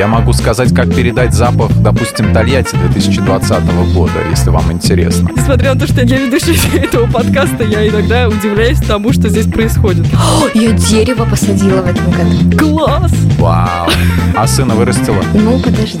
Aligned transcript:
Я 0.00 0.06
могу 0.06 0.32
сказать, 0.32 0.74
как 0.74 0.94
передать 0.94 1.34
запах, 1.34 1.70
допустим, 1.82 2.32
Тольятти 2.32 2.74
2020 2.74 3.92
года, 3.92 4.14
если 4.30 4.48
вам 4.48 4.72
интересно. 4.72 5.28
Несмотря 5.36 5.74
на 5.74 5.80
то, 5.80 5.86
что 5.86 6.00
я 6.00 6.16
ведущая 6.16 6.56
этого 6.82 7.06
подкаста, 7.06 7.64
я 7.64 7.86
иногда 7.86 8.26
удивляюсь 8.26 8.78
тому, 8.78 9.12
что 9.12 9.28
здесь 9.28 9.46
происходит. 9.46 10.06
О, 10.14 10.48
я 10.54 10.72
дерево 10.72 11.26
посадила 11.26 11.82
в 11.82 11.86
этом 11.86 12.10
году. 12.12 12.56
Класс! 12.56 13.12
Вау! 13.38 13.90
А 14.34 14.46
сына 14.46 14.74
вырастила? 14.74 15.22
Ну, 15.34 15.58
подожди. 15.58 15.98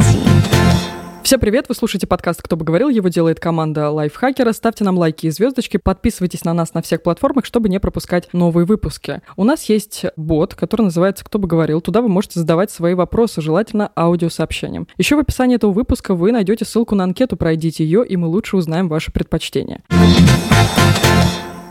Всем 1.30 1.38
привет, 1.38 1.66
вы 1.68 1.76
слушаете 1.76 2.08
подкаст 2.08 2.42
«Кто 2.42 2.56
бы 2.56 2.64
говорил», 2.64 2.88
его 2.88 3.06
делает 3.06 3.38
команда 3.38 3.88
Лайфхакера. 3.90 4.50
Ставьте 4.52 4.82
нам 4.82 4.98
лайки 4.98 5.26
и 5.26 5.30
звездочки, 5.30 5.76
подписывайтесь 5.76 6.44
на 6.44 6.52
нас 6.52 6.74
на 6.74 6.82
всех 6.82 7.04
платформах, 7.04 7.44
чтобы 7.44 7.68
не 7.68 7.78
пропускать 7.78 8.28
новые 8.32 8.66
выпуски. 8.66 9.22
У 9.36 9.44
нас 9.44 9.62
есть 9.68 10.06
бот, 10.16 10.56
который 10.56 10.82
называется 10.82 11.24
«Кто 11.24 11.38
бы 11.38 11.46
говорил». 11.46 11.80
Туда 11.82 12.02
вы 12.02 12.08
можете 12.08 12.40
задавать 12.40 12.72
свои 12.72 12.94
вопросы, 12.94 13.40
желательно 13.42 13.92
аудиосообщением. 13.96 14.88
Еще 14.98 15.14
в 15.14 15.20
описании 15.20 15.54
этого 15.54 15.70
выпуска 15.70 16.16
вы 16.16 16.32
найдете 16.32 16.64
ссылку 16.64 16.96
на 16.96 17.04
анкету, 17.04 17.36
пройдите 17.36 17.84
ее, 17.84 18.04
и 18.04 18.16
мы 18.16 18.26
лучше 18.26 18.56
узнаем 18.56 18.88
ваши 18.88 19.12
предпочтения. 19.12 19.84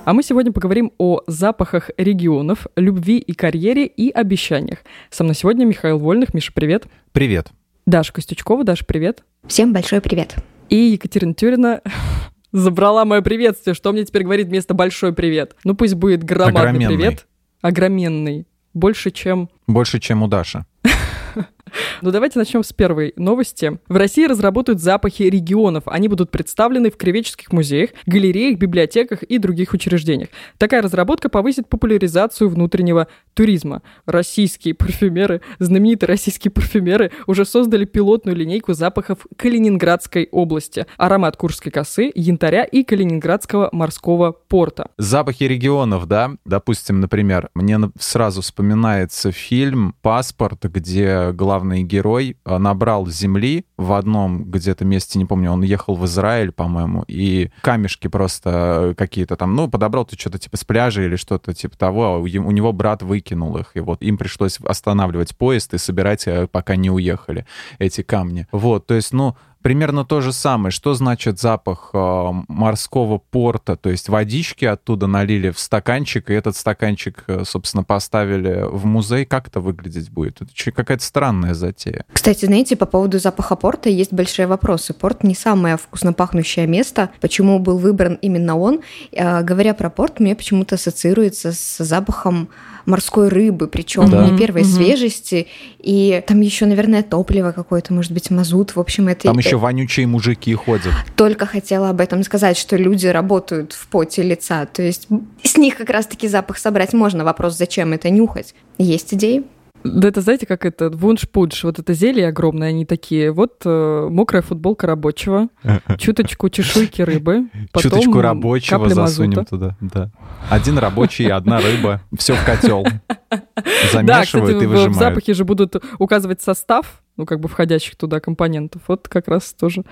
А 0.06 0.14
мы 0.14 0.24
сегодня 0.24 0.54
поговорим 0.54 0.94
о 0.98 1.20
запахах 1.28 1.92
регионов, 1.98 2.66
любви 2.78 3.18
и 3.18 3.34
карьере 3.34 3.88
и 3.88 4.10
обещаниях. 4.10 4.80
Со 5.10 5.26
мной 5.26 5.36
сегодня 5.36 5.66
Михаил 5.66 5.98
Вольных. 5.98 6.34
Миша, 6.34 6.54
привет. 6.54 6.86
Привет. 7.12 7.50
Даша 7.90 8.14
Костючкова. 8.14 8.64
Даша, 8.64 8.86
привет. 8.86 9.24
Всем 9.48 9.74
большой 9.74 10.00
привет. 10.00 10.36
И 10.70 10.76
Екатерина 10.76 11.34
Тюрина 11.34 11.82
забрала 12.52 13.04
мое 13.04 13.22
приветствие. 13.24 13.74
Что 13.74 13.92
мне 13.92 14.06
теперь 14.06 14.24
говорит 14.24 14.48
вместо 14.48 14.76
большой 14.76 15.12
привет? 15.12 15.56
Ну 15.64 15.74
пусть 15.74 15.96
будет 15.96 16.24
громадный 16.24 16.62
Огроменный. 16.62 16.98
привет. 16.98 17.28
Огроменный. 17.62 18.48
Больше, 18.76 19.10
чем 19.10 19.50
Больше, 19.66 20.00
чем 20.00 20.22
у 20.22 20.28
Даши. 20.28 20.66
Ну 22.02 22.12
давайте 22.12 22.40
начнем 22.40 22.64
с 22.64 22.72
первой 22.72 23.14
новости. 23.18 23.80
В 23.88 23.96
России 23.96 24.26
разработают 24.26 24.80
запахи 24.80 25.24
регионов. 25.24 25.84
Они 25.88 26.08
будут 26.08 26.32
представлены 26.32 26.92
в 26.92 26.98
кривеческих 26.98 27.52
музеях, 27.52 27.92
галереях, 28.06 28.58
библиотеках 28.58 29.24
и 29.24 29.38
других 29.38 29.74
учреждениях. 29.74 30.30
Такая 30.58 30.82
разработка 30.82 31.30
повысит 31.30 31.68
популяризацию 31.68 32.50
внутреннего 32.50 33.08
туризма. 33.34 33.82
Российские 34.06 34.74
парфюмеры, 34.74 35.42
знаменитые 35.60 36.08
российские 36.08 36.52
парфюмеры 36.52 37.12
уже 37.28 37.46
создали 37.46 37.86
пилотную 37.86 38.36
линейку 38.36 38.74
запахов 38.74 39.20
Калининградской 39.36 40.30
области. 40.32 40.86
Аромат 40.98 41.38
Курской 41.38 41.72
косы, 41.72 42.12
янтаря 42.16 42.64
и 42.64 42.84
Калининградского 42.84 43.70
морского 43.72 44.32
порта. 44.32 44.90
Запахи 44.98 45.44
регионов, 45.44 46.08
да? 46.08 46.32
Допустим, 46.46 47.00
например, 47.00 47.50
мне 47.54 47.80
сразу 48.00 48.42
вспоминается 48.42 49.32
фильм 49.32 49.96
«Паспорт», 50.02 50.66
где 50.66 51.32
главный 51.32 51.59
герой 51.64 52.38
э, 52.46 52.58
набрал 52.58 53.08
земли 53.08 53.66
в 53.78 53.94
одном 53.94 54.46
где-то 54.46 54.86
месте, 54.86 55.20
не 55.20 55.26
помню, 55.26 55.52
он 55.52 55.62
ехал 55.62 55.96
в 55.96 56.06
Израиль, 56.06 56.52
по-моему, 56.52 57.04
и 57.08 57.52
камешки 57.62 58.08
просто 58.08 58.90
э, 58.92 58.94
какие-то 58.96 59.36
там, 59.36 59.56
ну, 59.56 59.70
подобрал 59.70 60.06
ты 60.06 60.18
что-то 60.18 60.40
типа 60.40 60.58
с 60.58 60.64
пляжа 60.64 61.04
или 61.04 61.16
что-то 61.16 61.54
типа 61.54 61.78
того, 61.78 62.06
а 62.06 62.18
у 62.18 62.28
него 62.28 62.74
брат 62.74 63.02
выкинул 63.02 63.58
их, 63.58 63.72
и 63.76 63.80
вот 63.80 64.02
им 64.02 64.18
пришлось 64.18 64.60
останавливать 64.60 65.36
поезд 65.36 65.74
и 65.74 65.78
собирать, 65.78 66.28
э, 66.28 66.48
пока 66.48 66.76
не 66.76 66.90
уехали, 66.90 67.46
эти 67.78 68.02
камни. 68.02 68.48
Вот, 68.52 68.88
то 68.88 68.94
есть, 68.94 69.14
ну, 69.14 69.36
примерно 69.62 70.06
то 70.06 70.22
же 70.22 70.34
самое. 70.34 70.72
Что 70.72 70.94
значит 70.94 71.40
запах 71.40 71.92
э, 71.94 72.30
морского 72.48 73.18
порта? 73.18 73.76
То 73.76 73.90
есть 73.90 74.10
водички 74.10 74.66
оттуда 74.66 75.08
налили 75.08 75.50
в 75.52 75.60
стаканчик, 75.60 76.30
и 76.30 76.34
этот 76.34 76.56
стаканчик, 76.56 77.24
э, 77.28 77.44
собственно, 77.46 77.84
поставили 77.84 78.66
в 78.70 78.86
музей. 78.86 79.26
Как 79.26 79.48
это 79.48 79.60
выглядеть 79.60 80.10
будет? 80.10 80.42
Это 80.42 80.72
какая-то 80.72 81.04
странная 81.04 81.54
затея. 81.54 82.06
Кстати, 82.12 82.46
знаете, 82.46 82.76
по 82.76 82.86
поводу 82.86 83.20
запаха 83.20 83.56
порта 83.56 83.90
есть 83.90 84.14
большие 84.14 84.48
вопросы. 84.48 84.94
Порт 84.94 85.24
не 85.24 85.36
самое 85.36 85.78
вкусно 85.78 86.14
пахнущее 86.14 86.68
место. 86.68 87.10
Почему 87.20 87.60
был 87.60 87.78
выбран 87.78 88.16
именно 88.22 88.58
он? 88.58 88.82
Э, 89.12 89.42
Говоря 89.44 89.74
про 89.74 89.90
порт, 89.90 90.20
мне 90.20 90.36
почему-то 90.36 90.76
ассоциируется 90.76 91.52
с 91.52 91.84
запахом 91.84 92.50
морской 92.90 93.30
рыбы, 93.30 93.68
причем 93.68 94.10
Да. 94.10 94.28
не 94.28 94.38
первой 94.38 94.64
Мгм. 94.64 94.70
свежести. 94.72 95.48
И 95.80 96.22
там 96.28 96.42
еще, 96.42 96.66
наверное, 96.66 97.04
топливо 97.04 97.52
какое-то, 97.52 97.94
может 97.94 98.12
быть, 98.12 98.30
мазут. 98.32 98.76
В 98.76 98.80
общем, 98.80 99.08
это 99.08 99.24
Там 99.24 99.38
еще 99.38 99.58
вонючие 99.58 100.08
мужики 100.08 100.54
ходят. 100.54 100.92
только 101.16 101.46
хотела 101.46 101.90
об 101.90 102.02
этом 102.02 102.24
сказать, 102.24 102.58
что 102.58 102.76
люди 102.76 103.08
работают 103.08 103.74
в 103.74 103.88
поте 103.88 104.24
лица. 104.24 104.66
То 104.66 104.82
есть 104.82 105.08
с 105.44 105.56
них 105.58 105.78
как 105.78 105.90
раз-таки 105.90 106.28
запах 106.28 106.58
собрать 106.58 106.94
можно. 106.94 107.24
Вопрос, 107.24 107.58
зачем 107.58 107.94
это 107.94 108.10
нюхать? 108.10 108.56
Есть 108.78 109.14
идеи? 109.14 109.44
Да 109.84 110.08
это, 110.10 110.22
знаете, 110.22 110.46
как 110.46 110.66
это, 110.66 110.90
вунш-пудж, 110.90 111.62
вот 111.64 111.80
это 111.80 111.94
зелье 111.94 112.28
огромное, 112.28 112.70
они 112.70 112.86
такие, 112.86 113.32
вот 113.32 113.62
э, 113.66 114.08
мокрая 114.10 114.42
футболка 114.42 114.88
рабочего, 114.88 115.48
чуточку 115.98 116.50
чешуйки 116.50 117.02
рыбы, 117.02 117.46
потом 117.72 117.92
Чуточку 117.92 118.22
рабочего 118.22 118.90
засунем 118.90 119.38
мазута. 119.40 119.50
туда. 119.50 119.78
Да. 119.80 120.12
Один 120.50 120.78
рабочий, 120.78 121.28
одна 121.28 121.60
рыба. 121.62 122.02
Все 122.18 122.34
в 122.36 122.46
котел. 122.46 122.86
Да, 123.32 123.92
Замешивают 123.94 124.48
кстати, 124.58 124.64
и 124.64 124.66
в, 124.66 124.70
в 124.70 124.72
выжимают. 124.72 124.96
запахе 124.98 125.34
же 125.36 125.44
будут 125.46 125.76
указывать 126.00 126.42
состав, 126.42 127.04
ну, 127.16 127.26
как 127.28 127.40
бы 127.40 127.48
входящих 127.48 127.96
туда 127.96 128.20
компонентов. 128.20 128.82
Вот 128.88 129.08
как 129.08 129.28
раз 129.28 129.54
тоже 129.54 129.84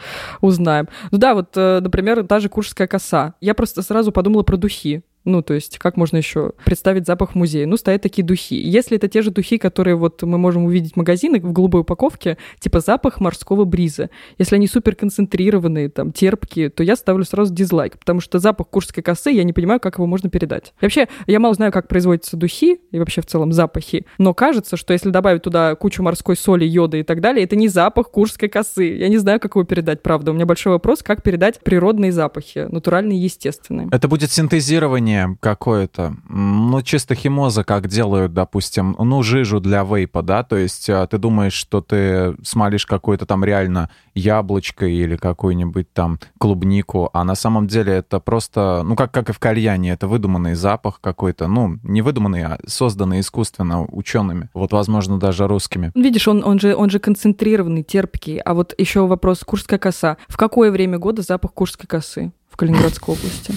узнаем. 0.42 0.88
Ну 1.12 1.18
да, 1.20 1.36
вот, 1.36 1.50
э, 1.56 1.80
например, 1.82 2.24
даже 2.24 2.50
куршская 2.50 2.88
коса. 2.88 3.36
Я 3.42 3.54
просто 3.54 3.84
сразу 3.84 4.12
подумала 4.12 4.42
про 4.44 4.58
духи. 4.58 5.04
Ну, 5.28 5.42
то 5.42 5.54
есть, 5.54 5.78
как 5.78 5.98
можно 5.98 6.16
еще 6.16 6.54
представить 6.64 7.06
запах 7.06 7.32
в 7.32 7.36
музее? 7.36 7.68
Ну, 7.68 7.76
стоят 7.76 8.02
такие 8.02 8.24
духи. 8.24 8.56
Если 8.56 8.96
это 8.96 9.10
те 9.10 9.22
же 9.22 9.30
духи, 9.30 9.58
которые 9.58 9.98
вот 9.98 10.24
мы 10.24 10.38
можем 10.38 10.64
увидеть 10.64 10.94
в 10.94 10.96
магазинах 10.96 11.44
в 11.44 11.52
голубой 11.52 11.82
упаковке, 11.82 12.38
типа 12.60 12.80
запах 12.80 13.20
морского 13.20 13.66
бриза. 13.66 14.10
Если 14.38 14.56
они 14.56 14.68
супер 14.68 14.96
концентрированные, 14.96 15.90
там, 15.90 16.14
терпкие, 16.14 16.70
то 16.70 16.82
я 16.82 16.96
ставлю 16.96 17.26
сразу 17.26 17.54
дизлайк, 17.54 18.00
потому 18.00 18.22
что 18.22 18.40
запах 18.40 18.70
куршской 18.70 19.04
косы, 19.04 19.32
я 19.32 19.44
не 19.44 19.52
понимаю, 19.52 19.82
как 19.82 19.96
его 19.96 20.08
можно 20.08 20.30
передать. 20.30 20.74
И 20.80 20.86
вообще, 20.86 21.10
я 21.26 21.42
мало 21.42 21.54
знаю, 21.56 21.74
как 21.74 21.90
производятся 21.90 22.38
духи 22.38 22.80
и 22.92 22.98
вообще 22.98 23.20
в 23.22 23.26
целом 23.26 23.52
запахи, 23.52 24.06
но 24.18 24.34
кажется, 24.34 24.78
что 24.78 24.94
если 24.94 25.10
добавить 25.10 25.42
туда 25.42 25.76
кучу 25.76 26.02
морской 26.02 26.38
соли, 26.38 26.64
йода 26.64 26.96
и 26.96 27.04
так 27.04 27.20
далее, 27.20 27.44
это 27.44 27.58
не 27.58 27.68
запах 27.68 28.12
куршской 28.12 28.48
косы. 28.48 28.96
Я 28.96 29.10
не 29.10 29.18
знаю, 29.18 29.42
как 29.42 29.56
его 29.56 29.66
передать, 29.66 30.02
правда. 30.02 30.32
У 30.32 30.34
меня 30.34 30.46
большой 30.46 30.72
вопрос, 30.72 31.04
как 31.04 31.22
передать 31.22 31.60
природные 31.60 32.14
запахи, 32.14 32.68
натуральные 32.70 33.20
и 33.20 33.24
естественные. 33.24 33.90
Это 33.92 34.08
будет 34.08 34.32
синтезирование 34.32 35.17
какое-то, 35.40 36.16
М, 36.30 36.72
ну, 36.72 36.82
чисто 36.82 37.16
химоза, 37.16 37.64
как 37.64 37.88
делают, 37.88 38.34
допустим, 38.34 38.96
ну, 39.00 39.24
жижу 39.24 39.60
для 39.60 39.84
вейпа, 39.84 40.22
да, 40.22 40.44
то 40.44 40.56
есть 40.56 40.90
а, 40.90 41.06
ты 41.08 41.18
думаешь, 41.18 41.54
что 41.54 41.82
ты 41.82 42.36
смолишь 42.44 42.86
какое-то 42.86 43.26
там 43.26 43.44
реально 43.44 43.90
яблочко 44.14 44.86
или 44.86 45.16
какую-нибудь 45.16 45.92
там 45.94 46.20
клубнику, 46.38 47.10
а 47.14 47.24
на 47.24 47.36
самом 47.36 47.68
деле 47.68 47.94
это 47.94 48.20
просто, 48.20 48.84
ну, 48.86 48.96
как, 48.96 49.12
как 49.12 49.30
и 49.30 49.34
в 49.34 49.40
кальяне, 49.40 49.92
это 49.92 50.08
выдуманный 50.08 50.56
запах 50.56 51.00
какой-то, 51.02 51.48
ну, 51.48 51.78
не 51.84 52.02
выдуманный, 52.02 52.44
а 52.44 52.60
созданный 52.66 53.20
искусственно 53.20 53.86
учеными, 53.86 54.50
вот, 54.54 54.72
возможно, 54.72 55.20
даже 55.20 55.48
русскими. 55.48 55.92
Видишь, 55.96 56.28
он, 56.28 56.44
он, 56.44 56.60
же, 56.60 56.76
он 56.76 56.90
же 56.90 57.00
концентрированный, 57.00 57.84
терпкий. 57.84 58.38
А 58.40 58.54
вот 58.54 58.74
еще 58.78 59.08
вопрос, 59.08 59.44
куршская 59.46 59.80
коса. 59.80 60.18
В 60.28 60.38
какое 60.38 60.72
время 60.72 60.98
года 60.98 61.22
запах 61.22 61.54
куршской 61.54 61.88
косы 61.88 62.32
в 62.58 62.60
Калининградской 62.60 63.14
области? 63.14 63.54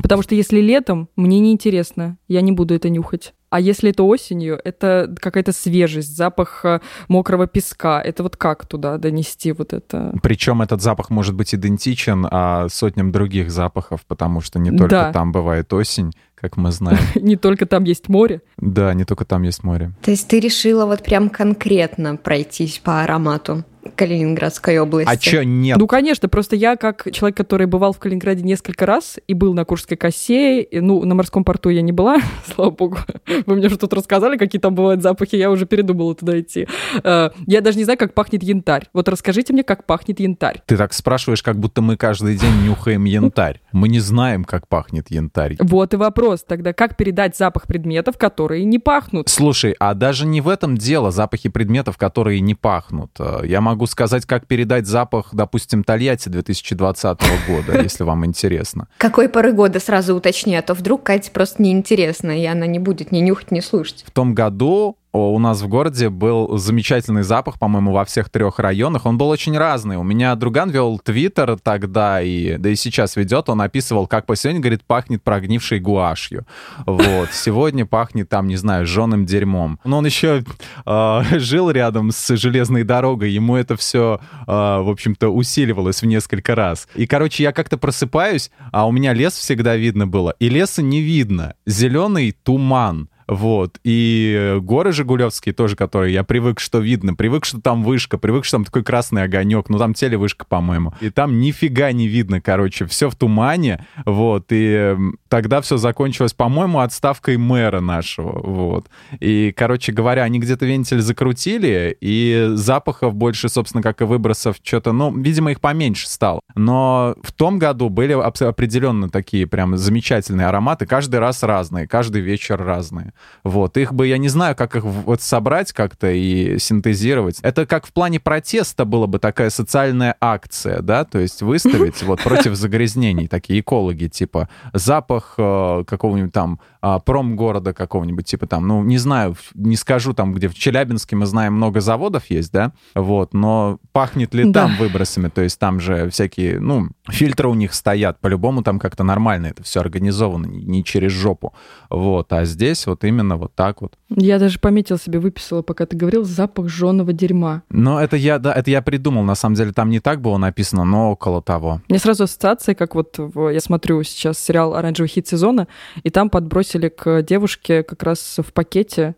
Потому 0.00 0.22
что 0.22 0.36
если 0.36 0.60
летом, 0.60 1.08
мне 1.16 1.40
неинтересно, 1.40 2.18
я 2.28 2.40
не 2.40 2.52
буду 2.52 2.72
это 2.74 2.88
нюхать. 2.88 3.34
А 3.50 3.58
если 3.58 3.90
это 3.90 4.04
осенью, 4.04 4.60
это 4.64 5.12
какая-то 5.20 5.52
свежесть, 5.52 6.16
запах 6.16 6.64
э, 6.64 6.80
мокрого 7.08 7.46
песка. 7.48 8.00
Это 8.00 8.22
вот 8.22 8.36
как 8.36 8.66
туда 8.66 8.96
донести 8.98 9.50
вот 9.52 9.72
это? 9.72 10.12
Причем 10.22 10.62
этот 10.62 10.82
запах 10.82 11.10
может 11.10 11.34
быть 11.34 11.54
идентичен 11.54 12.26
а, 12.30 12.68
сотням 12.68 13.10
других 13.12 13.50
запахов, 13.50 14.00
потому 14.06 14.40
что 14.40 14.58
не 14.60 14.70
только 14.70 14.88
Да. 14.88 15.12
там 15.12 15.32
бывает 15.32 15.72
осень, 15.72 16.12
как 16.44 16.58
мы 16.58 16.72
знаем. 16.72 16.98
Не 17.14 17.36
только 17.36 17.64
там 17.64 17.84
есть 17.84 18.10
море. 18.10 18.42
Да, 18.58 18.92
не 18.92 19.04
только 19.04 19.24
там 19.24 19.44
есть 19.44 19.64
море. 19.64 19.92
То 20.02 20.10
есть 20.10 20.28
ты 20.28 20.40
решила 20.40 20.84
вот 20.84 21.02
прям 21.02 21.30
конкретно 21.30 22.16
пройтись 22.16 22.80
по 22.84 23.02
аромату 23.02 23.64
Калининградской 23.96 24.78
области? 24.78 25.10
А 25.10 25.16
чё 25.16 25.42
нет? 25.42 25.76
Ну, 25.78 25.86
конечно, 25.86 26.28
просто 26.28 26.56
я 26.56 26.76
как 26.76 27.10
человек, 27.12 27.36
который 27.36 27.66
бывал 27.66 27.92
в 27.92 27.98
Калининграде 27.98 28.42
несколько 28.42 28.86
раз 28.86 29.18
и 29.26 29.34
был 29.34 29.54
на 29.54 29.64
Куршской 29.64 29.96
косе, 29.96 30.62
и, 30.62 30.80
ну, 30.80 31.04
на 31.04 31.14
морском 31.14 31.44
порту 31.44 31.68
я 31.68 31.82
не 31.82 31.92
была, 31.92 32.18
слава 32.54 32.70
богу. 32.70 32.98
Вы 33.46 33.56
мне 33.56 33.68
же 33.68 33.76
тут 33.76 33.92
рассказали, 33.92 34.36
какие 34.36 34.60
там 34.60 34.74
бывают 34.74 35.02
запахи, 35.02 35.36
я 35.36 35.50
уже 35.50 35.66
передумала 35.66 36.14
туда 36.14 36.40
идти. 36.40 36.66
Э, 37.02 37.30
Я 37.46 37.60
даже 37.60 37.78
не 37.78 37.84
знаю, 37.84 37.98
как 37.98 38.14
пахнет 38.14 38.42
янтарь. 38.42 38.88
Вот 38.92 39.08
расскажите 39.08 39.52
мне, 39.52 39.62
как 39.62 39.86
пахнет 39.86 40.20
янтарь. 40.20 40.62
Ты 40.66 40.76
так 40.76 40.92
спрашиваешь, 40.92 41.42
как 41.42 41.56
будто 41.58 41.82
мы 41.82 41.96
каждый 41.96 42.36
день 42.36 42.64
нюхаем 42.64 43.04
янтарь. 43.04 43.60
Мы 43.72 43.88
не 43.88 44.00
знаем, 44.00 44.44
как 44.44 44.68
пахнет 44.68 45.10
янтарь. 45.10 45.56
Вот 45.60 45.94
и 45.94 45.96
вопрос 45.96 46.33
тогда, 46.42 46.72
как 46.72 46.96
передать 46.96 47.36
запах 47.36 47.66
предметов, 47.66 48.18
которые 48.18 48.64
не 48.64 48.78
пахнут? 48.78 49.28
Слушай, 49.28 49.74
а 49.78 49.94
даже 49.94 50.26
не 50.26 50.40
в 50.40 50.48
этом 50.48 50.76
дело 50.76 51.10
запахи 51.10 51.48
предметов, 51.48 51.96
которые 51.96 52.40
не 52.40 52.54
пахнут. 52.54 53.10
Э, 53.18 53.42
Я 53.44 53.60
могу 53.60 53.86
сказать, 53.86 54.26
как 54.26 54.46
передать 54.46 54.86
запах, 54.86 55.28
допустим, 55.32 55.84
Тольятти 55.84 56.28
2020 56.28 57.20
года, 57.48 57.80
если 57.82 58.04
вам 58.04 58.24
интересно. 58.26 58.88
Какой 58.98 59.28
поры 59.28 59.52
года 59.52 59.80
сразу 59.80 60.14
уточни, 60.14 60.56
а 60.56 60.62
то 60.62 60.74
вдруг 60.74 61.04
Кате 61.04 61.30
просто 61.30 61.62
неинтересно, 61.62 62.38
и 62.38 62.44
она 62.44 62.66
не 62.66 62.78
будет 62.78 63.12
ни 63.12 63.18
нюхать, 63.18 63.50
ни 63.50 63.60
слушать. 63.60 64.04
В 64.06 64.10
том 64.10 64.34
году 64.34 64.96
у 65.14 65.38
нас 65.38 65.62
в 65.62 65.68
городе 65.68 66.10
был 66.10 66.58
замечательный 66.58 67.22
запах, 67.22 67.60
по-моему, 67.60 67.92
во 67.92 68.04
всех 68.04 68.30
трех 68.30 68.58
районах. 68.58 69.06
Он 69.06 69.16
был 69.16 69.28
очень 69.28 69.56
разный. 69.56 69.96
У 69.96 70.02
меня 70.02 70.34
друган 70.34 70.70
вел 70.70 70.98
твиттер 70.98 71.56
тогда, 71.62 72.20
и, 72.20 72.56
да 72.56 72.70
и 72.70 72.74
сейчас 72.74 73.14
ведет. 73.14 73.48
Он 73.48 73.60
описывал, 73.60 74.08
как 74.08 74.26
по 74.26 74.34
сегодня, 74.34 74.60
говорит, 74.60 74.82
пахнет 74.84 75.22
прогнившей 75.22 75.78
гуашью. 75.78 76.46
Вот. 76.84 77.28
Сегодня 77.32 77.86
пахнет 77.86 78.28
там, 78.28 78.48
не 78.48 78.56
знаю, 78.56 78.86
жженым 78.86 79.24
дерьмом. 79.24 79.78
Но 79.84 79.98
он 79.98 80.06
еще 80.06 80.44
э, 80.84 81.22
жил 81.38 81.70
рядом 81.70 82.10
с 82.10 82.36
железной 82.36 82.82
дорогой. 82.82 83.30
Ему 83.30 83.54
это 83.54 83.76
все, 83.76 84.20
э, 84.20 84.44
в 84.46 84.90
общем-то, 84.90 85.28
усиливалось 85.28 86.02
в 86.02 86.06
несколько 86.06 86.56
раз. 86.56 86.88
И, 86.96 87.06
короче, 87.06 87.44
я 87.44 87.52
как-то 87.52 87.78
просыпаюсь, 87.78 88.50
а 88.72 88.88
у 88.88 88.90
меня 88.90 89.12
лес 89.12 89.34
всегда 89.34 89.76
видно 89.76 90.08
было. 90.08 90.34
И 90.40 90.48
леса 90.48 90.82
не 90.82 91.00
видно. 91.00 91.54
Зеленый 91.66 92.32
туман. 92.32 93.08
Вот. 93.26 93.78
И 93.84 94.58
горы 94.60 94.92
Жигулевские 94.92 95.54
тоже, 95.54 95.76
которые 95.76 96.12
я 96.12 96.24
привык, 96.24 96.60
что 96.60 96.78
видно. 96.78 97.14
Привык, 97.14 97.44
что 97.44 97.60
там 97.60 97.82
вышка. 97.82 98.18
Привык, 98.18 98.44
что 98.44 98.58
там 98.58 98.64
такой 98.64 98.84
красный 98.84 99.22
огонек. 99.22 99.68
Ну, 99.68 99.78
там 99.78 99.94
телевышка, 99.94 100.44
по-моему. 100.44 100.94
И 101.00 101.10
там 101.10 101.38
нифига 101.38 101.92
не 101.92 102.06
видно, 102.06 102.40
короче. 102.40 102.86
Все 102.86 103.08
в 103.08 103.16
тумане. 103.16 103.86
Вот. 104.04 104.46
И 104.50 104.96
тогда 105.28 105.60
все 105.62 105.76
закончилось, 105.78 106.32
по-моему, 106.32 106.80
отставкой 106.80 107.38
мэра 107.38 107.80
нашего. 107.80 108.38
Вот. 108.40 108.86
И, 109.20 109.52
короче 109.56 109.92
говоря, 109.92 110.22
они 110.22 110.38
где-то 110.38 110.66
вентиль 110.66 111.00
закрутили, 111.00 111.96
и 112.00 112.50
запахов 112.52 113.14
больше, 113.14 113.48
собственно, 113.48 113.82
как 113.82 114.00
и 114.00 114.04
выбросов, 114.04 114.56
что-то, 114.62 114.92
ну, 114.92 115.16
видимо, 115.16 115.50
их 115.50 115.60
поменьше 115.60 116.08
стало. 116.08 116.40
Но 116.54 117.16
в 117.22 117.32
том 117.32 117.58
году 117.58 117.88
были 117.88 118.12
определенно 118.12 119.08
такие 119.08 119.46
прям 119.46 119.76
замечательные 119.76 120.46
ароматы. 120.46 120.86
Каждый 120.86 121.20
раз 121.20 121.42
разные, 121.42 121.88
каждый 121.88 122.20
вечер 122.20 122.62
разные. 122.62 123.13
Вот, 123.42 123.76
их 123.76 123.92
бы, 123.92 124.06
я 124.06 124.18
не 124.18 124.28
знаю, 124.28 124.56
как 124.56 124.76
их 124.76 124.84
вот 124.84 125.20
собрать 125.20 125.72
как-то 125.72 126.10
и 126.10 126.58
синтезировать. 126.58 127.38
Это 127.42 127.66
как 127.66 127.86
в 127.86 127.92
плане 127.92 128.20
протеста 128.20 128.84
было 128.84 129.06
бы 129.06 129.18
такая 129.18 129.50
социальная 129.50 130.16
акция, 130.20 130.80
да, 130.80 131.04
то 131.04 131.18
есть 131.18 131.42
выставить 131.42 132.02
вот 132.02 132.20
против 132.24 132.54
загрязнений, 132.54 133.28
такие 133.28 133.60
экологи, 133.60 134.08
типа 134.08 134.48
запах 134.72 135.34
э, 135.38 135.84
какого-нибудь 135.86 136.32
там 136.32 136.60
э, 136.84 137.00
промгорода 137.04 137.72
какого-нибудь, 137.72 138.26
типа 138.26 138.46
там, 138.46 138.68
ну, 138.68 138.84
не 138.84 138.98
знаю, 138.98 139.36
не 139.54 139.76
скажу 139.76 140.12
там, 140.12 140.34
где 140.34 140.48
в 140.48 140.54
Челябинске 140.54 141.16
мы 141.16 141.26
знаем 141.26 141.54
много 141.54 141.80
заводов 141.80 142.30
есть, 142.30 142.52
да, 142.52 142.72
вот, 142.94 143.32
но 143.34 143.78
пахнет 143.92 144.34
ли 144.34 144.44
да. 144.44 144.62
там 144.62 144.76
выбросами, 144.76 145.28
то 145.28 145.40
есть 145.40 145.58
там 145.58 145.80
же 145.80 146.10
всякие, 146.10 146.60
ну, 146.60 146.88
фильтры 147.08 147.48
у 147.48 147.54
них 147.54 147.74
стоят, 147.74 148.20
по-любому 148.20 148.62
там 148.62 148.78
как-то 148.78 149.04
нормально 149.04 149.46
это 149.46 149.62
все 149.62 149.80
организовано, 149.80 150.46
не 150.46 150.84
через 150.84 151.12
жопу, 151.12 151.54
вот, 151.90 152.32
а 152.32 152.44
здесь 152.44 152.86
вот 152.86 153.04
именно 153.04 153.36
вот 153.36 153.54
так 153.54 153.80
вот. 153.80 153.94
Я 154.10 154.38
даже 154.38 154.58
пометил 154.58 154.98
себе, 154.98 155.18
выписала, 155.18 155.62
пока 155.62 155.86
ты 155.86 155.96
говорил, 155.96 156.24
запах 156.24 156.68
жженого 156.68 157.12
дерьма. 157.12 157.62
Но 157.70 158.00
это 158.00 158.16
я, 158.16 158.38
да, 158.38 158.52
это 158.52 158.70
я 158.70 158.82
придумал, 158.82 159.22
на 159.22 159.34
самом 159.34 159.56
деле 159.56 159.72
там 159.72 159.90
не 159.90 160.00
так 160.00 160.20
было 160.20 160.36
написано, 160.36 160.84
но 160.84 161.12
около 161.12 161.42
того. 161.42 161.80
Мне 161.88 161.98
сразу 161.98 162.24
ассоциация, 162.24 162.74
как 162.74 162.94
вот 162.94 163.18
я 163.18 163.60
смотрю 163.60 164.02
сейчас 164.02 164.38
сериал 164.38 164.74
«Оранжевый 164.74 165.08
хит 165.08 165.26
сезона», 165.26 165.66
и 166.02 166.10
там 166.10 166.30
подбросили 166.30 166.73
к 166.88 167.22
девушке 167.22 167.82
как 167.82 168.02
раз 168.02 168.38
в 168.38 168.52
пакете 168.52 169.14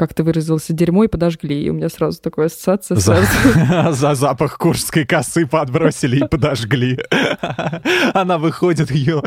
как 0.00 0.14
ты 0.14 0.22
выразился, 0.22 0.72
дерьмо 0.72 1.04
и 1.04 1.08
подожгли. 1.08 1.62
И 1.62 1.68
у 1.68 1.74
меня 1.74 1.90
сразу 1.90 2.22
такая 2.22 2.46
ассоциация. 2.46 2.96
За, 2.96 3.92
за 3.92 4.14
запах 4.14 4.56
куршской 4.56 5.04
косы 5.04 5.46
подбросили 5.46 6.24
и 6.24 6.26
подожгли. 6.26 6.98
Она 8.14 8.38
выходит, 8.38 8.90
ее 8.90 9.22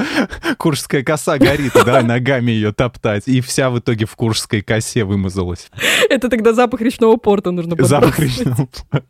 куршская 0.57 1.03
коса 1.03 1.38
горит, 1.38 1.74
да, 1.85 2.01
ногами 2.01 2.50
ее 2.50 2.74
топтать. 2.74 3.27
И 3.27 3.39
вся 3.41 3.69
в 3.69 3.77
итоге 3.77 4.07
в 4.07 4.15
куршской 4.15 4.63
косе 4.63 5.03
вымазалась. 5.03 5.69
Это 6.09 6.27
тогда 6.27 6.53
запах 6.53 6.81
речного 6.81 7.18
порта 7.18 7.51
нужно 7.51 7.75
подбросить. 7.75 7.89
Запах 7.91 8.18
речного 8.18 8.68
порта. 8.89 9.06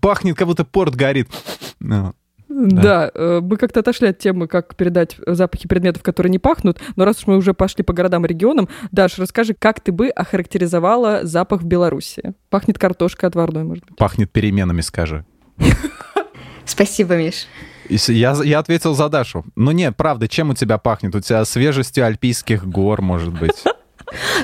Пахнет, 0.00 0.38
как 0.38 0.46
будто 0.46 0.64
порт 0.64 0.94
горит. 0.94 1.28
Да. 2.48 2.82
да, 2.82 3.10
э, 3.14 3.40
мы 3.42 3.56
как-то 3.56 3.80
отошли 3.80 4.08
от 4.08 4.18
темы, 4.18 4.48
как 4.48 4.74
передать 4.74 5.16
запахи 5.26 5.68
предметов, 5.68 6.02
которые 6.02 6.30
не 6.30 6.38
пахнут, 6.38 6.78
но 6.96 7.04
раз 7.04 7.18
уж 7.18 7.26
мы 7.26 7.36
уже 7.36 7.52
пошли 7.52 7.84
по 7.84 7.92
городам 7.92 8.24
и 8.24 8.28
регионам, 8.28 8.68
Даш, 8.90 9.18
расскажи, 9.18 9.54
как 9.54 9.80
ты 9.80 9.92
бы 9.92 10.08
охарактеризовала 10.08 11.20
запах 11.24 11.62
в 11.62 11.66
Беларуси? 11.66 12.34
Пахнет 12.48 12.78
картошкой 12.78 13.28
отварной, 13.28 13.64
может 13.64 13.84
быть? 13.84 13.96
Пахнет 13.96 14.32
переменами, 14.32 14.80
скажи. 14.80 15.26
Спасибо, 16.64 17.16
Миш. 17.16 17.46
Я, 17.88 18.36
я 18.44 18.58
ответил 18.58 18.94
за 18.94 19.08
Дашу. 19.08 19.44
Ну 19.56 19.70
нет, 19.70 19.96
правда, 19.96 20.28
чем 20.28 20.50
у 20.50 20.54
тебя 20.54 20.78
пахнет? 20.78 21.14
У 21.14 21.20
тебя 21.20 21.44
свежестью 21.44 22.04
альпийских 22.06 22.66
гор, 22.66 23.02
может 23.02 23.38
быть. 23.38 23.64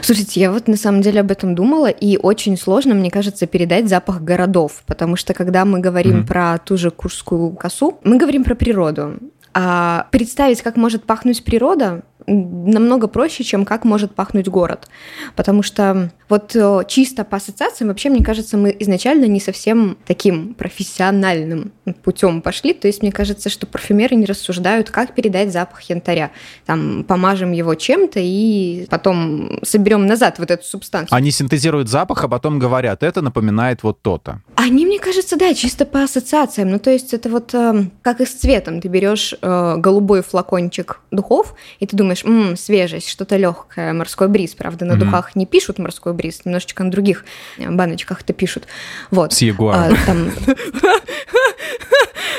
Слушайте, 0.03 0.41
я 0.41 0.51
вот 0.51 0.69
на 0.69 0.77
самом 0.77 1.01
деле 1.01 1.21
об 1.21 1.31
этом 1.31 1.55
думала, 1.55 1.89
и 1.89 2.17
очень 2.17 2.57
сложно, 2.57 2.95
мне 2.95 3.11
кажется, 3.11 3.47
передать 3.47 3.89
запах 3.89 4.23
городов, 4.23 4.83
потому 4.87 5.17
что 5.17 5.35
когда 5.35 5.65
мы 5.65 5.81
говорим 5.81 6.21
mm-hmm. 6.21 6.27
про 6.27 6.59
ту 6.59 6.77
же 6.77 6.91
Курскую 6.91 7.51
косу, 7.53 7.99
мы 8.05 8.17
говорим 8.17 8.45
про 8.45 8.55
природу. 8.55 9.15
А 9.57 10.09
представить, 10.11 10.63
как 10.63 10.77
может 10.77 11.05
пахнуть 11.05 11.45
природа, 11.45 12.03
намного 12.27 13.09
проще, 13.09 13.45
чем 13.45 13.65
как 13.65 13.85
может 13.85 14.15
пахнуть 14.15 14.49
город. 14.49 14.89
Потому 15.37 15.63
что 15.63 16.11
вот 16.29 16.57
э, 16.57 16.83
чисто 16.89 17.25
по 17.25 17.37
ассоциациям, 17.37 17.89
вообще, 17.89 18.09
мне 18.11 18.25
кажется, 18.25 18.57
мы 18.57 18.75
изначально 18.81 19.27
не 19.27 19.41
совсем 19.41 19.99
таким 20.07 20.55
профессиональным 20.55 21.73
путем 22.03 22.41
пошли. 22.43 22.73
То 22.73 22.89
есть 22.89 23.03
мне 23.03 23.13
кажется, 23.13 23.51
что 23.51 23.67
парфюмеры 23.67 24.17
не 24.17 24.27
рассуждают, 24.27 24.91
как 24.91 25.15
передать 25.15 25.53
запах 25.53 25.83
янтаря. 25.83 26.31
Там 26.67 27.05
помажем 27.05 27.53
его 27.53 27.75
чем-то 27.75 28.21
и 28.23 28.87
потом 28.89 29.61
соберем 29.63 30.07
назад 30.07 30.39
вот 30.39 30.51
эту 30.51 30.65
субстанцию. 30.65 31.17
Они 31.17 31.31
синтезируют 31.31 31.89
запах, 31.89 32.25
а 32.25 32.29
потом 32.29 32.59
говорят, 32.59 33.03
это 33.03 33.21
напоминает 33.21 33.83
вот 33.83 34.01
то-то. 34.03 34.41
Они, 34.57 34.87
мне 34.87 34.99
кажется, 34.99 35.37
да, 35.37 35.53
чисто 35.55 35.85
по 35.85 36.03
ассоциациям. 36.03 36.71
Ну, 36.71 36.79
то 36.79 36.91
есть 36.91 37.13
это 37.13 37.29
вот 37.29 37.55
э, 37.55 37.85
как 38.03 38.21
и 38.21 38.27
с 38.27 38.33
цветом. 38.35 38.81
Ты 38.81 38.89
берешь 38.89 39.35
э, 39.41 39.77
голубой 39.77 40.23
флакончик 40.23 41.01
духов, 41.11 41.55
и 41.81 41.87
ты 41.87 41.97
думаешь, 41.97 42.14
думаешь, 42.15 42.25
м-м, 42.25 42.57
свежесть, 42.57 43.09
что-то 43.09 43.37
легкое, 43.37 43.93
морской 43.93 44.29
бриз. 44.29 44.55
Правда, 44.55 44.85
на 44.85 44.93
mm-hmm. 44.93 44.97
духах 44.97 45.37
не 45.37 45.47
пишут 45.47 45.79
морской 45.79 46.13
бриз, 46.13 46.43
немножечко 46.45 46.85
на 46.85 46.91
других 46.91 47.25
э, 47.59 47.71
баночках 47.71 48.23
это 48.23 48.33
пишут. 48.33 48.67
Вот. 49.11 49.33
С 49.33 49.43
ягуаром. 49.43 49.97
А, 50.03 50.07
там... 50.07 50.31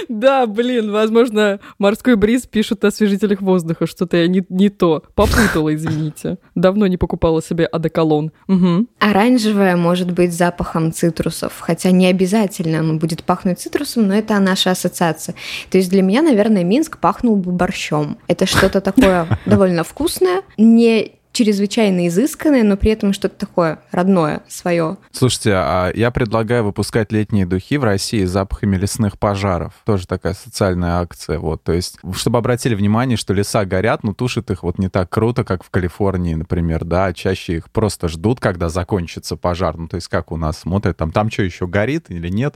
Да, 0.10 0.46
блин, 0.46 0.92
возможно, 0.92 1.60
морской 1.80 2.16
бриз 2.16 2.44
пишут 2.44 2.84
о 2.84 2.88
освежителях 2.88 3.42
воздуха. 3.42 3.88
Что-то 3.88 4.18
я 4.18 4.28
не, 4.28 4.44
не 4.50 4.70
то. 4.70 5.04
Попутала, 5.16 5.74
извините. 5.74 6.38
Давно 6.54 6.88
не 6.88 6.98
покупала 6.98 7.42
себе 7.42 7.66
одеколон. 7.66 8.32
Угу. 8.48 8.88
Оранжевое 9.00 9.76
может 9.76 10.12
быть 10.12 10.34
запахом 10.34 10.92
цитрусов. 10.92 11.54
Хотя 11.60 11.92
не 11.92 12.08
обязательно 12.08 12.80
оно 12.80 12.96
будет 12.96 13.24
пахнуть 13.24 13.60
цитрусом, 13.60 14.08
но 14.08 14.16
это 14.16 14.38
наша 14.40 14.72
ассоциация. 14.72 15.36
То 15.70 15.78
есть 15.78 15.90
для 15.90 16.02
меня, 16.02 16.22
наверное, 16.22 16.64
Минск 16.64 17.00
пахнул 17.00 17.36
бы 17.36 17.52
борщом. 17.52 18.18
Это 18.28 18.46
что-то 18.46 18.82
такое 18.82 19.28
довольно 19.46 19.84
вкусное, 19.84 20.42
не 20.58 21.14
чрезвычайно 21.36 22.08
изысканное, 22.08 22.64
но 22.64 22.78
при 22.78 22.92
этом 22.92 23.14
что-то 23.14 23.36
такое 23.36 23.80
родное, 23.92 24.42
свое. 24.48 24.98
Слушайте, 25.12 25.52
а 25.54 25.92
я 25.94 26.10
предлагаю 26.10 26.64
выпускать 26.64 27.12
летние 27.12 27.46
духи 27.46 27.78
в 27.78 27.84
России 27.84 28.24
с 28.24 28.32
запахами 28.32 28.78
лесных 28.78 29.20
пожаров. 29.20 29.74
Тоже 29.86 30.08
такая 30.08 30.34
социальная 30.34 31.00
акция. 31.00 31.38
Вот. 31.38 31.62
То 31.64 31.74
есть, 31.74 32.00
чтобы 32.14 32.38
обратили 32.38 32.74
внимание, 32.74 33.18
что 33.18 33.34
леса 33.34 33.66
горят, 33.66 34.04
но 34.04 34.14
тушат 34.14 34.50
их 34.50 34.64
вот 34.64 34.80
не 34.80 34.88
так 34.88 35.10
круто, 35.10 35.44
как 35.44 35.64
в 35.64 35.70
Калифорнии, 35.70 36.36
например, 36.36 36.86
да, 36.86 37.12
чаще 37.14 37.58
их 37.58 37.70
просто 37.70 38.08
ждут, 38.08 38.40
когда 38.40 38.70
закончится 38.70 39.36
пожар. 39.36 39.78
Ну, 39.78 39.88
то 39.90 39.96
есть, 39.96 40.08
как 40.08 40.32
у 40.32 40.38
нас 40.38 40.60
смотрят, 40.60 40.96
там, 40.96 41.12
там 41.12 41.30
что 41.30 41.44
еще 41.44 41.68
горит 41.68 42.06
или 42.10 42.30
нет. 42.30 42.56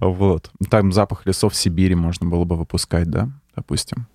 Вот. 0.00 0.50
Там 0.70 0.92
запах 0.92 1.26
лесов 1.26 1.56
Сибири 1.56 1.96
можно 1.96 2.28
было 2.28 2.44
бы 2.44 2.56
выпускать, 2.56 3.10
да? 3.10 3.28
Допустим. 3.56 4.06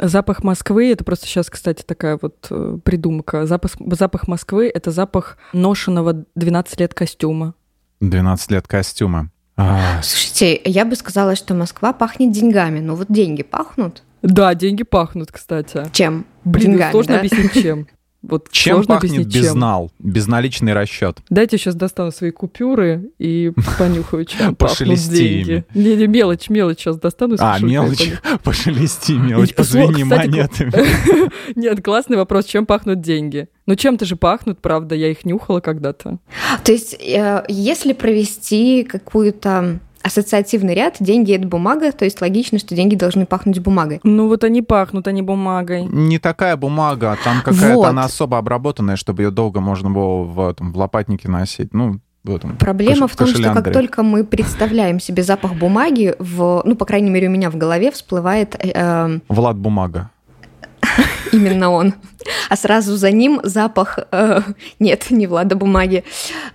Запах 0.00 0.42
Москвы, 0.42 0.90
это 0.92 1.04
просто 1.04 1.26
сейчас, 1.26 1.50
кстати, 1.50 1.82
такая 1.82 2.18
вот 2.20 2.46
э, 2.50 2.78
придумка. 2.84 3.46
Запах, 3.46 3.72
запах 3.92 4.28
Москвы— 4.28 4.70
это 4.74 4.90
запах 4.90 5.36
ношенного 5.52 6.24
12 6.34 6.80
лет 6.80 6.94
костюма. 6.94 7.54
12 8.00 8.50
лет 8.50 8.68
костюма. 8.68 9.30
А. 9.56 10.02
Слушайте, 10.02 10.60
я 10.64 10.84
бы 10.84 10.96
сказала, 10.96 11.36
что 11.36 11.54
Москва 11.54 11.92
пахнет 11.92 12.32
деньгами. 12.32 12.80
Но 12.80 12.96
вот 12.96 13.06
деньги 13.08 13.42
пахнут? 13.42 14.02
Да, 14.22 14.54
деньги 14.54 14.82
пахнут, 14.84 15.30
кстати. 15.30 15.86
Чем? 15.92 16.26
Блин, 16.44 16.72
Деньгами, 16.72 16.90
сложно 16.92 17.14
да? 17.14 17.18
объяснить, 17.20 17.52
чем. 17.52 17.86
Вот 18.28 18.50
чем 18.50 18.84
пахнет 18.84 19.26
безнал? 19.26 19.90
Чем. 19.98 20.10
Безналичный 20.12 20.72
расчет. 20.72 21.18
Дайте 21.28 21.58
сейчас 21.58 21.74
достану 21.74 22.10
свои 22.10 22.30
купюры 22.30 23.10
и 23.18 23.52
понюхаю, 23.78 24.24
чем 24.24 24.54
пахнут 24.54 24.98
деньги. 24.98 25.64
Не, 25.74 25.96
не, 25.96 26.06
мелочь, 26.06 26.48
мелочь 26.48 26.78
сейчас 26.78 26.98
достану. 26.98 27.36
А, 27.38 27.58
мелочь, 27.58 28.12
пошелести, 28.42 29.12
мелочь, 29.18 29.54
позвени 29.54 30.04
монетами. 30.04 30.72
Нет, 31.54 31.84
классный 31.84 32.16
вопрос, 32.16 32.46
чем 32.46 32.64
пахнут 32.64 33.00
деньги? 33.00 33.48
Ну, 33.66 33.76
чем-то 33.76 34.04
же 34.04 34.16
пахнут, 34.16 34.60
правда, 34.60 34.94
я 34.94 35.10
их 35.10 35.24
нюхала 35.24 35.60
когда-то. 35.60 36.18
То 36.64 36.72
есть, 36.72 36.94
э, 36.94 37.44
если 37.48 37.92
провести 37.92 38.84
какую-то 38.84 39.80
ассоциативный 40.04 40.74
ряд 40.74 40.96
«деньги– 41.00 41.32
это 41.34 41.48
бумага», 41.48 41.90
то 41.90 42.04
есть 42.04 42.20
логично, 42.20 42.58
что 42.58 42.74
деньги 42.74 42.94
должны 42.94 43.24
пахнуть 43.24 43.58
бумагой. 43.58 44.00
Ну 44.04 44.28
вот 44.28 44.44
они 44.44 44.60
пахнут, 44.60 45.08
они 45.08 45.22
бумагой. 45.22 45.84
Не 45.84 46.18
такая 46.18 46.56
бумага, 46.56 47.12
а 47.12 47.16
там 47.16 47.40
какая-то 47.42 47.76
Вот. 47.76 47.86
она 47.86 48.04
особо 48.04 48.38
обработанная, 48.38 48.96
чтобы 48.96 49.22
ее 49.22 49.30
долго 49.30 49.60
можно 49.60 49.90
было 49.90 50.22
в, 50.22 50.48
этом, 50.50 50.72
в 50.72 50.78
лопатнике 50.78 51.28
носить. 51.28 51.72
Ну, 51.72 52.00
в 52.22 52.34
этом, 52.34 52.56
Проблема 52.56 53.06
в 53.06 53.16
том, 53.16 53.26
что 53.26 53.36
как 53.36 53.54
кошеляндре. 53.54 53.72
только 53.72 54.02
мы 54.02 54.24
представляем 54.24 54.98
себе 55.00 55.22
запах 55.22 55.54
бумаги, 55.54 56.14
в, 56.18 56.62
ну, 56.64 56.74
по 56.74 56.84
крайней 56.86 57.10
мере, 57.10 57.28
у 57.28 57.30
меня 57.30 57.50
в 57.50 57.56
голове 57.56 57.90
всплывает 57.90 58.54
э, 58.58 58.72
э, 58.74 59.18
Влад 59.28 59.56
бумага. 59.56 60.10
именно 61.32 61.70
он. 61.70 61.94
А 62.48 62.56
сразу 62.56 62.96
за 62.96 63.10
ним 63.10 63.40
запах... 63.42 63.98
э, 64.10 64.40
нет, 64.78 65.10
не 65.10 65.26
Влада 65.26 65.56
бумаги. 65.56 66.04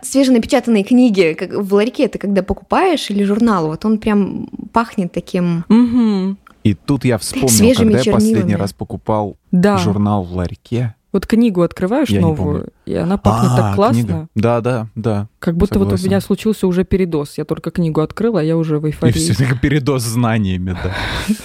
Свеженапечатанные 0.02 0.84
книги. 0.84 1.36
Как 1.38 1.54
в 1.54 1.74
ларьке 1.74 2.08
ты 2.08 2.18
когда 2.18 2.44
покупаешь 2.44 3.10
или 3.10 3.24
журнал, 3.24 3.68
вот 3.68 3.86
он 3.86 4.00
прям 4.00 4.48
пахнет 4.74 5.12
таким... 5.12 5.66
Угу. 5.70 6.38
И 6.64 6.74
тут 6.74 7.06
я 7.06 7.18
вспомнил, 7.18 7.50
Свежими 7.50 7.94
когда 7.94 8.04
я 8.04 8.12
последний 8.14 8.56
раз 8.56 8.74
покупал 8.74 9.38
Да. 9.52 9.78
журнал 9.78 10.24
в 10.24 10.34
ларьке. 10.34 10.96
Вот 11.12 11.26
книгу 11.26 11.62
открываешь 11.64 12.10
Я 12.10 12.22
новую, 12.22 12.68
и 12.86 12.94
она 12.94 13.18
пахнет 13.18 13.52
А, 13.54 13.58
так 13.58 13.76
классно, 13.76 14.02
книга. 14.04 14.28
Да, 14.36 14.62
да, 14.62 14.88
да. 14.96 15.28
как 15.40 15.58
будто 15.58 15.80
вот 15.80 15.86
у 15.86 15.90
Согласен. 15.90 16.06
меня 16.08 16.22
случился 16.22 16.68
уже 16.68 16.84
передоз. 16.84 17.38
Я 17.38 17.46
только 17.46 17.72
книгу 17.72 18.02
открыла, 18.02 18.42
а 18.42 18.44
я 18.44 18.56
уже 18.56 18.78
в 18.80 18.86
И 18.86 18.90
эйфории. 18.90 19.14
все 19.14 19.34
таки 19.34 19.58
передоз 19.58 20.04
знаниями, 20.04 20.76
да. 20.84 20.94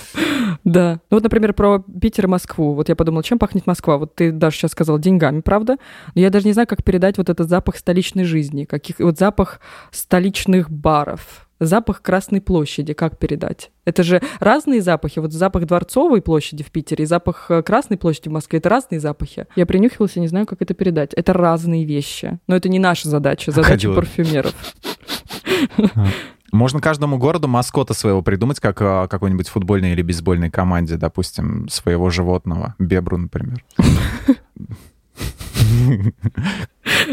Да. 0.65 1.01
Ну 1.11 1.17
вот, 1.19 1.23
например, 1.23 1.53
про 1.53 1.81
Питер 2.01 2.25
и 2.25 2.29
Москву. 2.29 2.73
Вот 2.75 2.89
я 2.89 2.97
подумала, 2.97 3.23
чем 3.23 3.39
пахнет 3.39 3.67
Москва? 3.67 3.99
Вот 3.99 4.15
ты 4.15 4.33
даже 4.33 4.57
сейчас 4.57 4.71
сказал 4.71 4.99
деньгами, 4.99 5.41
правда? 5.43 5.77
Но 6.15 6.23
я 6.23 6.31
даже 6.31 6.47
не 6.47 6.55
знаю, 6.55 6.67
как 6.67 6.83
передать 6.83 7.19
вот 7.19 7.29
этот 7.29 7.51
запах 7.51 7.77
столичной 7.77 8.25
жизни, 8.25 8.65
каких 8.65 8.99
вот 8.99 9.19
запах 9.19 9.61
столичных 9.91 10.71
баров, 10.71 11.49
запах 11.61 12.03
Красной 12.03 12.41
площади, 12.41 12.93
как 12.93 13.19
передать? 13.19 13.71
Это 13.85 14.03
же 14.03 14.21
разные 14.41 14.81
запахи. 14.81 15.19
Вот 15.19 15.33
запах 15.33 15.67
Дворцовой 15.67 16.23
площади 16.23 16.63
в 16.63 16.71
Питере 16.71 17.05
и 17.05 17.07
запах 17.07 17.51
э, 17.51 17.63
Красной 17.63 17.97
площади 17.97 18.29
в 18.29 18.33
Москве— 18.33 18.59
это 18.61 18.69
разные 18.69 19.01
запахи. 19.01 19.47
Я 19.57 19.67
принюхивалась 19.67 20.17
и 20.17 20.21
не 20.21 20.29
знаю, 20.29 20.47
как 20.47 20.63
это 20.63 20.75
передать. 20.75 21.15
Это 21.15 21.33
разные 21.33 21.85
вещи. 21.85 22.39
Но 22.47 22.57
это 22.57 22.69
не 22.69 22.79
наша 22.79 23.09
задача, 23.09 23.51
задача 23.51 23.73
Ходила. 23.73 23.95
парфюмеров. 23.95 24.55
Можно 26.53 26.81
каждому 26.81 27.19
городу 27.19 27.49
маскота 27.49 27.95
своего 27.95 28.23
придумать, 28.23 28.61
как 28.61 28.81
а, 28.81 29.09
какой-нибудь 29.09 29.49
футбольной 29.49 29.91
или 29.91 30.03
бейсбольной 30.03 30.51
команде, 30.51 30.97
допустим, 30.97 31.69
своего 31.69 32.11
животного. 32.11 32.77
Бебру, 32.79 33.17
например. 33.17 33.65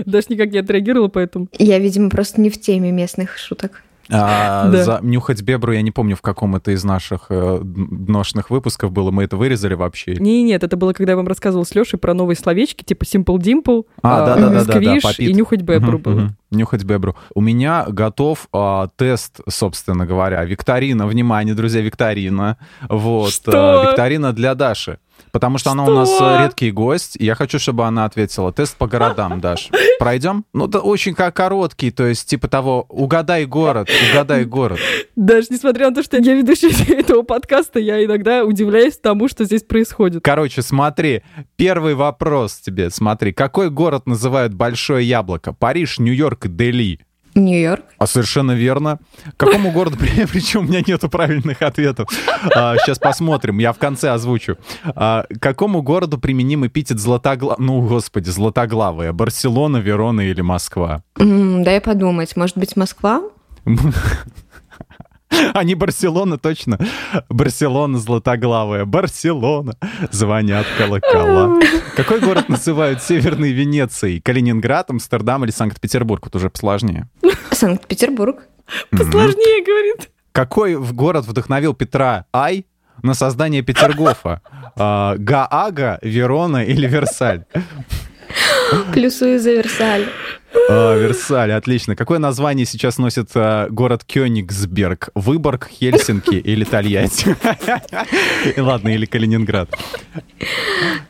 Даже 0.06 0.28
никак 0.30 0.52
не 0.52 0.60
отреагировала, 0.60 1.08
поэтому... 1.08 1.48
Я, 1.58 1.80
видимо, 1.80 2.12
просто 2.12 2.40
не 2.40 2.52
в 2.52 2.62
теме 2.62 2.92
местных 2.92 3.38
шуток. 3.38 3.84
А, 4.10 4.68
Да. 4.70 4.84
за 4.84 5.00
нюхать 5.02 5.42
бебру, 5.42 5.72
я 5.74 5.82
не 5.82 5.92
помню, 5.92 6.16
в 6.16 6.22
каком 6.22 6.56
это 6.56 6.72
из 6.72 6.84
наших 6.84 7.28
э, 7.30 7.60
дношных 7.62 8.50
выпусков 8.50 8.92
было. 8.92 9.12
Мы 9.12 9.24
это 9.24 9.38
вырезали 9.38 9.74
вообще. 9.74 10.16
Не, 10.16 10.44
нет, 10.44 10.64
это 10.64 10.76
было, 10.78 10.94
когда 10.94 11.14
я 11.14 11.16
вам 11.18 11.28
рассказывал 11.28 11.66
с 11.66 11.74
Лешей 11.76 11.98
про 12.00 12.14
новые 12.14 12.36
словечки, 12.36 12.84
типа 12.84 13.04
Simple 13.04 13.38
Dimple, 13.38 13.86
А, 14.02 14.24
а, 14.24 14.26
да-да-да-да-да, 14.26 14.72
сквиш 14.80 15.04
попит. 15.04 15.30
и 15.30 15.34
нюхать 15.34 15.62
бебру 15.62 15.94
Мгм, 15.94 16.02
было. 16.02 16.14
мгм. 16.22 16.38
Нюхать 16.52 16.84
бебру. 16.84 17.16
У 17.34 17.40
меня 17.42 17.86
готов 17.88 18.48
а, 18.52 18.90
тест, 18.98 19.40
собственно 19.48 20.06
говоря. 20.06 20.44
Викторина, 20.44 21.08
внимание, 21.08 21.56
друзья, 21.56 21.82
викторина. 21.82 22.58
Вот. 22.90 23.32
Что? 23.32 23.82
а, 23.82 23.86
викторина 23.92 24.34
для 24.34 24.56
Даши. 24.56 24.98
Потому 25.32 25.58
что 25.58 25.72
она 25.72 25.84
у 25.84 25.86
Что? 25.88 25.96
нас 25.96 26.22
э, 26.22 26.44
редкий 26.44 26.72
гость, 26.72 27.16
и 27.18 27.26
я 27.26 27.36
хочу, 27.36 27.60
чтобы 27.60 27.86
она 27.86 28.06
ответила. 28.06 28.52
Тест 28.52 28.76
по 28.78 28.88
городам, 28.88 29.40
Даш. 29.40 29.70
Пройдем? 30.00 30.46
Ну, 30.54 30.68
да 30.68 30.80
очень 30.80 31.14
как 31.14 31.36
короткий, 31.36 31.92
то 31.92 32.06
есть 32.06 32.28
типа 32.30 32.48
того, 32.48 32.86
угадай 32.90 33.46
город, 33.46 33.90
угадай 34.12 34.46
город. 34.46 34.80
Даже 35.16 35.48
несмотря 35.50 35.90
на 35.90 35.96
то, 35.96 36.04
что 36.04 36.18
я 36.18 36.34
ведущая 36.34 36.72
этого 37.00 37.22
подкаста, 37.24 37.80
я 37.80 38.04
иногда 38.04 38.44
удивляюсь 38.44 38.98
тому, 38.98 39.28
что 39.28 39.46
здесь 39.46 39.64
происходит. 39.64 40.24
Короче, 40.24 40.62
смотри, 40.62 41.24
первый 41.56 41.96
вопрос 41.96 42.56
тебе, 42.56 42.90
смотри. 42.90 43.32
Какой 43.34 43.70
город 43.70 44.08
называют 44.08 44.54
Большое 44.54 45.08
Яблоко? 45.08 45.54
Париж, 45.54 46.00
Нью-Йорк, 46.00 46.48
Дели? 46.48 47.00
Нью-Йорк. 47.36 47.84
А 47.98 48.08
совершенно 48.08 48.52
верно. 48.52 49.00
К 49.38 49.46
какому 49.46 49.72
городу, 49.72 49.98
причем 50.32 50.62
у 50.62 50.64
меня 50.64 50.82
нету 50.86 51.10
правильных 51.10 51.62
ответов. 51.62 52.10
сейчас 52.12 53.00
посмотрим, 53.00 53.60
я 53.60 53.74
в 53.74 53.78
конце 53.78 54.10
озвучу. 54.12 54.58
А, 54.84 55.26
к 55.30 55.40
какому 55.40 55.82
городу 55.82 56.18
применим 56.18 56.66
эпитет 56.66 57.00
златогла... 57.00 57.56
Ну, 57.58 57.82
господи, 57.82 58.30
златоглавая. 58.30 59.14
Барселона, 59.14 59.78
Верона 59.78 60.22
или 60.22 60.42
Москва? 60.42 61.04
М, 61.20 61.64
дай 61.64 61.82
подумать, 61.82 62.36
может 62.36 62.58
быть, 62.58 62.76
Москва? 62.76 63.22
А 65.54 65.64
не 65.64 65.76
Барселона, 65.76 66.38
точно. 66.38 66.78
Барселона 67.30 68.00
златоглавая. 68.00 68.86
Барселона. 68.86 69.76
Звонят 70.12 70.66
колокола. 70.78 71.60
Какой 72.02 72.20
город 72.20 72.50
называют 72.50 73.04
Северной 73.04 73.52
Венецией? 73.52 74.22
Калининград, 74.22 74.90
Амстердам 74.90 75.44
или 75.44 75.52
Санкт-Петербург? 75.52 76.26
Вот 76.26 76.36
уже 76.36 76.50
посложнее. 76.50 77.08
Санкт-Петербург. 77.52 78.42
Посложнее, 78.90 79.64
говорит. 79.64 80.10
Какой 80.32 80.78
в 80.78 80.94
город 80.94 81.28
вдохновил 81.28 81.76
Петра 81.76 82.26
Ай 82.34 82.66
на 83.04 83.14
создание 83.14 83.62
Петергофа? 83.62 84.42
А, 84.76 85.16
Гаага, 85.16 86.00
Верона 86.02 86.64
или 86.64 86.88
Версаль? 86.88 87.46
Плюсую 88.94 89.40
за 89.40 89.52
Версаль. 89.52 90.08
Версаль, 90.54 91.52
отлично. 91.52 91.96
Какое 91.96 92.20
название 92.20 92.66
сейчас 92.66 92.98
носит 92.98 93.30
а, 93.36 93.68
город 93.70 94.04
Кёнигсберг? 94.06 95.10
Выборг, 95.16 95.68
Хельсинки 95.72 96.36
или 96.36 96.64
Тольятти? 96.64 97.36
Ладно, 98.60 98.90
или 98.90 99.06
Калининград. 99.06 99.70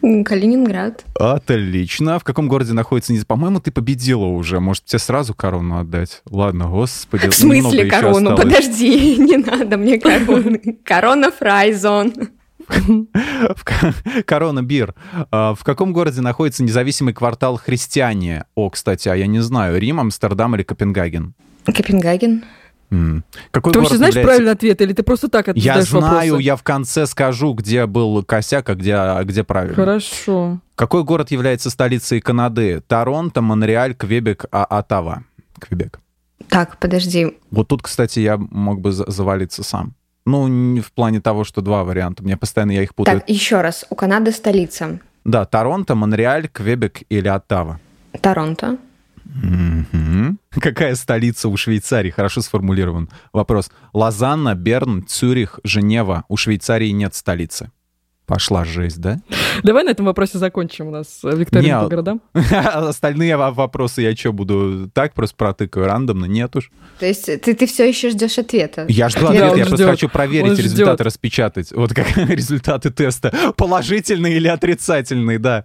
Калининград. 0.01 1.05
Отлично. 1.19 2.19
В 2.19 2.23
каком 2.23 2.47
городе 2.47 2.73
находится... 2.73 3.13
низ- 3.13 3.25
По-моему, 3.25 3.59
ты 3.59 3.71
победила 3.71 4.25
уже. 4.25 4.59
Может, 4.59 4.85
тебе 4.85 4.99
сразу 4.99 5.33
корону 5.33 5.79
отдать? 5.79 6.21
Ладно, 6.29 6.67
господи. 6.67 7.29
В 7.29 7.35
смысле 7.35 7.85
корону? 7.85 8.35
Подожди, 8.35 9.17
не 9.19 9.37
надо 9.37 9.77
мне 9.77 9.99
короны. 9.99 10.77
Корона 10.83 11.31
фрайзон. 11.31 12.13
Корона 14.25 14.63
Бир. 14.63 14.93
А, 15.31 15.53
В 15.55 15.63
каком 15.63 15.93
городе 15.93 16.21
находится 16.21 16.63
независимый 16.63 17.13
квартал 17.13 17.57
Христиане? 17.57 18.45
О, 18.55 18.69
кстати, 18.69 19.09
а 19.09 19.15
я 19.15 19.27
не 19.27 19.39
знаю, 19.39 19.79
Рим, 19.79 19.99
Амстердам 19.99 20.55
или 20.55 20.63
Копенгаген? 20.63 21.33
Копенгаген. 21.65 22.43
Какой 23.51 23.71
Ты 23.71 23.79
вообще 23.79 23.95
знаешь 23.95 24.13
является- 24.15 24.21
правильный 24.27 24.51
ответ, 24.51 24.81
или 24.81 24.91
ты 24.91 25.01
просто 25.03 25.29
так 25.29 25.47
Я 25.47 25.51
ответаешь 25.51 25.87
знаю, 25.89 26.03
вопросы? 26.33 26.41
я 26.43 26.55
в 26.57 26.63
конце 26.63 27.05
скажу, 27.07 27.53
где 27.53 27.85
был 27.85 28.21
косяк, 28.23 28.67
а 28.69 28.75
где, 28.75 28.95
а 28.95 29.23
где 29.23 29.45
правильно. 29.45 29.75
Хорошо. 29.75 30.59
Какой 30.75 31.03
город 31.05 31.31
является 31.31 31.69
столицей 31.69 32.19
Канады? 32.19 32.81
Торонто, 32.85 33.41
Монреаль, 33.41 33.95
Квебек, 33.95 34.45
а 34.51 34.65
Оттава? 34.65 35.23
Квебек. 35.57 35.99
Так, 36.49 36.79
подожди. 36.79 37.37
Вот 37.49 37.69
тут, 37.69 37.81
кстати, 37.81 38.19
я 38.19 38.35
мог 38.37 38.81
бы 38.81 38.91
за- 38.91 39.09
завалиться 39.09 39.63
сам. 39.63 39.93
Ну, 40.25 40.81
в 40.81 40.91
плане 40.91 41.21
того, 41.21 41.43
что 41.43 41.61
два 41.61 41.83
варианта. 41.83 42.23
Мне 42.23 42.37
постоянно 42.37 42.71
я 42.71 42.83
их 42.83 42.93
путаю. 42.93 43.19
Так, 43.19 43.29
еще 43.29 43.61
раз. 43.61 43.85
У 43.89 43.95
Канады 43.95 44.31
столица. 44.31 44.99
Да, 45.23 45.45
Торонто, 45.45 45.95
Монреаль, 45.95 46.47
Квебек 46.47 47.03
или 47.09 47.27
Оттава. 47.27 47.79
Торонто. 48.21 48.77
Мгм. 49.25 50.39
Какая 50.49 50.95
столица 50.95 51.47
у 51.47 51.57
Швейцарии? 51.57 52.09
Хорошо 52.09 52.41
сформулирован 52.41 53.09
вопрос. 53.33 53.71
Лозанна, 53.93 54.55
Берн, 54.55 55.05
Цюрих, 55.07 55.59
Женева. 55.63 56.25
У 56.27 56.37
Швейцарии 56.37 56.89
нет 56.89 57.15
столицы. 57.15 57.71
Пошла 58.27 58.63
жесть, 58.63 58.99
да? 59.01 59.19
Давай 59.63 59.83
на 59.83 59.89
этом 59.89 60.05
вопросе 60.05 60.37
закончим 60.37 60.87
у 60.87 60.91
нас 60.91 61.19
э, 61.23 61.35
викторину 61.35 61.67
Не, 61.67 61.83
по 61.83 61.89
городам. 61.89 62.21
Остальные 62.33 63.35
во- 63.35 63.51
вопросы 63.51 64.01
я 64.03 64.15
что, 64.15 64.31
буду 64.31 64.89
так 64.93 65.13
просто 65.13 65.35
протыкаю 65.35 65.87
рандомно? 65.87 66.25
Нет 66.25 66.55
уж. 66.55 66.71
То 66.99 67.05
есть 67.07 67.25
ты, 67.25 67.53
ты 67.53 67.65
все 67.65 67.87
еще 67.87 68.09
ждешь 68.09 68.37
ответа? 68.37 68.85
Я 68.87 69.09
жду 69.09 69.25
Ответ- 69.27 69.41
ответ, 69.43 69.51
он 69.53 69.57
я 69.59 69.65
просто 69.65 69.85
хочу 69.87 70.07
проверить 70.07 70.51
Он 70.51 70.57
результаты, 70.57 70.93
ждет. 70.93 71.01
распечатать. 71.01 71.71
Вот 71.73 71.93
как 71.93 72.15
результаты 72.15 72.89
теста. 72.91 73.33
Положительные 73.57 74.37
или 74.37 74.47
отрицательные, 74.47 75.37
да. 75.39 75.63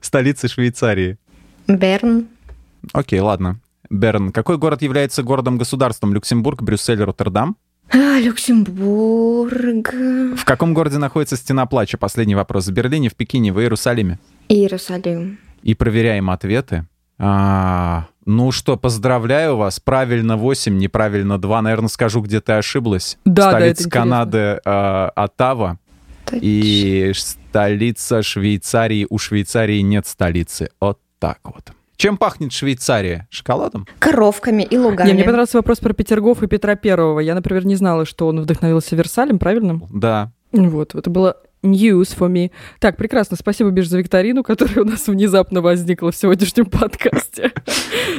Столица 0.00 0.46
Швейцарии. 0.46 1.18
Берн. 1.66 2.28
Окей, 2.92 3.18
ладно. 3.20 3.58
Берн. 3.90 4.30
Какой 4.30 4.56
город 4.58 4.82
является 4.82 5.22
городом-государством? 5.22 6.14
Люксембург, 6.14 6.62
Брюссель, 6.62 7.02
Роттердам? 7.02 7.56
А, 7.90 8.18
Люксембург. 8.18 9.92
В 10.36 10.44
каком 10.44 10.74
городе 10.74 10.98
находится 10.98 11.36
Стена 11.36 11.66
Плача? 11.66 11.98
Последний 11.98 12.34
вопрос. 12.34 12.66
В 12.66 12.72
Берлине, 12.72 13.08
в 13.08 13.14
Пекине, 13.14 13.52
в 13.52 13.60
Иерусалиме? 13.60 14.18
Иерусалим. 14.48 15.38
И 15.62 15.74
проверяем 15.74 16.30
ответы. 16.30 16.86
А, 17.18 18.06
ну 18.26 18.50
что, 18.52 18.76
поздравляю 18.76 19.56
вас. 19.56 19.80
Правильно 19.80 20.36
8, 20.36 20.76
неправильно 20.76 21.38
2. 21.38 21.62
Наверное, 21.62 21.88
скажу, 21.88 22.20
где 22.20 22.40
ты 22.40 22.52
ошиблась. 22.52 23.18
Да, 23.24 23.44
да, 23.44 23.50
Столица 23.50 23.64
это 23.64 23.70
интересно. 23.82 23.90
Канады 23.90 24.60
а, 24.64 25.12
Оттава. 25.14 25.78
Точно. 26.24 26.40
И 26.42 27.12
столица 27.14 28.22
Швейцарии. 28.22 29.06
У 29.08 29.18
Швейцарии 29.18 29.80
нет 29.80 30.06
столицы. 30.06 30.70
Вот 30.80 30.98
так 31.18 31.38
вот. 31.44 31.72
Чем 31.96 32.16
пахнет 32.16 32.52
Швейцария? 32.52 33.28
Шоколадом? 33.30 33.86
Коровками 33.98 34.62
и 34.62 34.76
лугами. 34.76 35.08
Не, 35.08 35.14
мне 35.14 35.24
понравился 35.24 35.58
вопрос 35.58 35.78
про 35.78 35.92
Петергоф 35.92 36.42
и 36.42 36.46
Петра 36.46 36.74
Первого. 36.74 37.20
Я, 37.20 37.34
например, 37.34 37.66
не 37.66 37.76
знала, 37.76 38.04
что 38.04 38.26
он 38.26 38.40
вдохновился 38.40 38.96
Версалем, 38.96 39.38
правильно? 39.38 39.80
Да. 39.90 40.32
Вот, 40.52 40.94
это 40.94 41.10
было 41.10 41.36
news 41.64 42.16
for 42.16 42.28
me. 42.30 42.50
Так, 42.78 42.96
прекрасно. 42.96 43.36
Спасибо, 43.36 43.70
Биш, 43.70 43.88
за 43.88 43.98
викторину, 43.98 44.42
которая 44.42 44.82
у 44.82 44.84
нас 44.84 45.06
внезапно 45.06 45.60
возникла 45.60 46.12
в 46.12 46.16
сегодняшнем 46.16 46.66
подкасте. 46.66 47.52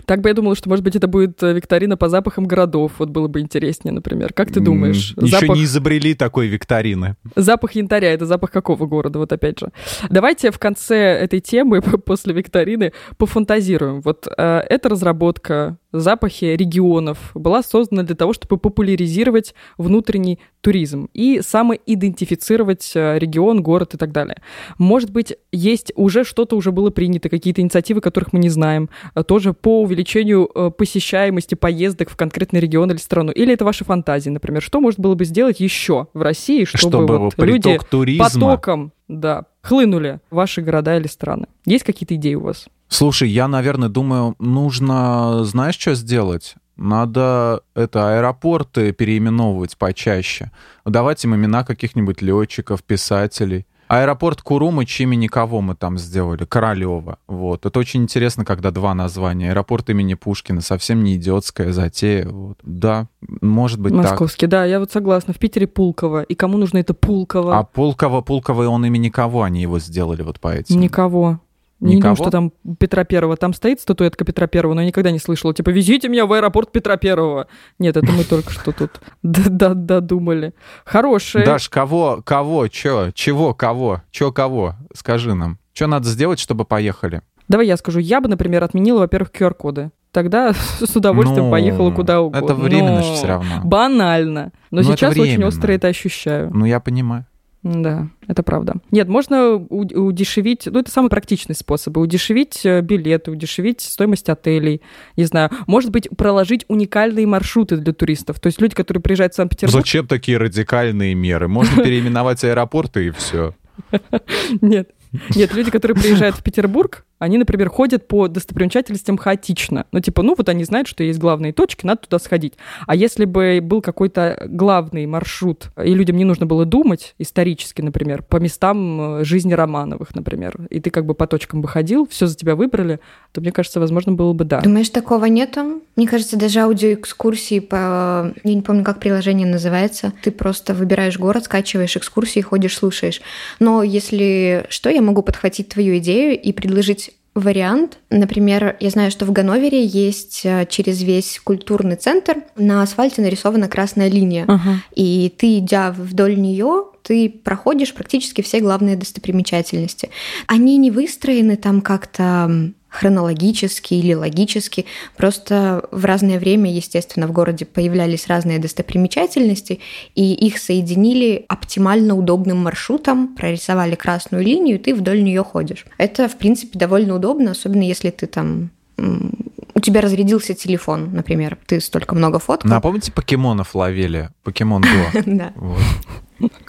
Так 0.06 0.22
бы 0.22 0.30
я 0.30 0.34
думала, 0.34 0.56
что, 0.56 0.70
может 0.70 0.84
быть, 0.84 0.96
это 0.96 1.08
будет 1.08 1.42
э, 1.44 1.54
викторина 1.54 1.98
по 1.98 2.10
запахам 2.10 2.46
городов. 2.46 2.94
Вот 2.98 3.10
было 3.10 3.28
бы 3.28 3.40
интереснее, 3.40 3.94
например. 3.94 4.34
Как 4.34 4.52
ты 4.52 4.60
думаешь? 4.60 5.14
Еще 5.18 5.48
не 5.50 5.64
изобрели 5.64 6.14
такой 6.14 6.48
викторины. 6.48 7.16
Запах 7.36 7.74
янтаря— 7.74 8.14
это 8.14 8.26
запах 8.26 8.52
какого 8.52 8.86
города? 8.86 9.20
Вот 9.20 9.32
опять 9.32 9.60
же. 9.60 9.72
Давайте 10.10 10.52
в 10.52 10.60
конце 10.60 10.98
этой 10.98 11.40
темы, 11.40 11.82
после 12.06 12.34
викторины, 12.34 12.94
пофантазируем. 13.18 14.02
Вот 14.02 14.28
э, 14.38 14.62
эта 14.70 14.90
разработка 14.90 15.78
запахи 16.00 16.46
регионов 16.46 17.32
была 17.34 17.64
создана 17.64 18.04
для 18.04 18.16
того, 18.16 18.34
чтобы 18.34 18.58
популяризировать 18.58 19.54
внутренний 19.78 20.40
туризм 20.62 21.10
и 21.14 21.42
самоидентифицировать 21.42 22.92
э, 22.96 23.20
регион, 23.20 23.62
город 23.62 23.94
и 23.94 23.98
так 23.98 24.12
далее. 24.12 24.38
Может 24.78 25.12
быть, 25.12 25.36
есть 25.52 25.92
уже 25.96 26.24
что-то 26.24 26.56
уже 26.56 26.72
было 26.72 26.90
принято, 26.90 27.30
какие-то 27.30 27.62
инициативы, 27.62 28.02
которых 28.02 28.34
мы 28.34 28.40
не 28.40 28.50
знаем, 28.50 28.90
э, 29.14 29.24
тоже 29.24 29.54
по 29.54 29.82
увеличению 29.82 30.50
э, 30.54 30.72
посещаемости 30.72 31.56
поездок 31.56 32.10
в 32.10 32.16
конкретный 32.16 32.60
регион 32.60 32.90
или 32.92 32.98
страну. 32.98 33.32
Или 33.32 33.54
это 33.54 33.64
ваши 33.64 33.86
фантазии, 33.86 34.30
например. 34.30 34.62
Что 34.62 34.82
может 34.82 35.00
было 35.00 35.16
бы 35.16 35.26
сделать 35.26 35.60
еще 35.60 36.08
в 36.14 36.22
России, 36.22 36.64
чтобы, 36.64 36.80
чтобы 36.80 37.18
вот 37.20 37.38
люди 37.38 37.80
туризма. 37.90 38.26
потоком 38.26 38.92
да, 39.08 39.46
хлынули 39.62 40.20
ваши 40.32 40.62
города 40.62 40.98
или 40.98 41.08
страны? 41.08 41.48
Есть 41.66 41.84
какие-то 41.84 42.16
идеи 42.16 42.36
у 42.36 42.42
вас? 42.42 42.68
Слушай, 42.88 43.30
я, 43.30 43.48
наверное, 43.48 43.90
думаю, 43.90 44.36
нужно, 44.40 45.44
знаешь, 45.44 45.78
что 45.78 45.96
сделать? 45.96 46.56
Надо 46.78 47.62
это 47.74 48.18
аэропорты 48.18 48.92
переименовывать 48.92 49.78
почаще. 49.78 50.52
Давать 50.86 51.24
им 51.24 51.36
имена 51.36 51.64
каких-нибудь 51.64 52.22
летчиков, 52.22 52.84
писателей. 52.84 53.66
Аэропорт 53.88 54.42
Курумыч 54.42 55.00
имени 55.02 55.28
кого 55.28 55.62
мы 55.62 55.76
там 55.76 55.98
сделали? 55.98 56.46
Королева. 56.46 57.20
Вот. 57.28 57.66
Это 57.66 57.80
очень 57.80 58.02
интересно, 58.02 58.44
когда 58.44 58.72
два 58.72 58.96
названия. 58.96 59.52
Аэропорт 59.52 59.90
имени 59.92 60.16
Пушкина. 60.16 60.62
Совсем 60.62 61.04
не 61.04 61.16
идиотская 61.16 61.72
затея. 61.72 62.28
Вот. 62.28 62.58
Да, 62.64 63.08
может 63.42 63.80
быть 63.80 63.94
Московский, 63.94 64.48
так. 64.48 64.50
да, 64.50 64.66
я 64.66 64.80
вот 64.80 64.92
согласна. 64.92 65.34
В 65.34 65.38
Питере 65.38 65.68
Пулково. 65.68 66.24
И 66.24 66.34
кому 66.34 66.58
нужно 66.58 66.80
это 66.80 66.96
Пулково? 66.96 67.60
А 67.60 67.64
Пулково, 67.64 68.22
Пулково, 68.22 68.68
он 68.68 68.86
имени 68.86 69.10
кого 69.10 69.44
они 69.44 69.62
его 69.62 69.78
сделали 69.78 70.24
вот 70.24 70.40
по 70.40 70.48
этим? 70.48 70.80
Никого. 70.80 71.40
Не 71.80 71.98
думаю, 72.00 72.16
что 72.16 72.30
там 72.30 72.52
Петра 72.80 73.04
Первого. 73.04 73.36
Там 73.36 73.54
стоит 73.54 73.82
статуэтка 73.82 74.24
Петра 74.24 74.48
Первого, 74.48 74.74
но 74.74 74.82
я 74.82 74.88
никогда 74.88 75.12
не 75.12 75.20
слышала. 75.20 75.54
Типа, 75.54 75.70
везите 75.70 76.08
меня 76.08 76.26
в 76.26 76.34
аэропорт 76.34 76.72
Петра 76.72 76.98
Первого. 76.98 77.48
Нет, 77.80 77.98
это 77.98 78.12
мы 78.12 78.24
только 78.24 78.52
что 78.52 78.72
тут 78.72 79.02
додумали. 79.24 80.54
Хорошие. 80.86 81.46
Даш, 81.46 81.70
кого, 81.70 82.22
кого, 82.24 82.68
чё, 82.68 83.12
чего, 83.14 83.54
кого, 83.54 84.02
чё, 84.12 84.32
кого? 84.32 84.76
Скажи 84.94 85.34
нам. 85.34 85.60
Что 85.74 85.88
надо 85.88 86.08
сделать, 86.08 86.40
чтобы 86.40 86.64
поехали? 86.64 87.22
Давай 87.48 87.68
я 87.68 87.78
скажу. 87.78 88.00
Я 88.00 88.22
бы, 88.22 88.30
например, 88.30 88.64
отменила, 88.64 89.00
во-первых, 89.00 89.32
QR-коды. 89.32 89.92
Тогда 90.12 90.54
с 90.80 90.96
удовольствием 90.96 91.46
ну, 91.46 91.52
поехала 91.52 91.92
куда 91.92 92.22
угодно. 92.22 92.46
Это 92.46 92.56
временно 92.56 93.04
же 93.04 93.14
все 93.14 93.28
равно. 93.28 93.62
Банально. 93.66 94.54
Но, 94.72 94.82
Но 94.82 94.84
сейчас 94.84 95.18
очень 95.18 95.44
остро 95.44 95.74
это 95.74 95.88
ощущаю. 95.88 96.50
Ну, 96.54 96.64
я 96.64 96.80
понимаю. 96.80 97.26
Да, 97.66 98.10
это 98.28 98.44
правда. 98.44 98.76
Нет, 98.92 99.08
можно 99.08 99.56
удешевить, 99.56 100.68
ну, 100.68 100.82
это 100.82 100.92
самый 100.92 101.10
практичный 101.10 101.56
способ, 101.56 101.98
удешевить 101.98 102.64
э, 102.64 102.82
билеты, 102.82 103.32
удешевить 103.32 103.82
стоимость 103.82 104.30
отелей, 104.30 104.84
не 105.18 105.24
знаю, 105.26 105.50
может 105.66 105.90
быть, 105.90 106.08
проложить 106.16 106.64
уникальные 106.68 107.26
маршруты 107.26 107.78
для 107.78 107.92
туристов. 107.92 108.40
То 108.40 108.48
есть 108.48 108.62
люди, 108.62 108.76
которые 108.76 109.02
приезжают 109.02 109.34
в 109.34 109.38
Санкт-Петербург... 109.38 109.84
Зачем 109.84 110.06
такие 110.06 110.38
радикальные 110.38 111.16
меры? 111.16 111.48
Можно 111.48 111.84
переименовать 111.84 112.44
аэропорты 112.44 113.08
и 113.08 113.10
все. 113.10 113.56
Нет, 114.62 114.92
нет, 115.36 115.54
люди, 115.54 115.72
которые 115.72 115.98
приезжают 115.98 116.36
в 116.36 116.44
Петербург, 116.44 117.06
они, 117.20 117.38
например, 117.38 117.70
ходят 117.70 118.08
по 118.08 118.28
достопримечательностям 118.28 119.18
хаотично. 119.18 119.86
Ну, 119.92 120.00
типа, 120.00 120.22
ну, 120.22 120.36
вот 120.38 120.50
они 120.50 120.64
знают, 120.64 120.88
что 120.88 121.04
есть 121.04 121.20
главные 121.20 121.54
точки, 121.54 121.86
надо 121.86 122.02
туда 122.02 122.20
сходить. 122.20 122.54
А 122.88 122.96
если 122.96 123.26
бы 123.26 123.60
был 123.62 123.82
какой-то 123.82 124.44
главный 124.48 125.06
маршрут, 125.06 125.70
и 125.82 125.94
людям 125.94 126.18
не 126.18 126.26
нужно 126.26 126.46
было 126.46 126.66
думать 126.66 127.16
исторически, 127.18 127.82
например, 127.82 128.22
по 128.24 128.38
местам 128.38 129.20
э, 129.20 129.24
жизни 129.24 129.54
Романовых, 129.54 130.14
например, 130.14 130.68
и 130.70 130.80
ты 130.80 130.90
как 130.90 131.06
бы 131.06 131.14
по 131.14 131.28
точкам 131.28 131.62
бы 131.62 131.68
ходил, 131.68 132.08
все 132.10 132.28
за 132.28 132.36
тебя 132.36 132.56
выбрали, 132.56 133.00
то, 133.32 133.42
мне 133.42 133.52
кажется, 133.52 133.80
возможно, 133.80 134.12
было 134.12 134.34
бы 134.34 134.44
да. 134.44 134.62
Думаешь, 134.62 134.90
такого 134.90 135.26
нету? 135.26 135.82
Мне 135.96 136.08
кажется, 136.08 136.38
даже 136.38 136.60
аудиоэкскурсии 136.60 137.60
по... 137.60 138.34
Я 138.44 138.54
не 138.54 138.62
помню, 138.62 138.84
как 138.84 139.00
приложение 139.00 139.48
называется. 139.48 140.14
Ты 140.22 140.32
просто 140.32 140.74
выбираешь 140.74 141.18
город, 141.18 141.46
скачиваешь 141.46 141.96
экскурсии, 141.96 142.42
ходишь, 142.42 142.78
слушаешь. 142.78 143.22
Но 143.60 143.84
если 143.84 144.66
что, 144.70 144.90
я 144.90 145.02
могу 145.02 145.22
подхватить 145.22 145.70
твою 145.70 145.98
идею 145.98 146.40
и 146.40 146.52
предложить 146.52 147.15
вариант. 147.36 148.00
Например, 148.10 148.78
я 148.80 148.90
знаю, 148.90 149.12
что 149.12 149.26
в 149.26 149.32
Ганновере 149.32 149.86
есть 149.86 150.42
э, 150.46 150.66
через 150.70 151.04
весь 151.04 151.40
культурный 151.44 151.98
центр 151.98 152.38
на 152.56 152.82
асфальте 152.82 153.22
нарисована 153.22 153.68
красная 153.68 154.10
линия. 154.10 154.46
Uh-huh. 154.46 154.76
И 154.96 155.34
ты, 155.38 155.60
идя 155.60 155.92
вдоль 155.92 156.40
нее, 156.40 156.86
ты 157.04 157.30
проходишь 157.30 157.94
практически 157.94 158.42
все 158.42 158.62
главные 158.62 158.96
достопримечательности. 158.96 160.10
Они 160.48 160.78
не 160.78 160.92
выстроены 160.92 161.58
там 161.58 161.82
как-то 161.82 162.72
хронологически 162.96 163.94
или 163.94 164.14
логически. 164.14 164.86
Просто 165.18 165.88
в 165.92 166.06
разное 166.06 166.40
время, 166.40 166.74
естественно, 166.74 167.28
в 167.28 167.32
городе 167.32 167.66
появлялись 167.66 168.28
разные 168.28 168.58
достопримечательности, 168.60 169.80
и 170.16 170.34
их 170.34 170.58
соединили 170.58 171.46
оптимально 171.48 172.16
удобным 172.16 172.58
маршрутом, 172.60 173.36
прорисовали 173.36 173.96
красную 173.96 174.44
линию, 174.44 174.78
и 174.78 174.82
ты 174.82 174.96
вдоль 174.96 175.24
нее 175.24 175.44
ходишь. 175.44 175.86
Это, 175.98 176.28
в 176.28 176.38
принципе, 176.38 176.80
довольно 176.80 177.16
удобно, 177.16 177.52
особенно 177.52 177.84
если 177.84 178.10
ты 178.10 178.28
там 178.28 178.72
у 178.98 179.80
тебя 179.80 180.02
разрядился 180.02 180.54
телефон, 180.54 181.12
например, 181.14 181.58
ты 181.66 181.80
столько 181.82 182.16
много 182.16 182.40
фоткал. 182.40 182.70
Напомните, 182.70 183.12
покемонов 183.12 183.76
ловили? 183.76 184.30
Покемон 184.44 184.82
Го. 184.82 185.22
Да. 185.26 185.54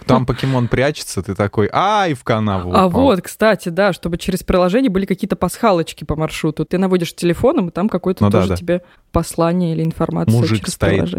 Там 0.06 0.26
покемон 0.26 0.68
прячется, 0.68 1.22
ты 1.22 1.34
такой, 1.34 1.68
ай, 1.72 2.14
в 2.14 2.22
канаву 2.22 2.72
А 2.72 2.88
вот, 2.88 3.20
кстати, 3.20 3.68
да, 3.68 3.92
чтобы 3.92 4.16
через 4.16 4.44
приложение 4.44 4.90
были 4.90 5.06
какие-то 5.06 5.34
пасхалочки 5.34 6.04
по 6.04 6.14
маршруту. 6.14 6.64
Ты 6.64 6.78
наводишь 6.78 7.14
телефоном, 7.16 7.68
и 7.68 7.72
там 7.72 7.88
какое-то 7.88 8.24
ну 8.24 8.30
тоже 8.30 8.56
тебе 8.56 8.82
послание 9.10 9.72
или 9.72 9.82
информация 9.82 10.32
Мужик 10.32 10.68
стоит. 10.68 11.12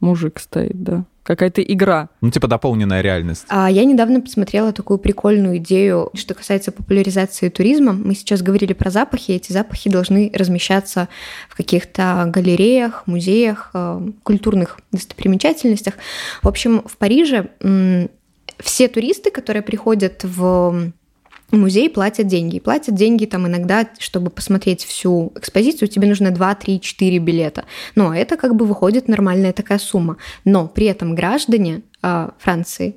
Мужик 0.00 0.38
стоит, 0.38 0.82
да 0.82 1.04
какая-то 1.28 1.62
игра. 1.62 2.08
Ну, 2.22 2.30
типа 2.30 2.48
дополненная 2.48 3.02
реальность. 3.02 3.44
А 3.48 3.70
я 3.70 3.84
недавно 3.84 4.22
посмотрела 4.22 4.72
такую 4.72 4.98
прикольную 4.98 5.58
идею, 5.58 6.10
что 6.14 6.32
касается 6.32 6.72
популяризации 6.72 7.50
туризма. 7.50 7.92
Мы 7.92 8.14
сейчас 8.14 8.40
говорили 8.40 8.72
про 8.72 8.90
запахи. 8.90 9.32
Эти 9.32 9.52
запахи 9.52 9.90
должны 9.90 10.30
размещаться 10.34 11.08
в 11.50 11.56
каких-то 11.56 12.24
галереях, 12.34 13.06
музеях, 13.06 13.70
э, 13.74 14.08
культурных 14.22 14.80
достопримечательностях. 14.90 15.94
В 16.42 16.48
общем, 16.48 16.82
в 16.86 16.96
Париже 16.96 17.50
все 18.58 18.88
туристы, 18.88 19.30
которые 19.30 19.62
приходят 19.62 20.24
в 20.24 20.92
музей 21.50 21.88
платят 21.88 22.26
деньги. 22.26 22.58
платят 22.58 22.94
деньги 22.94 23.24
там 23.26 23.46
иногда, 23.46 23.88
чтобы 23.98 24.30
посмотреть 24.30 24.84
всю 24.84 25.32
экспозицию, 25.34 25.88
тебе 25.88 26.08
нужно 26.08 26.30
2, 26.30 26.54
3, 26.54 26.80
4 26.80 27.18
билета. 27.18 27.64
Но 27.94 28.14
это 28.14 28.36
как 28.36 28.54
бы 28.54 28.66
выходит 28.66 29.08
нормальная 29.08 29.52
такая 29.52 29.78
сумма. 29.78 30.16
Но 30.44 30.68
при 30.68 30.86
этом 30.86 31.14
граждане 31.14 31.82
э, 32.02 32.28
Франции 32.38 32.96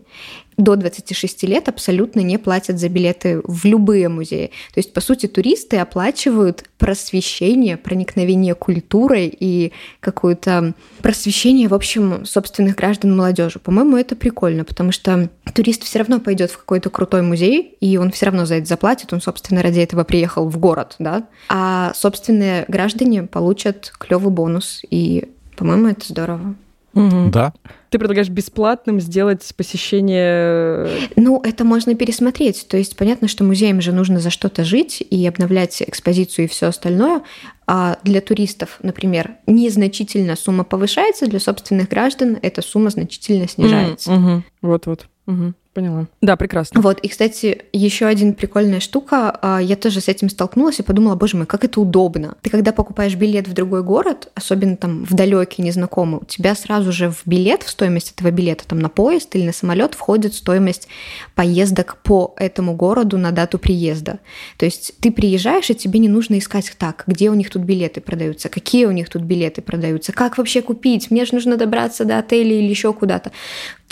до 0.62 0.76
26 0.76 1.44
лет 1.44 1.68
абсолютно 1.70 2.20
не 2.22 2.38
платят 2.38 2.80
за 2.80 2.90
билеты 2.90 3.42
в 3.44 3.66
любые 3.66 4.10
музеи. 4.10 4.52
То 4.74 4.80
есть, 4.80 4.94
по 4.94 5.02
сути, 5.02 5.28
туристы 5.28 5.78
оплачивают 5.78 6.64
просвещение, 6.78 7.78
проникновение 7.78 8.56
культурой 8.56 9.36
и 9.40 9.72
какое-то 10.00 10.74
просвещение, 11.02 11.68
в 11.68 11.74
общем, 11.74 12.26
собственных 12.26 12.76
граждан 12.76 13.16
молодежи. 13.16 13.60
По-моему, 13.60 13.98
это 13.98 14.16
прикольно, 14.16 14.64
потому 14.64 14.92
что 14.92 15.30
турист 15.54 15.84
все 15.84 16.00
равно 16.00 16.20
пойдет 16.20 16.52
в 16.52 16.58
какой-то 16.58 16.90
крутой 16.90 17.22
музей, 17.22 17.78
и 17.80 17.98
он 17.98 18.12
все 18.12 18.28
равно 18.28 18.46
за 18.46 18.56
это 18.56 18.66
заплатит, 18.66 19.14
он, 19.14 19.22
собственно, 19.22 19.62
ради 19.62 19.80
этого 19.80 20.04
приехал 20.04 20.48
в 20.50 20.58
город, 20.58 20.96
да, 21.00 21.28
а 21.50 21.94
собственные 21.96 22.66
граждане 22.68 23.24
получат 23.24 23.94
клевый 23.98 24.32
бонус, 24.32 24.82
и, 24.90 25.30
по-моему, 25.56 25.88
это 25.88 26.06
здорово. 26.08 26.56
Угу. 26.94 27.30
Да. 27.32 27.54
Ты 27.90 28.00
предлагаешь 28.00 28.30
бесплатным 28.30 29.02
сделать 29.02 29.54
посещение... 29.56 31.10
Ну, 31.16 31.42
это 31.44 31.64
можно 31.64 31.94
пересмотреть. 31.96 32.68
То 32.68 32.78
есть 32.78 32.96
понятно, 32.96 33.28
что 33.28 33.44
музеям 33.44 33.82
же 33.82 33.92
нужно 33.92 34.20
за 34.20 34.30
что-то 34.30 34.64
жить 34.64 35.02
и 35.08 35.28
обновлять 35.28 35.82
экспозицию 35.82 36.46
и 36.46 36.48
все 36.48 36.68
остальное. 36.68 37.22
А 37.68 37.98
для 38.04 38.22
туристов, 38.22 38.80
например, 38.82 39.36
незначительно 39.48 40.36
сумма 40.36 40.64
повышается, 40.64 41.28
для 41.28 41.40
собственных 41.40 41.90
граждан 41.90 42.38
эта 42.42 42.62
сумма 42.62 42.90
значительно 42.90 43.48
снижается. 43.48 44.12
Угу. 44.14 44.44
Вот-вот. 44.62 45.08
Угу. 45.28 45.54
Поняла. 45.74 46.08
Да, 46.20 46.36
прекрасно. 46.36 46.82
Вот, 46.82 47.00
и, 47.00 47.08
кстати, 47.08 47.64
еще 47.72 48.06
один 48.06 48.34
прикольная 48.34 48.82
штука. 48.82 49.38
а, 49.42 49.60
Я 49.60 49.78
тоже 49.78 50.02
с 50.02 50.10
этим 50.10 50.28
столкнулась 50.28 50.80
и 50.80 50.84
подумала, 50.84 51.16
боже 51.16 51.38
мой, 51.38 51.46
как 51.46 51.64
это 51.64 51.80
удобно. 51.80 52.36
Ты 52.42 52.50
когда 52.50 52.74
покупаешь 52.74 53.16
билет 53.16 53.48
в 53.48 53.54
другой 53.54 53.82
город, 53.82 54.30
особенно 54.36 54.76
там 54.76 55.06
в 55.06 55.14
далекий, 55.14 55.62
незнакомый, 55.62 56.20
у 56.22 56.26
тебя 56.26 56.56
сразу 56.56 56.92
же 56.92 57.10
в 57.10 57.22
билет, 57.26 57.64
в 57.64 57.70
стоимость 57.70 58.12
этого 58.12 58.32
билета, 58.32 58.68
там 58.68 58.80
на 58.80 58.90
поезд 58.90 59.34
или 59.36 59.46
на 59.46 59.54
самолет 59.54 59.94
входит 59.94 60.34
стоимость 60.34 60.90
поездок 61.36 61.98
по 62.04 62.36
этому 62.36 62.76
городу 62.76 63.18
на 63.18 63.32
дату 63.32 63.58
приезда. 63.58 64.20
То 64.58 64.66
есть 64.66 64.94
ты 65.00 65.10
приезжаешь, 65.10 65.70
и 65.70 65.76
тебе 65.76 66.00
не 66.00 66.10
нужно 66.10 66.38
искать 66.38 66.70
так, 66.78 67.06
где 67.08 67.30
у 67.30 67.34
них 67.34 67.50
тут 67.50 67.62
билеты 67.62 68.02
продаются, 68.02 68.50
какие 68.50 68.88
у 68.88 68.92
них 68.92 69.08
тут 69.10 69.22
билеты 69.22 69.62
продаются, 69.62 70.12
как 70.12 70.38
вообще 70.38 70.62
купить, 70.62 71.12
мне 71.12 71.24
же 71.24 71.34
нужно 71.34 71.56
добраться 71.56 72.04
до 72.04 72.18
отеля 72.18 72.54
или 72.54 72.68
еще 72.68 72.92
куда-то 72.92 73.32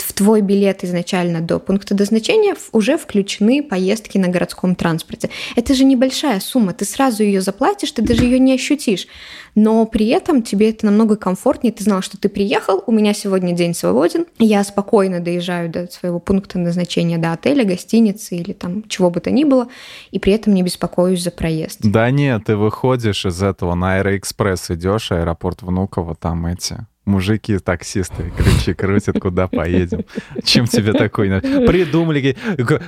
в 0.02 0.12
твой 0.12 0.40
билет 0.40 0.84
изначально 0.84 1.40
до 1.40 1.58
пункта 1.58 1.94
назначения 1.94 2.54
уже 2.72 2.98
включены 2.98 3.62
поездки 3.62 4.18
на 4.18 4.28
городском 4.28 4.74
транспорте. 4.74 5.30
Это 5.56 5.74
же 5.74 5.84
небольшая 5.84 6.40
сумма, 6.40 6.72
ты 6.72 6.84
сразу 6.84 7.22
ее 7.22 7.40
заплатишь, 7.40 7.92
ты 7.92 8.02
даже 8.02 8.24
ее 8.24 8.38
не 8.38 8.54
ощутишь. 8.54 9.06
Но 9.54 9.84
при 9.86 10.06
этом 10.08 10.42
тебе 10.42 10.70
это 10.70 10.86
намного 10.86 11.16
комфортнее. 11.16 11.72
Ты 11.72 11.84
знал, 11.84 12.02
что 12.02 12.18
ты 12.18 12.28
приехал, 12.28 12.82
у 12.86 12.92
меня 12.92 13.14
сегодня 13.14 13.52
день 13.52 13.74
свободен, 13.74 14.26
я 14.38 14.62
спокойно 14.64 15.20
доезжаю 15.20 15.68
до 15.68 15.90
своего 15.90 16.20
пункта 16.20 16.58
назначения, 16.58 17.18
до 17.18 17.32
отеля, 17.32 17.64
гостиницы 17.64 18.36
или 18.36 18.52
там 18.52 18.88
чего 18.88 19.10
бы 19.10 19.20
то 19.20 19.30
ни 19.30 19.44
было, 19.44 19.68
и 20.10 20.18
при 20.18 20.32
этом 20.32 20.54
не 20.54 20.62
беспокоюсь 20.62 21.22
за 21.22 21.30
проезд. 21.30 21.80
Да 21.82 22.10
нет, 22.10 22.44
ты 22.46 22.56
выходишь 22.56 23.26
из 23.26 23.42
этого 23.42 23.74
на 23.74 23.96
Аэроэкспресс, 23.96 24.70
идешь, 24.70 25.12
аэропорт 25.12 25.62
Внуково, 25.62 26.14
там 26.14 26.46
эти 26.46 26.86
мужики, 27.04 27.58
таксисты, 27.58 28.32
ключи 28.36 28.74
крутят, 28.74 29.18
куда 29.18 29.48
поедем. 29.48 30.04
Чем 30.44 30.66
тебе 30.66 30.92
такой? 30.92 31.28
Придумали 31.40 32.36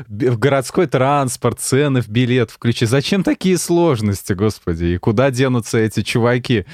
в 0.09 0.39
городской 0.39 0.87
транспорт, 0.87 1.61
цены 1.61 2.01
в 2.01 2.09
билет 2.09 2.51
включи. 2.51 2.87
Зачем 2.87 3.23
такие 3.23 3.59
сложности, 3.59 4.33
господи? 4.33 4.85
И 4.85 4.99
куда 4.99 5.31
денутся 5.31 5.79
эти 5.79 6.03
чуваки? 6.03 6.67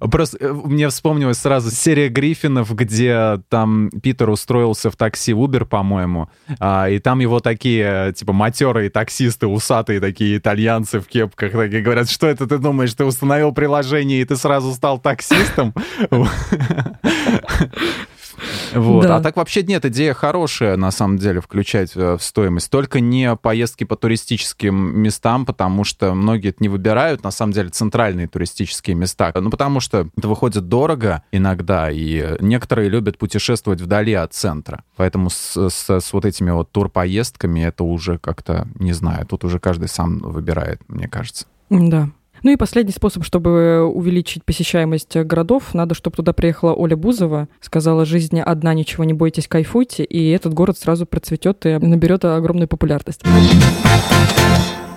Просто 0.00 0.38
э, 0.40 0.52
мне 0.52 0.88
вспомнилась 0.88 1.38
сразу 1.38 1.70
серия 1.70 2.08
Гриффинов, 2.08 2.74
где 2.74 3.40
там 3.48 3.90
Питер 4.02 4.30
устроился 4.30 4.90
в 4.90 4.96
такси 4.96 5.32
Uber, 5.32 5.64
по-моему, 5.64 6.28
а, 6.58 6.88
и 6.88 6.98
там 6.98 7.20
его 7.20 7.40
такие, 7.40 8.12
типа, 8.14 8.32
матерые 8.32 8.90
таксисты, 8.90 9.46
усатые 9.46 10.00
такие 10.00 10.38
итальянцы 10.38 11.00
в 11.00 11.06
кепках, 11.06 11.52
такие 11.52 11.82
говорят, 11.82 12.10
что 12.10 12.26
это 12.26 12.46
ты 12.46 12.58
думаешь, 12.58 12.94
ты 12.94 13.04
установил 13.04 13.52
приложение, 13.52 14.20
и 14.20 14.24
ты 14.24 14.36
сразу 14.36 14.72
стал 14.72 14.98
таксистом? 14.98 15.74
Вот. 18.74 19.06
Да. 19.06 19.16
А 19.16 19.20
так 19.20 19.36
вообще 19.36 19.62
нет, 19.62 19.84
идея 19.86 20.14
хорошая, 20.14 20.76
на 20.76 20.90
самом 20.90 21.18
деле, 21.18 21.40
включать 21.40 21.92
э, 21.94 22.16
в 22.16 22.22
стоимость. 22.22 22.70
Только 22.70 23.00
не 23.00 23.34
поездки 23.36 23.84
по 23.84 23.96
туристическим 23.96 25.00
местам, 25.00 25.46
потому 25.46 25.84
что 25.84 26.14
многие 26.14 26.50
это 26.50 26.58
не 26.60 26.68
выбирают, 26.68 27.24
на 27.24 27.30
самом 27.30 27.52
деле, 27.52 27.70
центральные 27.70 28.28
туристические 28.28 28.94
места. 28.96 29.32
Ну, 29.34 29.50
потому 29.50 29.80
что 29.80 30.08
это 30.16 30.28
выходит 30.28 30.68
дорого 30.68 31.22
иногда, 31.32 31.90
и 31.90 32.36
некоторые 32.40 32.88
любят 32.88 33.18
путешествовать 33.18 33.80
вдали 33.80 34.12
от 34.12 34.32
центра. 34.32 34.84
Поэтому 34.96 35.30
с, 35.30 35.70
с, 35.70 36.00
с 36.00 36.12
вот 36.12 36.24
этими 36.24 36.50
вот 36.50 36.70
турпоездками 36.70 37.60
это 37.60 37.84
уже 37.84 38.18
как-то, 38.18 38.68
не 38.78 38.92
знаю, 38.92 39.26
тут 39.26 39.44
уже 39.44 39.58
каждый 39.58 39.88
сам 39.88 40.18
выбирает, 40.18 40.80
мне 40.88 41.08
кажется. 41.08 41.46
Да. 41.70 42.10
Ну 42.42 42.50
и 42.50 42.56
последний 42.56 42.92
способ, 42.92 43.24
чтобы 43.24 43.84
увеличить 43.84 44.44
посещаемость 44.44 45.16
городов, 45.16 45.74
надо, 45.74 45.94
чтобы 45.94 46.16
туда 46.16 46.32
приехала 46.32 46.74
Оля 46.74 46.96
Бузова, 46.96 47.48
сказала, 47.60 48.04
жизнь 48.04 48.40
одна, 48.40 48.74
ничего 48.74 49.04
не 49.04 49.14
бойтесь, 49.14 49.48
кайфуйте, 49.48 50.04
и 50.04 50.30
этот 50.30 50.54
город 50.54 50.78
сразу 50.78 51.06
процветет 51.06 51.66
и 51.66 51.78
наберет 51.78 52.24
огромную 52.24 52.68
популярность. 52.68 53.22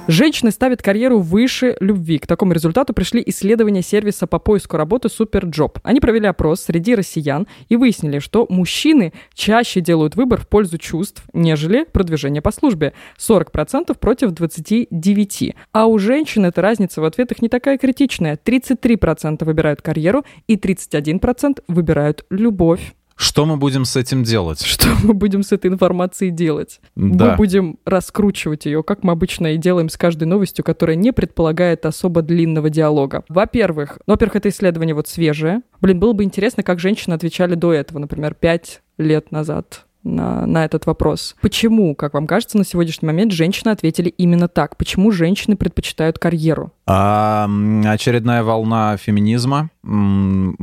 Женщины 0.10 0.50
ставят 0.50 0.82
карьеру 0.82 1.19
выше 1.19 1.78
любви. 1.80 2.17
К 2.17 2.26
такому 2.26 2.54
результату 2.54 2.95
пришли 2.95 3.22
исследования 3.28 3.84
сервиса 3.84 4.26
по 4.26 4.39
поиску 4.39 4.76
работы 4.76 5.08
Superjob. 5.08 5.78
Они 5.84 6.00
провели 6.00 6.26
опрос 6.26 6.62
среди 6.62 6.95
россиян 6.95 7.45
и 7.67 7.76
выяснили, 7.76 8.17
что 8.17 8.48
мужчины 8.50 9.13
чаще 9.36 9.82
делают 9.82 10.15
выбор 10.15 10.41
в 10.41 10.48
пользу 10.48 10.80
чувств, 10.80 11.22
нежели 11.34 11.84
продвижения 11.84 12.41
по 12.41 12.52
службе. 12.52 12.93
40% 13.19 13.95
против 14.00 14.32
29%. 14.32 15.54
А 15.74 15.86
у 15.86 16.00
женщин 16.00 16.43
эта 16.43 16.63
разница 16.63 17.02
в 17.02 17.06
ответах 17.06 17.43
не 17.43 17.48
такая 17.48 17.78
критичная. 17.78 18.36
33% 18.36 19.45
выбирают 19.45 19.84
карьеру 19.84 20.26
и 20.48 20.56
31% 20.56 21.62
выбирают 21.67 22.26
любовь. 22.32 22.95
Что 23.19 23.45
мы 23.45 23.58
будем 23.58 23.84
с 23.84 23.97
этим 23.97 24.23
делать? 24.23 24.63
Что 24.63 24.88
мы 25.03 25.13
будем 25.13 25.43
с 25.43 25.51
этой 25.51 25.69
информацией 25.69 26.32
делать? 26.32 26.79
Да. 26.95 27.32
Мы 27.32 27.36
будем 27.36 27.77
раскручивать 27.84 28.65
ее, 28.65 28.82
как 28.82 29.03
мы 29.03 29.12
обычно 29.12 29.47
и 29.47 29.58
делаем 29.58 29.89
с 29.89 29.97
каждой 29.97 30.23
новостью, 30.23 30.63
которая 30.63 30.95
не 30.95 31.12
предполагает 31.12 31.86
особо 31.86 32.21
длинного 32.21 32.69
диалога. 32.69 33.25
Во-первых, 33.27 33.99
ну, 34.08 34.13
во-первых, 34.13 34.38
это 34.38 34.47
исследование 34.47 34.95
вот 34.95 35.10
свежее. 35.10 35.63
Блин, 35.82 35.99
было 35.99 36.13
бы 36.13 36.23
интересно, 36.23 36.63
как 36.63 36.79
женщины 36.79 37.13
отвечали 37.13 37.55
до 37.55 37.73
этого, 37.73 37.99
например, 37.99 38.36
пять 38.36 38.82
лет 38.97 39.34
назад 39.34 39.86
на, 40.03 40.45
на 40.45 40.63
этот 40.63 40.86
вопрос. 40.86 41.36
Почему, 41.41 41.95
как 41.95 42.13
вам 42.13 42.25
кажется, 42.25 42.58
на 42.58 42.63
сегодняшний 42.63 43.08
момент 43.08 43.34
женщины 43.34 43.71
ответили 43.71 44.08
именно 44.08 44.47
так? 44.47 44.77
Почему 44.77 45.12
женщины 45.12 45.58
предпочитают 45.58 46.19
карьеру? 46.19 46.71
А, 46.88 47.49
очередная 47.86 48.43
волна 48.43 48.95
феминизма, 48.95 49.71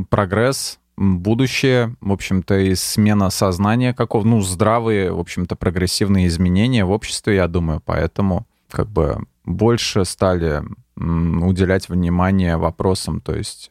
прогресс, 0.09 0.79
будущее, 0.97 1.95
в 2.01 2.11
общем-то, 2.11 2.57
и 2.57 2.75
смена 2.75 3.29
сознания 3.29 3.93
какого, 3.93 4.25
ну, 4.25 4.41
здравые, 4.41 5.11
в 5.11 5.19
общем-то, 5.19 5.55
прогрессивные 5.55 6.27
изменения 6.27 6.85
в 6.85 6.91
обществе, 6.91 7.35
я 7.35 7.47
думаю, 7.47 7.81
поэтому 7.85 8.47
как 8.69 8.89
бы 8.89 9.19
больше 9.47 10.05
стали 10.05 10.61
уделять 10.99 11.89
внимание 11.89 12.57
вопросам, 12.57 13.21
то 13.21 13.35
есть 13.35 13.69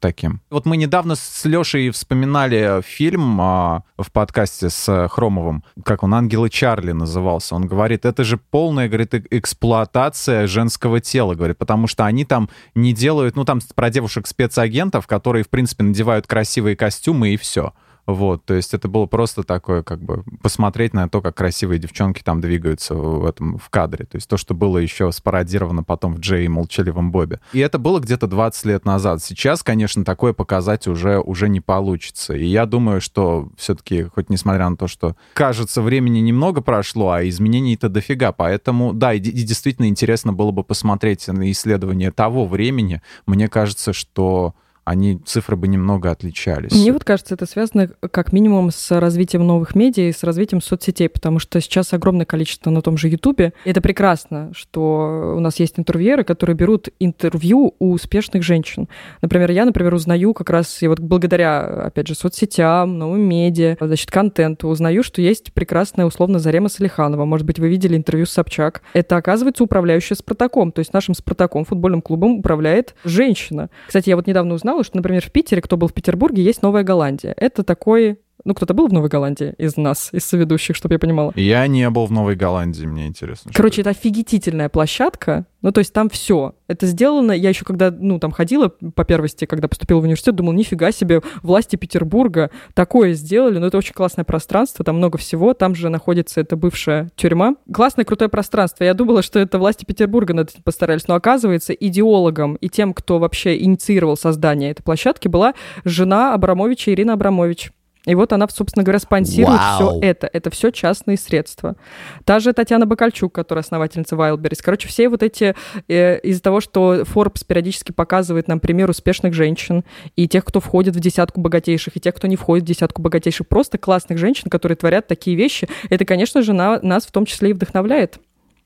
таким. 0.00 0.42
Вот 0.50 0.66
мы 0.66 0.76
недавно 0.76 1.14
с 1.14 1.44
Лешей 1.46 1.88
вспоминали 1.90 2.82
фильм 2.82 3.40
а, 3.40 3.84
в 3.96 4.12
подкасте 4.12 4.68
с 4.68 5.08
Хромовым, 5.08 5.64
как 5.82 6.02
он 6.02 6.14
«Ангелы 6.14 6.50
Чарли» 6.50 6.92
назывался. 6.92 7.54
Он 7.54 7.66
говорит, 7.66 8.04
это 8.04 8.22
же 8.22 8.36
полная, 8.36 8.88
говорит, 8.88 9.14
эксплуатация 9.30 10.46
женского 10.46 11.00
тела, 11.00 11.34
говорит, 11.34 11.56
потому 11.56 11.86
что 11.86 12.04
они 12.04 12.26
там 12.26 12.50
не 12.74 12.92
делают, 12.92 13.34
ну 13.34 13.46
там 13.46 13.60
про 13.74 13.88
девушек-спецагентов, 13.88 15.06
которые, 15.06 15.44
в 15.44 15.48
принципе, 15.48 15.84
надевают 15.84 16.26
красивые 16.26 16.76
костюмы 16.76 17.30
и 17.30 17.38
все. 17.38 17.72
Вот, 18.08 18.42
то 18.46 18.54
есть 18.54 18.72
это 18.72 18.88
было 18.88 19.04
просто 19.04 19.42
такое, 19.42 19.82
как 19.82 20.02
бы, 20.02 20.24
посмотреть 20.42 20.94
на 20.94 21.10
то, 21.10 21.20
как 21.20 21.36
красивые 21.36 21.78
девчонки 21.78 22.22
там 22.22 22.40
двигаются 22.40 22.94
в 22.94 23.26
этом, 23.26 23.58
в 23.58 23.68
кадре. 23.68 24.06
То 24.06 24.16
есть 24.16 24.26
то, 24.26 24.38
что 24.38 24.54
было 24.54 24.78
еще 24.78 25.12
спародировано 25.12 25.84
потом 25.84 26.14
в 26.14 26.20
Джей 26.20 26.46
и 26.46 26.48
Молчаливом 26.48 27.12
Бобе. 27.12 27.38
И 27.52 27.58
это 27.58 27.78
было 27.78 28.00
где-то 28.00 28.26
20 28.26 28.64
лет 28.64 28.86
назад. 28.86 29.22
Сейчас, 29.22 29.62
конечно, 29.62 30.06
такое 30.06 30.32
показать 30.32 30.88
уже, 30.88 31.20
уже 31.20 31.50
не 31.50 31.60
получится. 31.60 32.32
И 32.32 32.46
я 32.46 32.64
думаю, 32.64 33.02
что 33.02 33.50
все-таки, 33.58 34.04
хоть 34.04 34.30
несмотря 34.30 34.70
на 34.70 34.78
то, 34.78 34.88
что, 34.88 35.14
кажется, 35.34 35.82
времени 35.82 36.20
немного 36.20 36.62
прошло, 36.62 37.10
а 37.10 37.28
изменений-то 37.28 37.90
дофига. 37.90 38.32
Поэтому, 38.32 38.94
да, 38.94 39.12
и, 39.12 39.18
и 39.18 39.42
действительно 39.42 39.86
интересно 39.86 40.32
было 40.32 40.50
бы 40.50 40.64
посмотреть 40.64 41.28
на 41.28 41.50
исследование 41.50 42.10
того 42.10 42.46
времени. 42.46 43.02
Мне 43.26 43.48
кажется, 43.48 43.92
что 43.92 44.54
они, 44.88 45.18
цифры 45.26 45.56
бы 45.56 45.68
немного 45.68 46.10
отличались. 46.10 46.72
Мне 46.72 46.92
вот 46.92 47.04
кажется, 47.04 47.34
это 47.34 47.44
связано 47.46 47.88
как 48.10 48.32
минимум 48.32 48.70
с 48.70 48.98
развитием 48.98 49.46
новых 49.46 49.74
медиа 49.74 50.08
и 50.08 50.12
с 50.12 50.22
развитием 50.22 50.62
соцсетей, 50.62 51.08
потому 51.08 51.38
что 51.38 51.60
сейчас 51.60 51.92
огромное 51.92 52.24
количество 52.24 52.70
на 52.70 52.80
том 52.80 52.96
же 52.96 53.08
Ютубе. 53.08 53.52
Это 53.64 53.80
прекрасно, 53.80 54.50
что 54.54 55.34
у 55.36 55.40
нас 55.40 55.60
есть 55.60 55.78
интервьюеры, 55.78 56.24
которые 56.24 56.56
берут 56.56 56.88
интервью 57.00 57.74
у 57.78 57.92
успешных 57.92 58.42
женщин. 58.42 58.88
Например, 59.20 59.50
я, 59.50 59.66
например, 59.66 59.92
узнаю 59.92 60.32
как 60.32 60.48
раз, 60.48 60.82
и 60.82 60.88
вот 60.88 61.00
благодаря, 61.00 61.84
опять 61.86 62.08
же, 62.08 62.14
соцсетям, 62.14 62.98
новым 62.98 63.20
медиа, 63.20 63.76
значит, 63.80 64.10
контенту, 64.10 64.68
узнаю, 64.68 65.02
что 65.02 65.20
есть 65.20 65.52
прекрасная, 65.52 66.06
условно, 66.06 66.38
Зарема 66.38 66.68
Салиханова. 66.70 67.26
Может 67.26 67.46
быть, 67.46 67.58
вы 67.58 67.68
видели 67.68 67.96
интервью 67.96 68.24
с 68.24 68.30
Собчак. 68.30 68.82
Это, 68.94 69.16
оказывается, 69.16 69.64
управляющая 69.64 70.16
Спартаком. 70.16 70.72
То 70.72 70.78
есть 70.78 70.94
нашим 70.94 71.14
Спартаком, 71.14 71.64
футбольным 71.64 72.00
клубом, 72.00 72.38
управляет 72.38 72.94
женщина. 73.04 73.68
Кстати, 73.86 74.08
я 74.08 74.16
вот 74.16 74.26
недавно 74.26 74.54
узнала, 74.54 74.77
узнала, 74.78 74.84
что, 74.84 74.96
например, 74.96 75.22
в 75.22 75.30
Питере, 75.30 75.62
кто 75.62 75.76
был 75.76 75.88
в 75.88 75.92
Петербурге, 75.92 76.42
есть 76.42 76.62
Новая 76.62 76.82
Голландия. 76.82 77.34
Это 77.36 77.62
такой 77.62 78.20
ну, 78.44 78.54
кто-то 78.54 78.74
был 78.74 78.88
в 78.88 78.92
Новой 78.92 79.08
Голландии 79.08 79.54
из 79.58 79.76
нас, 79.76 80.10
из 80.12 80.24
соведущих, 80.24 80.76
чтобы 80.76 80.94
я 80.94 80.98
понимала? 80.98 81.32
Я 81.34 81.66
не 81.66 81.88
был 81.90 82.06
в 82.06 82.12
Новой 82.12 82.36
Голландии, 82.36 82.86
мне 82.86 83.06
интересно. 83.06 83.50
Короче, 83.54 83.80
это 83.80 83.90
офигительная 83.90 84.68
площадка. 84.68 85.46
Ну, 85.60 85.72
то 85.72 85.80
есть 85.80 85.92
там 85.92 86.08
все. 86.08 86.54
Это 86.68 86.86
сделано. 86.86 87.32
Я 87.32 87.48
еще 87.48 87.64
когда, 87.64 87.90
ну, 87.90 88.20
там 88.20 88.30
ходила 88.30 88.68
по 88.68 89.04
первости, 89.04 89.44
когда 89.44 89.66
поступила 89.66 89.98
в 90.00 90.04
университет, 90.04 90.36
думала, 90.36 90.54
нифига 90.54 90.92
себе, 90.92 91.20
власти 91.42 91.74
Петербурга 91.74 92.50
такое 92.74 93.14
сделали. 93.14 93.58
Но 93.58 93.66
это 93.66 93.78
очень 93.78 93.92
классное 93.92 94.24
пространство, 94.24 94.84
там 94.84 94.96
много 94.96 95.18
всего. 95.18 95.52
Там 95.54 95.74
же 95.74 95.88
находится 95.88 96.40
эта 96.40 96.56
бывшая 96.56 97.10
тюрьма. 97.16 97.56
Классное, 97.72 98.04
крутое 98.04 98.28
пространство. 98.28 98.84
Я 98.84 98.94
думала, 98.94 99.22
что 99.22 99.40
это 99.40 99.58
власти 99.58 99.84
Петербурга 99.84 100.32
над 100.32 100.50
этим 100.50 100.62
постарались. 100.62 101.08
Но 101.08 101.16
оказывается, 101.16 101.72
идеологом 101.72 102.54
и 102.56 102.68
тем, 102.68 102.94
кто 102.94 103.18
вообще 103.18 103.60
инициировал 103.60 104.16
создание 104.16 104.70
этой 104.70 104.82
площадки, 104.82 105.26
была 105.26 105.54
жена 105.84 106.34
Абрамовича 106.34 106.92
Ирина 106.92 107.14
Абрамович. 107.14 107.72
И 108.08 108.14
вот 108.14 108.32
она, 108.32 108.48
собственно 108.48 108.84
говоря, 108.84 108.98
спонсирует 108.98 109.60
все 109.74 109.98
это. 110.00 110.30
Это 110.32 110.50
все 110.50 110.70
частные 110.70 111.18
средства. 111.18 111.76
Та 112.24 112.40
же 112.40 112.54
Татьяна 112.54 112.86
Бакальчук, 112.86 113.34
которая 113.34 113.62
основательница 113.62 114.16
Wildberries. 114.16 114.60
Короче, 114.62 114.88
все 114.88 115.10
вот 115.10 115.22
эти... 115.22 115.54
Э, 115.88 116.18
из-за 116.20 116.42
того, 116.42 116.60
что 116.60 117.02
Forbes 117.02 117.44
периодически 117.46 117.92
показывает 117.92 118.48
нам 118.48 118.60
пример 118.60 118.88
успешных 118.88 119.34
женщин 119.34 119.84
и 120.16 120.26
тех, 120.26 120.44
кто 120.46 120.60
входит 120.60 120.96
в 120.96 121.00
десятку 121.00 121.42
богатейших, 121.42 121.96
и 121.96 122.00
тех, 122.00 122.14
кто 122.14 122.26
не 122.26 122.36
входит 122.36 122.64
в 122.64 122.68
десятку 122.68 123.02
богатейших. 123.02 123.46
Просто 123.46 123.76
классных 123.76 124.18
женщин, 124.18 124.48
которые 124.48 124.76
творят 124.76 125.06
такие 125.06 125.36
вещи. 125.36 125.68
Это, 125.90 126.06
конечно 126.06 126.40
же, 126.40 126.54
на, 126.54 126.80
нас 126.80 127.04
в 127.04 127.12
том 127.12 127.26
числе 127.26 127.50
и 127.50 127.52
вдохновляет. 127.52 128.20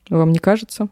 Вам 0.09 0.31
не 0.31 0.39
кажется? 0.39 0.87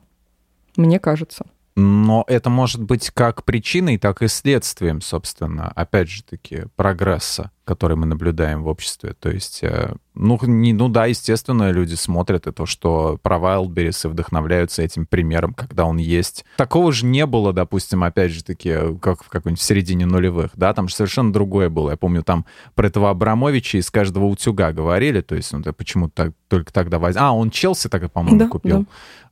Мне 0.76 1.00
кажется. 1.00 1.46
Но 1.75 2.25
это 2.27 2.49
может 2.49 2.81
быть 2.81 3.12
как 3.12 3.45
причиной, 3.45 3.97
так 3.97 4.21
и 4.21 4.27
следствием, 4.27 5.01
собственно, 5.01 5.69
опять 5.69 6.10
же 6.10 6.23
таки, 6.23 6.65
прогресса 6.75 7.51
который 7.71 7.95
мы 7.95 8.05
наблюдаем 8.05 8.63
в 8.63 8.67
обществе. 8.67 9.13
То 9.13 9.29
есть, 9.29 9.63
э, 9.63 9.93
ну, 10.13 10.38
не, 10.43 10.74
ну 10.74 10.89
да, 10.89 11.06
естественно, 11.06 11.71
люди 11.71 11.95
смотрят 11.95 12.47
и 12.47 12.52
то, 12.52 12.65
что 12.65 13.17
про 13.21 13.38
Wildberries 13.38 14.06
и 14.06 14.08
вдохновляются 14.10 14.82
этим 14.82 15.06
примером, 15.06 15.54
когда 15.54 15.86
он 15.86 15.97
есть. 15.97 16.45
Такого 16.58 16.91
же 16.91 17.06
не 17.06 17.26
было, 17.26 17.54
допустим, 17.54 18.04
опять 18.04 18.32
же 18.32 18.43
таки, 18.43 18.76
как 19.02 19.24
в 19.24 19.30
какой-нибудь 19.30 19.62
в 19.62 19.63
середине 19.63 20.06
нулевых, 20.06 20.52
да, 20.56 20.74
там 20.74 20.89
же 20.89 20.95
совершенно 20.95 21.32
другое 21.32 21.69
было. 21.69 21.91
Я 21.91 21.97
помню, 21.97 22.24
там 22.24 22.45
про 22.76 22.88
этого 22.88 23.10
Абрамовича 23.10 23.78
из 23.78 23.89
каждого 23.89 24.26
утюга 24.26 24.74
говорили, 24.74 25.21
то 25.21 25.36
есть, 25.36 25.54
ну, 25.54 25.62
почему-то 25.74 26.13
так, 26.13 26.34
только 26.50 26.74
тогда... 26.74 27.00
Воз... 27.00 27.15
А, 27.17 27.34
он 27.34 27.50
Челси 27.50 27.88
тогда, 27.88 28.10
по-моему, 28.10 28.39
да, 28.39 28.47
купил. 28.47 28.80
Да. 28.82 28.86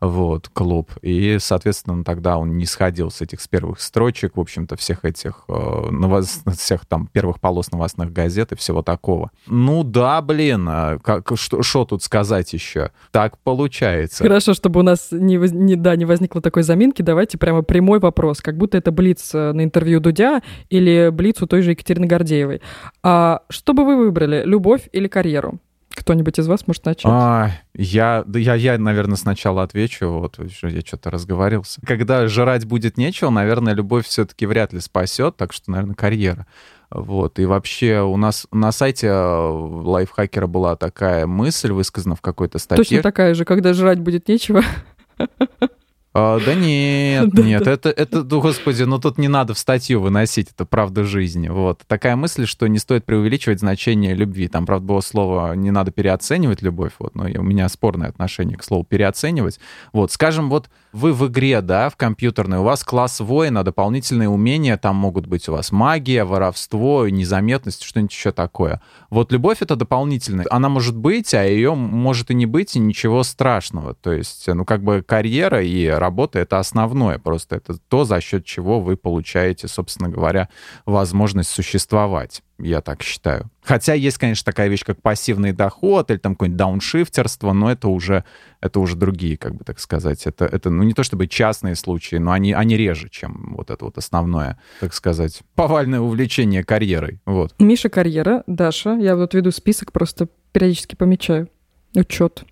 Вот, 0.07 0.47
клуб. 0.47 0.91
И, 1.01 1.37
соответственно, 1.41 2.05
тогда 2.05 2.37
он 2.37 2.57
не 2.57 2.65
сходил 2.65 3.11
с 3.11 3.19
этих 3.19 3.41
с 3.41 3.47
первых 3.49 3.81
строчек, 3.81 4.37
в 4.37 4.39
общем-то, 4.39 4.77
всех 4.77 5.03
этих, 5.03 5.43
э, 5.49 5.89
новос... 5.91 6.41
всех 6.57 6.85
там 6.85 7.07
первых 7.07 7.41
полос 7.41 7.71
новостных 7.71 8.13
газет 8.13 8.53
и 8.53 8.55
всего 8.55 8.81
такого. 8.81 9.31
Ну 9.47 9.83
да, 9.83 10.21
блин, 10.21 10.69
как, 11.03 11.31
что, 11.35 11.63
что 11.63 11.85
тут 11.85 12.03
сказать 12.03 12.53
еще? 12.53 12.91
Так 13.11 13.37
получается. 13.39 14.23
Хорошо, 14.23 14.53
чтобы 14.53 14.79
у 14.79 14.83
нас 14.83 15.09
не, 15.11 15.35
не, 15.35 15.75
да, 15.75 15.95
не 15.95 16.05
возникло 16.05 16.41
такой 16.41 16.63
заминки, 16.63 17.01
давайте 17.01 17.37
прямо 17.37 17.61
прямой 17.61 17.99
вопрос, 17.99 18.41
как 18.41 18.57
будто 18.57 18.77
это 18.77 18.91
Блиц 18.91 19.31
э, 19.33 19.51
на 19.53 19.63
интервью 19.63 19.99
Дудя 19.99 20.41
или 20.69 21.09
Блиц 21.11 21.41
у 21.41 21.47
той 21.47 21.61
же 21.61 21.71
Екатерины 21.71 22.07
Гордеевой. 22.07 22.61
А 23.03 23.41
что 23.49 23.73
бы 23.73 23.85
вы 23.85 23.97
выбрали, 23.97 24.43
любовь 24.45 24.89
или 24.91 25.07
карьеру? 25.07 25.59
Кто-нибудь 25.99 26.39
из 26.39 26.47
вас 26.47 26.67
может 26.67 26.85
начать? 26.85 27.05
А, 27.05 27.51
я, 27.73 28.23
да 28.25 28.39
я, 28.39 28.53
я, 28.55 28.77
наверное, 28.77 29.17
сначала 29.17 29.63
отвечу. 29.63 30.07
Вот, 30.09 30.39
я 30.61 30.81
что-то 30.81 31.09
разговорился. 31.09 31.81
Когда 31.85 32.27
жрать 32.27 32.65
будет 32.65 32.97
нечего, 32.97 33.29
наверное, 33.29 33.73
любовь 33.73 34.05
все-таки 34.05 34.45
вряд 34.45 34.71
ли 34.71 34.79
спасет, 34.79 35.35
так 35.35 35.51
что, 35.51 35.71
наверное, 35.71 35.95
карьера. 35.95 36.45
Вот. 36.91 37.37
И 37.39 37.45
вообще 37.45 38.01
у 38.01 38.17
нас 38.17 38.47
на 38.51 38.71
сайте 38.71 39.07
э, 39.07 39.11
лайфхакера 39.11 40.47
была 40.47 40.75
такая 40.75 41.27
мысль 41.27 41.71
высказана 41.71 42.15
в 42.15 42.21
какой-то 42.21 42.57
статье. 42.57 42.83
Точно 42.83 43.03
такая 43.03 43.33
же, 43.33 43.45
когда 43.45 43.73
жрать 43.73 43.99
будет 43.99 44.27
нечего. 44.27 44.63
А, 46.11 46.39
да 46.39 46.55
нет, 46.55 47.33
нет, 47.37 47.67
это, 47.67 47.89
это, 47.89 48.23
ну, 48.23 48.41
господи, 48.41 48.81
ну 48.83 48.97
тут 48.99 49.19
не 49.19 49.27
надо 49.27 49.53
в 49.53 49.59
статью 49.59 50.01
выносить, 50.01 50.49
это 50.51 50.65
правда 50.65 51.03
жизни. 51.03 51.49
Вот. 51.49 51.81
Такая 51.85 52.15
мысль, 52.15 52.47
что 52.47 52.65
не 52.67 52.79
стоит 52.79 53.05
преувеличивать 53.05 53.59
значение 53.59 54.15
любви. 54.15 54.47
Там, 54.47 54.65
правда, 54.65 54.87
было 54.87 55.01
слово 55.01 55.53
«не 55.53 55.69
надо 55.69 55.91
переоценивать 55.91 56.63
любовь», 56.63 56.93
вот, 56.97 57.13
но 57.13 57.25
у 57.25 57.43
меня 57.43 57.69
спорное 57.69 58.09
отношение 58.09 58.57
к 58.57 58.63
слову 58.63 58.83
«переоценивать». 58.83 59.59
Вот, 59.93 60.11
скажем, 60.11 60.49
вот 60.49 60.69
вы 60.93 61.13
в 61.13 61.27
игре, 61.27 61.61
да, 61.61 61.89
в 61.89 61.95
компьютерной, 61.95 62.57
у 62.57 62.63
вас 62.63 62.83
класс 62.83 63.19
воина, 63.19 63.63
дополнительные 63.63 64.29
умения, 64.29 64.77
там 64.77 64.95
могут 64.95 65.27
быть 65.27 65.47
у 65.47 65.51
вас 65.51 65.71
магия, 65.71 66.23
воровство, 66.23 67.07
незаметность, 67.07 67.83
что-нибудь 67.83 68.13
еще 68.13 68.31
такое. 68.31 68.81
Вот 69.11 69.31
любовь— 69.31 69.57
это 69.59 69.75
дополнительная. 69.75 70.47
Она 70.49 70.69
может 70.69 70.97
быть, 70.97 71.35
а 71.35 71.43
ее 71.43 71.75
может 71.75 72.31
и 72.31 72.33
не 72.33 72.47
быть, 72.47 72.75
и 72.75 72.79
ничего 72.79 73.21
страшного. 73.21 73.93
То 73.93 74.11
есть, 74.11 74.47
ну, 74.47 74.65
как 74.65 74.83
бы 74.83 75.03
карьера 75.05 75.61
и 75.61 75.87
работа— 75.99 76.39
это 76.39 76.59
основное. 76.59 77.19
Просто 77.19 77.57
это 77.57 77.77
то, 77.87 78.05
за 78.05 78.21
счет 78.21 78.45
чего 78.45 78.79
вы 78.79 78.97
получаете, 78.97 79.67
собственно 79.67 80.09
говоря, 80.09 80.49
возможность 80.85 81.49
существовать 81.49 82.41
я 82.61 82.81
так 82.81 83.01
считаю. 83.01 83.49
Хотя 83.61 83.93
есть, 83.93 84.17
конечно, 84.17 84.43
такая 84.43 84.67
вещь, 84.67 84.83
как 84.83 85.01
пассивный 85.01 85.53
доход 85.53 86.11
или 86.11 86.17
там 86.17 86.35
какое-нибудь 86.35 86.57
дауншифтерство, 86.57 87.53
но 87.53 87.71
это 87.71 87.87
уже, 87.87 88.25
это 88.61 88.79
уже 88.79 88.95
другие, 88.95 89.37
как 89.37 89.55
бы 89.55 89.63
так 89.63 89.79
сказать. 89.79 90.25
Это, 90.25 90.45
это 90.45 90.69
ну, 90.69 90.83
не 90.83 90.93
то 90.93 91.03
чтобы 91.03 91.27
частные 91.27 91.75
случаи, 91.75 92.17
но 92.17 92.31
они, 92.31 92.53
они 92.53 92.75
реже, 92.75 93.09
чем 93.09 93.55
вот 93.57 93.69
это 93.69 93.85
вот 93.85 93.97
основное, 93.97 94.59
так 94.79 94.93
сказать, 94.93 95.41
повальное 95.55 95.99
увлечение 95.99 96.63
карьерой. 96.63 97.21
Вот. 97.25 97.53
Миша 97.59 97.89
карьера, 97.89 98.43
Даша, 98.47 98.97
я 98.97 99.15
вот 99.15 99.33
веду 99.33 99.51
список, 99.51 99.91
просто 99.91 100.27
периодически 100.51 100.95
помечаю. 100.95 101.49
Учет. 101.95 102.43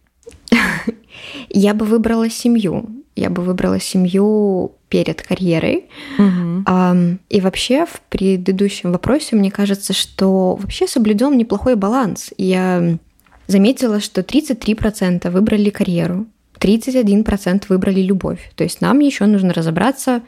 Я 1.49 1.73
бы 1.73 1.85
выбрала 1.85 2.29
семью. 2.29 3.03
Я 3.17 3.29
бы 3.29 3.41
выбрала 3.41 3.79
семью 3.79 4.73
перед 4.89 5.21
карьерой. 5.21 5.85
Угу. 6.17 6.63
А, 6.65 6.95
и 7.29 7.41
вообще 7.41 7.85
в 7.85 7.99
предыдущем 8.09 8.91
вопросе 8.91 9.35
мне 9.35 9.51
кажется, 9.51 9.93
что 9.93 10.55
вообще 10.55 10.87
соблюден 10.87 11.35
неплохой 11.37 11.75
баланс. 11.75 12.31
Я 12.37 12.97
заметила, 13.47 13.99
что 13.99 14.21
33% 14.21 15.29
выбрали 15.29 15.69
карьеру, 15.69 16.27
31% 16.59 17.65
выбрали 17.69 18.01
любовь. 18.01 18.51
То 18.55 18.63
есть 18.63 18.81
нам 18.81 18.99
еще 18.99 19.25
нужно 19.25 19.53
разобраться 19.53 20.21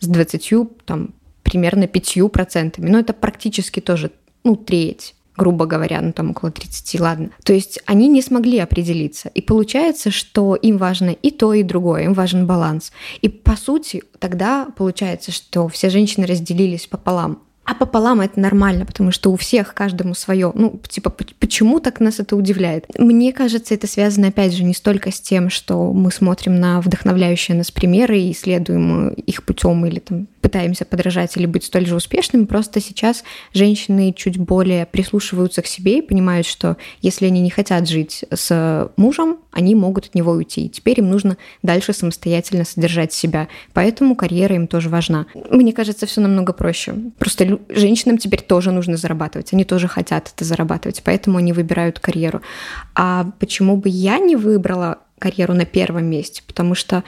с 0.00 0.06
20, 0.06 0.52
там, 0.84 1.10
примерно 1.42 1.84
5%. 1.84 2.74
Но 2.78 2.98
это 2.98 3.12
практически 3.12 3.80
тоже, 3.80 4.10
ну, 4.44 4.56
треть 4.56 5.14
грубо 5.36 5.66
говоря, 5.66 6.00
ну 6.00 6.12
там 6.12 6.30
около 6.30 6.50
30, 6.50 7.00
ладно. 7.00 7.30
То 7.44 7.52
есть 7.52 7.80
они 7.86 8.08
не 8.08 8.22
смогли 8.22 8.58
определиться. 8.58 9.28
И 9.34 9.40
получается, 9.40 10.10
что 10.10 10.54
им 10.54 10.78
важно 10.78 11.10
и 11.10 11.30
то, 11.30 11.54
и 11.54 11.62
другое, 11.62 12.04
им 12.04 12.14
важен 12.14 12.46
баланс. 12.46 12.92
И 13.20 13.28
по 13.28 13.56
сути 13.56 14.02
тогда 14.18 14.66
получается, 14.76 15.32
что 15.32 15.68
все 15.68 15.90
женщины 15.90 16.26
разделились 16.26 16.86
пополам. 16.86 17.42
А 17.64 17.74
пополам 17.74 18.20
это 18.20 18.40
нормально, 18.40 18.84
потому 18.84 19.12
что 19.12 19.30
у 19.30 19.36
всех 19.36 19.72
каждому 19.72 20.14
свое. 20.14 20.50
Ну, 20.54 20.80
типа, 20.88 21.10
почему 21.38 21.78
так 21.78 22.00
нас 22.00 22.18
это 22.18 22.34
удивляет? 22.34 22.86
Мне 22.98 23.32
кажется, 23.32 23.74
это 23.74 23.86
связано, 23.86 24.28
опять 24.28 24.52
же, 24.52 24.64
не 24.64 24.74
столько 24.74 25.12
с 25.12 25.20
тем, 25.20 25.48
что 25.48 25.92
мы 25.92 26.10
смотрим 26.10 26.58
на 26.58 26.80
вдохновляющие 26.80 27.56
нас 27.56 27.70
примеры 27.70 28.18
и 28.18 28.32
исследуем 28.32 29.10
их 29.10 29.44
путем 29.44 29.86
или 29.86 30.00
там 30.00 30.26
пытаемся 30.40 30.84
подражать 30.84 31.36
или 31.36 31.46
быть 31.46 31.64
столь 31.64 31.86
же 31.86 31.94
успешными, 31.94 32.44
просто 32.44 32.80
сейчас 32.80 33.22
женщины 33.54 34.12
чуть 34.12 34.38
более 34.38 34.84
прислушиваются 34.84 35.62
к 35.62 35.66
себе 35.66 35.98
и 35.98 36.02
понимают, 36.02 36.46
что 36.46 36.76
если 37.00 37.26
они 37.26 37.40
не 37.40 37.50
хотят 37.50 37.88
жить 37.88 38.24
с 38.30 38.90
мужем, 38.96 39.38
они 39.52 39.74
могут 39.74 40.06
от 40.06 40.14
него 40.14 40.32
уйти. 40.32 40.66
И 40.66 40.68
теперь 40.68 40.98
им 40.98 41.10
нужно 41.10 41.36
дальше 41.62 41.92
самостоятельно 41.92 42.64
содержать 42.64 43.12
себя. 43.12 43.48
Поэтому 43.72 44.16
карьера 44.16 44.56
им 44.56 44.66
тоже 44.66 44.88
важна. 44.88 45.26
Мне 45.50 45.72
кажется, 45.72 46.06
все 46.06 46.20
намного 46.20 46.52
проще. 46.52 46.94
Просто 47.18 47.51
женщинам 47.68 48.18
теперь 48.18 48.42
тоже 48.42 48.72
нужно 48.72 48.96
зарабатывать. 48.96 49.52
Они 49.52 49.64
тоже 49.64 49.88
хотят 49.88 50.32
это 50.34 50.44
зарабатывать, 50.44 51.02
поэтому 51.04 51.38
они 51.38 51.52
выбирают 51.52 51.98
карьеру. 51.98 52.42
А 52.94 53.30
почему 53.38 53.76
бы 53.76 53.88
я 53.88 54.18
не 54.18 54.36
выбрала 54.36 54.98
карьеру 55.18 55.54
на 55.54 55.64
первом 55.64 56.06
месте? 56.06 56.42
Потому 56.46 56.74
что 56.74 57.04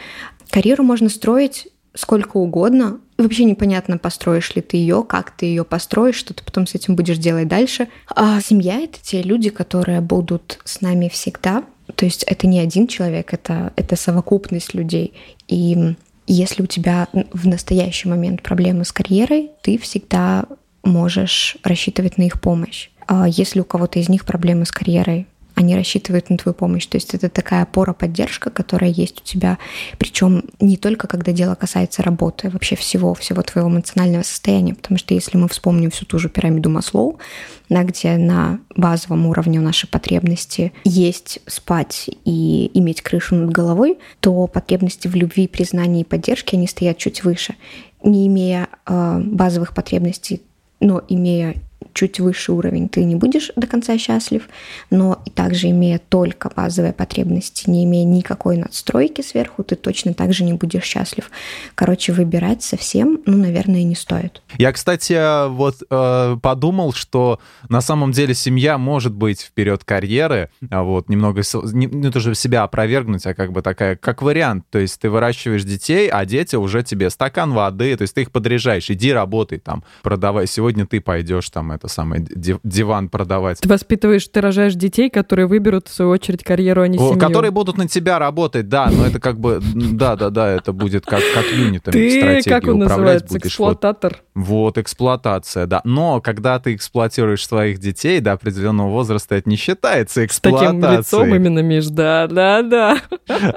карьеру 0.50 0.84
можно 0.84 1.08
строить 1.08 1.68
сколько 1.94 2.36
угодно. 2.36 2.98
Вообще 3.16 3.44
непонятно, 3.44 3.98
построишь 3.98 4.54
ли 4.56 4.62
ты 4.62 4.76
ее, 4.76 5.04
как 5.08 5.30
ты 5.30 5.46
ее 5.46 5.64
построишь, 5.64 6.16
что 6.16 6.34
ты 6.34 6.42
потом 6.44 6.66
с 6.66 6.74
этим 6.74 6.96
будешь 6.96 7.18
делать 7.18 7.48
дальше. 7.48 7.88
А 8.08 8.40
семья 8.40 8.80
это 8.80 8.98
те 9.00 9.22
люди, 9.22 9.50
которые 9.50 10.00
будут 10.00 10.58
с 10.64 10.80
нами 10.80 11.08
всегда. 11.08 11.64
То 11.94 12.04
есть 12.04 12.24
это 12.24 12.46
не 12.46 12.58
один 12.58 12.86
человек, 12.88 13.32
это, 13.32 13.72
это 13.76 13.94
совокупность 13.94 14.74
людей. 14.74 15.14
И 15.46 15.94
если 16.26 16.62
у 16.62 16.66
тебя 16.66 17.08
в 17.32 17.46
настоящий 17.46 18.08
момент 18.08 18.42
проблемы 18.42 18.84
с 18.84 18.92
карьерой, 18.92 19.50
ты 19.62 19.78
всегда 19.78 20.46
можешь 20.82 21.56
рассчитывать 21.62 22.18
на 22.18 22.22
их 22.22 22.40
помощь. 22.40 22.90
А 23.06 23.26
если 23.28 23.60
у 23.60 23.64
кого-то 23.64 23.98
из 23.98 24.08
них 24.08 24.24
проблемы 24.24 24.64
с 24.64 24.72
карьерой, 24.72 25.26
они 25.54 25.76
рассчитывают 25.76 26.30
на 26.30 26.36
твою 26.36 26.54
помощь. 26.54 26.86
То 26.86 26.96
есть 26.96 27.14
это 27.14 27.28
такая 27.28 27.62
опора, 27.62 27.92
поддержка, 27.92 28.50
которая 28.50 28.90
есть 28.90 29.20
у 29.20 29.24
тебя. 29.24 29.58
Причем 29.98 30.44
не 30.60 30.76
только 30.76 31.06
когда 31.06 31.32
дело 31.32 31.54
касается 31.54 32.02
работы, 32.02 32.50
вообще 32.50 32.76
всего, 32.76 33.14
всего 33.14 33.42
твоего 33.42 33.70
эмоционального 33.70 34.22
состояния. 34.22 34.74
Потому 34.74 34.98
что 34.98 35.14
если 35.14 35.36
мы 35.36 35.48
вспомним 35.48 35.90
всю 35.90 36.06
ту 36.06 36.18
же 36.18 36.28
пирамиду 36.28 36.70
Маслоу, 36.70 37.18
да, 37.68 37.84
где 37.84 38.16
на 38.16 38.58
базовом 38.74 39.26
уровне 39.26 39.60
наши 39.60 39.86
потребности 39.86 40.72
есть 40.84 41.40
спать 41.46 42.10
и 42.24 42.70
иметь 42.74 43.02
крышу 43.02 43.36
над 43.36 43.50
головой, 43.50 43.98
то 44.20 44.46
потребности 44.46 45.08
в 45.08 45.14
любви, 45.14 45.46
признании 45.46 46.02
и 46.02 46.04
поддержке, 46.04 46.56
они 46.56 46.66
стоят 46.66 46.98
чуть 46.98 47.24
выше. 47.24 47.54
Не 48.02 48.26
имея 48.26 48.68
э, 48.86 49.20
базовых 49.24 49.72
потребностей, 49.72 50.42
но 50.80 51.02
имея 51.08 51.54
чуть 51.92 52.20
выше 52.20 52.52
уровень, 52.52 52.88
ты 52.88 53.04
не 53.04 53.14
будешь 53.14 53.50
до 53.56 53.66
конца 53.66 53.98
счастлив, 53.98 54.48
но 54.90 55.20
и 55.24 55.30
также 55.30 55.70
имея 55.70 55.98
только 55.98 56.50
базовые 56.54 56.92
потребности, 56.92 57.68
не 57.68 57.84
имея 57.84 58.04
никакой 58.04 58.56
надстройки 58.56 59.22
сверху, 59.22 59.64
ты 59.64 59.76
точно 59.76 60.14
так 60.14 60.32
же 60.32 60.44
не 60.44 60.52
будешь 60.52 60.84
счастлив. 60.84 61.30
Короче, 61.74 62.12
выбирать 62.12 62.62
совсем, 62.62 63.20
ну, 63.26 63.36
наверное, 63.36 63.82
не 63.82 63.94
стоит. 63.94 64.42
Я, 64.58 64.72
кстати, 64.72 65.48
вот 65.48 65.82
э, 65.88 66.36
подумал, 66.42 66.92
что 66.92 67.40
на 67.68 67.80
самом 67.80 68.12
деле 68.12 68.34
семья 68.34 68.78
может 68.78 69.12
быть 69.12 69.40
вперед 69.40 69.84
карьеры, 69.84 70.50
а 70.70 70.82
вот 70.82 71.08
немного, 71.08 71.42
не, 71.72 71.86
не 71.86 72.10
то 72.10 72.20
чтобы 72.20 72.34
себя 72.34 72.62
опровергнуть, 72.62 73.26
а 73.26 73.34
как 73.34 73.52
бы 73.52 73.62
такая, 73.62 73.96
как 73.96 74.22
вариант. 74.22 74.64
То 74.70 74.78
есть 74.78 75.00
ты 75.00 75.10
выращиваешь 75.10 75.64
детей, 75.64 76.08
а 76.08 76.24
дети 76.24 76.56
уже 76.56 76.82
тебе 76.82 77.10
стакан 77.10 77.52
воды, 77.52 77.96
то 77.96 78.02
есть 78.02 78.14
ты 78.14 78.22
их 78.22 78.30
подряжаешь, 78.30 78.90
иди 78.90 79.12
работай 79.12 79.58
там, 79.58 79.84
продавай. 80.02 80.46
Сегодня 80.46 80.86
ты 80.86 81.00
пойдешь 81.00 81.50
там 81.50 81.72
это 81.74 81.88
самое 81.88 82.26
диван 82.28 83.08
продавать. 83.08 83.60
Ты 83.60 83.68
воспитываешь, 83.68 84.26
ты 84.28 84.40
рожаешь 84.40 84.74
детей, 84.74 85.08
которые 85.08 85.46
выберут 85.46 85.88
в 85.88 85.94
свою 85.94 86.10
очередь 86.10 86.44
карьеру, 86.44 86.82
а 86.82 86.88
не 86.88 86.98
семью. 86.98 87.18
Которые 87.18 87.50
будут 87.50 87.78
на 87.78 87.88
тебя 87.88 88.18
работать, 88.18 88.68
да, 88.68 88.90
но 88.90 89.06
это 89.06 89.20
как 89.20 89.38
бы, 89.38 89.60
да, 89.62 90.16
да, 90.16 90.30
да, 90.30 90.50
это 90.50 90.72
будет 90.72 91.06
как 91.06 91.22
как 91.34 91.46
юнитами 91.46 91.92
ты, 91.92 92.42
как 92.42 92.64
он 92.64 92.82
управлять 92.82 92.88
называется, 92.90 93.34
будешь. 93.34 93.46
эксплуататор. 93.46 94.22
Вот, 94.34 94.74
вот 94.74 94.78
эксплуатация, 94.78 95.66
да. 95.66 95.80
Но 95.84 96.20
когда 96.20 96.58
ты 96.58 96.74
эксплуатируешь 96.74 97.46
своих 97.46 97.78
детей 97.78 98.20
до 98.20 98.32
определенного 98.32 98.88
возраста, 98.88 99.34
это 99.34 99.48
не 99.48 99.56
считается 99.56 100.24
эксплуатацией. 100.24 100.78
С 100.78 100.82
таким 100.82 100.98
лицом 100.98 101.34
именно, 101.34 101.60
Миш, 101.60 101.86
да, 101.86 102.26
да, 102.26 102.62
да. 102.62 102.98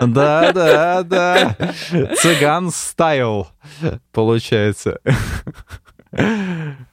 Да, 0.02 0.52
да, 0.52 1.04
да. 1.04 1.58
Цыган 2.22 2.72
стайл, 2.72 3.48
получается. 4.12 5.00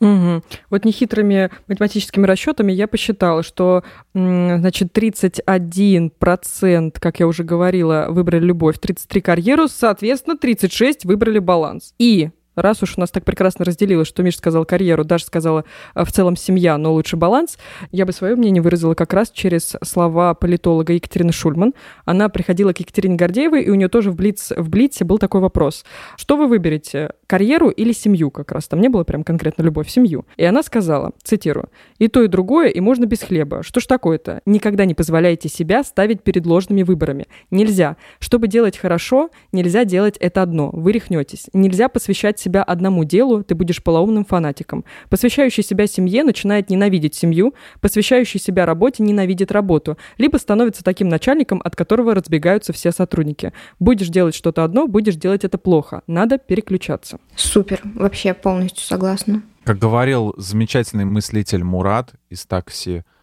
Угу. 0.01 0.43
Вот 0.71 0.85
нехитрыми 0.85 1.51
математическими 1.67 2.27
расчетами 2.27 2.73
я 2.73 2.89
посчитала, 2.89 3.43
что, 3.43 3.85
значит, 4.13 4.97
31%, 4.97 7.01
как 7.01 7.21
я 7.21 7.27
уже 7.27 7.45
говорила, 7.45 8.07
выбрали 8.11 8.45
любовь, 8.45 8.79
33 8.79 9.21
карьеру, 9.21 9.69
соответственно, 9.69 10.37
36 10.37 11.05
выбрали 11.05 11.39
баланс. 11.39 11.95
И 11.99 12.31
раз 12.55 12.83
уж 12.83 12.95
у 12.97 13.01
нас 13.01 13.11
так 13.11 13.25
прекрасно 13.25 13.65
разделилось, 13.65 14.09
что 14.09 14.23
Миша 14.23 14.39
сказал 14.39 14.65
карьеру, 14.65 15.05
Даша 15.05 15.27
сказала 15.27 15.65
э, 15.95 16.05
в 16.05 16.13
целом 16.13 16.37
семья, 16.37 16.79
но 16.79 16.93
лучше 16.93 17.17
баланс, 17.17 17.59
я 17.91 18.07
бы 18.07 18.13
свое 18.13 18.37
мнение 18.37 18.63
выразила 18.63 18.95
как 18.95 19.13
раз 19.13 19.31
через 19.31 19.77
слова 19.83 20.35
политолога 20.35 20.93
Екатерины 20.93 21.33
Шульман. 21.33 21.75
Она 22.05 22.29
приходила 22.29 22.73
к 22.73 22.81
Екатерине 22.81 23.17
Гордеевой, 23.17 23.63
и 23.63 23.71
у 23.71 23.75
нее 23.75 23.89
тоже 23.89 24.11
в, 24.11 24.17
Блиц, 24.17 24.53
в 24.57 24.69
Блице 24.69 25.05
был 25.05 25.19
такой 25.19 25.41
вопрос. 25.41 25.85
Что 26.17 26.37
вы 26.37 26.47
выберете, 26.47 27.11
карьеру 27.27 27.69
или 27.69 27.93
семью 27.93 28.31
как 28.31 28.53
раз? 28.53 28.69
Там 28.69 28.81
не 28.81 28.89
было 28.89 29.05
прям 29.05 29.25
конкретно 29.25 29.63
любовь, 29.63 29.89
семью. 29.89 30.27
И 30.37 30.45
она 30.45 30.63
сказала, 30.63 31.13
цитирую, 31.23 31.69
«И 31.99 32.09
то, 32.09 32.23
и 32.23 32.29
другое, 32.29 32.69
и 32.69 32.81
можно 32.81 33.07
без 33.07 33.21
хлеба. 33.21 33.63
Что 33.63 33.81
ж 33.81 33.87
такое-то? 33.87 34.41
Никогда 34.47 34.85
не 34.85 34.95
позволяйте 34.95 35.49
себя 35.49 35.83
ставить 35.85 36.23
перед 36.23 36.47
ложными 36.47 36.83
выборами. 36.83 37.27
Нельзя. 37.51 37.97
Чтобы 38.19 38.49
делать 38.49 38.77
хорошо, 38.77 39.31
нельзя 39.53 39.85
делать 39.85 40.17
это 40.19 40.43
одно. 40.43 40.71
Вы 40.73 40.93
рехнетесь. 40.93 41.47
Нельзя 41.53 41.89
посвящать 41.89 42.39
себя 42.45 42.63
одному 42.63 43.05
делу, 43.05 43.43
ты 43.43 43.55
будешь 43.55 43.83
полоумным 43.83 44.25
фанатиком. 44.25 44.85
Посвящающий 45.09 45.63
себя 45.63 45.87
семье 45.87 46.23
начинает 46.23 46.71
ненавидеть 46.71 47.15
семью, 47.15 47.55
посвящающий 47.81 48.39
себя 48.39 48.67
работе 48.67 49.03
ненавидит 49.03 49.51
работу, 49.51 49.97
либо 50.19 50.37
становится 50.37 50.85
таким 50.85 51.09
начальником, 51.09 51.61
от 51.65 51.75
которого 51.77 52.15
разбегаются 52.15 52.73
все 52.73 52.93
сотрудники. 52.93 53.53
Будешь 53.81 54.09
делать 54.09 54.35
что-то 54.35 54.65
одно, 54.65 54.87
будешь 54.87 55.17
делать 55.17 55.45
это 55.45 55.59
плохо. 55.59 56.03
Надо 56.07 56.39
переключаться. 56.39 57.19
Супер, 57.35 57.81
вообще 57.95 58.35
полностью 58.35 58.85
согласна. 58.85 59.43
Как 59.65 59.79
говорил 59.79 60.35
замечательный 60.37 61.07
мыслитель 61.07 61.65
Мурат 61.65 62.13
из 62.29 62.45
такси, 62.45 62.99
«А, 62.99 63.14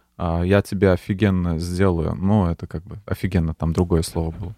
я 0.43 0.61
тебя 0.61 0.93
офигенно 0.93 1.57
сделаю. 1.59 2.15
Ну, 2.15 2.47
это 2.47 2.67
как 2.67 2.83
бы 2.83 2.97
офигенно, 3.05 3.53
там 3.53 3.73
другое 3.73 4.01
слово 4.01 4.31
было. 4.31 4.55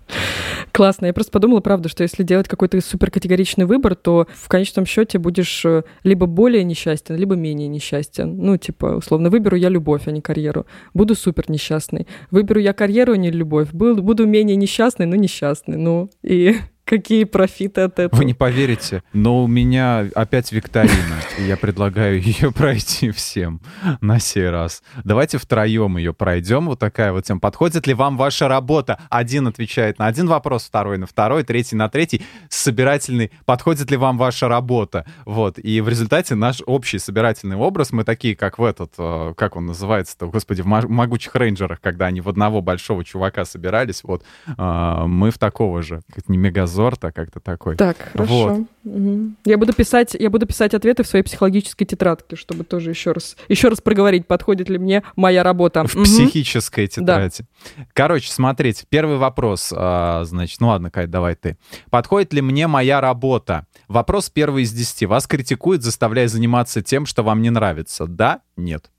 Классно. 0.73 1.05
Я 1.05 1.13
просто 1.13 1.31
подумала, 1.31 1.59
правда, 1.59 1.87
что 1.87 2.01
если 2.03 2.23
делать 2.23 2.47
какой-то 2.47 2.81
суперкатегоричный 2.81 3.65
выбор, 3.65 3.95
то 3.95 4.27
в 4.33 4.47
конечном 4.47 4.85
счете 4.85 5.19
будешь 5.19 5.63
э, 5.65 5.83
либо 6.03 6.25
более 6.25 6.63
несчастен, 6.63 7.15
либо 7.15 7.35
менее 7.35 7.67
несчастен. 7.67 8.37
Ну, 8.37 8.57
типа, 8.57 8.97
условно, 8.97 9.29
выберу 9.29 9.55
я 9.55 9.69
любовь, 9.69 10.07
а 10.07 10.11
не 10.11 10.21
карьеру. 10.21 10.65
Буду 10.95 11.13
супер 11.13 11.49
несчастный. 11.49 12.07
Выберу 12.31 12.59
я 12.59 12.73
карьеру, 12.73 13.13
а 13.13 13.17
не 13.17 13.29
любовь. 13.29 13.71
Буду 13.71 14.25
менее 14.25 14.55
несчастный, 14.55 15.05
но 15.05 15.15
несчастный. 15.15 15.77
Ну, 15.77 16.09
и 16.23 16.55
Какие 16.85 17.23
профиты 17.23 17.81
от 17.81 17.97
этого? 17.97 18.19
Вы 18.19 18.25
не 18.25 18.33
поверите, 18.33 19.03
но 19.13 19.41
у 19.43 19.47
меня 19.47 20.05
опять 20.15 20.51
викторина, 20.51 21.15
и 21.37 21.43
я 21.43 21.55
предлагаю 21.55 22.21
ее 22.21 22.51
пройти 22.51 23.11
всем 23.11 23.61
на 24.01 24.19
сей 24.19 24.49
раз. 24.49 24.83
Давайте 25.05 25.37
втроем 25.37 25.97
ее 25.97 26.13
пройдем. 26.13 26.65
Вот 26.65 26.79
такая 26.79 27.13
вот 27.13 27.23
тема. 27.23 27.39
Подходит 27.39 27.87
ли 27.87 27.93
вам 27.93 28.17
ваша 28.17 28.49
работа? 28.49 28.99
Один 29.09 29.47
отвечает 29.47 29.97
на 29.97 30.07
один 30.07 30.27
вопрос, 30.27 30.65
второй 30.65 30.97
на 30.97 31.07
второй, 31.07 31.43
третий 31.43 31.77
на 31.77 31.87
третий. 31.87 32.21
Собирательный. 32.49 33.31
Подходит 33.45 33.89
ли 33.89 33.95
вам 33.95 34.17
ваша 34.17 34.49
работа? 34.49 35.05
Вот. 35.25 35.59
И 35.59 35.79
в 35.79 35.87
результате 35.87 36.35
наш 36.35 36.61
общий 36.65 36.99
собирательный 36.99 37.55
образ, 37.55 37.93
мы 37.93 38.03
такие, 38.03 38.35
как 38.35 38.59
в 38.59 38.63
этот, 38.63 38.93
э, 38.97 39.33
как 39.37 39.55
он 39.55 39.67
называется-то, 39.67 40.27
господи, 40.27 40.61
в 40.61 40.65
«Могучих 40.67 41.33
рейнджерах», 41.35 41.79
когда 41.79 42.07
они 42.07 42.19
в 42.19 42.27
одного 42.27 42.61
большого 42.61 43.05
чувака 43.05 43.45
собирались, 43.45 44.03
вот, 44.03 44.23
э, 44.45 45.03
мы 45.07 45.31
в 45.31 45.37
такого 45.37 45.81
же, 45.81 46.01
не 46.27 46.37
мега 46.37 46.67
Зорта, 46.73 47.11
как-то 47.11 47.39
такой. 47.39 47.77
Так, 47.77 47.97
хорошо. 48.11 48.33
Вот. 48.33 48.67
Угу. 48.83 49.31
Я 49.45 49.57
буду 49.57 49.73
писать, 49.73 50.15
я 50.19 50.29
буду 50.29 50.45
писать 50.45 50.73
ответы 50.73 51.03
в 51.03 51.07
своей 51.07 51.23
психологической 51.23 51.87
тетрадке, 51.87 52.35
чтобы 52.35 52.63
тоже 52.63 52.89
еще 52.89 53.13
раз, 53.13 53.37
еще 53.47 53.69
раз 53.69 53.79
проговорить, 53.79 54.27
подходит 54.27 54.69
ли 54.69 54.77
мне 54.77 55.03
моя 55.15 55.43
работа. 55.43 55.85
В 55.85 55.95
угу. 55.95 56.03
психической 56.03 56.87
тетради. 56.87 57.45
Да. 57.77 57.85
Короче, 57.93 58.31
смотрите, 58.31 58.85
первый 58.89 59.17
вопрос, 59.17 59.73
а, 59.75 60.23
значит, 60.25 60.59
ну 60.59 60.67
ладно, 60.67 60.91
Кать, 60.91 61.09
давай 61.09 61.35
ты. 61.35 61.57
Подходит 61.89 62.33
ли 62.33 62.41
мне 62.41 62.67
моя 62.67 62.99
работа? 62.99 63.67
Вопрос 63.87 64.29
первый 64.29 64.63
из 64.63 64.73
десяти. 64.73 65.05
Вас 65.05 65.27
критикуют, 65.27 65.83
заставляя 65.83 66.27
заниматься 66.27 66.81
тем, 66.81 67.05
что 67.05 67.23
вам 67.23 67.41
не 67.41 67.49
нравится. 67.49 68.05
Да? 68.07 68.41
Нет. 68.57 68.91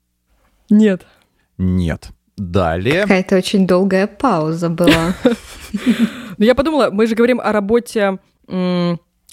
Нет. 0.69 1.05
Нет. 1.57 2.09
Далее. 2.37 3.03
Какая-то 3.03 3.37
очень 3.37 3.65
долгая 3.65 4.07
пауза 4.07 4.69
была. 4.69 5.13
Ну, 6.37 6.45
я 6.45 6.55
подумала, 6.55 6.89
мы 6.91 7.07
же 7.07 7.15
говорим 7.15 7.39
о 7.39 7.51
работе... 7.51 8.19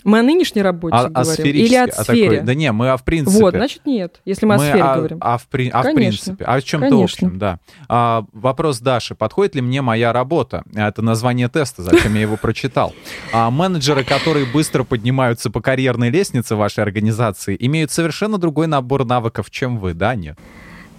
Мы 0.05 0.19
о 0.19 0.23
нынешней 0.23 0.62
работе 0.62 0.97
а, 0.97 1.09
говорим? 1.09 1.47
Или 1.47 1.77
о 1.77 1.87
сфере? 1.87 2.31
Такой, 2.31 2.41
да 2.41 2.55
не, 2.55 2.73
мы 2.73 2.91
о 2.91 2.97
в 2.97 3.05
принципе. 3.05 3.38
Вот, 3.38 3.55
значит, 3.55 3.87
нет, 3.87 4.21
если 4.25 4.47
мы, 4.47 4.57
мы 4.57 4.67
о 4.67 4.71
сфере 4.71 4.83
о, 4.83 4.97
говорим. 4.97 5.19
А 5.21 5.38
в, 5.38 5.47
при, 5.47 5.69
а 5.69 5.83
в 5.83 5.95
принципе, 5.95 6.45
а 6.45 6.59
в 6.59 6.65
чем-то 6.65 7.01
общем, 7.01 7.38
да. 7.38 7.61
А, 7.88 8.25
вопрос 8.33 8.81
Даши. 8.81 9.15
Подходит 9.15 9.55
ли 9.55 9.61
мне 9.61 9.81
моя 9.81 10.12
работа? 10.12 10.65
Это 10.75 11.03
название 11.03 11.49
теста, 11.49 11.83
зачем 11.83 12.15
я 12.15 12.23
его 12.23 12.37
прочитал. 12.37 12.93
А, 13.33 13.51
менеджеры, 13.53 14.03
которые 14.03 14.45
быстро 14.45 14.83
поднимаются 14.83 15.51
по 15.51 15.61
карьерной 15.61 16.11
лестнице 16.11 16.57
вашей 16.57 16.83
организации, 16.83 17.57
имеют 17.61 17.93
совершенно 17.93 18.38
другой 18.38 18.67
набор 18.67 19.05
навыков, 19.05 19.53
чем 19.53 19.79
вы, 19.79 19.95
да, 19.95 20.17
нет? 20.17 20.37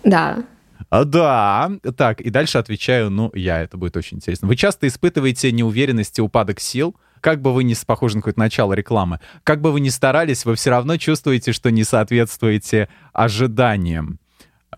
Да, 0.06 0.44
а, 0.93 1.06
да. 1.06 1.71
Так, 1.97 2.21
и 2.21 2.29
дальше 2.29 2.60
отвечаю, 2.60 3.10
ну, 3.10 3.32
я, 3.34 3.63
это 3.63 3.77
будет 3.77 3.97
очень 3.97 4.17
интересно. 4.17 4.47
Вы 4.47 4.56
часто 4.56 4.88
испытываете 4.88 5.51
неуверенность 5.51 6.19
и 6.19 6.21
упадок 6.21 6.60
сил? 6.60 6.95
Как 7.19 7.41
бы 7.41 7.51
вы 7.51 7.63
ни 7.63 7.73
похожи 7.84 8.15
на 8.15 8.21
какое-то 8.21 8.39
начало 8.39 8.73
рекламы, 8.73 9.19
как 9.43 9.60
бы 9.60 9.71
вы 9.71 9.79
ни 9.79 9.89
старались, 9.89 10.45
вы 10.45 10.53
все 10.53 10.69
равно 10.69 10.97
чувствуете, 10.97 11.51
что 11.51 11.71
не 11.71 11.84
соответствуете 11.84 12.89
ожиданиям. 13.12 14.19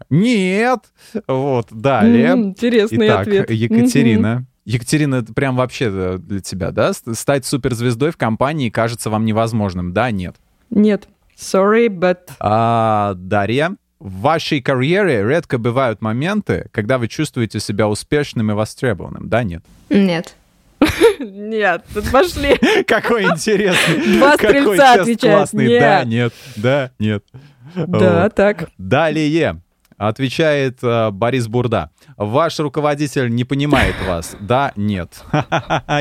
Нет. 0.10 0.86
Вот, 1.28 1.68
далее. 1.72 2.28
Mm, 2.28 2.44
интересный 2.44 3.08
Итак, 3.08 3.22
ответ. 3.22 3.52
Екатерина. 3.52 4.28
Mm-hmm. 4.28 4.72
Екатерина, 4.72 5.16
это 5.16 5.34
прям 5.34 5.58
вообще 5.58 5.90
э, 5.92 6.18
для 6.18 6.40
тебя, 6.40 6.72
да? 6.72 6.94
Стать 6.94 7.46
суперзвездой 7.46 8.12
в 8.12 8.18
компании 8.18 8.70
кажется 8.70 9.10
вам 9.10 9.26
невозможным, 9.26 9.92
да, 9.92 10.12
нет? 10.12 10.38
Нет. 10.70 11.10
Sorry, 11.38 11.88
but... 11.88 12.20
А, 12.40 13.16
Дарья? 13.16 13.76
В 14.06 14.22
вашей 14.22 14.62
карьере 14.62 15.24
редко 15.28 15.58
бывают 15.58 16.00
моменты, 16.00 16.68
когда 16.72 17.00
вы 17.00 17.08
чувствуете 17.08 17.60
себя 17.60 17.88
успешным 17.88 18.52
и 18.52 18.54
востребованным, 18.54 19.28
да, 19.30 19.44
нет? 19.44 19.64
Нет. 19.90 20.36
Нет, 21.20 21.84
тут 21.92 22.12
пошли. 22.12 22.56
Какой 22.88 23.24
интересный. 23.24 24.18
Два 24.20 24.36
стрельца 24.36 24.94
отвечают. 24.94 25.50
Да, 25.54 26.04
нет, 26.04 26.34
да, 26.58 26.92
нет. 27.00 27.24
Да, 27.74 28.30
так. 28.30 28.70
Далее. 28.78 29.62
Отвечает 29.98 30.80
э, 30.84 31.10
Борис 31.12 31.48
Бурда. 31.48 31.90
Ваш 32.18 32.60
руководитель 32.60 33.34
не 33.34 33.46
понимает 33.46 33.96
вас. 34.06 34.36
Да, 34.42 34.74
нет. 34.76 35.24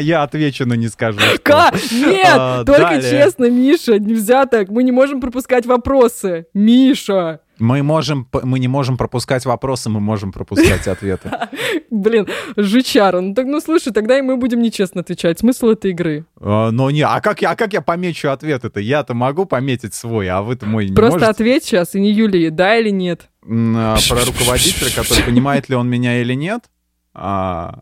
Я 0.00 0.24
отвечу, 0.24 0.66
но 0.66 0.74
не 0.74 0.88
скажу. 0.88 1.20
Как? 1.44 1.74
Нет! 1.92 2.26
А, 2.36 2.64
только 2.64 3.00
честно, 3.00 3.48
Миша, 3.48 4.00
нельзя 4.00 4.46
так. 4.46 4.68
Мы 4.68 4.82
не 4.82 4.90
можем 4.90 5.20
пропускать 5.20 5.64
вопросы. 5.64 6.46
Миша! 6.52 7.40
Мы, 7.58 7.82
можем, 7.82 8.28
мы 8.42 8.58
не 8.58 8.68
можем 8.68 8.96
пропускать 8.96 9.44
вопросы, 9.44 9.90
мы 9.90 10.00
можем 10.00 10.32
пропускать 10.32 10.86
ответы. 10.88 11.30
Блин, 11.90 12.26
жучара. 12.56 13.20
Ну, 13.20 13.34
так, 13.34 13.46
ну 13.46 13.60
слушай, 13.60 13.92
тогда 13.92 14.18
и 14.18 14.22
мы 14.22 14.36
будем 14.36 14.60
нечестно 14.60 15.02
отвечать. 15.02 15.38
Смысл 15.38 15.68
этой 15.68 15.92
игры? 15.92 16.26
А, 16.40 16.70
ну 16.70 16.90
не, 16.90 17.02
а 17.02 17.20
как, 17.20 17.42
я, 17.42 17.50
а 17.52 17.56
как 17.56 17.72
я 17.72 17.80
помечу 17.80 18.28
ответ 18.28 18.64
это? 18.64 18.80
Я-то 18.80 19.14
могу 19.14 19.44
пометить 19.44 19.94
свой, 19.94 20.28
а 20.28 20.42
вы-то 20.42 20.66
мой 20.66 20.88
не 20.88 20.94
Просто 20.94 21.28
ответь 21.28 21.64
сейчас, 21.64 21.94
и 21.94 22.00
не 22.00 22.12
Юлии, 22.12 22.48
да 22.48 22.76
или 22.76 22.90
нет? 22.90 23.28
а, 23.46 23.96
про 24.08 24.24
руководителя, 24.24 24.90
который 24.94 25.24
понимает 25.24 25.68
ли 25.68 25.76
он 25.76 25.88
меня 25.88 26.20
или 26.20 26.34
нет. 26.34 26.64
А, 27.12 27.80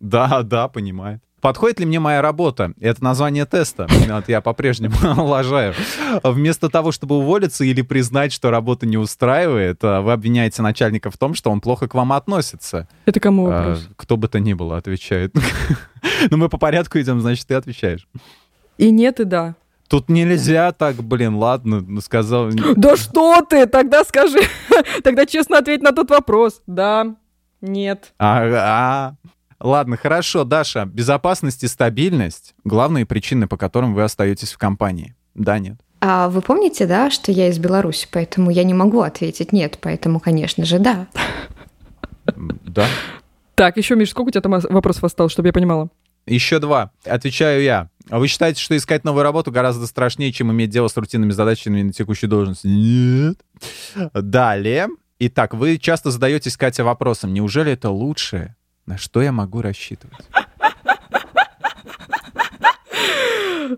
да, 0.00 0.42
да, 0.42 0.68
понимает. 0.68 1.20
Подходит 1.44 1.78
ли 1.78 1.84
мне 1.84 2.00
моя 2.00 2.22
работа? 2.22 2.72
Это 2.80 3.04
название 3.04 3.44
теста. 3.44 3.86
Вот 4.08 4.30
я 4.30 4.40
по-прежнему 4.40 4.96
лажаю. 5.22 5.74
Вместо 6.22 6.70
того, 6.70 6.90
чтобы 6.90 7.18
уволиться 7.18 7.64
или 7.64 7.82
признать, 7.82 8.32
что 8.32 8.50
работа 8.50 8.86
не 8.86 8.96
устраивает, 8.96 9.78
а, 9.82 10.00
вы 10.00 10.12
обвиняете 10.12 10.62
начальника 10.62 11.10
в 11.10 11.18
том, 11.18 11.34
что 11.34 11.50
он 11.50 11.60
плохо 11.60 11.86
к 11.86 11.92
вам 11.92 12.14
относится. 12.14 12.88
Это 13.04 13.20
кому 13.20 13.44
вопрос? 13.44 13.86
Кто 13.96 14.16
бы 14.16 14.28
то 14.28 14.40
ни 14.40 14.54
было, 14.54 14.78
отвечает. 14.78 15.34
Ну, 16.30 16.36
мы 16.36 16.48
по 16.48 16.58
порядку 16.58 16.98
идем, 16.98 17.20
значит, 17.20 17.46
ты 17.46 17.54
отвечаешь. 17.54 18.06
И 18.78 18.90
нет, 18.90 19.20
и 19.20 19.24
да. 19.24 19.54
Тут 19.88 20.08
нельзя 20.08 20.72
так, 20.72 20.96
блин, 20.96 21.34
ладно, 21.34 21.82
ну 21.86 22.00
сказал. 22.00 22.50
Да 22.76 22.96
что 22.96 23.42
ты? 23.42 23.66
Тогда 23.66 24.04
скажи. 24.04 24.40
Тогда 25.02 25.26
честно 25.26 25.58
ответь 25.58 25.82
на 25.82 25.92
тот 25.92 26.10
вопрос. 26.10 26.62
Да, 26.66 27.16
нет. 27.60 28.12
А, 28.18 29.14
Ладно, 29.64 29.96
хорошо, 29.96 30.44
Даша. 30.44 30.84
Безопасность 30.84 31.64
и 31.64 31.68
стабильность— 31.68 32.54
главные 32.64 33.06
причины, 33.06 33.48
по 33.48 33.56
которым 33.56 33.94
вы 33.94 34.02
остаетесь 34.02 34.52
в 34.52 34.58
компании. 34.58 35.14
Да, 35.34 35.58
нет? 35.58 35.76
А 36.02 36.28
вы 36.28 36.42
помните, 36.42 36.86
да, 36.86 37.10
что 37.10 37.32
я 37.32 37.48
из 37.48 37.58
Беларуси, 37.58 38.06
поэтому 38.12 38.50
я 38.50 38.62
не 38.62 38.74
могу 38.74 39.00
ответить 39.00 39.52
нет, 39.52 39.78
поэтому, 39.80 40.20
конечно 40.20 40.66
же, 40.66 40.78
да. 40.78 41.06
Да. 42.36 42.86
Так, 43.54 43.78
еще, 43.78 43.96
Миш, 43.96 44.10
сколько 44.10 44.28
у 44.28 44.30
тебя 44.32 44.42
там 44.42 44.60
вопросов 44.68 45.04
осталось, 45.04 45.32
чтобы 45.32 45.48
я 45.48 45.54
понимала? 45.54 45.88
Еще 46.26 46.58
два. 46.58 46.90
Отвечаю 47.06 47.62
я. 47.62 47.88
А 48.10 48.18
вы 48.18 48.28
считаете, 48.28 48.60
что 48.60 48.76
искать 48.76 49.02
новую 49.02 49.22
работу 49.22 49.50
гораздо 49.50 49.86
страшнее, 49.86 50.30
чем 50.30 50.52
иметь 50.52 50.68
дело 50.68 50.88
с 50.88 50.96
рутинными 50.98 51.30
задачами 51.30 51.80
на 51.80 51.92
текущей 51.94 52.26
должности? 52.26 52.66
Нет. 52.66 53.38
Далее. 54.12 54.88
Итак, 55.20 55.54
вы 55.54 55.78
часто 55.78 56.10
задаетесь, 56.10 56.58
Катя, 56.58 56.84
вопросом, 56.84 57.32
неужели 57.32 57.72
это 57.72 57.88
лучшее, 57.88 58.56
на 58.86 58.98
что 58.98 59.22
я 59.22 59.32
могу 59.32 59.62
рассчитывать? 59.62 60.18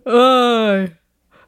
Ой. 0.04 0.92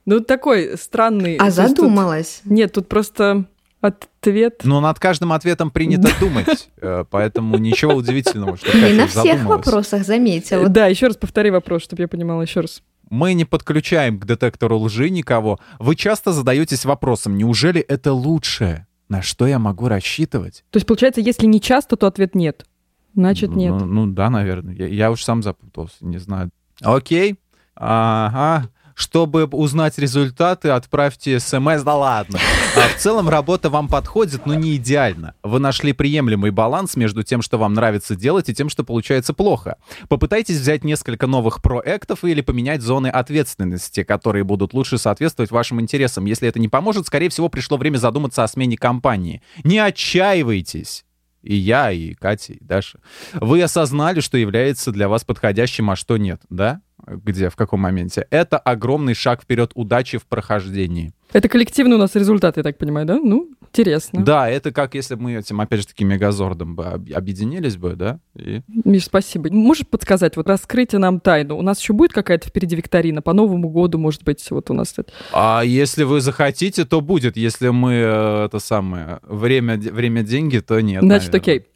Ну, 0.06 0.20
такой 0.20 0.78
странный... 0.78 1.36
А 1.36 1.50
задумалась? 1.50 2.40
Тут... 2.42 2.52
Нет, 2.52 2.72
тут 2.72 2.88
просто 2.88 3.44
ответ. 3.80 4.62
Но 4.64 4.80
над 4.80 4.98
каждым 4.98 5.32
ответом 5.32 5.70
принято 5.70 6.08
думать, 6.18 6.70
э, 6.80 7.04
поэтому 7.10 7.58
ничего 7.58 7.94
удивительного, 7.94 8.56
что 8.56 8.76
Не 8.76 8.94
на 8.94 9.06
всех 9.06 9.44
вопросах, 9.44 10.04
заметила. 10.04 10.68
Да, 10.68 10.86
еще 10.86 11.08
раз 11.08 11.16
повтори 11.16 11.50
вопрос, 11.50 11.82
чтобы 11.82 12.02
я 12.02 12.08
понимала 12.08 12.42
еще 12.42 12.60
раз. 12.60 12.82
Мы 13.10 13.34
не 13.34 13.44
подключаем 13.44 14.18
к 14.18 14.26
детектору 14.26 14.78
лжи 14.78 15.08
никого. 15.10 15.58
Вы 15.78 15.96
часто 15.96 16.32
задаетесь 16.32 16.84
вопросом, 16.84 17.36
неужели 17.36 17.80
это 17.80 18.12
лучшее? 18.12 18.86
На 19.08 19.22
что 19.22 19.46
я 19.46 19.58
могу 19.58 19.88
рассчитывать? 19.88 20.64
То 20.70 20.76
есть, 20.76 20.86
получается, 20.86 21.22
если 21.22 21.46
не 21.46 21.60
часто, 21.62 21.96
то 21.96 22.06
ответ 22.06 22.34
нет. 22.34 22.66
Значит, 23.14 23.50
нет. 23.50 23.72
Ну, 23.72 23.86
ну 23.86 24.06
да, 24.06 24.30
наверное. 24.30 24.74
Я, 24.74 24.86
я 24.86 25.10
уж 25.10 25.24
сам 25.24 25.42
запутался, 25.42 25.96
не 26.00 26.18
знаю. 26.18 26.50
Окей. 26.80 27.36
Ага. 27.74 28.70
Чтобы 28.98 29.44
узнать 29.44 29.96
результаты, 29.96 30.70
отправьте 30.70 31.38
смс. 31.38 31.82
Да 31.84 31.94
ладно. 31.94 32.40
А 32.76 32.88
в 32.88 32.96
целом 32.96 33.28
работа 33.28 33.70
вам 33.70 33.86
подходит, 33.86 34.44
но 34.44 34.54
не 34.54 34.74
идеально. 34.74 35.34
Вы 35.44 35.60
нашли 35.60 35.92
приемлемый 35.92 36.50
баланс 36.50 36.96
между 36.96 37.22
тем, 37.22 37.40
что 37.40 37.58
вам 37.58 37.74
нравится 37.74 38.16
делать, 38.16 38.48
и 38.48 38.54
тем, 38.54 38.68
что 38.68 38.82
получается 38.82 39.34
плохо. 39.34 39.76
Попытайтесь 40.08 40.58
взять 40.58 40.82
несколько 40.82 41.28
новых 41.28 41.62
проектов 41.62 42.24
или 42.24 42.40
поменять 42.40 42.82
зоны 42.82 43.06
ответственности, 43.06 44.02
которые 44.02 44.42
будут 44.42 44.74
лучше 44.74 44.98
соответствовать 44.98 45.52
вашим 45.52 45.80
интересам. 45.80 46.24
Если 46.24 46.48
это 46.48 46.58
не 46.58 46.68
поможет, 46.68 47.06
скорее 47.06 47.28
всего, 47.28 47.48
пришло 47.48 47.76
время 47.76 47.98
задуматься 47.98 48.42
о 48.42 48.48
смене 48.48 48.76
компании. 48.76 49.42
Не 49.62 49.78
отчаивайтесь 49.78 51.04
и 51.42 51.54
я, 51.54 51.90
и 51.90 52.14
Катя, 52.14 52.54
и 52.54 52.64
Даша, 52.64 53.00
вы 53.34 53.62
осознали, 53.62 54.20
что 54.20 54.38
является 54.38 54.92
для 54.92 55.08
вас 55.08 55.24
подходящим, 55.24 55.90
а 55.90 55.96
что 55.96 56.16
нет, 56.16 56.40
да? 56.50 56.80
Где, 57.06 57.48
в 57.48 57.56
каком 57.56 57.80
моменте? 57.80 58.26
Это 58.30 58.58
огромный 58.58 59.14
шаг 59.14 59.42
вперед 59.42 59.70
удачи 59.74 60.18
в 60.18 60.26
прохождении. 60.26 61.12
Это 61.32 61.48
коллективный 61.48 61.96
у 61.96 61.98
нас 61.98 62.14
результат, 62.14 62.56
я 62.56 62.62
так 62.62 62.76
понимаю, 62.76 63.06
да? 63.06 63.18
Ну, 63.18 63.50
интересно. 63.68 64.24
Да, 64.24 64.48
это 64.48 64.72
как 64.72 64.94
если 64.94 65.14
мы 65.14 65.34
этим, 65.34 65.60
опять 65.60 65.80
же 65.80 65.86
таки, 65.86 66.04
мегазордом 66.04 66.74
бы 66.74 66.84
объединились 66.84 67.76
бы, 67.76 67.94
да? 67.94 68.18
И... 68.34 68.62
Миш, 68.84 69.04
спасибо. 69.04 69.52
Можешь 69.52 69.86
подсказать, 69.86 70.36
вот 70.36 70.48
раскрытие 70.48 70.98
нам 70.98 71.20
тайну. 71.20 71.56
У 71.56 71.62
нас 71.62 71.80
еще 71.80 71.92
будет 71.92 72.12
какая-то 72.12 72.48
впереди 72.48 72.76
викторина 72.76 73.22
по 73.22 73.32
Новому 73.32 73.68
году, 73.68 73.98
может 73.98 74.24
быть, 74.24 74.44
вот 74.50 74.70
у 74.70 74.74
нас... 74.74 74.94
А 75.32 75.62
если 75.64 76.04
вы 76.04 76.20
захотите, 76.20 76.84
то 76.84 77.00
будет. 77.00 77.36
Если 77.36 77.68
мы, 77.68 77.92
э, 77.94 78.44
это 78.46 78.58
самое, 78.58 79.20
время, 79.22 79.76
время 79.76 80.22
деньги, 80.22 80.58
то 80.58 80.80
нет. 80.80 81.02
Значит, 81.02 81.32
наверное. 81.32 81.40
окей. 81.40 81.66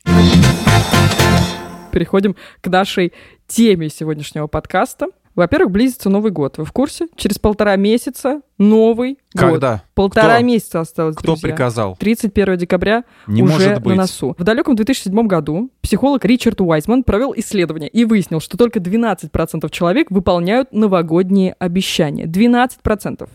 Переходим 1.93 2.37
к 2.61 2.69
нашей 2.69 3.13
теме 3.47 3.89
сегодняшнего 3.91 4.47
подкаста. 4.47 5.09
Во-первых, 5.35 5.71
близится 5.71 6.11
Новый 6.11 6.31
год. 6.31 6.59
Вы 6.59 6.65
в 6.65 6.73
курсе? 6.73 7.09
Через 7.17 7.39
полтора 7.39 7.77
месяца 7.77 8.43
Новый 8.59 9.19
Когда? 9.35 9.73
год. 9.73 9.81
Полтора 9.95 10.37
Кто? 10.37 10.45
месяца 10.45 10.81
осталось, 10.81 11.17
Кто 11.17 11.29
друзья. 11.33 11.49
приказал? 11.49 11.97
31 11.99 12.57
декабря 12.59 13.05
Не 13.27 13.43
уже 13.43 13.53
может 13.53 13.75
быть. 13.83 13.87
на 13.87 14.03
носу. 14.03 14.35
В 14.39 14.45
далеком 14.45 14.77
2007 14.77 15.27
году 15.27 15.71
психолог 15.81 16.25
Ричард 16.25 16.61
Уайзман 16.61 17.03
провел 17.03 17.33
исследование 17.37 17.89
и 17.89 18.05
выяснил, 18.05 18.41
что 18.41 18.59
только 18.59 18.79
12% 18.79 19.71
человек 19.71 20.11
выполняют 20.11 20.73
новогодние 20.73 21.55
обещания. 21.59 22.27
12%. 22.27 23.29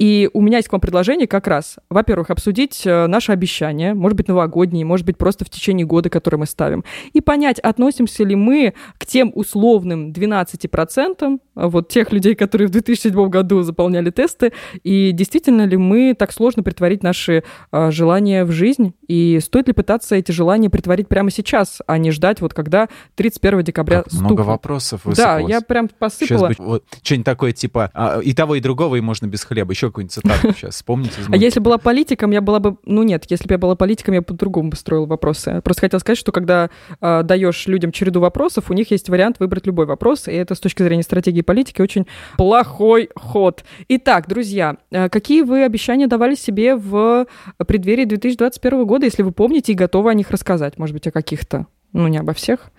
И 0.00 0.30
у 0.32 0.40
меня 0.40 0.56
есть 0.56 0.68
к 0.68 0.72
вам 0.72 0.80
предложение 0.80 1.26
как 1.26 1.46
раз, 1.46 1.76
во-первых, 1.90 2.30
обсудить 2.30 2.86
э, 2.86 3.06
наши 3.06 3.32
обещания, 3.32 3.92
может 3.92 4.16
быть, 4.16 4.28
новогодние, 4.28 4.86
может 4.86 5.04
быть, 5.04 5.18
просто 5.18 5.44
в 5.44 5.50
течение 5.50 5.84
года, 5.84 6.08
которые 6.08 6.38
мы 6.38 6.46
ставим, 6.46 6.84
и 7.12 7.20
понять, 7.20 7.58
относимся 7.58 8.24
ли 8.24 8.34
мы 8.34 8.72
к 8.96 9.04
тем 9.04 9.30
условным 9.34 10.12
12%, 10.12 11.38
э, 11.54 11.66
вот 11.66 11.88
тех 11.88 12.12
людей, 12.12 12.34
которые 12.34 12.68
в 12.68 12.70
2007 12.70 13.28
году 13.28 13.60
заполняли 13.60 14.08
тесты, 14.08 14.54
и 14.82 15.12
действительно 15.12 15.66
ли 15.66 15.76
мы 15.76 16.14
так 16.18 16.32
сложно 16.32 16.62
притворить 16.62 17.02
наши 17.02 17.44
э, 17.70 17.90
желания 17.90 18.46
в 18.46 18.52
жизнь, 18.52 18.94
и 19.06 19.38
стоит 19.42 19.66
ли 19.66 19.74
пытаться 19.74 20.16
эти 20.16 20.32
желания 20.32 20.70
притворить 20.70 21.08
прямо 21.08 21.30
сейчас, 21.30 21.82
а 21.86 21.98
не 21.98 22.10
ждать 22.10 22.40
вот 22.40 22.54
когда 22.54 22.88
31 23.16 23.64
декабря 23.64 24.04
как 24.04 24.12
Много 24.14 24.40
вопросов 24.40 25.04
высыпалось. 25.04 25.46
Да, 25.46 25.46
я 25.46 25.60
прям 25.60 25.88
посыпала. 25.88 26.48
Сейчас, 26.48 26.58
вот, 26.58 26.84
что-нибудь 27.02 27.26
такое, 27.26 27.52
типа, 27.52 27.90
а, 27.92 28.20
и 28.20 28.32
того, 28.32 28.54
и 28.54 28.60
другого, 28.60 28.96
и 28.96 29.02
можно 29.02 29.26
без 29.26 29.44
хлеба. 29.44 29.72
Еще 29.72 29.89
какую-нибудь 29.90 30.12
цитату 30.12 30.52
сейчас 30.56 30.76
вспомните. 30.76 31.12
А 31.28 31.36
если 31.36 31.60
была 31.60 31.78
политиком, 31.78 32.30
я 32.30 32.40
была 32.40 32.60
бы... 32.60 32.76
Ну 32.84 33.02
нет, 33.02 33.24
если 33.28 33.46
бы 33.46 33.54
я 33.54 33.58
была 33.58 33.74
политиком, 33.74 34.14
я 34.14 34.22
по-другому 34.22 34.70
бы 34.70 34.76
строила 34.76 35.06
вопросы. 35.06 35.60
Просто 35.62 35.82
хотела 35.82 36.00
сказать, 36.00 36.18
что 36.18 36.32
когда 36.32 36.70
э, 37.00 37.22
даешь 37.22 37.66
людям 37.66 37.92
череду 37.92 38.20
вопросов, 38.20 38.70
у 38.70 38.74
них 38.74 38.90
есть 38.90 39.08
вариант 39.08 39.40
выбрать 39.40 39.66
любой 39.66 39.86
вопрос, 39.86 40.28
и 40.28 40.32
это 40.32 40.54
с 40.54 40.60
точки 40.60 40.82
зрения 40.82 41.02
стратегии 41.02 41.42
политики 41.42 41.82
очень 41.82 42.06
плохой 42.36 43.10
ход. 43.14 43.64
Итак, 43.88 44.28
друзья, 44.28 44.76
э, 44.90 45.08
какие 45.08 45.42
вы 45.42 45.64
обещания 45.64 46.06
давали 46.06 46.34
себе 46.34 46.76
в 46.76 47.26
преддверии 47.66 48.04
2021 48.04 48.84
года, 48.86 49.04
если 49.06 49.22
вы 49.22 49.32
помните 49.32 49.72
и 49.72 49.74
готовы 49.74 50.10
о 50.10 50.14
них 50.14 50.30
рассказать? 50.30 50.78
Может 50.78 50.94
быть, 50.94 51.06
о 51.06 51.10
каких-то, 51.10 51.66
ну 51.92 52.08
не 52.08 52.18
обо 52.18 52.32
всех, 52.32 52.70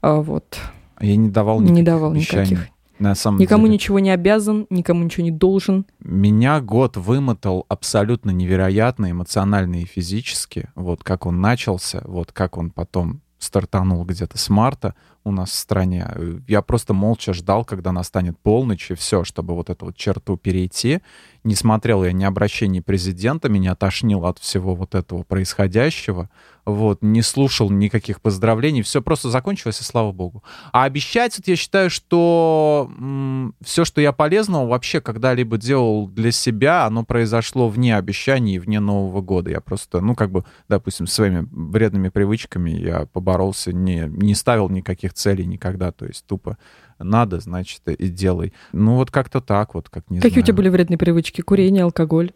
а 0.00 0.20
вот... 0.20 0.58
Я 1.00 1.16
не 1.16 1.30
давал 1.30 1.60
никаких 1.60 1.76
Не 1.76 1.82
давал 1.82 2.12
обещаний. 2.12 2.50
никаких. 2.52 2.71
На 3.02 3.16
самом 3.16 3.40
никому 3.40 3.64
деле. 3.64 3.74
ничего 3.74 3.98
не 3.98 4.10
обязан, 4.10 4.66
никому 4.70 5.02
ничего 5.02 5.24
не 5.24 5.32
должен. 5.32 5.86
Меня 5.98 6.60
год 6.60 6.96
вымотал 6.96 7.66
абсолютно 7.68 8.30
невероятно 8.30 9.10
эмоционально 9.10 9.82
и 9.82 9.84
физически. 9.84 10.70
Вот 10.76 11.02
как 11.02 11.26
он 11.26 11.40
начался, 11.40 12.02
вот 12.04 12.30
как 12.30 12.56
он 12.56 12.70
потом 12.70 13.20
стартанул 13.40 14.04
где-то 14.04 14.38
с 14.38 14.48
марта 14.48 14.94
у 15.24 15.32
нас 15.32 15.50
в 15.50 15.54
стране. 15.54 16.08
Я 16.46 16.62
просто 16.62 16.94
молча 16.94 17.32
ждал, 17.32 17.64
когда 17.64 17.90
настанет 17.90 18.38
полночь 18.38 18.92
и 18.92 18.94
все, 18.94 19.24
чтобы 19.24 19.54
вот 19.54 19.68
эту 19.68 19.86
вот 19.86 19.96
черту 19.96 20.36
перейти. 20.36 21.00
Не 21.44 21.54
смотрел 21.54 22.04
я 22.04 22.12
ни 22.12 22.24
обращений 22.24 22.80
президента, 22.80 23.48
меня 23.48 23.74
тошнило 23.74 24.28
от 24.28 24.38
всего 24.38 24.74
вот 24.74 24.94
этого 24.94 25.22
происходящего 25.24 26.28
вот, 26.64 27.02
не 27.02 27.22
слушал 27.22 27.70
никаких 27.70 28.20
поздравлений, 28.20 28.82
все 28.82 29.02
просто 29.02 29.30
закончилось, 29.30 29.80
и 29.80 29.84
слава 29.84 30.12
богу. 30.12 30.44
А 30.72 30.84
обещать, 30.84 31.36
вот 31.36 31.48
я 31.48 31.56
считаю, 31.56 31.90
что 31.90 32.90
м- 32.98 33.54
все, 33.62 33.84
что 33.84 34.00
я 34.00 34.12
полезного 34.12 34.68
вообще 34.68 35.00
когда-либо 35.00 35.56
делал 35.58 36.06
для 36.06 36.30
себя, 36.30 36.86
оно 36.86 37.04
произошло 37.04 37.68
вне 37.68 37.96
обещаний, 37.96 38.58
вне 38.58 38.78
Нового 38.78 39.20
года. 39.22 39.50
Я 39.50 39.60
просто, 39.60 40.00
ну, 40.00 40.14
как 40.14 40.30
бы, 40.30 40.44
допустим, 40.68 41.06
своими 41.06 41.46
вредными 41.50 42.10
привычками 42.10 42.70
я 42.70 43.06
поборолся, 43.06 43.72
не, 43.72 44.06
не 44.08 44.34
ставил 44.34 44.68
никаких 44.68 45.14
целей 45.14 45.46
никогда, 45.46 45.90
то 45.90 46.06
есть 46.06 46.24
тупо 46.26 46.58
надо, 47.02 47.40
значит, 47.40 47.82
и 47.86 48.08
делай. 48.08 48.52
Ну, 48.72 48.96
вот 48.96 49.10
как-то 49.10 49.40
так 49.40 49.74
вот, 49.74 49.88
как 49.88 50.08
не 50.10 50.18
Какие 50.18 50.30
знаю. 50.30 50.42
у 50.42 50.46
тебя 50.46 50.56
были 50.56 50.68
вредные 50.68 50.98
привычки? 50.98 51.40
Курение, 51.40 51.84
алкоголь? 51.84 52.32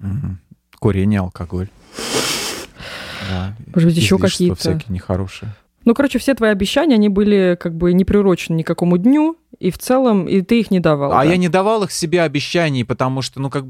Угу. 0.00 0.36
Курение, 0.78 1.20
алкоголь. 1.20 1.68
Да. 3.30 3.56
Может 3.74 3.88
быть, 3.88 3.96
еще 3.96 4.18
какие-то... 4.18 4.56
всякие 4.56 4.92
нехорошие. 4.92 5.54
Ну, 5.84 5.94
короче, 5.94 6.18
все 6.18 6.34
твои 6.34 6.50
обещания, 6.50 6.94
они 6.94 7.08
были 7.08 7.58
как 7.60 7.74
бы 7.74 7.92
не 7.92 8.04
приурочены 8.04 8.56
никакому 8.56 8.96
дню, 8.96 9.36
и 9.58 9.70
в 9.70 9.78
целом, 9.78 10.26
и 10.26 10.40
ты 10.40 10.60
их 10.60 10.70
не 10.70 10.80
давал. 10.80 11.12
А 11.12 11.16
да? 11.16 11.24
я 11.24 11.36
не 11.36 11.48
давал 11.48 11.84
их 11.84 11.92
себе 11.92 12.22
обещаний, 12.22 12.84
потому 12.84 13.22
что, 13.22 13.40
ну, 13.40 13.50
как 13.50 13.64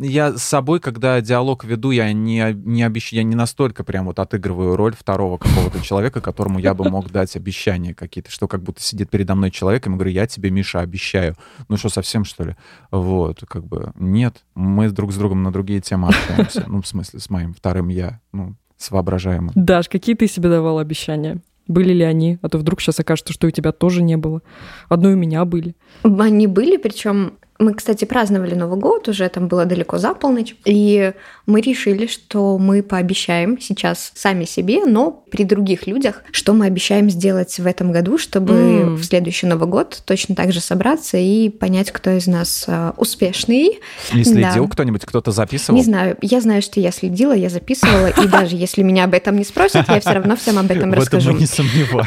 я 0.00 0.36
с 0.36 0.42
собой, 0.42 0.80
когда 0.80 1.20
диалог 1.20 1.64
веду, 1.64 1.90
я 1.90 2.12
не, 2.12 2.52
не 2.52 2.82
обещаю, 2.82 3.18
я 3.18 3.24
не 3.24 3.34
настолько 3.34 3.84
прям 3.84 4.06
вот 4.06 4.18
отыгрываю 4.18 4.76
роль 4.76 4.94
второго 4.94 5.38
какого-то 5.38 5.80
человека, 5.82 6.20
которому 6.20 6.58
я 6.58 6.74
бы 6.74 6.88
мог 6.88 7.10
дать 7.10 7.36
обещания 7.36 7.94
какие-то, 7.94 8.30
что 8.30 8.48
как 8.48 8.62
будто 8.62 8.82
сидит 8.82 9.10
передо 9.10 9.34
мной 9.34 9.50
человек, 9.50 9.86
и 9.86 9.90
я 9.90 9.94
говорю, 9.96 10.10
я 10.10 10.26
тебе, 10.26 10.50
Миша, 10.50 10.80
обещаю. 10.80 11.34
Ну 11.68 11.76
что, 11.76 11.88
совсем, 11.88 12.24
что 12.24 12.44
ли? 12.44 12.56
Вот, 12.90 13.44
как 13.48 13.66
бы, 13.66 13.92
нет. 13.96 14.44
Мы 14.54 14.90
друг 14.90 15.12
с 15.12 15.16
другом 15.16 15.42
на 15.42 15.52
другие 15.52 15.80
темы 15.80 16.08
общаемся. 16.08 16.64
Ну, 16.66 16.82
в 16.82 16.86
смысле, 16.86 17.20
с 17.20 17.30
моим 17.30 17.54
вторым 17.54 17.88
я, 17.88 18.20
ну, 18.32 18.54
с 18.76 18.90
воображаемым. 18.90 19.52
Даш, 19.54 19.88
какие 19.88 20.14
ты 20.14 20.28
себе 20.28 20.48
давал 20.48 20.78
обещания? 20.78 21.40
Были 21.66 21.92
ли 21.92 22.02
они? 22.02 22.38
А 22.40 22.48
то 22.48 22.56
вдруг 22.58 22.80
сейчас 22.80 22.98
окажется, 22.98 23.34
что 23.34 23.46
у 23.46 23.50
тебя 23.50 23.72
тоже 23.72 24.02
не 24.02 24.16
было. 24.16 24.40
Одно 24.88 25.10
у 25.10 25.16
меня 25.16 25.44
были. 25.44 25.76
Они 26.02 26.46
были, 26.46 26.78
причем 26.78 27.34
мы, 27.58 27.74
кстати, 27.74 28.04
праздновали 28.04 28.54
Новый 28.54 28.78
год, 28.78 29.08
уже 29.08 29.28
там 29.28 29.48
было 29.48 29.64
далеко 29.64 29.98
за 29.98 30.14
полночь, 30.14 30.54
и 30.64 31.12
мы 31.46 31.60
решили, 31.60 32.06
что 32.06 32.56
мы 32.56 32.82
пообещаем 32.82 33.60
сейчас 33.60 34.12
сами 34.14 34.44
себе, 34.44 34.84
но 34.84 35.10
при 35.30 35.44
других 35.44 35.86
людях, 35.86 36.22
что 36.30 36.52
мы 36.52 36.66
обещаем 36.66 37.10
сделать 37.10 37.58
в 37.58 37.66
этом 37.66 37.90
году, 37.90 38.16
чтобы 38.16 38.52
mm. 38.54 38.94
в 38.94 39.04
следующий 39.04 39.46
Новый 39.46 39.68
год 39.68 40.02
точно 40.04 40.36
так 40.36 40.52
же 40.52 40.60
собраться 40.60 41.16
и 41.18 41.48
понять, 41.48 41.90
кто 41.90 42.10
из 42.10 42.28
нас 42.28 42.64
э, 42.68 42.92
успешный. 42.96 43.80
И 44.12 44.22
следил 44.22 44.64
да. 44.64 44.70
кто-нибудь, 44.70 45.04
кто-то 45.04 45.32
записывал? 45.32 45.76
Не 45.76 45.84
знаю. 45.84 46.16
Я 46.20 46.40
знаю, 46.40 46.62
что 46.62 46.78
я 46.78 46.92
следила, 46.92 47.32
я 47.32 47.48
записывала, 47.48 48.08
и 48.08 48.28
даже 48.28 48.56
если 48.56 48.82
меня 48.82 49.04
об 49.04 49.14
этом 49.14 49.36
не 49.36 49.44
спросят, 49.44 49.88
я 49.88 50.00
все 50.00 50.12
равно 50.12 50.36
всем 50.36 50.58
об 50.58 50.70
этом 50.70 50.92
расскажу. 50.92 51.32
В 51.32 51.34
этом 51.34 51.34
мы 51.34 51.40
не 51.40 51.46
сомневаюсь. 51.46 52.06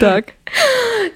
Так. 0.00 0.26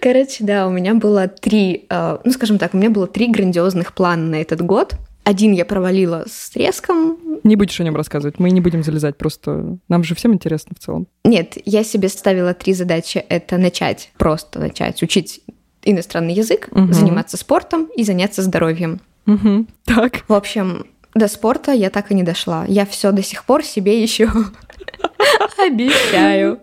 Короче, 0.01 0.45
да, 0.45 0.67
у 0.67 0.71
меня 0.71 0.95
было 0.95 1.29
три, 1.29 1.87
э, 1.89 2.19
ну, 2.25 2.33
скажем 2.33 2.59
так, 2.59 2.75
у 2.75 2.79
меня 2.79 2.91
было 2.91 3.07
три 3.07 3.29
грандиозных 3.29 3.93
плана 3.95 4.27
на 4.27 4.35
этот 4.37 4.63
год. 4.63 4.95
Один 5.25 5.53
я 5.53 5.65
провалила 5.65 6.25
с 6.27 6.51
треском. 6.51 7.19
Не 7.45 7.57
будешь 7.57 7.79
о 7.81 7.85
нем 7.85 7.97
рассказывать, 7.97 8.39
мы 8.39 8.51
не 8.51 8.61
будем 8.61 8.83
залезать, 8.83 9.17
просто 9.17 9.79
нам 9.89 10.03
же 10.03 10.15
всем 10.15 10.33
интересно 10.33 10.75
в 10.79 10.83
целом. 10.83 11.07
Нет, 11.25 11.59
я 11.65 11.85
себе 11.85 12.09
ставила 12.09 12.55
три 12.55 12.73
задачи. 12.73 13.19
Это 13.29 13.59
начать, 13.59 14.11
просто 14.17 14.59
начать 14.59 15.03
учить 15.03 15.43
иностранный 15.83 16.35
язык, 16.35 16.69
угу. 16.71 16.93
заниматься 16.93 17.37
спортом 17.37 17.89
и 17.97 18.05
заняться 18.05 18.43
здоровьем. 18.43 19.01
Угу. 19.27 19.67
Так. 19.85 20.25
В 20.29 20.35
общем, 20.35 20.87
до 21.15 21.29
спорта 21.29 21.73
я 21.73 21.91
так 21.91 22.11
и 22.11 22.15
не 22.15 22.23
дошла. 22.23 22.65
Я 22.67 22.87
все 22.87 23.13
до 23.13 23.23
сих 23.23 23.45
пор 23.45 23.65
себе 23.65 24.03
еще 24.03 24.31
обещаю. 25.59 26.61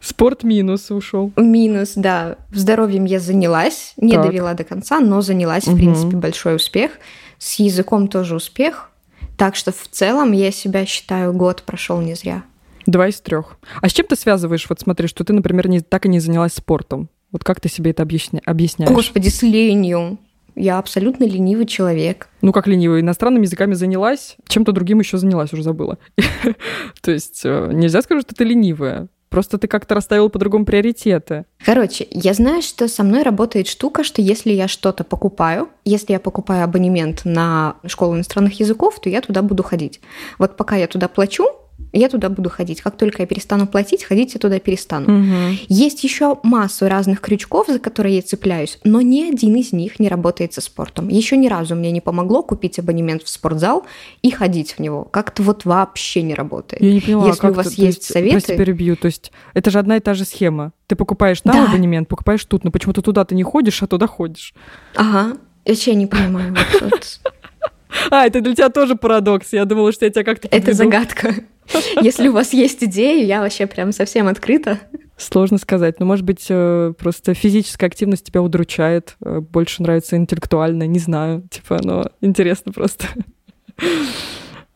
Спорт 0.00 0.44
минус 0.44 0.90
ушел. 0.90 1.30
Минус, 1.36 1.92
да. 1.94 2.36
Здоровьем 2.52 3.04
я 3.04 3.20
занялась, 3.20 3.92
не 3.98 4.14
так. 4.14 4.26
довела 4.26 4.54
до 4.54 4.64
конца, 4.64 4.98
но 5.00 5.20
занялась, 5.20 5.66
угу. 5.66 5.76
в 5.76 5.78
принципе, 5.78 6.16
большой 6.16 6.56
успех. 6.56 6.92
С 7.38 7.58
языком 7.58 8.08
тоже 8.08 8.34
успех. 8.34 8.90
Так 9.36 9.56
что 9.56 9.72
в 9.72 9.88
целом 9.90 10.32
я 10.32 10.50
себя 10.50 10.86
считаю, 10.86 11.32
год 11.32 11.62
прошел 11.64 12.00
не 12.00 12.14
зря. 12.14 12.44
Два 12.86 13.08
из 13.08 13.20
трех. 13.20 13.58
А 13.80 13.88
с 13.88 13.92
чем 13.92 14.06
ты 14.06 14.16
связываешь, 14.16 14.66
вот 14.68 14.80
смотри, 14.80 15.06
что 15.06 15.22
ты, 15.22 15.32
например, 15.32 15.68
не, 15.68 15.80
так 15.80 16.06
и 16.06 16.08
не 16.08 16.18
занялась 16.20 16.54
спортом? 16.54 17.08
Вот 17.30 17.44
как 17.44 17.60
ты 17.60 17.68
себе 17.68 17.92
это 17.92 18.02
объясня, 18.02 18.40
объясняешь? 18.44 18.90
Господи, 18.90 19.28
с 19.28 19.42
ленью. 19.42 20.18
Я 20.56 20.78
абсолютно 20.78 21.24
ленивый 21.24 21.66
человек. 21.66 22.28
Ну, 22.42 22.52
как 22.52 22.66
ленивый? 22.66 23.00
Иностранными 23.00 23.44
языками 23.44 23.74
занялась, 23.74 24.36
чем-то 24.48 24.72
другим 24.72 24.98
еще 24.98 25.16
занялась, 25.16 25.52
уже 25.52 25.62
забыла. 25.62 25.98
То 27.02 27.10
есть 27.12 27.42
э, 27.44 27.70
нельзя 27.72 28.02
сказать, 28.02 28.24
что 28.24 28.34
ты 28.34 28.44
ленивая. 28.44 29.08
Просто 29.30 29.58
ты 29.58 29.68
как-то 29.68 29.94
расставил 29.94 30.28
по-другому 30.28 30.64
приоритеты. 30.64 31.44
Короче, 31.64 32.06
я 32.10 32.34
знаю, 32.34 32.62
что 32.62 32.88
со 32.88 33.04
мной 33.04 33.22
работает 33.22 33.68
штука, 33.68 34.02
что 34.02 34.20
если 34.20 34.50
я 34.50 34.66
что-то 34.66 35.04
покупаю, 35.04 35.68
если 35.84 36.12
я 36.12 36.20
покупаю 36.20 36.64
абонемент 36.64 37.22
на 37.24 37.76
школу 37.86 38.16
иностранных 38.16 38.58
языков, 38.58 39.00
то 39.00 39.08
я 39.08 39.20
туда 39.20 39.42
буду 39.42 39.62
ходить. 39.62 40.00
Вот 40.38 40.56
пока 40.56 40.76
я 40.76 40.88
туда 40.88 41.06
плачу, 41.06 41.46
я 41.92 42.08
туда 42.08 42.28
буду 42.28 42.50
ходить. 42.50 42.80
Как 42.80 42.96
только 42.96 43.22
я 43.22 43.26
перестану 43.26 43.66
платить, 43.66 44.04
ходить 44.04 44.34
я 44.34 44.40
туда 44.40 44.58
перестану. 44.58 45.12
Угу. 45.12 45.56
Есть 45.68 46.04
еще 46.04 46.38
массу 46.42 46.88
разных 46.88 47.20
крючков, 47.20 47.66
за 47.68 47.78
которые 47.78 48.16
я 48.16 48.22
цепляюсь, 48.22 48.78
но 48.84 49.00
ни 49.00 49.22
один 49.22 49.56
из 49.56 49.72
них 49.72 49.98
не 49.98 50.08
работает 50.08 50.52
со 50.52 50.60
спортом. 50.60 51.08
Еще 51.08 51.36
ни 51.36 51.48
разу 51.48 51.74
мне 51.74 51.90
не 51.90 52.00
помогло 52.00 52.42
купить 52.42 52.78
абонемент 52.78 53.22
в 53.22 53.28
спортзал 53.28 53.84
и 54.22 54.30
ходить 54.30 54.72
в 54.72 54.78
него. 54.78 55.04
Как-то 55.04 55.42
вот 55.42 55.64
вообще 55.64 56.22
не 56.22 56.34
работает. 56.34 56.82
Я 56.82 56.92
не 56.92 57.00
поняла, 57.00 57.26
Если 57.26 57.40
как 57.40 57.52
у 57.52 57.54
вас 57.54 57.66
есть, 57.66 57.80
есть 57.80 58.04
советы... 58.04 58.32
Прости, 58.32 58.56
перебью. 58.56 58.96
То 58.96 59.06
есть 59.06 59.32
это 59.54 59.70
же 59.70 59.78
одна 59.78 59.96
и 59.96 60.00
та 60.00 60.14
же 60.14 60.24
схема. 60.24 60.72
Ты 60.86 60.96
покупаешь 60.96 61.40
там 61.40 61.54
да. 61.54 61.70
абонемент, 61.70 62.08
покупаешь 62.08 62.44
тут, 62.44 62.64
но 62.64 62.70
почему-то 62.70 63.02
туда 63.02 63.24
ты 63.24 63.34
не 63.34 63.42
ходишь, 63.42 63.82
а 63.82 63.86
туда 63.86 64.06
ходишь. 64.06 64.54
Ага. 64.94 65.36
Я 65.64 65.72
вообще 65.72 65.94
не 65.94 66.06
понимаю. 66.06 66.54
Вот, 66.54 66.82
вот. 66.82 67.20
А, 68.10 68.24
это 68.24 68.40
для 68.40 68.54
тебя 68.54 68.70
тоже 68.70 68.94
парадокс. 68.94 69.52
Я 69.52 69.64
думала, 69.64 69.90
что 69.92 70.04
я 70.04 70.12
тебя 70.12 70.24
как-то... 70.24 70.46
Это 70.48 70.72
загадка. 70.74 71.34
Если 72.00 72.28
у 72.28 72.32
вас 72.32 72.52
есть 72.52 72.82
идеи, 72.84 73.24
я 73.24 73.40
вообще 73.40 73.66
прям 73.66 73.92
совсем 73.92 74.28
открыта. 74.28 74.78
Сложно 75.16 75.58
сказать. 75.58 76.00
Но, 76.00 76.06
может 76.06 76.24
быть, 76.24 76.46
э, 76.48 76.92
просто 76.98 77.34
физическая 77.34 77.88
активность 77.88 78.24
тебя 78.24 78.42
удручает, 78.42 79.16
э, 79.22 79.40
больше 79.40 79.82
нравится 79.82 80.16
интеллектуально, 80.16 80.86
не 80.86 80.98
знаю. 80.98 81.42
Типа, 81.50 81.78
но 81.82 82.10
интересно 82.20 82.72
просто. 82.72 83.06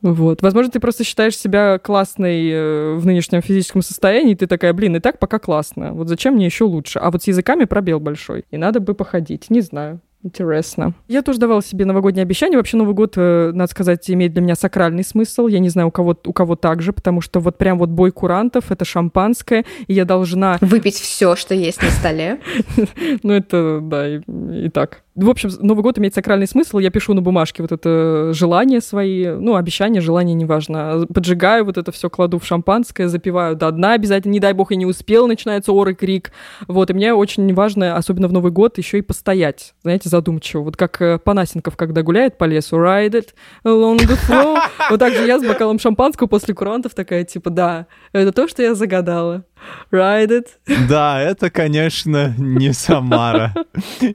Вот. 0.02 0.42
Возможно, 0.42 0.70
ты 0.70 0.80
просто 0.80 1.02
считаешь 1.02 1.34
себя 1.34 1.78
классной 1.78 2.50
э, 2.50 2.94
в 2.94 3.06
нынешнем 3.06 3.40
физическом 3.40 3.80
состоянии, 3.80 4.32
и 4.32 4.36
ты 4.36 4.46
такая, 4.46 4.74
блин, 4.74 4.96
и 4.96 5.00
так 5.00 5.18
пока 5.18 5.38
классно. 5.38 5.94
Вот 5.94 6.08
зачем 6.08 6.34
мне 6.34 6.44
еще 6.44 6.64
лучше? 6.64 6.98
А 6.98 7.10
вот 7.10 7.22
с 7.22 7.26
языками 7.26 7.64
пробел 7.64 8.00
большой. 8.00 8.44
И 8.50 8.58
надо 8.58 8.80
бы 8.80 8.92
походить. 8.92 9.48
Не 9.48 9.62
знаю. 9.62 10.00
Интересно. 10.24 10.94
Я 11.06 11.20
тоже 11.20 11.38
давала 11.38 11.62
себе 11.62 11.84
новогодние 11.84 12.22
обещания. 12.22 12.56
Вообще 12.56 12.78
Новый 12.78 12.94
год, 12.94 13.12
э, 13.16 13.52
надо 13.52 13.70
сказать, 13.70 14.10
имеет 14.10 14.32
для 14.32 14.40
меня 14.40 14.54
сакральный 14.54 15.04
смысл. 15.04 15.48
Я 15.48 15.58
не 15.58 15.68
знаю, 15.68 15.88
у 15.88 15.90
кого, 15.90 16.16
у 16.24 16.32
кого 16.32 16.56
так 16.56 16.80
же, 16.80 16.94
потому 16.94 17.20
что 17.20 17.40
вот 17.40 17.58
прям 17.58 17.78
вот 17.78 17.90
бой 17.90 18.10
курантов, 18.10 18.72
это 18.72 18.86
шампанское, 18.86 19.66
и 19.86 19.92
я 19.92 20.06
должна... 20.06 20.56
Выпить 20.62 20.96
все, 20.96 21.36
что 21.36 21.54
есть 21.54 21.82
на 21.82 21.90
столе. 21.90 22.40
Ну 23.22 23.32
это, 23.32 23.80
да, 23.82 24.08
и 24.08 24.68
так. 24.70 25.03
В 25.16 25.30
общем, 25.30 25.48
Новый 25.60 25.84
год 25.84 25.96
имеет 25.98 26.12
сакральный 26.12 26.48
смысл. 26.48 26.78
Я 26.78 26.90
пишу 26.90 27.14
на 27.14 27.22
бумажке 27.22 27.62
вот 27.62 27.70
это 27.70 28.32
желание 28.32 28.80
свои, 28.80 29.28
ну, 29.28 29.54
обещания, 29.54 30.00
желания, 30.00 30.34
неважно. 30.34 31.06
Поджигаю 31.14 31.64
вот 31.64 31.78
это 31.78 31.92
все, 31.92 32.10
кладу 32.10 32.40
в 32.40 32.44
шампанское, 32.44 33.06
запиваю 33.06 33.54
до 33.54 33.70
дна 33.70 33.92
обязательно. 33.92 34.32
Не 34.32 34.40
дай 34.40 34.52
бог, 34.54 34.72
я 34.72 34.76
не 34.76 34.86
успел, 34.86 35.28
начинается 35.28 35.72
ор 35.72 35.90
и 35.90 35.94
крик. 35.94 36.32
Вот, 36.66 36.90
и 36.90 36.94
мне 36.94 37.14
очень 37.14 37.54
важно, 37.54 37.96
особенно 37.96 38.26
в 38.26 38.32
Новый 38.32 38.50
год, 38.50 38.76
еще 38.78 38.98
и 38.98 39.02
постоять, 39.02 39.74
знаете, 39.84 40.08
задумчиво. 40.08 40.62
Вот 40.62 40.76
как 40.76 41.00
э, 41.00 41.20
Панасенков, 41.20 41.76
когда 41.76 42.02
гуляет 42.02 42.36
по 42.36 42.44
лесу, 42.44 42.76
ride 42.76 43.12
it 43.12 43.28
along 43.64 43.98
the 43.98 44.18
floor. 44.28 44.58
Вот 44.90 44.98
так 44.98 45.14
же 45.14 45.24
я 45.24 45.38
с 45.38 45.46
бокалом 45.46 45.78
шампанского 45.78 46.26
после 46.26 46.54
курантов 46.54 46.94
такая, 46.94 47.22
типа, 47.24 47.50
да, 47.50 47.86
это 48.12 48.32
то, 48.32 48.48
что 48.48 48.62
я 48.62 48.74
загадала. 48.74 49.44
Ride 49.90 50.44
it. 50.44 50.46
Да, 50.88 51.20
это, 51.20 51.50
конечно, 51.50 52.34
не 52.38 52.72
Самара 52.72 53.54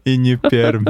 и 0.05 0.17
не 0.17 0.35
Пермь. 0.35 0.85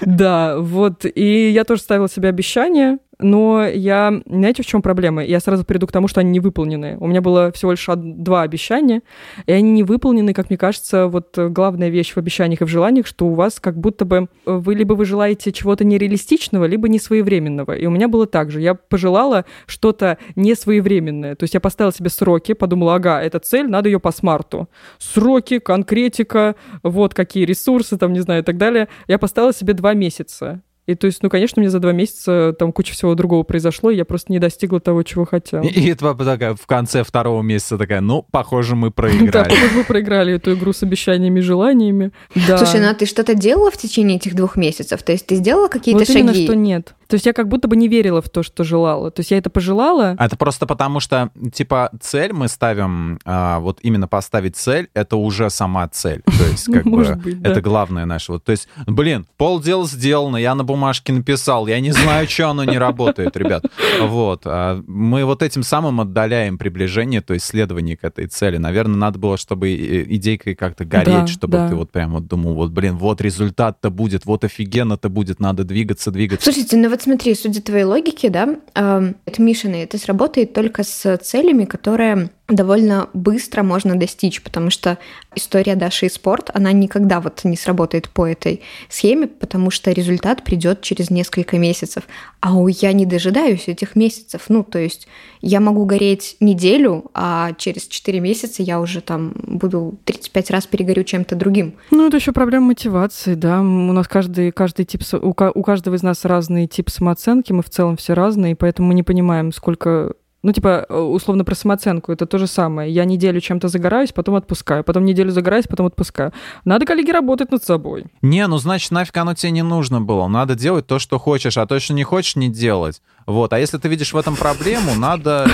Да, 0.00 0.58
вот. 0.58 1.04
И 1.04 1.50
я 1.50 1.64
тоже 1.64 1.82
ставила 1.82 2.08
себе 2.08 2.28
обещание 2.28 2.98
но 3.22 3.66
я... 3.66 4.20
Знаете, 4.26 4.62
в 4.62 4.66
чем 4.66 4.82
проблема? 4.82 5.24
Я 5.24 5.40
сразу 5.40 5.64
приду 5.64 5.86
к 5.86 5.92
тому, 5.92 6.08
что 6.08 6.20
они 6.20 6.30
не 6.30 6.40
выполнены. 6.40 6.96
У 7.00 7.06
меня 7.06 7.20
было 7.20 7.52
всего 7.52 7.72
лишь 7.72 7.86
два 7.96 8.42
обещания, 8.42 9.02
и 9.46 9.52
они 9.52 9.70
не 9.70 9.82
выполнены, 9.82 10.34
как 10.34 10.50
мне 10.50 10.58
кажется, 10.58 11.06
вот 11.06 11.36
главная 11.38 11.88
вещь 11.88 12.12
в 12.12 12.18
обещаниях 12.18 12.60
и 12.60 12.64
в 12.64 12.68
желаниях, 12.68 13.06
что 13.06 13.26
у 13.26 13.34
вас 13.34 13.60
как 13.60 13.78
будто 13.78 14.04
бы 14.04 14.28
вы 14.44 14.74
либо 14.74 14.94
вы 14.94 15.04
желаете 15.04 15.52
чего-то 15.52 15.84
нереалистичного, 15.84 16.64
либо 16.64 16.88
несвоевременного. 16.88 17.72
И 17.72 17.86
у 17.86 17.90
меня 17.90 18.08
было 18.08 18.26
так 18.26 18.50
же. 18.50 18.60
Я 18.60 18.74
пожелала 18.74 19.44
что-то 19.66 20.18
несвоевременное. 20.36 21.34
То 21.36 21.44
есть 21.44 21.54
я 21.54 21.60
поставила 21.60 21.92
себе 21.92 22.10
сроки, 22.10 22.52
подумала, 22.52 22.96
ага, 22.96 23.20
эта 23.22 23.38
цель, 23.38 23.68
надо 23.68 23.88
ее 23.88 24.00
по 24.00 24.12
смарту. 24.12 24.68
Сроки, 24.98 25.58
конкретика, 25.58 26.56
вот 26.82 27.14
какие 27.14 27.44
ресурсы, 27.44 27.96
там, 27.96 28.12
не 28.12 28.20
знаю, 28.20 28.42
и 28.42 28.44
так 28.44 28.58
далее. 28.58 28.88
Я 29.08 29.18
поставила 29.18 29.52
себе 29.52 29.74
два 29.74 29.94
месяца. 29.94 30.62
И 30.86 30.96
то 30.96 31.06
есть, 31.06 31.22
ну, 31.22 31.30
конечно, 31.30 31.60
мне 31.60 31.70
за 31.70 31.78
два 31.78 31.92
месяца 31.92 32.54
там 32.58 32.72
куча 32.72 32.92
всего 32.92 33.14
другого 33.14 33.44
произошло, 33.44 33.90
и 33.90 33.96
я 33.96 34.04
просто 34.04 34.32
не 34.32 34.40
достигла 34.40 34.80
того, 34.80 35.04
чего 35.04 35.24
хотела. 35.24 35.62
И, 35.62 35.68
и 35.68 35.90
это 35.90 36.14
такая 36.14 36.54
в 36.54 36.66
конце 36.66 37.04
второго 37.04 37.42
месяца 37.42 37.78
такая, 37.78 38.00
ну, 38.00 38.26
похоже, 38.30 38.74
мы 38.74 38.90
проиграли. 38.92 39.30
Да, 39.30 39.44
похоже, 39.44 39.74
мы 39.76 39.84
проиграли 39.84 40.34
эту 40.34 40.54
игру 40.54 40.72
с 40.72 40.82
обещаниями 40.82 41.38
и 41.38 41.42
желаниями. 41.42 42.10
Да. 42.48 42.58
Слушай, 42.58 42.80
ну 42.80 42.90
а 42.90 42.94
ты 42.94 43.06
что-то 43.06 43.34
делала 43.34 43.70
в 43.70 43.76
течение 43.76 44.16
этих 44.16 44.34
двух 44.34 44.56
месяцев? 44.56 45.02
То 45.02 45.12
есть 45.12 45.26
ты 45.26 45.36
сделала 45.36 45.68
какие-то 45.68 46.00
вот 46.00 46.08
шаги? 46.08 46.20
именно, 46.20 46.34
что 46.34 46.56
нет. 46.56 46.94
То 47.12 47.16
есть 47.16 47.26
я 47.26 47.34
как 47.34 47.48
будто 47.48 47.68
бы 47.68 47.76
не 47.76 47.88
верила 47.88 48.22
в 48.22 48.30
то, 48.30 48.42
что 48.42 48.64
желала. 48.64 49.10
То 49.10 49.20
есть 49.20 49.32
я 49.32 49.36
это 49.36 49.50
пожелала. 49.50 50.16
Это 50.18 50.34
просто 50.34 50.64
потому, 50.64 50.98
что, 50.98 51.28
типа, 51.52 51.90
цель 52.00 52.32
мы 52.32 52.48
ставим, 52.48 53.18
а, 53.26 53.58
вот 53.58 53.80
именно 53.82 54.08
поставить 54.08 54.56
цель, 54.56 54.88
это 54.94 55.16
уже 55.18 55.50
сама 55.50 55.86
цель. 55.88 56.22
То 56.24 56.46
есть, 56.50 56.72
как 56.72 56.84
бы, 56.86 57.20
это 57.44 57.60
главное 57.60 58.06
наше. 58.06 58.32
Вот, 58.32 58.44
то 58.44 58.52
есть, 58.52 58.66
блин, 58.86 59.26
полдела 59.36 59.86
сделано, 59.86 60.38
я 60.38 60.54
на 60.54 60.64
бумажке 60.64 61.12
написал, 61.12 61.66
я 61.66 61.80
не 61.80 61.90
знаю, 61.92 62.26
что 62.26 62.48
оно 62.48 62.64
не 62.64 62.78
работает, 62.78 63.36
ребят. 63.36 63.66
Вот. 64.00 64.44
А 64.46 64.82
мы 64.86 65.26
вот 65.26 65.42
этим 65.42 65.64
самым 65.64 66.00
отдаляем 66.00 66.56
приближение, 66.56 67.20
то 67.20 67.34
есть 67.34 67.44
следование 67.44 67.98
к 67.98 68.04
этой 68.04 68.26
цели. 68.26 68.56
Наверное, 68.56 68.96
надо 68.96 69.18
было, 69.18 69.36
чтобы 69.36 69.74
идейкой 69.74 70.54
как-то 70.54 70.86
гореть, 70.86 71.06
да, 71.08 71.26
чтобы 71.26 71.58
да. 71.58 71.68
ты 71.68 71.74
вот 71.74 71.92
прям 71.92 72.12
вот 72.12 72.26
думал, 72.26 72.54
вот, 72.54 72.70
блин, 72.70 72.96
вот 72.96 73.20
результат-то 73.20 73.90
будет, 73.90 74.24
вот 74.24 74.44
офигенно-то 74.44 75.10
будет, 75.10 75.40
надо 75.40 75.64
двигаться, 75.64 76.10
двигаться. 76.10 76.50
Слушайте, 76.50 76.78
ну 76.78 76.88
вот 76.88 77.01
смотри, 77.02 77.34
судя 77.34 77.60
твоей 77.60 77.84
логике, 77.84 78.30
да, 78.30 78.56
э, 78.74 79.12
это 79.26 79.42
Мишины, 79.42 79.82
это 79.82 79.98
сработает 79.98 80.52
только 80.54 80.84
с 80.84 81.18
целями, 81.18 81.64
которые 81.64 82.30
довольно 82.52 83.08
быстро 83.12 83.62
можно 83.62 83.98
достичь, 83.98 84.42
потому 84.42 84.70
что 84.70 84.98
история 85.34 85.74
Даши 85.74 86.06
и 86.06 86.08
спорт, 86.08 86.50
она 86.54 86.72
никогда 86.72 87.20
вот 87.20 87.44
не 87.44 87.56
сработает 87.56 88.08
по 88.08 88.26
этой 88.26 88.62
схеме, 88.88 89.26
потому 89.26 89.70
что 89.70 89.92
результат 89.92 90.44
придет 90.44 90.82
через 90.82 91.10
несколько 91.10 91.58
месяцев. 91.58 92.04
А 92.40 92.54
у 92.54 92.68
я 92.68 92.92
не 92.92 93.06
дожидаюсь 93.06 93.68
этих 93.68 93.96
месяцев. 93.96 94.42
Ну, 94.48 94.64
то 94.64 94.78
есть 94.78 95.06
я 95.40 95.60
могу 95.60 95.84
гореть 95.84 96.36
неделю, 96.40 97.10
а 97.14 97.52
через 97.54 97.86
4 97.86 98.20
месяца 98.20 98.62
я 98.62 98.80
уже 98.80 99.00
там 99.00 99.34
буду 99.36 99.98
35 100.04 100.50
раз 100.50 100.66
перегорю 100.66 101.04
чем-то 101.04 101.36
другим. 101.36 101.74
Ну, 101.90 102.06
это 102.06 102.16
еще 102.16 102.32
проблема 102.32 102.66
мотивации, 102.66 103.34
да. 103.34 103.60
У 103.60 103.64
нас 103.64 104.08
каждый, 104.08 104.52
каждый 104.52 104.84
тип, 104.84 105.02
у 105.12 105.32
каждого 105.34 105.94
из 105.94 106.02
нас 106.02 106.24
разный 106.24 106.66
тип 106.66 106.90
самооценки, 106.90 107.52
мы 107.52 107.62
в 107.62 107.70
целом 107.70 107.96
все 107.96 108.14
разные, 108.14 108.56
поэтому 108.56 108.88
мы 108.88 108.94
не 108.94 109.02
понимаем, 109.02 109.52
сколько 109.52 110.14
ну, 110.42 110.52
типа, 110.52 110.86
э, 110.88 110.98
условно, 110.98 111.44
про 111.44 111.54
самооценку 111.54 112.10
это 112.10 112.26
то 112.26 112.38
же 112.38 112.46
самое. 112.46 112.90
Я 112.90 113.04
неделю 113.04 113.40
чем-то 113.40 113.68
загораюсь, 113.68 114.12
потом 114.12 114.34
отпускаю. 114.34 114.82
Потом 114.82 115.04
неделю 115.04 115.30
загораюсь, 115.30 115.66
потом 115.68 115.86
отпускаю. 115.86 116.32
Надо, 116.64 116.84
коллеги, 116.84 117.12
работать 117.12 117.52
над 117.52 117.62
собой. 117.62 118.06
Не, 118.22 118.46
ну, 118.48 118.58
значит, 118.58 118.90
нафиг 118.90 119.16
оно 119.16 119.34
тебе 119.34 119.52
не 119.52 119.62
нужно 119.62 120.00
было. 120.00 120.26
Надо 120.26 120.56
делать 120.56 120.86
то, 120.86 120.98
что 120.98 121.18
хочешь, 121.18 121.56
а 121.56 121.66
то, 121.66 121.78
что 121.78 121.94
не 121.94 122.02
хочешь, 122.02 122.34
не 122.34 122.48
делать. 122.48 123.02
Вот, 123.26 123.52
а 123.52 123.58
если 123.58 123.78
ты 123.78 123.88
видишь 123.88 124.12
в 124.12 124.16
этом 124.16 124.34
проблему, 124.34 124.94
надо... 124.96 125.48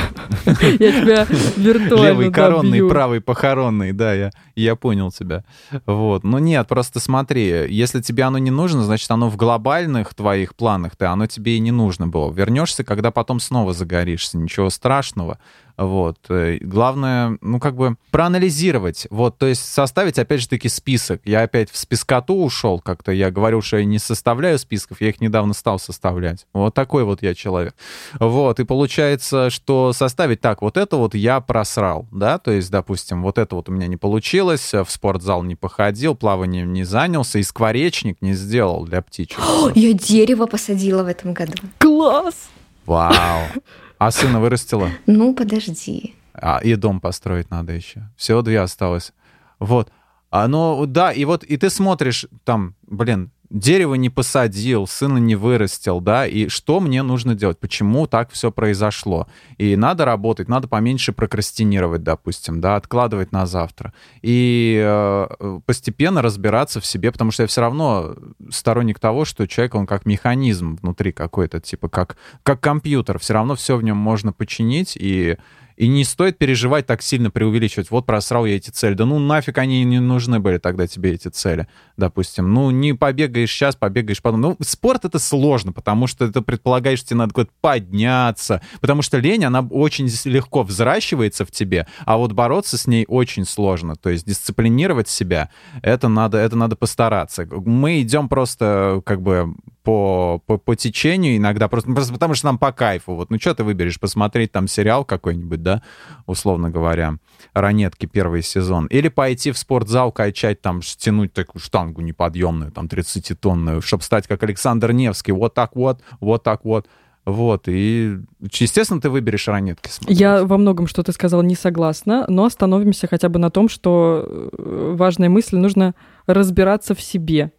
Я 0.47 0.93
тебя 0.93 1.27
виртуально 1.57 2.07
Левый 2.07 2.33
коронный, 2.33 2.89
правый 2.89 3.21
похоронный, 3.21 3.93
да, 3.93 4.15
я, 4.15 4.31
я 4.63 4.77
понял 4.77 5.11
тебя. 5.11 5.45
Вот, 5.87 6.25
ну 6.25 6.39
нет, 6.39 6.67
просто 6.69 7.01
смотри, 7.01 7.67
если 7.69 8.01
тебе 8.01 8.25
оно 8.25 8.39
не 8.39 8.51
нужно, 8.51 8.83
значит, 8.85 9.11
оно 9.11 9.29
в 9.29 9.37
глобальных 9.37 10.15
твоих 10.15 10.55
планах, 10.55 10.97
то 10.97 11.11
оно 11.11 11.27
тебе 11.27 11.57
и 11.57 11.61
не 11.61 11.71
нужно 11.71 12.07
было. 12.07 12.33
Вернешься, 12.33 12.85
когда 12.85 13.11
потом 13.11 13.41
снова 13.41 13.73
загоришься, 13.73 14.39
ничего 14.39 14.71
страшного. 14.71 15.39
Вот. 15.79 16.19
Э, 16.29 16.59
главное, 16.61 17.39
ну, 17.41 17.61
как 17.61 17.77
бы 17.77 17.97
проанализировать. 18.11 19.07
Вот, 19.11 19.39
то 19.39 19.47
есть 19.47 19.65
составить, 19.65 20.19
опять 20.19 20.41
же 20.41 20.49
таки, 20.49 20.69
список. 20.69 21.23
Я 21.25 21.43
опять 21.43 21.71
в 21.71 21.77
спискоту 21.77 22.35
ушел 22.35 22.81
как-то. 22.81 23.13
Я 23.13 23.31
говорю, 23.31 23.63
что 23.63 23.79
я 23.79 23.85
не 23.85 24.01
составляю 24.01 24.59
списков, 24.59 25.01
я 25.01 25.11
их 25.11 25.21
недавно 25.21 25.55
стал 25.55 25.79
составлять. 25.79 26.47
Вот 26.53 26.75
такой 26.75 27.05
вот 27.05 27.23
я 27.23 27.35
человек. 27.35 27.75
Вот, 28.19 28.59
и 28.59 28.65
получается, 28.65 29.51
что 29.51 29.93
составить 29.93 30.41
так, 30.41 30.63
вот 30.63 30.77
это 30.77 30.97
вот 30.97 31.15
я 31.15 31.41
просрал, 31.41 32.07
да, 32.11 32.39
то 32.39 32.51
есть, 32.51 32.71
допустим, 32.71 33.23
вот 33.23 33.39
это 33.39 33.55
вот 33.55 33.69
у 33.69 33.73
меня 33.73 33.87
не 33.87 33.97
получилось, 33.97 34.73
в 34.73 34.87
спортзал 34.89 35.45
не 35.45 35.55
походил, 35.55 36.17
плаванием 36.17 36.73
не 36.73 36.83
занялся, 36.83 37.39
и 37.39 37.43
скворечник 37.45 38.21
не 38.21 38.33
сделал 38.33 38.85
для 38.85 39.01
птичек. 39.01 39.39
О, 39.39 39.71
я 39.75 39.93
дерево 39.93 40.47
посадила 40.47 41.05
в 41.05 41.07
этом 41.07 41.35
году. 41.35 41.55
Класс! 41.79 42.49
Вау! 42.85 43.47
А 43.99 44.11
сына 44.11 44.41
вырастила? 44.41 44.91
Ну, 45.07 45.35
подожди. 45.35 46.15
А, 46.33 46.61
и 46.63 46.77
дом 46.77 47.01
построить 47.01 47.51
надо 47.51 47.73
еще. 47.73 48.09
Всего 48.17 48.43
две 48.43 48.61
осталось. 48.61 49.13
Вот. 49.59 49.91
А, 50.31 50.47
ну, 50.47 50.87
да, 50.87 51.11
и 51.11 51.25
вот, 51.25 51.43
и 51.43 51.57
ты 51.57 51.71
смотришь, 51.71 52.27
там, 52.45 52.75
блин, 52.87 53.31
дерево 53.51 53.95
не 53.95 54.11
посадил, 54.11 54.87
сына 54.87 55.19
не 55.19 55.35
вырастил, 55.35 56.01
да, 56.01 56.27
и 56.27 56.49
что 56.49 56.81
мне 56.81 57.03
нужно 57.03 57.35
делать, 57.35 57.59
почему 57.59 58.07
так 58.07 58.31
все 58.31 58.51
произошло. 58.53 59.27
И 59.57 59.77
надо 59.77 60.05
работать, 60.05 60.49
надо 60.49 60.69
поменьше 60.69 61.13
прокрастинировать, 61.13 62.03
допустим, 62.03 62.61
да, 62.61 62.77
откладывать 62.77 63.33
на 63.33 63.47
завтра. 63.47 63.93
И 64.23 64.81
э, 64.83 65.61
постепенно 65.65 66.23
разбираться 66.23 66.81
в 66.81 66.87
себе, 66.87 67.11
потому 67.11 67.31
что 67.31 67.45
я 67.45 67.47
все 67.47 67.61
равно 67.61 68.15
сторонник 68.51 68.99
того, 68.99 69.25
что 69.25 69.47
человек, 69.47 69.75
он 69.75 69.87
как 69.87 70.05
механизм 70.05 70.77
внутри 70.77 71.13
какой-то, 71.13 71.61
типа 71.61 71.89
как, 71.89 72.17
как 72.43 72.61
компьютер, 72.61 73.19
все 73.19 73.35
равно 73.35 73.55
все 73.55 73.77
в 73.77 73.83
нем 73.83 73.97
можно 73.97 74.33
починить, 74.33 74.97
и 74.99 75.37
и 75.79 75.87
не 75.87 76.03
стоит 76.03 76.39
переживать 76.39 76.87
так 76.87 77.03
сильно, 77.03 77.31
преувеличивать. 77.31 77.93
Вот 77.93 78.05
просрал 78.05 78.45
я 78.47 78.57
эти 78.57 78.71
цели. 78.71 78.95
Да 78.95 79.07
ну 79.07 79.21
нафиг 79.21 79.59
они 79.59 79.85
не 79.85 80.01
нужны 80.01 80.41
были 80.41 80.59
тогда 80.59 80.89
тебе, 80.89 81.13
эти 81.13 81.29
цели, 81.29 81.69
допустим. 81.97 82.53
Ну 82.53 82.71
не 82.71 82.95
побегаешь 82.95 83.51
сейчас, 83.51 83.77
побегаешь 83.77 84.21
потом. 84.21 84.41
Ну 84.41 84.57
спорт 84.61 85.05
это 85.05 85.21
сложно, 85.21 85.73
потому 85.73 86.09
что 86.09 86.25
это 86.25 86.43
предполагаешь, 86.43 87.05
тебе 87.05 87.19
надо 87.19 87.33
куда-то 87.33 87.53
подняться. 87.61 88.61
Потому 88.81 89.03
что 89.03 89.19
лень, 89.19 89.45
она 89.45 89.61
очень 89.61 90.11
легко 90.25 90.65
взращивается 90.65 91.47
в 91.47 91.53
тебе, 91.53 91.87
а 92.05 92.17
вот 92.17 92.33
бороться 92.33 92.77
с 92.77 92.89
ней 92.89 93.05
очень 93.07 93.45
сложно. 93.45 93.95
То 93.95 94.11
есть 94.11 94.27
дисциплинировать 94.27 95.09
себя, 95.09 95.49
это 95.83 96.09
надо, 96.09 96.39
это 96.39 96.57
надо 96.57 96.75
постараться. 96.75 97.47
Мы 97.49 98.03
идем 98.03 98.29
просто 98.29 99.01
как 99.07 99.23
бы 99.23 99.55
по, 99.89 100.43
по, 100.45 100.59
по 100.59 100.77
течению 100.77 101.39
иногда, 101.39 101.67
просто, 101.67 101.91
просто 101.91 102.13
потому 102.13 102.35
что 102.35 102.45
нам 102.45 102.59
по 102.59 102.73
кайфу. 102.73 103.15
Вот, 103.15 103.31
ну 103.31 103.41
что 103.41 103.55
ты 103.55 103.65
выберешь, 103.65 103.99
посмотреть 103.99 104.53
там 104.53 104.69
сериал 104.69 105.03
какой-нибудь, 105.03 105.63
да, 105.63 105.81
условно 106.27 106.69
говоря, 106.69 107.15
«Ранетки» 107.55 108.05
первый 108.05 108.43
сезон, 108.43 108.85
или 108.89 109.09
пойти 109.09 109.51
в 109.51 109.57
спортзал, 109.57 110.13
качать 110.13 110.61
там, 110.61 110.83
тянуть 110.83 111.33
такую 111.33 111.63
штангу 111.63 112.03
неподъемную, 112.03 112.71
там, 112.71 112.85
30-тонную, 112.85 113.81
чтобы 113.81 114.03
стать 114.03 114.27
как 114.27 114.43
Александр 114.43 114.93
Невский, 114.93 115.33
вот 115.33 115.55
так 115.55 115.75
вот, 115.75 116.03
вот 116.21 116.43
так 116.43 116.67
вот. 116.67 116.87
Вот, 117.25 117.65
и, 117.67 118.19
естественно, 118.41 119.01
ты 119.01 119.09
выберешь 119.09 119.49
ранетки. 119.49 119.89
Смотреть. 119.89 120.21
Я 120.21 120.45
во 120.45 120.59
многом, 120.59 120.87
что 120.87 121.03
ты 121.03 121.13
сказал, 121.13 121.43
не 121.43 121.55
согласна, 121.55 122.27
но 122.29 122.45
остановимся 122.45 123.07
хотя 123.07 123.31
бы 123.31 123.39
на 123.39 123.51
том, 123.51 123.71
что 123.71 124.51
э, 124.53 124.95
важная 124.97 125.31
мысль, 125.31 125.57
нужно 125.57 125.95
разбираться 126.27 126.95
в 126.95 127.01
себе. 127.01 127.53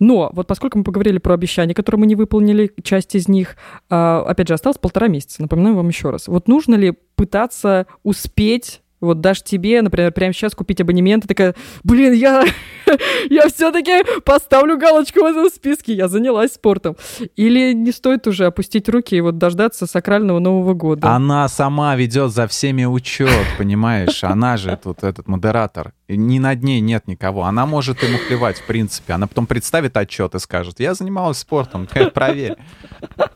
Но 0.00 0.30
вот 0.32 0.48
поскольку 0.48 0.78
мы 0.78 0.84
поговорили 0.84 1.18
про 1.18 1.34
обещания, 1.34 1.74
которые 1.74 2.00
мы 2.00 2.06
не 2.06 2.16
выполнили, 2.16 2.72
часть 2.82 3.14
из 3.14 3.28
них, 3.28 3.56
а, 3.88 4.24
опять 4.26 4.48
же, 4.48 4.54
осталось 4.54 4.78
полтора 4.78 5.06
месяца, 5.06 5.42
напоминаю 5.42 5.76
вам 5.76 5.88
еще 5.88 6.10
раз. 6.10 6.26
Вот 6.26 6.48
нужно 6.48 6.74
ли 6.74 6.94
пытаться 7.14 7.86
успеть 8.02 8.82
вот 9.00 9.20
дашь 9.20 9.42
тебе, 9.42 9.82
например, 9.82 10.12
прямо 10.12 10.32
сейчас 10.32 10.54
купить 10.54 10.80
абонемент, 10.80 11.24
и 11.24 11.28
такая, 11.28 11.54
блин, 11.84 12.12
я, 12.12 12.44
я 13.30 13.48
все-таки 13.48 14.04
поставлю 14.24 14.78
галочку 14.78 15.20
в 15.20 15.24
этом 15.24 15.48
списке, 15.48 15.94
я 15.94 16.08
занялась 16.08 16.52
спортом. 16.52 16.96
Или 17.36 17.72
не 17.72 17.92
стоит 17.92 18.26
уже 18.26 18.46
опустить 18.46 18.88
руки 18.88 19.16
и 19.16 19.20
вот 19.20 19.38
дождаться 19.38 19.86
сакрального 19.86 20.38
Нового 20.38 20.74
года? 20.74 21.08
Она 21.08 21.48
сама 21.48 21.96
ведет 21.96 22.32
за 22.32 22.46
всеми 22.46 22.84
учет, 22.84 23.30
понимаешь? 23.58 24.22
Она 24.24 24.56
же 24.56 24.78
тут 24.82 25.02
этот 25.02 25.28
модератор. 25.28 25.92
Ни 26.08 26.38
над 26.38 26.62
ней 26.62 26.80
нет 26.80 27.06
никого. 27.06 27.44
Она 27.44 27.66
может 27.66 28.02
ему 28.02 28.18
плевать, 28.28 28.58
в 28.58 28.66
принципе. 28.66 29.12
Она 29.12 29.26
потом 29.26 29.46
представит 29.46 29.96
отчет 29.96 30.34
и 30.34 30.38
скажет, 30.38 30.80
я 30.80 30.94
занималась 30.94 31.38
спортом, 31.38 31.88
проверь. 32.14 32.56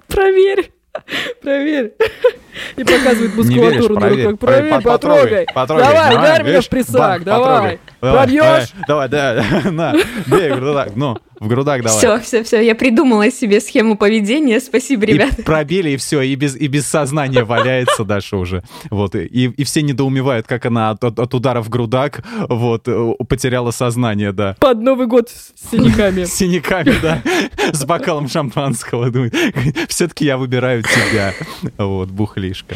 Проверь. 0.08 0.72
Проверь. 1.42 1.92
И 2.76 2.84
показывает 2.84 3.34
мускулатуру 3.34 3.98
на 3.98 4.08
руках. 4.08 4.38
Проверь, 4.38 4.82
потрогай. 4.82 5.46
Давай, 5.54 6.14
ударь 6.14 6.42
меня 6.44 6.60
в 6.60 6.68
присак, 6.68 7.24
давай. 7.24 7.80
Пробьешь? 8.00 8.72
Давай, 8.86 9.08
да, 9.08 9.44
на, 9.64 9.94
бей, 10.26 10.50
грудак, 10.52 10.90
ну, 10.94 11.18
в 11.44 11.48
грудак 11.48 11.82
давай. 11.82 11.98
Все, 11.98 12.18
все, 12.20 12.42
все, 12.42 12.60
я 12.60 12.74
придумала 12.74 13.30
себе 13.30 13.60
схему 13.60 13.96
поведения, 13.96 14.60
спасибо, 14.60 15.04
ребята. 15.04 15.42
И 15.42 15.44
пробили, 15.44 15.90
и 15.90 15.96
все, 15.96 16.22
и 16.22 16.34
без, 16.34 16.56
и 16.56 16.66
без 16.66 16.86
сознания 16.86 17.44
валяется 17.44 18.04
Даша 18.04 18.36
уже. 18.36 18.62
Вот, 18.90 19.14
и, 19.14 19.26
и 19.26 19.64
все 19.64 19.82
недоумевают, 19.82 20.46
как 20.46 20.66
она 20.66 20.90
от, 20.90 21.04
от, 21.04 21.18
от 21.18 21.34
удара 21.34 21.62
в 21.62 21.68
грудак, 21.68 22.24
вот, 22.48 22.88
э, 22.88 23.12
потеряла 23.28 23.70
сознание, 23.70 24.32
да. 24.32 24.56
Под 24.58 24.80
Новый 24.80 25.06
год 25.06 25.30
с 25.30 25.70
синяками. 25.70 26.24
С 26.24 26.34
синяками, 26.34 26.94
да, 27.02 27.22
с 27.72 27.84
бокалом 27.84 28.28
шампанского. 28.28 29.12
Все-таки 29.88 30.24
я 30.24 30.38
выбираю 30.38 30.82
тебя, 30.82 31.34
вот, 31.76 32.08
бухлишка. 32.08 32.74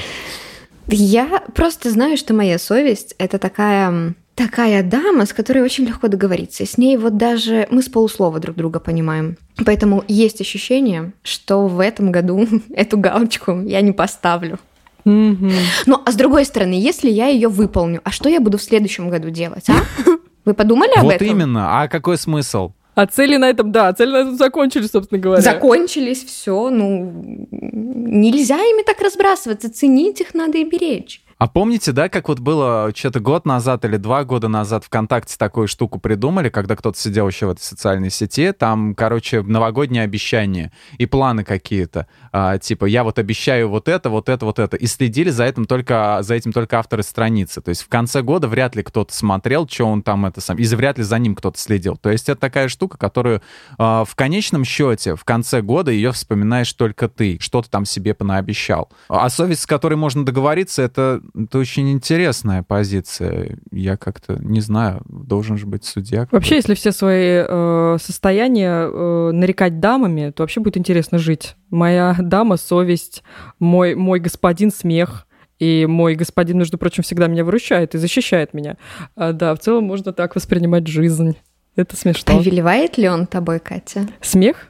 Я 0.86 1.42
просто 1.54 1.90
знаю, 1.90 2.16
что 2.16 2.34
моя 2.34 2.58
совесть— 2.58 3.14
это 3.18 3.38
такая 3.38 4.14
такая 4.38 4.84
дама, 4.84 5.26
с 5.26 5.32
которой 5.32 5.64
очень 5.64 5.84
легко 5.84 6.06
договориться. 6.06 6.64
С 6.64 6.78
ней 6.78 6.96
вот 6.96 7.16
даже 7.16 7.66
мы 7.70 7.82
с 7.82 7.88
полуслова 7.88 8.38
друг 8.38 8.56
друга 8.56 8.78
понимаем. 8.78 9.36
Поэтому 9.66 10.04
есть 10.06 10.40
ощущение, 10.40 11.12
что 11.22 11.66
в 11.66 11.80
этом 11.80 12.12
году 12.12 12.46
эту 12.70 12.98
галочку 12.98 13.60
я 13.62 13.80
не 13.80 13.92
поставлю. 13.92 14.58
Mm-hmm. 15.04 15.52
Ну, 15.86 16.00
а 16.04 16.12
с 16.12 16.14
другой 16.14 16.44
стороны, 16.44 16.74
если 16.74 17.10
я 17.10 17.26
ее 17.26 17.48
выполню, 17.48 18.00
а 18.04 18.10
что 18.10 18.28
я 18.28 18.40
буду 18.40 18.58
в 18.58 18.62
следующем 18.62 19.10
году 19.10 19.30
делать, 19.30 19.68
а? 19.68 19.74
Вы 20.44 20.54
подумали 20.54 20.92
об 20.96 21.04
вот 21.04 21.14
этом? 21.14 21.26
Вот 21.26 21.34
именно. 21.34 21.82
А 21.82 21.88
какой 21.88 22.16
смысл? 22.16 22.72
А 22.94 23.06
цели 23.06 23.36
на 23.36 23.48
этом, 23.48 23.70
да, 23.70 23.92
цели 23.92 24.10
на 24.10 24.16
этом 24.18 24.36
закончились, 24.36 24.90
собственно 24.90 25.20
говоря. 25.20 25.40
Закончились, 25.40 26.24
все, 26.24 26.68
ну, 26.70 27.46
нельзя 27.50 28.56
ими 28.56 28.82
так 28.82 29.00
разбрасываться, 29.00 29.72
ценить 29.72 30.20
их 30.20 30.34
надо 30.34 30.58
и 30.58 30.64
беречь. 30.64 31.22
А 31.38 31.46
помните, 31.46 31.92
да, 31.92 32.08
как 32.08 32.28
вот 32.28 32.40
было 32.40 32.90
что-то 32.94 33.20
год 33.20 33.46
назад 33.46 33.84
или 33.84 33.96
два 33.96 34.24
года 34.24 34.48
назад 34.48 34.84
ВКонтакте 34.84 35.36
такую 35.38 35.68
штуку 35.68 36.00
придумали, 36.00 36.48
когда 36.48 36.74
кто-то 36.74 36.98
сидел 36.98 37.28
еще 37.28 37.46
в 37.46 37.50
этой 37.50 37.60
социальной 37.60 38.10
сети, 38.10 38.50
там, 38.52 38.96
короче, 38.96 39.42
новогодние 39.42 40.02
обещания 40.02 40.72
и 40.98 41.06
планы 41.06 41.44
какие-то. 41.44 42.08
А, 42.32 42.58
типа, 42.58 42.86
я 42.86 43.04
вот 43.04 43.20
обещаю 43.20 43.68
вот 43.68 43.88
это, 43.88 44.10
вот 44.10 44.28
это, 44.28 44.44
вот 44.44 44.58
это. 44.58 44.76
И 44.76 44.86
следили 44.86 45.30
за 45.30 45.44
этим 45.44 45.66
только, 45.66 46.18
за 46.22 46.34
этим 46.34 46.52
только 46.52 46.76
авторы 46.80 47.04
страницы. 47.04 47.60
То 47.60 47.68
есть 47.68 47.82
в 47.82 47.88
конце 47.88 48.22
года 48.22 48.48
вряд 48.48 48.74
ли 48.74 48.82
кто-то 48.82 49.14
смотрел, 49.14 49.68
что 49.68 49.84
он 49.84 50.02
там 50.02 50.26
это 50.26 50.40
сам, 50.40 50.56
и 50.56 50.64
вряд 50.64 50.98
ли 50.98 51.04
за 51.04 51.20
ним 51.20 51.36
кто-то 51.36 51.56
следил. 51.56 51.96
То 51.96 52.10
есть 52.10 52.28
это 52.28 52.40
такая 52.40 52.66
штука, 52.66 52.98
которую 52.98 53.42
а, 53.78 54.04
в 54.04 54.16
конечном 54.16 54.64
счете, 54.64 55.14
в 55.14 55.22
конце 55.22 55.62
года 55.62 55.92
ее 55.92 56.10
вспоминаешь 56.10 56.72
только 56.72 57.08
ты, 57.08 57.38
что 57.40 57.62
ты 57.62 57.68
там 57.70 57.84
себе 57.84 58.12
понаобещал. 58.12 58.90
А 59.08 59.30
совесть, 59.30 59.62
с 59.62 59.66
которой 59.66 59.94
можно 59.94 60.24
договориться, 60.24 60.82
это 60.82 61.22
это 61.34 61.58
очень 61.58 61.92
интересная 61.92 62.62
позиция. 62.62 63.58
Я 63.70 63.96
как-то 63.96 64.36
не 64.42 64.60
знаю, 64.60 65.02
должен 65.08 65.56
же 65.56 65.66
быть 65.66 65.84
судья. 65.84 66.28
Вообще, 66.30 66.56
если 66.56 66.74
все 66.74 66.92
свои 66.92 67.44
э, 67.46 67.96
состояния 68.00 68.88
э, 68.90 69.30
нарекать 69.32 69.80
дамами, 69.80 70.30
то 70.30 70.42
вообще 70.42 70.60
будет 70.60 70.76
интересно 70.76 71.18
жить. 71.18 71.56
Моя 71.70 72.16
дама— 72.18 72.56
совесть, 72.58 73.22
мой, 73.58 73.94
мой 73.94 74.20
господин— 74.20 74.70
смех, 74.72 75.26
и 75.58 75.86
мой 75.86 76.14
господин, 76.14 76.58
между 76.58 76.78
прочим, 76.78 77.02
всегда 77.02 77.26
меня 77.26 77.44
выручает 77.44 77.94
и 77.94 77.98
защищает 77.98 78.54
меня. 78.54 78.76
А, 79.16 79.32
да, 79.32 79.54
в 79.54 79.58
целом 79.58 79.84
можно 79.84 80.12
так 80.12 80.36
воспринимать 80.36 80.86
жизнь. 80.86 81.36
Это 81.74 81.96
смешно. 81.96 82.36
Повелевает 82.36 82.96
ли 82.98 83.08
он 83.08 83.26
тобой, 83.26 83.58
Катя? 83.58 84.06
Смех? 84.20 84.68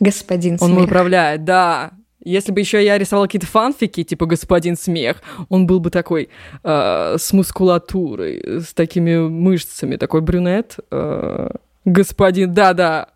Господин 0.00 0.58
Он 0.60 0.72
смех. 0.72 0.84
управляет, 0.84 1.44
да. 1.44 1.92
Если 2.26 2.50
бы 2.50 2.58
еще 2.58 2.84
я 2.84 2.98
рисовала 2.98 3.26
какие-то 3.26 3.46
фанфики, 3.46 4.02
типа 4.02 4.26
«Господин 4.26 4.76
смех», 4.76 5.22
он 5.48 5.68
был 5.68 5.78
бы 5.78 5.90
такой 5.90 6.28
э, 6.64 7.16
с 7.18 7.32
мускулатурой, 7.32 8.60
с 8.62 8.74
такими 8.74 9.16
мышцами, 9.16 9.94
такой 9.94 10.22
брюнет. 10.22 10.76
Э, 10.90 11.50
господин, 11.84 12.52
да-да, 12.52 13.10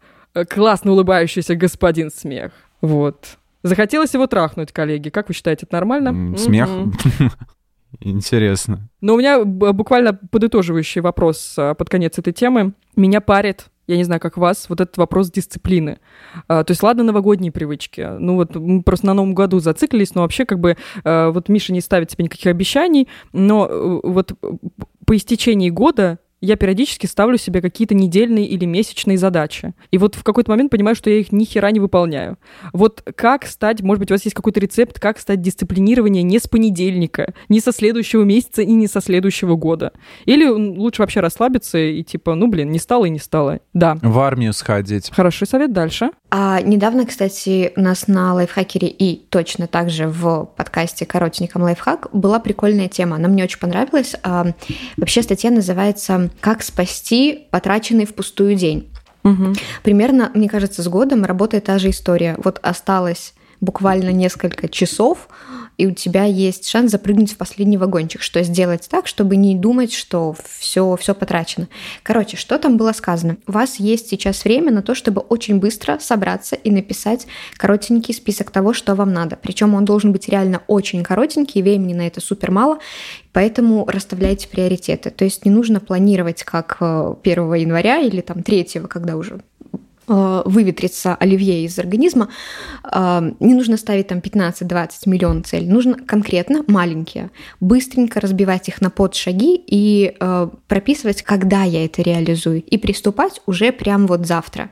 классно 0.48 0.92
улыбающийся 0.92 1.56
господин 1.56 2.12
смех. 2.12 2.52
Вот. 2.82 3.36
Захотелось 3.64 4.14
его 4.14 4.28
трахнуть, 4.28 4.70
коллеги. 4.70 5.08
Как 5.08 5.26
вы 5.26 5.34
считаете, 5.34 5.66
это 5.66 5.74
нормально? 5.74 6.38
Смех? 6.38 6.68
Интересно. 7.98 8.88
Но 9.00 9.14
у 9.14 9.18
меня 9.18 9.44
буквально 9.44 10.14
подытоживающий 10.14 11.00
вопрос 11.00 11.54
а, 11.58 11.74
под 11.74 11.88
конец 11.88 12.18
этой 12.18 12.32
темы. 12.32 12.72
Меня 12.94 13.20
парит, 13.20 13.66
я 13.86 13.96
не 13.96 14.04
знаю, 14.04 14.20
как 14.20 14.36
вас, 14.36 14.68
вот 14.68 14.80
этот 14.80 14.96
вопрос 14.96 15.30
дисциплины. 15.30 15.98
А, 16.46 16.62
То 16.62 16.70
есть, 16.70 16.82
ладно, 16.82 17.02
новогодние 17.02 17.50
привычки. 17.50 18.06
Ну 18.18 18.36
вот 18.36 18.54
мы 18.54 18.82
просто 18.82 19.06
на 19.06 19.14
Новом 19.14 19.34
году 19.34 19.58
зациклились, 19.58 20.14
но 20.14 20.22
вообще 20.22 20.44
как 20.44 20.60
бы 20.60 20.76
а, 21.02 21.30
вот 21.30 21.48
Миша 21.48 21.72
не 21.72 21.80
ставит 21.80 22.10
себе 22.10 22.24
никаких 22.24 22.46
обещаний, 22.46 23.08
но 23.32 23.66
э, 23.66 24.00
вот 24.04 24.32
по 25.04 25.16
истечении 25.16 25.70
года 25.70 26.18
я 26.40 26.56
периодически 26.56 27.06
ставлю 27.06 27.38
себе 27.38 27.60
какие-то 27.60 27.94
недельные 27.94 28.46
или 28.46 28.64
месячные 28.64 29.18
задачи. 29.18 29.74
И 29.90 29.98
вот 29.98 30.14
в 30.14 30.22
какой-то 30.22 30.50
момент 30.50 30.70
понимаю, 30.70 30.96
что 30.96 31.10
я 31.10 31.20
их 31.20 31.32
ни 31.32 31.44
хера 31.44 31.70
не 31.70 31.80
выполняю. 31.80 32.38
Вот 32.72 33.02
как 33.14 33.46
стать, 33.46 33.82
может 33.82 34.00
быть, 34.00 34.10
у 34.10 34.14
вас 34.14 34.24
есть 34.24 34.34
какой-то 34.34 34.60
рецепт, 34.60 34.98
как 34.98 35.18
стать 35.18 35.42
дисциплинированнее 35.42 36.22
не 36.22 36.38
с 36.38 36.46
понедельника, 36.48 37.34
не 37.48 37.60
со 37.60 37.72
следующего 37.72 38.24
месяца 38.24 38.62
и 38.62 38.72
не 38.72 38.86
со 38.86 39.00
следующего 39.00 39.56
года? 39.56 39.92
Или 40.24 40.46
лучше 40.46 41.02
вообще 41.02 41.20
расслабиться 41.20 41.78
и 41.78 42.02
типа, 42.02 42.34
ну, 42.34 42.48
блин, 42.48 42.70
не 42.70 42.78
стало 42.78 43.04
и 43.06 43.10
не 43.10 43.18
стало. 43.18 43.60
Да. 43.72 43.98
В 44.02 44.18
армию 44.18 44.52
сходить. 44.52 45.10
Хороший 45.10 45.46
совет 45.46 45.72
дальше. 45.72 46.10
А 46.30 46.60
недавно, 46.60 47.06
кстати, 47.06 47.72
у 47.76 47.80
нас 47.80 48.06
на 48.06 48.34
лайфхакере 48.34 48.88
и 48.88 49.16
точно 49.30 49.66
так 49.66 49.90
же 49.90 50.06
в 50.06 50.48
подкасте 50.56 51.04
«Коротеньком 51.04 51.62
лайфхак» 51.62 52.08
была 52.12 52.38
прикольная 52.38 52.88
тема. 52.88 53.16
Она 53.16 53.28
мне 53.28 53.42
очень 53.42 53.58
понравилась. 53.58 54.14
А, 54.22 54.46
Вообще 54.96 55.22
статья 55.22 55.50
называется 55.50 56.30
«Как 56.40 56.62
спасти 56.62 57.48
потраченный 57.50 58.06
впустую 58.06 58.54
день». 58.54 58.88
Мгм. 59.24 59.54
Примерно, 59.82 60.30
мне 60.34 60.48
кажется, 60.48 60.82
с 60.82 60.88
годом 60.88 61.24
работает 61.24 61.64
та 61.64 61.78
же 61.78 61.90
история. 61.90 62.36
Вот 62.42 62.60
осталось 62.62 63.34
буквально 63.60 64.10
несколько 64.10 64.68
часов, 64.68 65.28
и 65.80 65.86
у 65.86 65.92
тебя 65.92 66.24
есть 66.24 66.68
шанс 66.68 66.90
запрыгнуть 66.90 67.32
в 67.32 67.38
последний 67.38 67.78
вагончик. 67.78 68.20
Что 68.20 68.42
сделать 68.42 68.86
так, 68.90 69.06
чтобы 69.06 69.36
не 69.36 69.56
думать, 69.56 69.94
что 69.94 70.36
все, 70.58 70.94
все 70.96 71.14
потрачено. 71.14 71.68
Короче, 72.02 72.36
что 72.36 72.58
там 72.58 72.76
было 72.76 72.92
сказано? 72.92 73.38
У 73.46 73.52
вас 73.52 73.76
есть 73.76 74.10
сейчас 74.10 74.44
время 74.44 74.72
на 74.72 74.82
то, 74.82 74.94
чтобы 74.94 75.22
очень 75.22 75.58
быстро 75.58 75.98
собраться 75.98 76.54
и 76.54 76.70
написать 76.70 77.26
коротенький 77.56 78.12
список 78.12 78.50
того, 78.50 78.74
что 78.74 78.94
вам 78.94 79.14
надо. 79.14 79.38
Причем 79.40 79.74
он 79.74 79.86
должен 79.86 80.12
быть 80.12 80.28
реально 80.28 80.60
очень 80.66 81.02
коротенький, 81.02 81.62
времени 81.62 81.94
на 81.94 82.06
это 82.06 82.20
супер 82.20 82.50
мало, 82.50 82.78
поэтому 83.32 83.86
расставляйте 83.86 84.48
приоритеты. 84.48 85.08
То 85.08 85.24
есть 85.24 85.46
не 85.46 85.50
нужно 85.50 85.80
планировать 85.80 86.42
как 86.42 86.76
э, 86.80 87.14
1 87.22 87.54
января 87.54 88.00
или 88.00 88.20
там 88.20 88.42
3, 88.42 88.64
когда 88.86 89.16
уже 89.16 89.40
э, 89.72 89.78
выветрится 90.10 91.14
оливье 91.14 91.64
из 91.64 91.78
организма, 91.78 92.28
э, 92.84 93.32
не 93.40 93.54
нужно 93.54 93.76
ставить 93.76 94.08
там 94.08 94.18
15-20 94.18 94.90
миллион 95.06 95.44
целей, 95.44 95.68
нужно 95.68 95.94
конкретно 95.94 96.64
маленькие, 96.66 97.30
быстренько 97.60 98.20
разбивать 98.20 98.68
их 98.68 98.80
на 98.80 98.90
подшаги 98.90 99.56
и 99.56 100.16
э, 100.18 100.48
прописывать, 100.68 101.22
когда 101.22 101.62
я 101.62 101.84
это 101.84 102.02
реализую, 102.02 102.62
и 102.62 102.78
приступать 102.78 103.40
уже 103.46 103.72
прям 103.72 104.06
вот 104.06 104.26
завтра, 104.26 104.70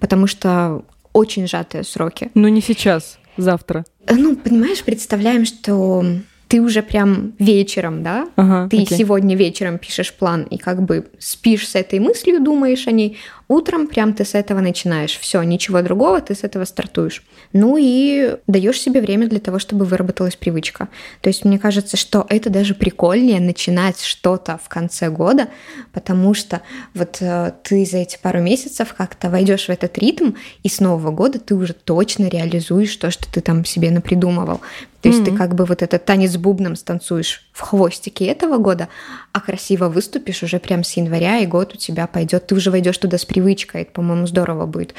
потому 0.00 0.26
что 0.26 0.84
очень 1.12 1.46
сжатые 1.46 1.84
сроки. 1.84 2.30
Но 2.34 2.48
не 2.48 2.60
сейчас, 2.60 3.18
завтра. 3.36 3.84
Э, 4.06 4.14
Ну, 4.14 4.36
понимаешь, 4.36 4.82
представляем, 4.82 5.44
что 5.44 6.04
ты 6.52 6.60
уже 6.60 6.82
прям 6.82 7.32
вечером, 7.38 8.02
да, 8.02 8.28
Ага, 8.36 8.68
ты 8.68 8.82
окей. 8.82 8.98
сегодня 8.98 9.34
вечером 9.34 9.78
пишешь 9.78 10.12
план 10.12 10.42
и 10.42 10.58
как 10.58 10.82
бы 10.82 11.06
спишь 11.18 11.66
с 11.66 11.74
этой 11.74 11.98
мыслью, 11.98 12.42
думаешь 12.42 12.86
о 12.86 12.90
ней, 12.90 13.16
утром 13.48 13.86
прям 13.86 14.12
ты 14.12 14.26
с 14.26 14.34
этого 14.34 14.60
начинаешь. 14.60 15.18
Все, 15.18 15.42
ничего 15.42 15.80
другого, 15.80 16.20
ты 16.20 16.34
с 16.34 16.44
этого 16.44 16.66
стартуешь. 16.66 17.22
Ну 17.54 17.78
и 17.80 18.36
даешь 18.46 18.78
себе 18.78 19.00
время 19.00 19.28
для 19.28 19.40
того, 19.40 19.58
чтобы 19.58 19.86
выработалась 19.86 20.36
привычка. 20.36 20.88
То 21.22 21.28
есть 21.30 21.46
мне 21.46 21.58
кажется, 21.58 21.96
что 21.96 22.26
это 22.28 22.50
даже 22.50 22.74
прикольнее 22.74 23.40
начинать 23.40 24.00
что-то 24.02 24.60
в 24.62 24.68
конце 24.68 25.08
года, 25.08 25.48
потому 25.92 26.34
что 26.34 26.60
вот 26.92 27.16
э, 27.20 27.52
ты 27.62 27.86
за 27.86 27.98
эти 27.98 28.18
пару 28.20 28.40
месяцев 28.40 28.94
как-то 28.94 29.30
войдешь 29.30 29.66
в 29.66 29.70
этот 29.70 29.96
ритм, 29.96 30.32
и 30.62 30.68
с 30.68 30.80
Нового 30.80 31.12
года 31.12 31.38
ты 31.38 31.54
уже 31.54 31.72
точно 31.72 32.28
реализуешь 32.28 32.94
то, 32.96 33.10
что 33.10 33.30
ты 33.32 33.40
там 33.40 33.64
себе 33.64 33.90
напридумывал. 33.90 34.60
То 35.02 35.08
есть 35.08 35.24
ты 35.24 35.32
Мгм. 35.32 35.38
как 35.38 35.54
бы 35.56 35.64
вот 35.64 35.82
этот 35.82 36.04
танец 36.04 36.36
бубном 36.36 36.76
станцуешь 36.76 37.50
в 37.52 37.60
хвостике 37.60 38.26
этого 38.26 38.58
года, 38.58 38.88
а 39.32 39.40
красиво 39.40 39.88
выступишь 39.88 40.42
уже 40.42 40.58
прям 40.58 40.84
с 40.84 40.92
января, 40.94 41.38
и 41.38 41.46
год 41.46 41.74
у 41.74 41.76
тебя 41.76 42.06
пойдет, 42.06 42.46
ты 42.46 42.54
уже 42.54 42.70
войдешь 42.70 42.96
туда 42.98 43.18
с 43.18 43.24
привычкой, 43.24 43.82
это, 43.82 43.92
по-моему, 43.92 44.26
здорово 44.26 44.66
будет. 44.66 44.94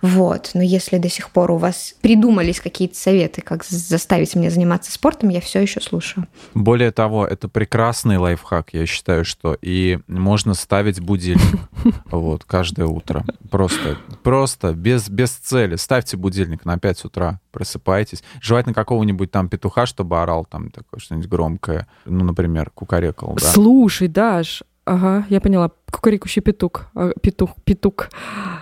Вот, 0.00 0.50
но 0.54 0.62
если 0.62 0.98
до 0.98 1.08
сих 1.10 1.30
пор 1.30 1.50
у 1.50 1.56
вас 1.58 1.94
придумались 2.00 2.60
какие-то 2.60 2.96
советы, 2.96 3.42
как 3.42 3.64
заставить 3.64 4.34
меня 4.34 4.50
заниматься 4.50 4.90
спортом, 4.90 5.28
я 5.28 5.40
все 5.40 5.60
еще 5.60 5.80
слушаю. 5.80 6.26
Более 6.54 6.92
того, 6.92 7.26
это 7.26 7.48
прекрасный 7.48 8.16
лайфхак, 8.16 8.70
я 8.72 8.86
считаю, 8.86 9.24
что 9.24 9.56
и 9.60 9.98
можно 10.06 10.54
ставить 10.54 11.00
будильник 11.00 11.60
вот 12.10 12.44
каждое 12.44 12.86
утро. 12.86 13.24
Просто, 13.50 13.98
просто 14.22 14.72
без, 14.72 15.08
без 15.08 15.30
цели. 15.30 15.76
Ставьте 15.76 16.16
будильник 16.16 16.64
на 16.64 16.78
5 16.78 17.04
утра, 17.04 17.40
просыпайтесь. 17.52 18.22
Желательно 18.40 18.74
какого-нибудь 18.74 19.30
там 19.30 19.48
петуха, 19.48 19.86
чтобы 19.86 20.20
орал 20.22 20.44
там 20.44 20.70
такое 20.70 21.00
что-нибудь 21.00 21.28
громкое. 21.28 21.86
Ну, 22.08 22.24
например, 22.24 22.70
кукарекал, 22.74 23.34
да. 23.34 23.46
Слушай, 23.46 24.08
Даш, 24.08 24.62
ага, 24.94 25.26
я 25.28 25.40
поняла. 25.40 25.70
Кукарекущий 25.90 26.42
петух. 26.42 26.86
а, 26.94 27.12
Петух, 27.22 27.56
петух. 27.64 28.10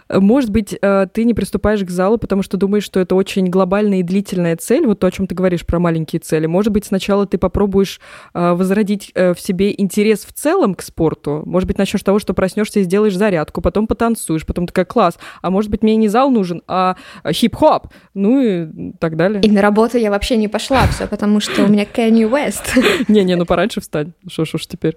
Может 0.08 0.50
быть, 0.50 0.78
э, 0.80 1.06
ты 1.12 1.24
не 1.24 1.34
приступаешь 1.34 1.80
к 1.82 1.90
залу, 1.90 2.18
потому 2.18 2.42
что 2.42 2.56
думаешь, 2.56 2.84
что 2.84 3.00
это 3.00 3.16
очень 3.16 3.46
глобальная 3.46 3.98
и 3.98 4.02
длительная 4.04 4.56
цель, 4.56 4.86
вот 4.86 5.00
то, 5.00 5.08
о 5.08 5.10
чем 5.10 5.26
ты 5.26 5.34
говоришь 5.34 5.66
про 5.66 5.80
маленькие 5.80 6.20
цели. 6.20 6.46
Может 6.46 6.72
быть, 6.72 6.84
сначала 6.84 7.26
ты 7.26 7.36
попробуешь 7.38 8.00
э, 8.32 8.52
возродить 8.52 9.10
э, 9.14 9.34
в 9.34 9.40
себе 9.40 9.74
интерес 9.76 10.24
в 10.24 10.32
целом 10.32 10.76
к 10.76 10.82
спорту. 10.82 11.42
Может 11.46 11.66
быть, 11.66 11.78
начнешь 11.78 12.02
с 12.02 12.04
того, 12.04 12.20
что 12.20 12.32
проснешься 12.32 12.78
и 12.78 12.84
сделаешь 12.84 13.16
зарядку, 13.16 13.60
потом 13.60 13.88
потанцуешь, 13.88 14.46
потом 14.46 14.66
такая 14.68 14.84
класс. 14.84 15.18
А 15.42 15.50
может 15.50 15.70
быть, 15.70 15.82
мне 15.82 15.96
не 15.96 16.06
зал 16.06 16.30
нужен, 16.30 16.62
а 16.68 16.96
хип-хоп. 17.28 17.88
Ну 18.14 18.40
и 18.40 18.92
так 19.00 19.16
далее. 19.16 19.40
И 19.42 19.50
на 19.50 19.62
работу 19.62 19.98
я 19.98 20.10
вообще 20.10 20.36
не 20.36 20.46
пошла, 20.46 20.86
все 20.86 21.08
потому 21.08 21.40
что 21.40 21.64
у 21.64 21.66
меня 21.66 21.84
Kanye 21.84 22.30
West. 22.30 22.78
Не-не, 23.08 23.34
ну 23.34 23.46
пораньше 23.46 23.80
встать. 23.80 24.08
Что 24.28 24.44
ж 24.44 24.54
уж 24.54 24.66
теперь. 24.66 24.96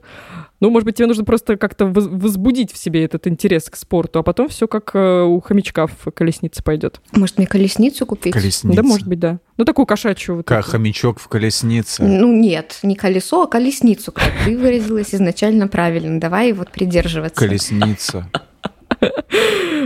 Ну, 0.59 0.69
может 0.69 0.85
быть, 0.85 0.95
тебе 0.95 1.07
нужно 1.07 1.18
просто 1.23 1.57
как-то 1.57 1.85
воз- 1.85 2.07
возбудить 2.09 2.71
в 2.71 2.77
себе 2.77 3.03
этот 3.03 3.27
интерес 3.27 3.69
к 3.69 3.75
спорту, 3.75 4.19
а 4.19 4.23
потом 4.23 4.49
все 4.49 4.67
как 4.67 4.91
э, 4.93 5.21
у 5.23 5.39
хомячка 5.41 5.87
в 5.87 6.11
колеснице 6.11 6.63
пойдет. 6.63 7.01
Может, 7.13 7.37
мне 7.37 7.47
колесницу 7.47 8.05
купить? 8.05 8.33
Колесница. 8.33 8.75
Да, 8.75 8.83
может 8.83 9.07
быть, 9.07 9.19
да. 9.19 9.39
Ну, 9.57 9.65
такую 9.65 9.85
кошачью. 9.85 10.37
Вот 10.37 10.47
Как 10.47 10.61
эту. 10.61 10.71
хомячок 10.71 11.19
в 11.19 11.27
колеснице. 11.27 12.03
Ну 12.03 12.31
нет, 12.31 12.79
не 12.83 12.95
колесо, 12.95 13.43
а 13.43 13.47
колесницу, 13.47 14.11
как 14.11 14.31
ты 14.45 14.57
выразилась 14.57 15.13
изначально 15.13 15.67
правильно. 15.67 16.19
Давай 16.19 16.53
вот 16.53 16.71
придерживаться. 16.71 17.35
Колесница. 17.39 18.29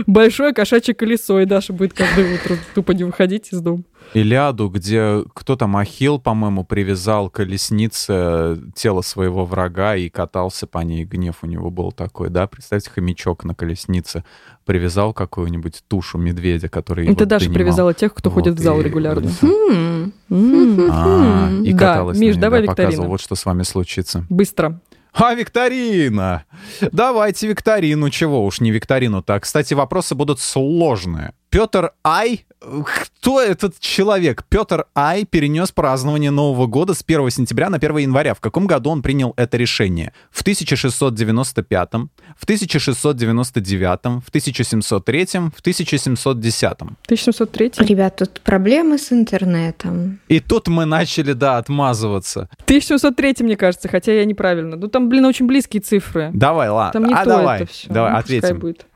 Большое 0.06 0.52
кошачье 0.52 0.94
колесо, 0.94 1.40
и 1.40 1.44
Даша 1.44 1.72
будет 1.72 1.92
каждое 1.92 2.34
утро 2.34 2.56
тупо 2.74 2.92
не 2.92 3.04
выходить 3.04 3.52
из 3.52 3.60
дома. 3.60 3.82
Илиаду, 4.12 4.68
где 4.68 5.22
кто 5.32 5.56
там 5.56 5.76
Ахилл, 5.76 6.18
по-моему, 6.20 6.64
привязал 6.64 7.30
колеснице 7.30 8.58
тело 8.74 9.00
своего 9.00 9.44
врага 9.44 9.96
и 9.96 10.08
катался 10.10 10.66
по 10.66 10.78
ней. 10.80 11.04
Гнев 11.04 11.36
у 11.42 11.46
него 11.46 11.70
был 11.70 11.90
такой, 11.90 12.28
да? 12.28 12.46
Представьте, 12.46 12.90
хомячок 12.90 13.44
на 13.44 13.54
колеснице 13.54 14.24
привязал 14.66 15.12
какую-нибудь 15.14 15.82
тушу 15.88 16.18
медведя, 16.18 16.68
который 16.68 17.06
его 17.06 17.14
Даша 17.24 17.46
донимал. 17.46 17.54
привязала 17.54 17.94
тех, 17.94 18.12
кто 18.14 18.30
Вот, 18.30 18.34
ходит 18.42 18.58
в 18.58 18.62
зал 18.62 18.80
и- 18.80 18.84
регулярно. 18.84 19.30
Хм. 19.40 20.12
М. 20.30 20.88
А, 20.90 21.50
и 21.64 21.72
Да, 21.72 21.78
каталась 21.78 22.18
Миш, 22.18 22.34
на 22.34 22.34
ней, 22.34 22.40
давай 22.40 22.60
да, 22.66 22.72
викторину. 22.72 23.08
вот 23.08 23.20
что 23.20 23.34
с 23.34 23.44
вами 23.46 23.62
случится. 23.62 24.24
Быстро. 24.28 24.80
А, 25.14 25.34
викторина! 25.34 26.44
Давайте 26.92 27.46
викторину, 27.46 28.10
чего 28.10 28.44
уж 28.44 28.60
не 28.60 28.72
викторину. 28.72 29.22
Так, 29.22 29.42
кстати, 29.42 29.74
вопросы 29.74 30.14
будут 30.14 30.40
сложные. 30.40 31.32
Петр 31.54 31.92
Ай, 32.04 32.46
кто 32.58 33.40
этот 33.40 33.78
человек? 33.78 34.42
Петр 34.48 34.86
Ай 34.96 35.24
перенес 35.24 35.70
празднование 35.70 36.32
Нового 36.32 36.66
года 36.66 36.94
с 36.94 37.04
1 37.06 37.30
сентября 37.30 37.70
на 37.70 37.76
1 37.76 37.98
января. 37.98 38.34
В 38.34 38.40
каком 38.40 38.66
году 38.66 38.90
он 38.90 39.02
принял 39.02 39.34
это 39.36 39.56
решение? 39.56 40.12
В 40.32 40.40
1695, 40.40 41.92
в 42.36 42.42
1699, 42.42 44.00
в 44.02 44.28
1703, 44.30 45.26
в 45.54 45.60
1710. 45.60 46.72
1703. 46.72 47.72
Ребят, 47.86 48.16
тут 48.16 48.40
проблемы 48.40 48.98
с 48.98 49.12
интернетом. 49.12 50.18
И 50.26 50.40
тут 50.40 50.66
мы 50.66 50.86
начали, 50.86 51.34
да, 51.34 51.58
отмазываться. 51.58 52.48
1703, 52.64 53.36
мне 53.44 53.56
кажется, 53.56 53.86
хотя 53.86 54.12
я 54.12 54.24
неправильно. 54.24 54.74
Ну 54.74 54.88
там, 54.88 55.08
блин, 55.08 55.24
очень 55.26 55.46
близкие 55.46 55.82
цифры. 55.82 56.32
Давай, 56.34 56.68
ладно. 56.68 57.00
Там 57.00 57.08
не 57.08 57.14
а 57.14 57.22
то 57.22 57.30
давай, 57.30 57.62
это 57.62 57.70
все. 57.70 57.88
давай, 57.88 58.12
ответим. 58.14 58.58
Будет. 58.58 58.86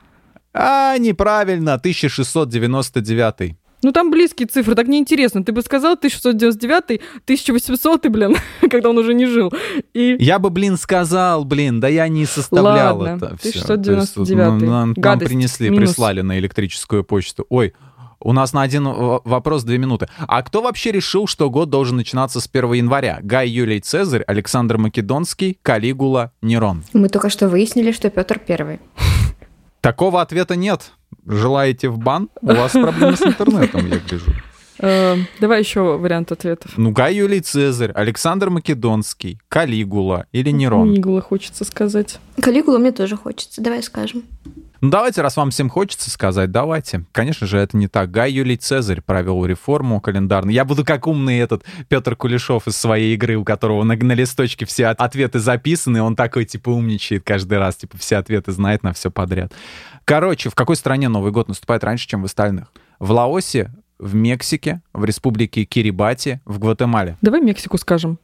А, 0.53 0.97
неправильно, 0.97 1.73
1699. 1.75 3.55
Ну 3.81 3.93
там 3.93 4.11
близкие 4.11 4.45
цифры, 4.47 4.75
так 4.75 4.87
неинтересно. 4.89 5.41
Ты 5.43 5.53
бы 5.53 5.61
сказал 5.61 5.93
1699, 5.93 7.01
1800, 7.23 8.07
блин, 8.09 8.35
когда 8.69 8.89
он 8.89 8.97
уже 8.97 9.13
не 9.13 9.25
жил. 9.25 9.53
И 9.93 10.17
Я 10.19 10.37
бы, 10.37 10.49
блин, 10.49 10.75
сказал, 10.75 11.45
блин, 11.45 11.79
да 11.79 11.87
я 11.87 12.09
не 12.09 12.25
составлял 12.25 12.97
Ладно, 12.99 13.25
это 13.27 13.37
все. 13.37 13.59
1699. 13.61 14.37
нам, 14.37 14.57
нам 14.59 14.93
Гадость, 14.97 15.29
принесли, 15.29 15.69
минус. 15.69 15.91
прислали 15.91 16.19
на 16.21 16.37
электрическую 16.39 17.05
почту. 17.05 17.45
Ой, 17.49 17.73
у 18.19 18.33
нас 18.33 18.51
на 18.51 18.63
один 18.63 18.83
в- 18.85 19.21
вопрос 19.23 19.63
две 19.63 19.77
минуты. 19.77 20.09
А 20.27 20.41
кто 20.41 20.61
вообще 20.61 20.91
решил, 20.91 21.25
что 21.25 21.49
год 21.49 21.69
должен 21.69 21.95
начинаться 21.95 22.41
с 22.41 22.47
1 22.51 22.73
января? 22.73 23.19
Гай 23.23 23.47
Юлий 23.47 23.79
Цезарь, 23.79 24.23
Александр 24.27 24.77
Македонский, 24.77 25.57
Калигула, 25.61 26.33
Нерон. 26.41 26.83
Мы 26.91 27.07
только 27.07 27.29
что 27.29 27.47
выяснили, 27.47 27.93
что 27.93 28.09
Петр 28.09 28.39
Первый. 28.39 28.81
Такого 29.81 30.21
ответа 30.21 30.55
нет. 30.55 30.91
Желаете 31.25 31.89
в 31.89 31.97
бан? 31.97 32.29
У 32.41 32.47
вас 32.47 32.71
проблемы 32.71 33.15
с 33.15 33.21
интернетом, 33.21 33.87
я 33.87 33.99
гляжу. 33.99 34.31
Э, 34.79 35.15
давай 35.39 35.59
еще 35.59 35.97
вариант 35.97 36.31
ответов. 36.31 36.71
Ну, 36.77 36.91
Гай 36.91 37.15
Юлий 37.15 37.41
Цезарь, 37.41 37.91
Александр 37.91 38.49
Македонский, 38.49 39.39
Калигула 39.49 40.25
или 40.31 40.51
Нерон? 40.51 40.91
Нигула 40.91 41.21
хочется 41.21 41.65
сказать. 41.65 42.19
Калигулу 42.41 42.79
мне 42.79 42.91
тоже 42.91 43.15
хочется, 43.17 43.61
давай 43.61 43.83
скажем. 43.83 44.23
Ну, 44.81 44.89
давайте, 44.91 45.21
раз 45.21 45.35
вам 45.35 45.51
всем 45.51 45.69
хочется 45.69 46.09
сказать, 46.09 46.51
давайте. 46.51 47.03
Конечно 47.11 47.45
же, 47.47 47.57
это 47.57 47.75
не 47.75 47.89
так. 47.89 48.11
Гай 48.11 48.31
Юлий 48.31 48.55
Цезарь 48.55 49.01
провел 49.01 49.45
реформу 49.45 49.99
календарную. 49.99 50.53
Я 50.53 50.63
буду 50.63 50.85
как 50.85 51.05
умный 51.05 51.39
этот 51.39 51.65
Петр 51.89 52.15
Кулешов 52.15 52.65
из 52.65 52.77
своей 52.77 53.13
игры, 53.15 53.35
у 53.35 53.43
которого 53.43 53.83
на, 53.83 53.97
на 53.97 54.13
листочке 54.13 54.65
все 54.65 54.87
от- 54.87 55.01
ответы 55.01 55.39
записаны, 55.39 55.97
и 55.97 55.99
он 56.01 56.15
такой, 56.15 56.45
типа, 56.45 56.69
умничает 56.69 57.23
каждый 57.25 57.57
раз, 57.57 57.75
типа, 57.75 57.97
все 57.97 58.15
ответы 58.15 58.53
знает 58.53 58.81
на 58.83 58.93
все 58.93 59.11
подряд. 59.11 59.51
Короче, 60.05 60.49
в 60.49 60.55
какой 60.55 60.77
стране 60.77 61.09
Новый 61.09 61.33
год 61.33 61.49
наступает 61.49 61.83
раньше, 61.83 62.07
чем 62.07 62.21
в 62.21 62.25
остальных? 62.25 62.71
В 62.99 63.11
Лаосе, 63.11 63.71
в 63.99 64.15
Мексике, 64.15 64.81
в 64.93 65.03
республике 65.05 65.65
Кирибати, 65.65 66.39
в 66.45 66.59
Гватемале. 66.59 67.17
Давай 67.21 67.41
Мексику 67.41 67.77
скажем. 67.77 68.17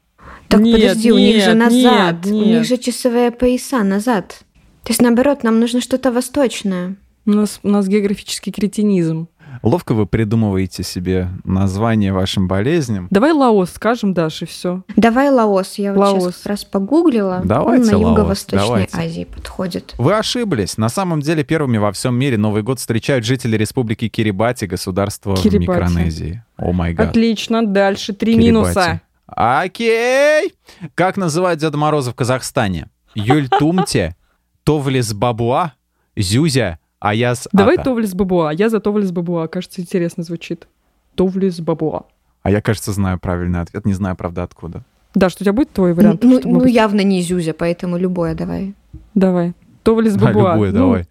Так 0.48 0.62
Нет, 0.62 0.82
подожди, 0.82 1.12
у 1.12 1.18
них 1.18 1.44
же 1.44 1.54
нет, 1.54 1.58
назад. 1.58 2.26
нет, 2.26 2.34
У 2.34 2.36
нет. 2.36 2.48
них 2.48 2.66
же 2.66 2.78
часовые 2.78 3.32
пояса 3.32 3.84
назад. 3.84 4.44
То 4.84 4.92
есть, 4.92 5.02
наоборот, 5.02 5.44
нам 5.44 5.60
нужно 5.60 5.82
что-то 5.82 6.12
восточное. 6.12 6.96
У 7.26 7.32
нас, 7.32 7.60
у 7.64 7.70
нас 7.70 7.88
географический 7.88 8.52
кретинизм. 8.52 9.28
Ловко 9.64 9.94
вы 9.94 10.06
придумываете 10.06 10.84
себе 10.84 11.30
название 11.44 12.14
вашим 12.14 12.48
болезням. 12.48 13.08
Давай 13.10 13.32
Лаос 13.32 13.72
скажем, 13.72 14.14
Даш, 14.14 14.42
и 14.42 14.46
все. 14.46 14.84
Давай 14.96 15.30
Лаос. 15.30 15.76
Я 15.76 15.94
вот 15.94 16.00
Лаос. 16.00 16.24
сейчас 16.24 16.38
как 16.38 16.46
раз 16.48 16.66
погуглила. 16.66 17.42
Давайте 17.44 17.96
Он 17.96 18.02
на 18.02 18.08
Лаос, 18.08 18.18
юго-восточной 18.18 18.66
давайте. 18.68 18.98
Азии 18.98 19.24
подходит. 19.24 19.96
Вы 19.98 20.14
ошиблись. 20.16 20.78
На 20.78 20.90
самом 20.90 21.22
деле 21.22 21.44
первыми 21.44 21.78
во 21.78 21.92
всем 21.92 22.16
мире 22.16 22.38
Новый 22.38 22.64
год 22.64 22.80
встречают 22.80 23.26
жители 23.26 23.58
республики 23.58 24.08
Кирибати, 24.08 24.66
государства 24.66 25.36
в 25.36 25.42
Кирибати. 25.42 25.80
Микронезии. 25.80 26.44
О 26.58 26.72
май 26.72 26.94
гад. 26.94 27.10
Отлично, 27.10 27.66
дальше 27.66 28.14
три 28.14 28.34
Кирибати. 28.34 28.48
минуса. 28.48 29.02
Окей. 29.28 30.54
Как 30.94 31.18
называют 31.18 31.60
Деда 31.60 31.78
Мороза 31.78 32.12
в 32.12 32.16
Казахстане? 32.16 32.88
Юль 33.16 33.48
Тумте, 33.50 34.16
Товлис 34.64 35.14
Бабуа, 35.14 35.74
Зюзя, 36.16 36.80
Аяс 37.00 37.48
Давай 37.52 37.76
Ата. 37.76 37.84
Товлис 37.86 38.14
Бабуа. 38.14 38.52
Я 38.52 38.70
за 38.70 38.80
Товлис 38.80 39.12
Бабуа. 39.12 39.48
Кажется, 39.48 39.82
интересно 39.82 40.24
звучит. 40.24 40.68
Товлис 41.16 41.60
Бабуа. 41.60 42.04
А 42.44 42.52
я, 42.52 42.62
кажется, 42.62 42.92
знаю 42.92 43.20
правильный 43.20 43.62
ответ. 43.62 43.86
Не 43.86 43.94
знаю, 43.94 44.16
правда, 44.16 44.44
откуда. 44.44 44.84
Да, 45.14 45.30
что 45.30 45.44
у 45.44 45.46
тебя 45.46 45.54
будет 45.54 45.72
твой 45.72 45.94
вариант? 45.94 46.24
ну, 46.24 46.40
ну, 46.44 46.50
может, 46.56 46.70
явно 46.70 47.02
не 47.02 47.22
Зюзя, 47.22 47.54
поэтому 47.54 47.98
любое 47.98 48.36
давай. 48.36 48.74
Давай. 49.14 49.54
Товлис 49.84 50.16
Да, 50.16 50.26
Бабуа. 50.34 50.54
любое, 50.54 50.72
Ну, 50.72 50.78
давай. 50.78 51.06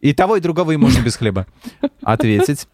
И 0.00 0.12
того, 0.12 0.36
и 0.36 0.40
другого 0.40 0.72
и 0.72 0.76
можно 0.76 1.02
без 1.02 1.16
хлеба. 1.16 1.46
Ответить. 2.02 2.68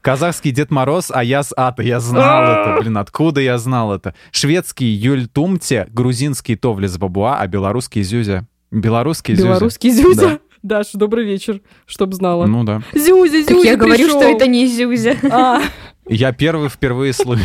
Казахский 0.00 0.52
Дед 0.52 0.70
Мороз, 0.70 1.10
Аяс 1.10 1.52
Ата. 1.56 1.82
Я 1.82 1.98
знал 1.98 2.42
это, 2.44 2.80
блин, 2.80 2.96
откуда 2.98 3.40
я 3.40 3.58
знал 3.58 3.92
это? 3.92 4.14
Шведский 4.30 4.86
Юль 4.86 5.26
Тумте, 5.26 5.88
грузинский 5.92 6.54
Товлис 6.56 6.96
Бабуа, 6.98 7.38
а 7.40 7.46
белорусский 7.48 8.02
Зюзя. 8.02 8.46
Белорусский 8.70 9.34
Зюзя. 9.34 9.48
Белорусский 9.48 9.90
Зюзя. 9.90 10.38
Даш, 10.68 10.88
добрый 10.92 11.24
вечер, 11.24 11.62
чтоб 11.86 12.12
знала. 12.12 12.44
Ну 12.44 12.62
да. 12.62 12.82
Зюзя, 12.92 13.42
Так 13.46 13.56
Зюзя 13.56 13.70
я 13.70 13.76
говорю, 13.76 14.04
пришёл. 14.04 14.20
что 14.20 14.30
это 14.30 14.46
не 14.46 14.66
Зюзя. 14.66 15.16
А, 15.30 15.62
Я 16.06 16.32
первый 16.32 16.68
впервые 16.68 17.14
слышу. 17.14 17.42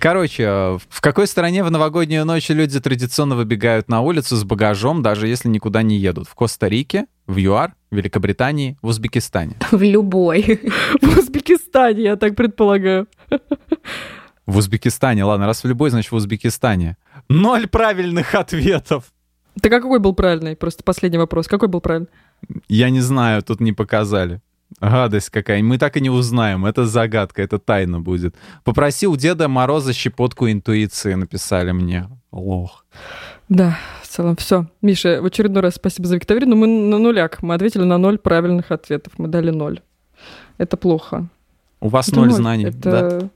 Короче, 0.00 0.42
э, 0.42 0.78
в 0.88 1.00
какой 1.00 1.28
стране 1.28 1.62
в 1.62 1.70
новогоднюю 1.70 2.24
ночь 2.24 2.48
люди 2.48 2.80
традиционно 2.80 3.36
выбегают 3.36 3.88
на 3.88 4.00
улицу 4.00 4.34
с 4.34 4.42
багажом, 4.42 5.00
даже 5.02 5.28
если 5.28 5.48
никуда 5.48 5.82
не 5.82 5.96
едут? 5.96 6.28
В 6.28 6.34
Коста-Рике, 6.34 7.06
в 7.28 7.36
ЮАР, 7.36 7.74
в 7.92 7.96
Великобритании, 7.96 8.76
в 8.82 8.88
Узбекистане. 8.88 9.54
В 9.70 9.82
любой. 9.82 10.60
в 11.00 11.18
Узбекистане, 11.18 12.02
я 12.02 12.16
так 12.16 12.34
предполагаю. 12.34 13.06
В 14.44 14.56
Узбекистане, 14.56 15.22
ладно, 15.22 15.46
раз 15.46 15.62
в 15.62 15.68
любой, 15.68 15.90
значит 15.90 16.10
в 16.10 16.16
Узбекистане. 16.16 16.96
Ноль 17.28 17.68
правильных 17.68 18.34
ответов. 18.34 19.04
Так 19.60 19.72
а 19.72 19.80
какой 19.80 20.00
был 20.00 20.14
правильный? 20.14 20.56
Просто 20.56 20.82
последний 20.82 21.18
вопрос. 21.18 21.46
Какой 21.46 21.68
был 21.68 21.80
правильный? 21.80 22.08
Я 22.68 22.90
не 22.90 23.00
знаю, 23.00 23.42
тут 23.42 23.60
не 23.60 23.72
показали. 23.72 24.40
Гадость 24.80 25.30
какая. 25.30 25.62
Мы 25.62 25.78
так 25.78 25.96
и 25.96 26.00
не 26.00 26.10
узнаем. 26.10 26.66
Это 26.66 26.84
загадка, 26.86 27.42
это 27.42 27.58
тайна 27.58 28.00
будет. 28.00 28.34
Попроси 28.64 29.06
у 29.06 29.16
Деда 29.16 29.48
Мороза 29.48 29.92
щепотку 29.92 30.48
интуиции, 30.50 31.14
написали 31.14 31.72
мне. 31.72 32.08
Лох. 32.32 32.84
Да, 33.48 33.78
в 34.02 34.08
целом 34.08 34.36
все. 34.36 34.66
Миша, 34.82 35.20
в 35.22 35.26
очередной 35.26 35.62
раз 35.62 35.74
спасибо 35.74 36.08
за 36.08 36.16
викторину. 36.16 36.56
Мы 36.56 36.66
на 36.66 36.98
нуляк. 36.98 37.42
Мы 37.42 37.54
ответили 37.54 37.84
на 37.84 37.98
ноль 37.98 38.18
правильных 38.18 38.70
ответов. 38.72 39.12
Мы 39.18 39.28
дали 39.28 39.50
ноль. 39.50 39.80
Это 40.58 40.76
плохо. 40.76 41.28
У 41.80 41.88
вас 41.88 42.08
Это 42.08 42.20
ноль 42.20 42.32
знаний. 42.32 42.64
Это, 42.64 42.78
да? 42.90 43.28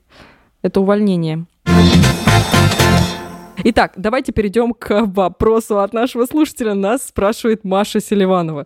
это 0.61 0.81
увольнение. 0.81 1.45
Итак, 3.61 3.93
давайте 3.97 4.31
перейдем 4.31 4.73
к 4.73 5.05
вопросу 5.05 5.79
от 5.79 5.91
нашего 5.91 6.25
слушателя. 6.25 6.73
Нас 6.73 7.07
спрашивает 7.07 7.65
Маша 7.65 7.99
Селиванова. 7.99 8.63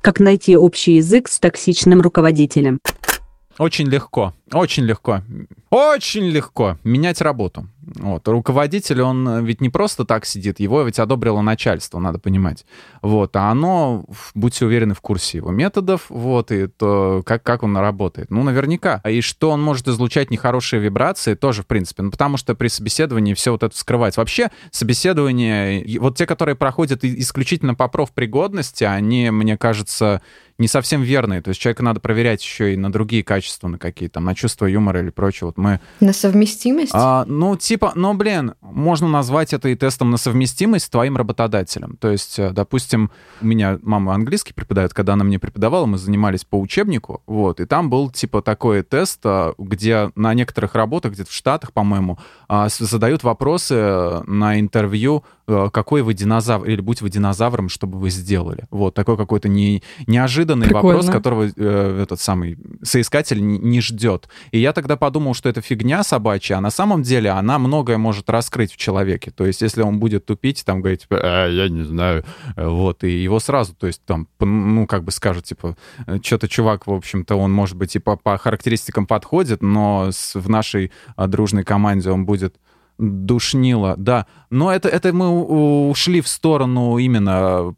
Как 0.00 0.18
найти 0.18 0.56
общий 0.56 0.96
язык 0.96 1.28
с 1.28 1.38
токсичным 1.38 2.00
руководителем? 2.00 2.80
Очень 3.58 3.86
легко, 3.88 4.32
очень 4.52 4.84
легко, 4.84 5.22
очень 5.70 6.26
легко 6.26 6.78
менять 6.84 7.20
работу. 7.20 7.68
Вот. 7.96 8.28
Руководитель, 8.28 9.02
он 9.02 9.44
ведь 9.44 9.60
не 9.60 9.68
просто 9.68 10.04
так 10.04 10.24
сидит, 10.24 10.60
его 10.60 10.82
ведь 10.82 10.98
одобрило 10.98 11.40
начальство, 11.40 11.98
надо 11.98 12.18
понимать. 12.18 12.64
Вот. 13.02 13.34
А 13.36 13.50
оно, 13.50 14.04
будьте 14.34 14.66
уверены, 14.66 14.94
в 14.94 15.00
курсе 15.00 15.38
его 15.38 15.50
методов, 15.50 16.06
вот, 16.08 16.52
и 16.52 16.66
то, 16.66 17.22
как, 17.24 17.42
как 17.42 17.62
он 17.62 17.76
работает. 17.76 18.30
Ну, 18.30 18.42
наверняка. 18.42 19.02
И 19.08 19.20
что 19.20 19.50
он 19.50 19.62
может 19.62 19.88
излучать 19.88 20.30
нехорошие 20.30 20.80
вибрации, 20.80 21.34
тоже, 21.34 21.62
в 21.62 21.66
принципе. 21.66 22.02
Ну, 22.02 22.10
потому 22.10 22.36
что 22.36 22.54
при 22.54 22.68
собеседовании 22.68 23.34
все 23.34 23.50
вот 23.50 23.62
это 23.62 23.74
вскрывается. 23.74 24.20
Вообще, 24.20 24.50
собеседование, 24.70 25.98
вот 25.98 26.16
те, 26.16 26.26
которые 26.26 26.54
проходят 26.54 27.04
исключительно 27.04 27.74
по 27.74 27.88
профпригодности, 27.88 28.84
они, 28.84 29.30
мне 29.30 29.56
кажется, 29.56 30.22
не 30.60 30.68
совсем 30.68 31.02
верные. 31.02 31.40
То 31.40 31.48
есть 31.48 31.60
человека 31.60 31.82
надо 31.82 32.00
проверять 32.00 32.42
еще 32.42 32.74
и 32.74 32.76
на 32.76 32.92
другие 32.92 33.24
качества, 33.24 33.66
на 33.68 33.78
какие 33.78 34.08
там, 34.08 34.26
на 34.26 34.34
чувство 34.40 34.66
юмора 34.66 35.00
или 35.00 35.10
прочее. 35.10 35.46
Вот 35.46 35.58
мы 35.58 35.80
На 36.00 36.12
совместимость? 36.12 36.92
а, 36.94 37.24
ну, 37.26 37.56
типа, 37.56 37.92
ну, 37.94 38.14
блин, 38.14 38.54
можно 38.60 39.08
назвать 39.08 39.52
это 39.52 39.68
и 39.68 39.74
тестом 39.74 40.10
на 40.10 40.16
совместимость 40.16 40.86
с 40.86 40.88
твоим 40.88 41.16
работодателем. 41.16 41.96
То 42.00 42.10
есть, 42.10 42.38
э, 42.38 42.50
допустим, 42.50 43.10
у 43.40 43.46
меня 43.46 43.78
мама 43.82 44.14
английский 44.14 44.54
преподает, 44.54 44.94
когда 44.94 45.12
она 45.12 45.24
мне 45.24 45.38
преподавала, 45.38 45.86
мы 45.86 45.98
занимались 45.98 46.44
по 46.44 46.58
учебнику, 46.58 47.22
вот, 47.26 47.60
и 47.60 47.66
там 47.66 47.90
был 47.90 48.10
типа 48.10 48.42
такой 48.42 48.82
тест, 48.82 49.20
э, 49.24 49.52
где 49.58 50.10
на 50.14 50.34
некоторых 50.34 50.74
работах, 50.74 51.12
где-то 51.12 51.30
в 51.30 51.34
Штатах, 51.34 51.72
по-моему, 51.72 52.18
а, 52.48 52.68
задают 52.68 53.22
вопросы 53.22 54.22
на 54.26 54.58
интервью, 54.58 55.24
какой 55.72 56.02
вы 56.02 56.14
динозавр, 56.14 56.66
или 56.66 56.80
будь 56.80 57.02
вы 57.02 57.10
динозавром, 57.10 57.68
что 57.68 57.86
бы 57.86 57.98
вы 57.98 58.10
сделали. 58.10 58.66
Вот, 58.70 58.94
такой 58.94 59.16
какой-то 59.16 59.48
не, 59.48 59.82
неожиданный 60.06 60.66
Прикольно. 60.66 60.98
вопрос, 60.98 61.10
которого 61.10 61.48
э, 61.54 62.02
этот 62.02 62.20
самый 62.20 62.58
соискатель 62.82 63.44
не, 63.44 63.58
не 63.58 63.80
ждет. 63.80 64.28
И 64.50 64.58
я 64.58 64.72
тогда 64.72 64.96
подумал, 64.96 65.34
что 65.34 65.48
это 65.48 65.60
фигня 65.60 66.02
собачья, 66.02 66.56
а 66.56 66.60
на 66.60 66.70
самом 66.70 67.02
деле 67.02 67.30
она 67.30 67.58
многое 67.58 67.98
может 67.98 68.30
раскрыть 68.30 68.72
в 68.72 68.76
человеке. 68.76 69.30
То 69.30 69.46
есть, 69.46 69.62
если 69.62 69.82
он 69.82 69.98
будет 69.98 70.26
тупить, 70.26 70.64
там 70.64 70.80
говорить, 70.80 71.02
типа, 71.02 71.18
а, 71.22 71.48
я 71.48 71.68
не 71.68 71.82
знаю, 71.82 72.24
вот, 72.56 73.04
и 73.04 73.10
его 73.10 73.40
сразу, 73.40 73.74
то 73.74 73.86
есть, 73.86 74.02
там, 74.04 74.28
ну, 74.38 74.86
как 74.86 75.04
бы 75.04 75.12
скажут, 75.12 75.44
типа, 75.44 75.76
что-то 76.22 76.48
чувак, 76.48 76.86
в 76.86 76.92
общем-то, 76.92 77.36
он, 77.36 77.52
может 77.52 77.76
быть, 77.76 77.96
и 77.96 77.98
по, 77.98 78.16
по 78.16 78.36
характеристикам 78.38 79.06
подходит, 79.06 79.62
но 79.62 80.10
с, 80.12 80.34
в 80.34 80.48
нашей 80.48 80.92
а, 81.16 81.26
дружной 81.26 81.64
команде 81.64 82.10
он 82.10 82.24
будет 82.24 82.56
душнило, 83.00 83.94
да. 83.96 84.26
Но 84.50 84.72
это, 84.72 84.88
это 84.88 85.12
мы 85.12 85.88
ушли 85.88 86.20
в 86.20 86.28
сторону 86.28 86.98
именно, 86.98 87.74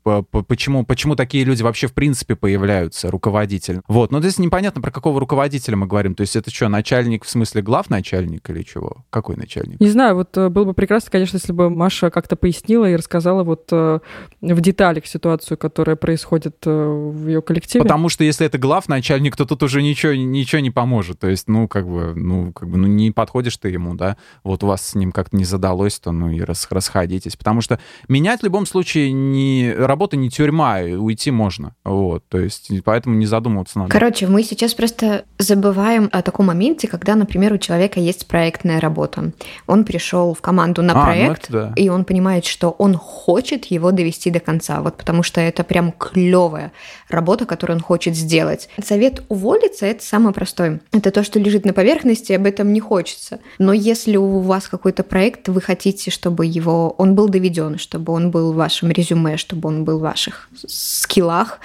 почему, 0.49 0.85
почему 0.85 1.17
такие 1.17 1.45
люди 1.45 1.63
вообще 1.63 1.87
в 1.87 1.93
принципе 1.93 2.35
появляются, 2.35 3.11
руководитель. 3.11 3.83
Вот, 3.89 4.11
но 4.11 4.21
здесь 4.21 4.39
непонятно, 4.39 4.81
про 4.81 4.91
какого 4.91 5.21
руководителя 5.21 5.77
мы 5.77 5.87
говорим. 5.87 6.15
То 6.15 6.23
есть 6.23 6.35
это 6.35 6.51
что, 6.51 6.69
начальник 6.69 7.25
в 7.25 7.29
смысле 7.31 7.63
глав 7.63 7.91
начальник 7.91 8.49
или 8.51 8.63
чего? 8.63 9.05
Какой 9.11 9.37
начальник? 9.37 9.81
Не 9.81 9.91
знаю, 9.91 10.17
вот 10.17 10.37
э, 10.37 10.49
было 10.49 10.65
бы 10.65 10.75
прекрасно, 10.75 11.11
конечно, 11.11 11.37
если 11.37 11.53
бы 11.53 11.71
Маша 11.71 12.11
как-то 12.11 12.37
пояснила 12.37 12.89
и 12.89 12.97
рассказала 12.97 13.45
вот 13.45 13.69
э, 13.71 14.01
в 14.41 14.61
деталях 14.61 15.07
ситуацию, 15.07 15.59
которая 15.59 15.97
происходит 15.97 16.57
э, 16.67 16.71
в 16.71 17.29
ее 17.29 17.43
коллективе. 17.43 17.83
Потому 17.83 18.09
что 18.09 18.25
если 18.25 18.47
это 18.47 18.59
глав 18.59 18.89
начальник, 18.89 19.37
то 19.37 19.45
тут 19.45 19.63
уже 19.63 19.83
ничего, 19.83 20.15
ничего 20.15 20.61
не 20.61 20.71
поможет. 20.71 21.21
То 21.21 21.29
есть, 21.29 21.49
ну, 21.49 21.69
как 21.69 21.87
бы, 21.87 22.15
ну, 22.17 22.53
как 22.53 22.69
бы, 22.69 22.79
ну, 22.79 22.87
не 22.87 23.11
подходишь 23.11 23.57
ты 23.59 23.69
ему, 23.69 23.95
да, 23.95 24.17
вот 24.43 24.65
у 24.65 24.67
вас 24.67 24.87
с 24.87 24.95
ним 24.95 25.12
как-то 25.13 25.37
не 25.37 25.45
задалось, 25.45 25.99
то 25.99 26.13
ну 26.13 26.31
и 26.31 26.41
рас, 26.41 26.67
расходитесь. 26.71 27.37
Потому 27.37 27.61
что 27.61 27.79
менять 28.09 28.41
в 28.41 28.45
любом 28.45 28.67
случае 28.67 29.13
не, 29.13 29.73
работа 29.77 30.17
не 30.17 30.31
тюрьма, 30.31 30.81
уйти 30.81 31.31
можно. 31.31 31.75
Вот, 31.85 32.25
то 32.29 32.39
есть 32.39 32.71
поэтому 32.85 33.17
не 33.17 33.27
задумываться 33.27 33.79
надо. 33.79 33.91
Короче, 33.91 34.27
мы 34.27 34.43
сейчас 34.43 34.75
просто 34.75 35.25
забываем 35.39 36.09
о 36.13 36.23
таком 36.23 36.47
моменте, 36.47 36.89
когда, 36.89 37.15
например, 37.15 37.53
у 37.53 37.59
человека 37.59 38.01
есть 38.01 38.27
проектная 38.27 38.81
работа. 38.81 39.33
Он 39.67 39.85
пришел 39.85 40.35
в 40.35 40.41
команду 40.41 40.83
на 40.83 40.93
а, 40.93 40.97
ну 40.97 41.03
проект, 41.03 41.47
ну 41.51 41.59
да. 41.59 41.73
и 41.77 41.89
он 41.89 42.05
понимает, 42.05 42.45
что 42.45 42.71
он 42.71 42.95
хочет 42.95 43.67
его 43.67 43.91
довести 43.93 44.31
до 44.31 44.41
конца. 44.41 44.81
Вот 44.81 44.97
потому 44.97 45.23
что 45.23 45.41
это 45.41 45.65
прям 45.65 45.93
клевая 45.93 46.73
работа, 47.09 47.47
которую 47.47 47.77
он 47.77 47.83
хочет 47.83 48.17
сделать. 48.17 48.69
Совет 48.83 49.23
уволиться 49.29 49.87
это 49.87 50.05
самое 50.05 50.35
простое. 50.35 50.81
Это 50.93 51.11
то, 51.11 51.23
что 51.23 51.39
лежит 51.39 51.65
на 51.65 51.73
поверхности, 51.73 52.33
об 52.33 52.47
этом 52.47 52.73
не 52.73 52.81
хочется. 52.81 53.41
Но 53.59 53.73
если 53.73 54.17
у 54.17 54.39
вас 54.41 54.69
какой-то 54.69 55.02
проект, 55.03 55.49
вы 55.49 55.61
хотите, 55.61 56.11
чтобы 56.11 56.47
его 56.47 56.95
он 56.99 57.15
был 57.15 57.29
доведен, 57.29 57.79
чтобы 57.79 58.13
он 58.13 58.31
был 58.31 58.53
в 58.53 58.57
вашем 58.57 58.91
резюме, 58.91 59.37
чтобы 59.37 59.69
он 59.69 59.85
был 59.85 59.99
в 59.99 60.03
ваших 60.03 60.49
скиллах, 60.67 61.61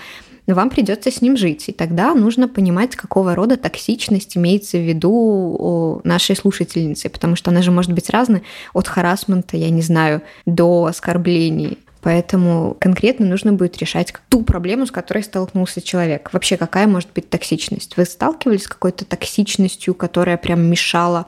вам 0.47 0.69
придется 0.69 1.11
с 1.11 1.21
ним 1.21 1.35
жить. 1.35 1.67
И 1.67 1.73
тогда 1.73 2.13
нужно 2.13 2.47
понимать, 2.47 2.95
какого 2.95 3.35
рода 3.35 3.57
токсичность 3.57 4.37
имеется 4.37 4.77
в 4.77 4.87
виду 4.87 6.01
нашей 6.05 6.37
слушательницы, 6.37 7.09
потому 7.09 7.35
что 7.35 7.51
она 7.51 7.61
же 7.61 7.71
может 7.71 7.91
быть 7.91 8.09
разной, 8.09 8.43
от 8.73 8.87
харасмента, 8.87 9.57
я 9.57 9.69
не 9.69 9.81
знаю, 9.81 10.21
до 10.45 10.85
оскорблений. 10.85 11.79
Поэтому 12.01 12.77
конкретно 12.79 13.25
нужно 13.25 13.51
будет 13.51 13.77
решать 13.79 14.13
ту 14.29 14.43
проблему, 14.43 14.85
с 14.85 14.91
которой 14.91 15.23
столкнулся 15.23 15.81
человек. 15.81 16.29
Вообще, 16.31 16.55
какая 16.55 16.87
может 16.87 17.09
быть 17.13 17.29
токсичность? 17.29 17.97
Вы 17.97 18.05
сталкивались 18.05 18.63
с 18.63 18.67
какой-то 18.69 19.03
токсичностью, 19.03 19.93
которая 19.93 20.37
прям 20.37 20.61
мешала 20.61 21.25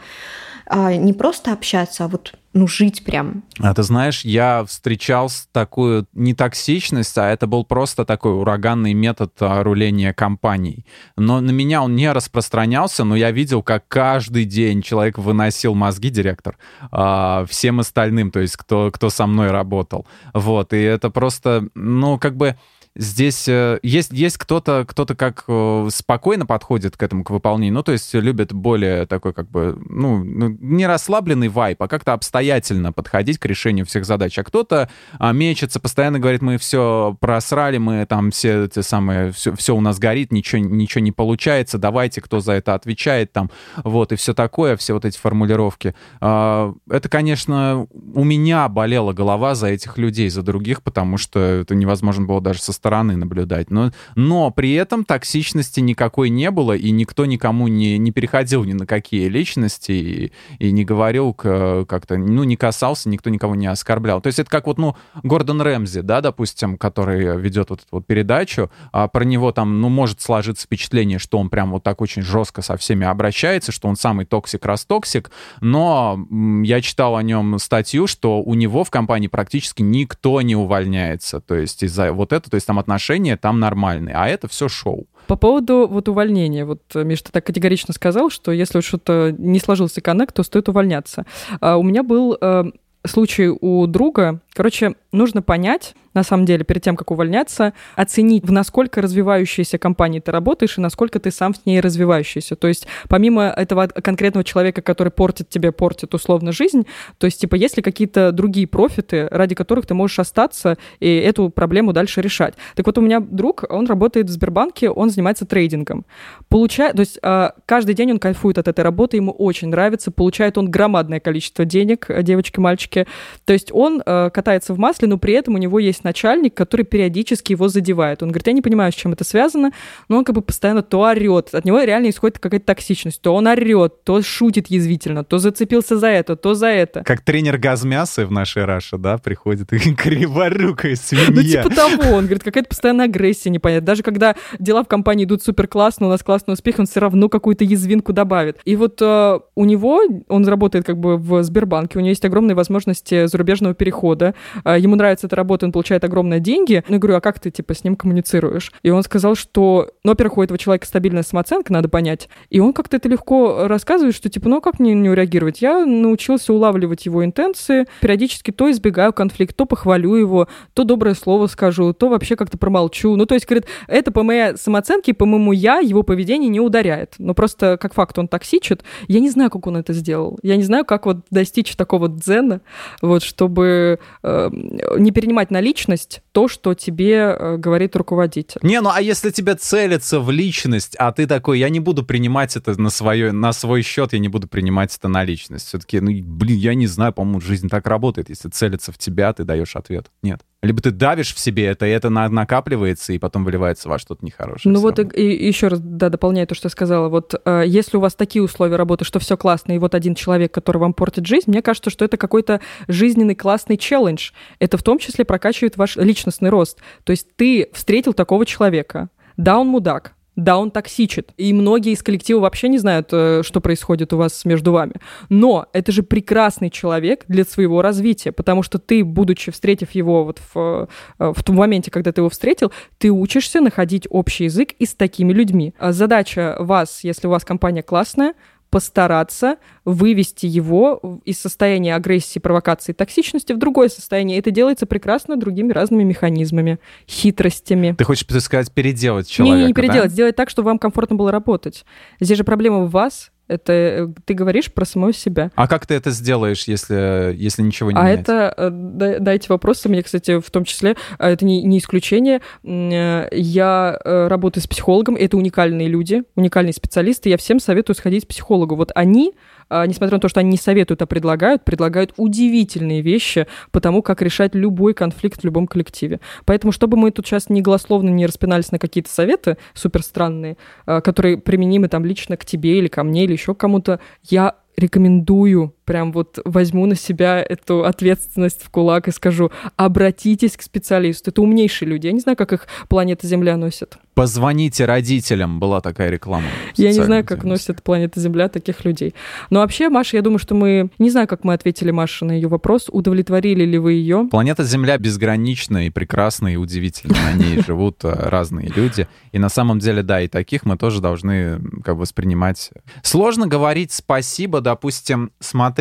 не 0.69 1.13
просто 1.13 1.53
общаться, 1.53 2.05
а 2.05 2.07
вот 2.07 2.33
ну, 2.53 2.67
жить 2.67 3.03
прям. 3.03 3.43
А 3.59 3.73
ты 3.73 3.83
знаешь, 3.83 4.21
я 4.21 4.63
встречал 4.65 5.29
такую 5.51 6.07
не 6.13 6.33
токсичность, 6.33 7.15
а 7.17 7.29
это 7.29 7.45
был 7.45 7.63
просто 7.63 8.05
такой 8.05 8.33
ураганный 8.33 8.93
метод 8.93 9.33
а, 9.39 9.61
руления 9.63 10.13
компаний. 10.13 10.85
Но 11.15 11.41
на 11.41 11.51
меня 11.51 11.83
он 11.83 11.95
не 11.95 12.11
распространялся, 12.11 13.03
но 13.03 13.15
я 13.15 13.29
видел, 13.29 13.61
как 13.61 13.87
каждый 13.87 14.45
день 14.45 14.81
человек 14.81 15.19
выносил 15.19 15.75
мозги, 15.75 16.09
директор, 16.09 16.57
а, 16.91 17.45
всем 17.47 17.81
остальным, 17.81 18.31
то 18.31 18.39
есть 18.39 18.57
кто, 18.57 18.89
кто 18.91 19.11
со 19.11 19.27
мной 19.27 19.51
работал. 19.51 20.07
Вот, 20.33 20.73
и 20.73 20.81
это 20.81 21.11
просто, 21.11 21.67
ну, 21.75 22.17
как 22.17 22.35
бы 22.35 22.57
здесь 22.99 23.47
э, 23.47 23.79
есть, 23.81 24.11
есть 24.11 24.37
кто-то, 24.37 24.85
кто-то 24.85 25.15
как 25.15 25.45
э, 25.47 25.87
спокойно 25.89 26.45
подходит 26.45 26.97
к 26.97 27.03
этому, 27.03 27.23
к 27.23 27.29
выполнению, 27.29 27.75
ну, 27.75 27.83
то 27.83 27.93
есть 27.93 28.13
любит 28.13 28.51
более 28.51 29.05
такой, 29.05 29.33
как 29.33 29.49
бы, 29.49 29.81
ну, 29.87 30.21
ну, 30.21 30.49
не 30.59 30.85
расслабленный 30.85 31.47
вайп, 31.47 31.81
а 31.81 31.87
как-то 31.87 32.11
обстоятельно 32.11 32.91
подходить 32.91 33.39
к 33.39 33.45
решению 33.45 33.85
всех 33.85 34.05
задач. 34.05 34.37
А 34.37 34.43
кто-то 34.43 34.89
а, 35.17 35.31
мечется, 35.31 35.79
постоянно 35.79 36.19
говорит, 36.19 36.41
мы 36.41 36.57
все 36.57 37.15
просрали, 37.21 37.77
мы 37.77 38.05
там 38.05 38.31
все 38.31 38.65
эти 38.65 38.81
самые, 38.81 39.31
все, 39.31 39.55
все 39.55 39.75
у 39.75 39.81
нас 39.81 39.97
горит, 39.97 40.33
ничего, 40.33 40.61
ничего 40.61 41.01
не 41.01 41.13
получается, 41.13 41.77
давайте, 41.77 42.19
кто 42.19 42.41
за 42.41 42.53
это 42.53 42.73
отвечает 42.73 43.31
там, 43.31 43.49
вот, 43.77 44.11
и 44.11 44.17
все 44.17 44.33
такое, 44.33 44.75
все 44.75 44.93
вот 44.93 45.05
эти 45.05 45.17
формулировки. 45.17 45.95
А, 46.19 46.73
это, 46.89 47.07
конечно, 47.07 47.87
у 48.13 48.25
меня 48.25 48.67
болела 48.67 49.13
голова 49.13 49.55
за 49.55 49.67
этих 49.67 49.97
людей, 49.97 50.27
за 50.27 50.41
других, 50.41 50.83
потому 50.83 51.17
что 51.17 51.39
это 51.39 51.75
невозможно 51.75 52.25
было 52.25 52.41
даже 52.41 52.61
со 52.61 52.73
стороны 52.73 52.88
стороны 52.89 53.15
наблюдать. 53.15 53.69
Но, 53.69 53.91
но 54.15 54.49
при 54.49 54.73
этом 54.73 55.05
токсичности 55.05 55.79
никакой 55.79 56.29
не 56.31 56.49
было, 56.49 56.73
и 56.73 56.89
никто 56.89 57.25
никому 57.27 57.67
не, 57.67 57.99
не 57.99 58.11
переходил 58.11 58.63
ни 58.63 58.73
на 58.73 58.87
какие 58.87 59.27
личности 59.27 59.91
и, 59.91 60.31
и 60.57 60.71
не 60.71 60.85
говорил 60.85 61.33
как-то, 61.33 62.17
ну, 62.17 62.43
не 62.43 62.55
касался, 62.55 63.09
никто 63.09 63.29
никого 63.29 63.53
не 63.53 63.67
оскорблял. 63.67 64.21
То 64.21 64.27
есть 64.27 64.39
это 64.39 64.49
как 64.49 64.65
вот, 64.65 64.79
ну, 64.79 64.95
Гордон 65.21 65.61
Рэмзи, 65.61 66.01
да, 66.01 66.21
допустим, 66.21 66.77
который 66.77 67.39
ведет 67.39 67.69
вот 67.69 67.81
эту 67.81 67.87
вот 67.91 68.07
передачу, 68.07 68.71
а 68.91 69.07
про 69.07 69.23
него 69.23 69.51
там, 69.51 69.81
ну, 69.81 69.89
может 69.89 70.19
сложиться 70.21 70.65
впечатление, 70.65 71.19
что 71.19 71.37
он 71.37 71.49
прям 71.49 71.71
вот 71.71 71.83
так 71.83 72.01
очень 72.01 72.23
жестко 72.23 72.63
со 72.63 72.75
всеми 72.75 73.05
обращается, 73.05 73.71
что 73.71 73.87
он 73.87 73.97
самый 73.97 74.25
токсик-растоксик, 74.25 75.29
но 75.61 76.19
я 76.63 76.81
читал 76.81 77.15
о 77.15 77.21
нем 77.21 77.59
статью, 77.59 78.07
что 78.07 78.41
у 78.41 78.55
него 78.55 78.83
в 78.83 78.89
компании 78.89 79.27
практически 79.27 79.83
никто 79.83 80.41
не 80.41 80.55
увольняется, 80.55 81.39
то 81.39 81.53
есть 81.53 81.83
из-за 81.83 82.11
вот 82.13 82.33
этого, 82.33 82.49
то 82.49 82.55
есть 82.55 82.65
там 82.65 82.78
отношения 82.79 83.37
там 83.37 83.59
нормальные, 83.59 84.15
а 84.15 84.27
это 84.27 84.47
все 84.47 84.69
шоу. 84.69 85.07
По 85.27 85.35
поводу 85.35 85.87
вот 85.89 86.09
увольнения, 86.09 86.65
вот 86.65 86.81
Миш, 86.95 87.21
ты 87.21 87.31
так 87.31 87.45
категорично 87.45 87.93
сказал, 87.93 88.29
что 88.29 88.51
если 88.51 88.81
что-то 88.81 89.33
не 89.37 89.59
сложился 89.59 90.01
коннект, 90.01 90.35
то 90.35 90.43
стоит 90.43 90.69
увольняться. 90.69 91.25
А 91.61 91.77
у 91.77 91.83
меня 91.83 92.01
был 92.01 92.35
э, 92.39 92.63
случай 93.05 93.49
у 93.49 93.85
друга. 93.87 94.41
Короче, 94.53 94.95
нужно 95.11 95.41
понять, 95.41 95.95
на 96.13 96.23
самом 96.23 96.45
деле, 96.45 96.63
перед 96.63 96.83
тем, 96.83 96.95
как 96.95 97.11
увольняться, 97.11 97.73
оценить, 97.95 98.43
в 98.43 98.51
насколько 98.51 99.01
развивающейся 99.01 99.77
компании 99.77 100.19
ты 100.19 100.31
работаешь 100.31 100.77
и 100.77 100.81
насколько 100.81 101.19
ты 101.19 101.31
сам 101.31 101.53
в 101.53 101.65
ней 101.65 101.79
развивающийся. 101.79 102.55
То 102.55 102.67
есть 102.67 102.87
помимо 103.07 103.43
этого 103.43 103.87
конкретного 103.87 104.43
человека, 104.43 104.81
который 104.81 105.11
портит 105.11 105.49
тебе, 105.49 105.71
портит 105.71 106.13
условно 106.13 106.51
жизнь, 106.51 106.85
то 107.19 107.25
есть 107.25 107.39
типа 107.41 107.55
есть 107.55 107.77
ли 107.77 107.83
какие-то 107.83 108.31
другие 108.31 108.67
профиты, 108.67 109.27
ради 109.29 109.55
которых 109.55 109.85
ты 109.85 109.93
можешь 109.93 110.19
остаться 110.19 110.77
и 110.99 111.15
эту 111.17 111.49
проблему 111.49 111.93
дальше 111.93 112.21
решать. 112.21 112.55
Так 112.75 112.85
вот 112.85 112.97
у 112.97 113.01
меня 113.01 113.19
друг, 113.19 113.63
он 113.69 113.85
работает 113.85 114.27
в 114.27 114.29
Сбербанке, 114.31 114.89
он 114.89 115.09
занимается 115.09 115.45
трейдингом. 115.45 116.05
Получает, 116.49 116.95
то 116.95 117.01
есть 117.01 117.19
а, 117.21 117.53
каждый 117.65 117.93
день 117.93 118.11
он 118.11 118.19
кайфует 118.19 118.57
от 118.57 118.67
этой 118.67 118.81
работы, 118.81 119.17
ему 119.17 119.31
очень 119.31 119.69
нравится, 119.69 120.11
получает 120.11 120.57
он 120.57 120.71
громадное 120.71 121.19
количество 121.19 121.65
денег, 121.65 122.07
девочки, 122.23 122.59
мальчики. 122.59 123.05
То 123.45 123.53
есть 123.53 123.71
он 123.71 124.01
а, 124.05 124.29
катается 124.49 124.73
в 124.73 124.79
масле, 124.79 125.07
но 125.07 125.19
при 125.19 125.35
этом 125.35 125.53
у 125.53 125.57
него 125.59 125.77
есть 125.77 126.03
начальник, 126.03 126.55
который 126.55 126.83
периодически 126.83 127.51
его 127.51 127.67
задевает. 127.67 128.23
Он 128.23 128.29
говорит, 128.29 128.47
я 128.47 128.53
не 128.53 128.63
понимаю, 128.63 128.91
с 128.91 128.95
чем 128.95 129.13
это 129.13 129.23
связано, 129.23 129.71
но 130.07 130.17
он 130.17 130.25
как 130.25 130.33
бы 130.33 130.41
постоянно 130.41 130.81
то 130.81 131.01
орет. 131.01 131.53
От 131.53 131.65
него 131.65 131.79
реально 131.83 132.09
исходит 132.09 132.39
какая-то 132.39 132.65
токсичность. 132.65 133.21
То 133.21 133.35
он 133.35 133.45
орет, 133.45 134.03
то 134.03 134.23
шутит 134.23 134.67
язвительно, 134.67 135.23
то 135.23 135.37
зацепился 135.37 135.99
за 135.99 136.07
это, 136.07 136.35
то 136.35 136.55
за 136.55 136.65
это. 136.65 137.03
Как 137.03 137.21
тренер 137.21 137.59
газмясы 137.59 138.25
в 138.25 138.31
нашей 138.31 138.65
Раше, 138.65 138.97
да, 138.97 139.19
приходит 139.19 139.71
и 139.71 139.77
криворукая 139.95 140.95
свинья. 140.95 141.29
Ну, 141.29 141.69
типа 141.69 141.75
того. 141.75 142.15
Он 142.15 142.23
говорит, 142.23 142.43
какая-то 142.43 142.69
постоянная 142.69 143.05
агрессия 143.05 143.51
непонятная. 143.51 143.85
Даже 143.85 144.01
когда 144.01 144.35
дела 144.57 144.83
в 144.83 144.87
компании 144.87 145.25
идут 145.25 145.43
супер 145.43 145.67
классно, 145.67 146.07
у 146.07 146.09
нас 146.09 146.23
классный 146.23 146.55
успех, 146.55 146.79
он 146.79 146.87
все 146.87 147.01
равно 147.01 147.29
какую-то 147.29 147.63
язвинку 147.65 148.13
добавит. 148.13 148.57
И 148.65 148.75
вот 148.75 148.99
э, 148.99 149.39
у 149.53 149.65
него, 149.65 150.01
он 150.27 150.47
работает 150.47 150.87
как 150.87 150.97
бы 150.97 151.17
в 151.17 151.43
Сбербанке, 151.43 151.99
у 151.99 152.01
него 152.01 152.09
есть 152.09 152.25
огромные 152.25 152.55
возможности 152.55 153.27
зарубежного 153.27 153.75
перехода, 153.75 154.28
а, 154.63 154.77
ему 154.77 154.95
нравится 154.95 155.27
эта 155.27 155.35
работа, 155.35 155.65
он 155.65 155.71
получает 155.71 156.03
огромные 156.03 156.39
деньги. 156.39 156.83
Ну, 156.87 156.95
я 156.95 156.99
говорю, 156.99 157.17
а 157.17 157.21
как 157.21 157.39
ты, 157.39 157.51
типа, 157.51 157.73
с 157.73 157.83
ним 157.83 157.95
коммуницируешь? 157.95 158.71
И 158.83 158.89
он 158.89 159.03
сказал, 159.03 159.35
что, 159.35 159.89
ну, 160.03 160.11
во-первых, 160.11 160.37
у 160.37 160.43
этого 160.43 160.57
человека 160.57 160.85
стабильная 160.85 161.23
самооценка, 161.23 161.73
надо 161.73 161.89
понять. 161.89 162.29
И 162.49 162.59
он 162.59 162.73
как-то 162.73 162.97
это 162.97 163.09
легко 163.09 163.67
рассказывает, 163.67 164.15
что, 164.15 164.29
типа, 164.29 164.49
ну, 164.49 164.57
а 164.57 164.61
как 164.61 164.79
мне 164.79 164.93
не 164.93 165.13
реагировать? 165.13 165.61
Я 165.61 165.85
научился 165.85 166.53
улавливать 166.53 167.05
его 167.05 167.23
интенции, 167.23 167.85
периодически 168.01 168.51
то 168.51 168.69
избегаю 168.71 169.13
конфликт, 169.13 169.55
то 169.55 169.65
похвалю 169.65 170.15
его, 170.15 170.47
то 170.73 170.83
доброе 170.83 171.15
слово 171.15 171.47
скажу, 171.47 171.93
то 171.93 172.09
вообще 172.09 172.35
как-то 172.35 172.57
промолчу. 172.57 173.15
Ну, 173.15 173.25
то 173.25 173.35
есть, 173.35 173.45
говорит, 173.45 173.65
это 173.87 174.11
по 174.11 174.23
моей 174.23 174.57
самооценке, 174.57 175.13
по 175.13 175.25
моему 175.25 175.51
я, 175.51 175.79
его 175.79 176.03
поведение 176.03 176.49
не 176.49 176.59
ударяет. 176.59 177.15
Но 177.17 177.33
просто, 177.33 177.77
как 177.77 177.93
факт, 177.93 178.17
он 178.17 178.27
токсичит. 178.27 178.83
Я 179.07 179.19
не 179.19 179.29
знаю, 179.29 179.49
как 179.49 179.67
он 179.67 179.77
это 179.77 179.93
сделал. 179.93 180.39
Я 180.43 180.55
не 180.55 180.63
знаю, 180.63 180.85
как 180.85 181.05
вот 181.05 181.17
достичь 181.29 181.75
такого 181.75 182.07
дзена, 182.07 182.61
вот, 183.01 183.23
чтобы 183.23 183.99
не 184.21 185.11
перенимать 185.11 185.51
на 185.51 185.61
личность 185.61 186.21
то, 186.31 186.47
что 186.47 186.73
тебе 186.73 187.15
э, 187.15 187.57
говорит 187.57 187.95
руководитель. 187.95 188.59
Не, 188.63 188.81
ну 188.81 188.89
а 188.93 189.01
если 189.01 189.29
тебе 189.29 189.55
целится 189.55 190.19
в 190.19 190.29
личность, 190.29 190.95
а 190.97 191.11
ты 191.11 191.25
такой, 191.25 191.59
я 191.59 191.69
не 191.69 191.79
буду 191.79 192.03
принимать 192.03 192.55
это 192.57 192.79
на, 192.79 192.89
свое, 192.89 193.31
на 193.31 193.53
свой 193.53 193.81
счет, 193.81 194.13
я 194.13 194.19
не 194.19 194.27
буду 194.27 194.47
принимать 194.47 194.95
это 194.95 195.07
на 195.07 195.23
личность. 195.23 195.67
Все-таки, 195.67 195.99
ну, 196.01 196.11
блин, 196.23 196.57
я 196.57 196.73
не 196.73 196.87
знаю, 196.87 197.13
по-моему, 197.13 197.39
жизнь 197.39 197.69
так 197.69 197.87
работает. 197.87 198.29
Если 198.29 198.49
целится 198.49 198.91
в 198.91 198.97
тебя, 198.97 199.31
ты 199.33 199.43
даешь 199.43 199.75
ответ. 199.75 200.11
Нет. 200.21 200.41
Либо 200.61 200.81
ты 200.81 200.91
давишь 200.91 201.33
в 201.33 201.39
себе 201.39 201.67
это, 201.67 201.85
и 201.85 201.89
это 201.89 202.09
на- 202.09 202.27
накапливается, 202.27 203.13
и 203.13 203.17
потом 203.17 203.45
выливается 203.45 203.87
во 203.87 203.97
что-то 203.97 204.25
нехорошее. 204.25 204.73
Ну 204.73 204.81
вот 204.81 204.99
и, 204.99 205.03
и 205.03 205.47
еще 205.47 205.69
раз, 205.69 205.79
да, 205.79 206.09
дополняю 206.09 206.47
то, 206.47 206.55
что 206.55 206.65
я 206.65 206.69
сказала. 206.69 207.07
Вот 207.07 207.33
э, 207.45 207.63
если 207.65 207.95
у 207.95 208.01
вас 208.01 208.13
такие 208.15 208.43
условия 208.43 208.75
работы, 208.75 209.05
что 209.05 209.19
все 209.19 209.37
классно, 209.37 209.71
и 209.71 209.77
вот 209.77 209.95
один 209.95 210.15
человек, 210.15 210.53
который 210.53 210.79
вам 210.79 210.93
портит 210.93 211.25
жизнь, 211.25 211.49
мне 211.49 211.61
кажется, 211.61 211.89
что 211.89 212.03
это 212.03 212.17
какой-то 212.17 212.59
жизненный 212.89 213.35
классный 213.35 213.77
челлендж. 213.77 214.31
Это 214.59 214.77
в 214.77 214.83
том 214.83 214.99
числе 214.99 215.23
прокачивает 215.23 215.77
ваш 215.77 215.95
личностный 215.95 216.49
рост. 216.49 216.79
То 217.05 217.11
есть 217.11 217.27
ты 217.37 217.69
встретил 217.71 218.13
такого 218.13 218.45
человека. 218.45 219.09
Да, 219.37 219.57
он 219.57 219.67
мудак, 219.67 220.13
да, 220.39 220.57
он 220.57 220.71
токсичит. 220.71 221.31
И 221.37 221.53
многие 221.53 221.93
из 221.93 222.01
коллектива 222.01 222.39
вообще 222.39 222.69
не 222.69 222.77
знают, 222.77 223.09
э, 223.11 223.41
что 223.43 223.61
происходит 223.61 224.13
у 224.13 224.17
вас 224.17 224.45
между 224.45 224.71
вами. 224.71 224.93
Но 225.29 225.67
это 225.73 225.91
же 225.91 226.03
прекрасный 226.03 226.69
человек 226.69 227.25
для 227.27 227.43
своего 227.43 227.81
развития, 227.81 228.31
потому 228.31 228.63
что 228.63 228.79
ты, 228.79 229.03
будучи 229.03 229.51
встретив 229.51 229.91
его 229.91 230.23
вот 230.23 230.39
в, 230.53 230.87
э, 231.19 231.33
в 231.33 231.43
том 231.43 231.55
моменте, 231.57 231.91
когда 231.91 232.11
ты 232.11 232.21
его 232.21 232.29
встретил, 232.29 232.71
ты 232.97 233.11
учишься 233.11 233.61
находить 233.61 234.07
общий 234.09 234.45
язык 234.45 234.71
и 234.79 234.85
с 234.85 234.93
такими 234.93 235.33
людьми. 235.33 235.73
А 235.77 235.91
Задача 235.91 236.55
вас, 236.59 237.03
если 237.03 237.27
у 237.27 237.29
вас 237.29 237.43
компания 237.43 237.83
классная, 237.83 238.33
постараться 238.69 239.57
вывести 239.85 240.45
его 240.45 241.21
из 241.25 241.39
состояния 241.39 241.95
агрессии, 241.95 242.39
провокации, 242.39 242.93
токсичности 242.93 243.53
в 243.53 243.57
другое 243.57 243.89
состояние. 243.89 244.37
Это 244.37 244.51
делается 244.51 244.85
прекрасно 244.85 245.37
другими 245.37 245.71
разными 245.71 246.03
механизмами, 246.03 246.79
хитростями. 247.07 247.95
Ты 247.97 248.03
хочешь, 248.03 248.25
так 248.25 248.41
сказать, 248.41 248.71
переделать 248.71 249.27
Не, 249.27 249.33
человека, 249.33 249.59
не, 249.59 249.67
не 249.67 249.73
да? 249.73 249.81
переделать, 249.81 250.11
сделать 250.11 250.35
так, 250.35 250.49
чтобы 250.49 250.67
вам 250.67 250.79
комфортно 250.79 251.15
было 251.15 251.31
работать. 251.31 251.85
Здесь 252.19 252.37
же 252.37 252.43
проблема 252.43 252.79
в 252.81 252.91
вас. 252.91 253.31
Это 253.49 253.73
э, 253.73 254.07
ты 254.25 254.33
говоришь 254.35 254.71
про 254.71 254.85
самого 254.85 255.11
себя. 255.11 255.51
А 255.55 255.67
как 255.67 255.85
ты 255.87 255.95
это 255.95 256.11
сделаешь, 256.11 256.63
если, 256.65 257.33
если 257.35 257.61
ничего 257.63 257.91
не 257.91 257.97
А 257.99 258.03
менять? 258.03 258.19
это, 258.21 258.53
э, 258.55 258.69
да- 258.71 259.19
дайте 259.19 259.47
вопросы, 259.49 259.89
мне, 259.89 260.03
кстати, 260.03 260.39
в 260.39 260.49
том 260.51 260.63
числе, 260.63 260.95
а 261.17 261.29
это 261.29 261.43
не, 261.45 261.63
не 261.63 261.79
исключение. 261.79 262.41
Э, 262.63 263.27
Я 263.31 263.99
работаю 264.05 264.63
с 264.63 264.67
психологом, 264.67 265.15
это 265.15 265.35
уникальные 265.35 265.87
люди, 265.87 266.23
уникальные 266.35 266.73
специалисты, 266.73 267.29
я 267.29 267.37
всем 267.37 267.59
советую 267.59 267.95
сходить 267.95 268.25
к 268.25 268.29
психологу. 268.29 268.75
Вот 268.75 268.91
они, 268.95 269.33
а, 269.33 269.58
несмотря 269.69 270.17
на 270.17 270.21
то, 270.21 270.27
что 270.27 270.39
они 270.39 270.51
не 270.51 270.57
советуют, 270.57 271.01
а 271.01 271.05
предлагают, 271.05 271.63
предлагают 271.63 272.13
удивительные 272.17 273.01
вещи 273.01 273.47
по 273.71 273.79
тому, 273.79 274.01
как 274.01 274.21
решать 274.21 274.55
любой 274.55 274.93
конфликт 274.93 275.41
в 275.41 275.45
любом 275.45 275.67
коллективе. 275.67 276.19
Поэтому, 276.45 276.71
чтобы 276.71 276.97
мы 276.97 277.11
тут 277.11 277.27
сейчас 277.27 277.49
не 277.49 277.61
голословно 277.61 278.09
не 278.09 278.25
распинались 278.25 278.71
на 278.71 278.79
какие-то 278.79 279.09
советы 279.09 279.57
супер 279.73 280.03
странные, 280.03 280.57
а, 280.85 281.01
которые 281.01 281.37
применимы 281.37 281.87
там 281.87 282.05
лично 282.05 282.37
к 282.37 282.45
тебе 282.45 282.79
или 282.79 282.87
ко 282.87 283.03
мне 283.03 283.25
или 283.25 283.33
еще 283.33 283.55
кому-то, 283.55 283.99
я 284.23 284.55
рекомендую, 284.79 285.75
прям 285.89 286.11
вот 286.11 286.37
возьму 286.45 286.85
на 286.85 286.93
себя 286.93 287.41
эту 287.41 287.83
ответственность 287.83 288.61
в 288.61 288.69
кулак 288.69 289.07
и 289.07 289.11
скажу, 289.11 289.51
обратитесь 289.75 290.55
к 290.55 290.61
специалисту. 290.61 291.31
Это 291.31 291.41
умнейшие 291.41 291.89
люди. 291.89 292.05
Я 292.05 292.13
не 292.13 292.19
знаю, 292.19 292.37
как 292.37 292.53
их 292.53 292.67
планета 292.87 293.25
Земля 293.25 293.57
носит. 293.57 293.97
Позвоните 294.13 294.85
родителям, 294.85 295.59
была 295.59 295.81
такая 295.81 296.11
реклама. 296.11 296.45
Я 296.75 296.91
не 296.91 297.01
знаю, 297.01 297.25
как 297.25 297.43
носит 297.43 297.81
планета 297.81 298.19
Земля 298.19 298.49
таких 298.49 298.85
людей. 298.85 299.15
Но 299.49 299.61
вообще, 299.61 299.89
Маша, 299.89 300.17
я 300.17 300.21
думаю, 300.21 300.37
что 300.37 300.53
мы... 300.53 300.89
Не 300.99 301.09
знаю, 301.09 301.25
как 301.25 301.43
мы 301.43 301.53
ответили, 301.53 301.89
Маша, 301.89 302.25
на 302.25 302.33
ее 302.33 302.49
вопрос. 302.49 302.87
Удовлетворили 302.91 303.63
ли 303.63 303.77
вы 303.79 303.93
ее? 303.93 304.27
Планета 304.29 304.65
Земля 304.65 304.97
безгранична 304.97 305.87
и 305.87 305.89
прекрасна 305.89 306.53
и 306.53 306.57
удивительна. 306.57 307.15
На 307.15 307.33
ней 307.33 307.63
живут 307.65 308.03
э, 308.03 308.11
разные 308.11 308.67
люди. 308.67 309.07
И 309.31 309.39
на 309.39 309.47
самом 309.47 309.79
деле, 309.79 310.03
да, 310.03 310.21
и 310.21 310.27
таких 310.27 310.65
мы 310.65 310.77
тоже 310.77 311.01
должны 311.01 311.61
как 311.83 311.95
бы 311.95 312.01
воспринимать. 312.01 312.71
Сложно 313.01 313.47
говорить 313.47 313.93
спасибо, 313.93 314.59
допустим, 314.59 315.31
смотри, 315.39 315.78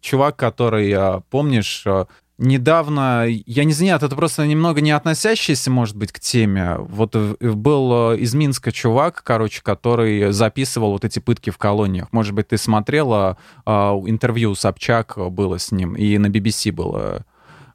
чувак, 0.00 0.36
который, 0.36 0.90
э, 0.90 1.20
помнишь, 1.30 1.82
э, 1.86 2.06
недавно, 2.38 3.26
я 3.28 3.64
не 3.64 3.72
знаю, 3.72 3.96
это 3.96 4.08
просто 4.14 4.46
немного 4.46 4.80
не 4.80 4.90
относящийся, 4.90 5.70
может 5.70 5.96
быть, 5.96 6.12
к 6.12 6.20
теме. 6.20 6.76
Вот 6.78 7.14
э, 7.14 7.34
был 7.40 8.12
из 8.12 8.34
Минска 8.34 8.72
чувак, 8.72 9.22
короче, 9.24 9.62
который 9.62 10.32
записывал 10.32 10.92
вот 10.92 11.04
эти 11.04 11.18
пытки 11.18 11.50
в 11.50 11.58
колониях. 11.58 12.08
Может 12.12 12.34
быть, 12.34 12.48
ты 12.48 12.58
смотрела 12.58 13.36
интервью 13.66 14.54
Собчак 14.54 15.14
было 15.16 15.58
с 15.58 15.72
ним, 15.72 15.94
и 15.94 16.16
на 16.18 16.26
BBC 16.26 16.72
было. 16.72 17.24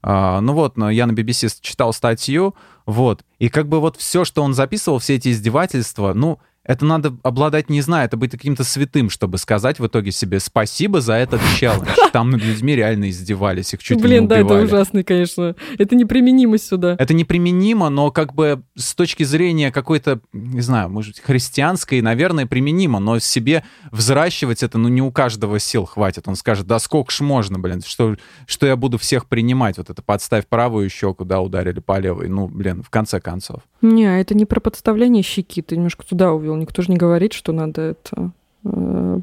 Ну 0.04 0.54
вот, 0.54 0.78
я 0.78 1.08
на 1.08 1.14
BBC 1.14 1.50
читал 1.62 1.92
статью, 1.92 2.54
вот, 2.86 3.24
и 3.40 3.50
как 3.50 3.68
бы 3.68 3.80
вот 3.80 3.98
все, 3.98 4.24
что 4.24 4.44
он 4.44 4.54
записывал, 4.54 5.00
все 5.00 5.16
эти 5.16 5.30
издевательства, 5.30 6.14
ну, 6.14 6.40
это 6.66 6.84
надо 6.86 7.16
обладать, 7.24 7.70
не 7.70 7.82
знаю, 7.82 8.06
это 8.06 8.18
быть 8.18 8.32
каким-то 8.32 8.64
святым, 8.64 9.10
чтобы 9.10 9.38
сказать 9.38 9.80
в 9.80 9.86
итоге 9.86 10.12
себе 10.12 10.40
спасибо 10.40 11.00
за 11.00 11.14
этот 11.14 11.40
челлендж. 11.58 11.88
Там 12.12 12.32
над 12.32 12.42
людьми 12.44 12.76
реально 12.76 13.10
издевались, 13.10 13.74
их 13.74 13.84
чуть 13.84 13.98
ли 13.98 14.04
Блин, 14.04 14.24
не 14.24 14.28
да, 14.28 14.36
это 14.38 14.46
убивали. 14.46 14.66
ужасно, 14.66 15.04
конечно. 15.04 15.56
Это 15.78 15.96
неприменимо 15.96 16.58
сюда. 16.58 16.96
Это 16.98 17.14
неприменимо, 17.14 17.90
но 17.90 18.10
как 18.10 18.34
бы 18.34 18.64
с 18.76 18.96
точки 18.96 19.24
зрения 19.24 19.72
какой-то, 19.72 20.20
не 20.34 20.62
знаю, 20.62 20.90
может 20.90 21.20
христианской, 21.20 22.02
наверное, 22.02 22.48
применимо, 22.48 23.00
но 23.00 23.20
себе 23.20 23.64
взращивать 23.92 24.64
это, 24.64 24.78
ну, 24.78 24.88
не 24.90 25.02
у 25.02 25.12
каждого 25.12 25.60
сил 25.60 25.86
хватит. 25.86 26.28
Он 26.28 26.36
скажет, 26.36 26.66
да 26.66 26.80
сколько 26.80 27.12
ж 27.12 27.22
можно, 27.22 27.60
блин, 27.60 27.82
что, 27.86 28.16
что 28.48 28.66
я 28.66 28.76
буду 28.76 28.98
всех 28.98 29.28
принимать? 29.28 29.78
Вот 29.78 29.90
это 29.90 30.02
подставь 30.02 30.48
правую 30.48 30.90
щеку, 30.90 31.26
да, 31.26 31.42
ударили 31.42 31.80
по 31.80 32.00
левой. 32.00 32.28
Ну, 32.28 32.48
блин, 32.48 32.82
в 32.82 32.90
конце 32.90 33.20
концов. 33.20 33.62
Не, 33.82 34.20
это 34.20 34.34
не 34.36 34.46
про 34.46 34.60
подставление 34.60 35.22
щеки, 35.22 35.62
ты 35.62 35.76
немножко 35.76 36.04
туда 36.06 36.32
увел. 36.34 36.55
Никто 36.56 36.82
же 36.82 36.92
не 36.92 36.98
говорит, 36.98 37.34
что 37.34 37.52
надо 37.52 37.82
это 37.82 38.32
э, 38.64 39.20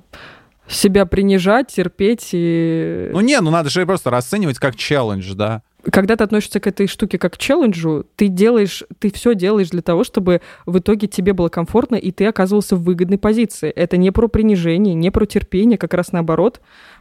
себя 0.69 1.07
принижать, 1.07 1.69
терпеть 1.69 2.31
и... 2.33 3.11
Ну, 3.13 3.21
не, 3.21 3.41
ну, 3.41 3.51
надо 3.51 3.71
же 3.71 3.85
просто 3.87 4.11
расценивать 4.11 4.59
как 4.59 4.77
челлендж, 4.77 5.35
да. 5.35 5.63
Когда 5.91 6.15
ты 6.15 6.25
относишься 6.25 6.61
к 6.61 6.67
этой 6.69 6.87
штуке 6.87 7.19
как 7.19 7.35
к 7.35 7.39
челленджу, 7.39 8.07
ты 8.15 8.29
делаешь, 8.29 8.85
ты 9.01 9.11
все 9.11 9.35
делаешь 9.35 9.71
для 9.71 9.83
того, 9.83 10.05
чтобы 10.05 10.41
в 10.65 10.79
итоге 10.79 11.09
тебе 11.09 11.33
было 11.33 11.49
комфортно, 11.49 11.97
и 11.97 12.13
ты 12.13 12.27
оказывался 12.27 12.77
в 12.77 12.85
выгодной 12.85 13.19
позиции. 13.19 13.69
Это 13.71 13.97
не 13.97 14.13
про 14.13 14.29
принижение, 14.29 14.95
не 14.95 15.11
про 15.11 15.27
терпение, 15.27 15.79
как 15.79 15.95
раз 15.95 16.13
наоборот, 16.13 16.61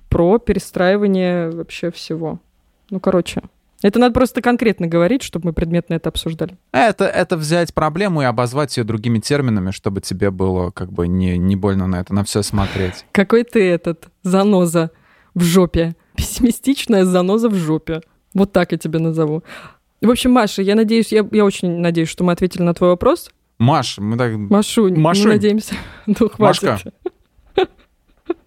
про 0.10 0.40
перестраивание 0.40 1.52
вообще 1.52 1.92
всего. 1.92 2.40
Ну, 2.90 3.00
короче, 3.00 3.44
это 3.82 4.00
надо 4.00 4.14
просто 4.14 4.42
конкретно 4.42 4.88
говорить, 4.88 5.24
чтобы 5.24 5.48
мы 5.48 5.54
предметно 5.54 5.96
это 5.96 6.10
обсуждали. 6.10 6.58
Это, 6.72 7.06
это 7.06 7.38
взять 7.38 7.74
проблему 7.74 8.22
и 8.22 8.26
обозвать 8.26 8.78
ее 8.78 8.84
другими 8.84 9.20
терминами, 9.20 9.72
чтобы 9.72 10.02
тебе 10.02 10.32
было 10.32 10.72
как 10.72 10.92
бы 10.92 11.08
не, 11.08 11.38
не 11.38 11.56
больно 11.56 11.88
на 11.88 12.00
это, 12.00 12.14
на 12.14 12.24
все 12.24 12.44
смотреть. 12.44 13.06
Какой 13.12 13.44
ты 13.44 13.68
этот 13.68 14.10
заноза 14.24 14.92
в 15.34 15.44
жопе. 15.44 15.96
Пессимистичная 16.16 17.06
заноза 17.06 17.50
в 17.50 17.56
жопе. 17.56 18.02
Вот 18.34 18.52
так 18.52 18.72
я 18.72 18.78
тебя 18.78 19.00
назову. 19.00 19.44
В 20.02 20.10
общем, 20.10 20.32
Маша, 20.32 20.62
я 20.62 20.76
надеюсь, 20.76 21.12
я, 21.12 21.28
я 21.32 21.46
очень 21.46 21.80
надеюсь, 21.80 22.10
что 22.10 22.24
мы 22.24 22.34
ответили 22.34 22.64
на 22.64 22.74
твой 22.74 22.90
вопрос. 22.90 23.32
Маш, 23.60 24.00
мы 24.00 24.18
так... 24.18 24.36
Машунь, 24.36 24.98
Машунь. 24.98 25.28
мы 25.28 25.34
надеемся. 25.34 25.76
Ну, 26.08 26.30
хватит. 26.30 26.64
Машка. 26.64 26.92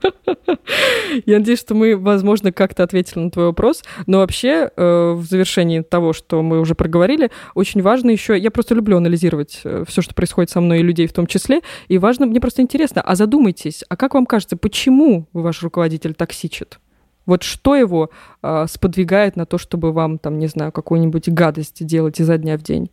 Я 1.26 1.38
надеюсь, 1.38 1.60
что 1.60 1.74
мы, 1.74 1.96
возможно, 1.96 2.52
как-то 2.52 2.82
ответили 2.82 3.20
на 3.20 3.30
твой 3.30 3.46
вопрос. 3.46 3.82
Но 4.06 4.18
вообще, 4.18 4.70
э, 4.74 5.12
в 5.12 5.24
завершении 5.24 5.80
того, 5.80 6.12
что 6.12 6.42
мы 6.42 6.60
уже 6.60 6.74
проговорили, 6.74 7.30
очень 7.54 7.82
важно 7.82 8.10
еще... 8.10 8.38
Я 8.38 8.50
просто 8.50 8.74
люблю 8.74 8.96
анализировать 8.96 9.62
все, 9.86 10.02
что 10.02 10.14
происходит 10.14 10.50
со 10.50 10.60
мной 10.60 10.80
и 10.80 10.82
людей 10.82 11.06
в 11.06 11.12
том 11.12 11.26
числе. 11.26 11.60
И 11.88 11.98
важно, 11.98 12.26
мне 12.26 12.40
просто 12.40 12.62
интересно, 12.62 13.02
а 13.02 13.14
задумайтесь, 13.14 13.84
а 13.88 13.96
как 13.96 14.14
вам 14.14 14.26
кажется, 14.26 14.56
почему 14.56 15.28
ваш 15.32 15.62
руководитель 15.62 16.14
токсичит? 16.14 16.78
Вот 17.26 17.42
что 17.42 17.74
его 17.74 18.10
э, 18.42 18.66
сподвигает 18.68 19.36
на 19.36 19.46
то, 19.46 19.58
чтобы 19.58 19.92
вам, 19.92 20.18
там, 20.18 20.38
не 20.38 20.46
знаю, 20.46 20.72
какую-нибудь 20.72 21.28
гадость 21.30 21.84
делать 21.84 22.20
изо 22.20 22.36
дня 22.36 22.58
в 22.58 22.62
день? 22.62 22.90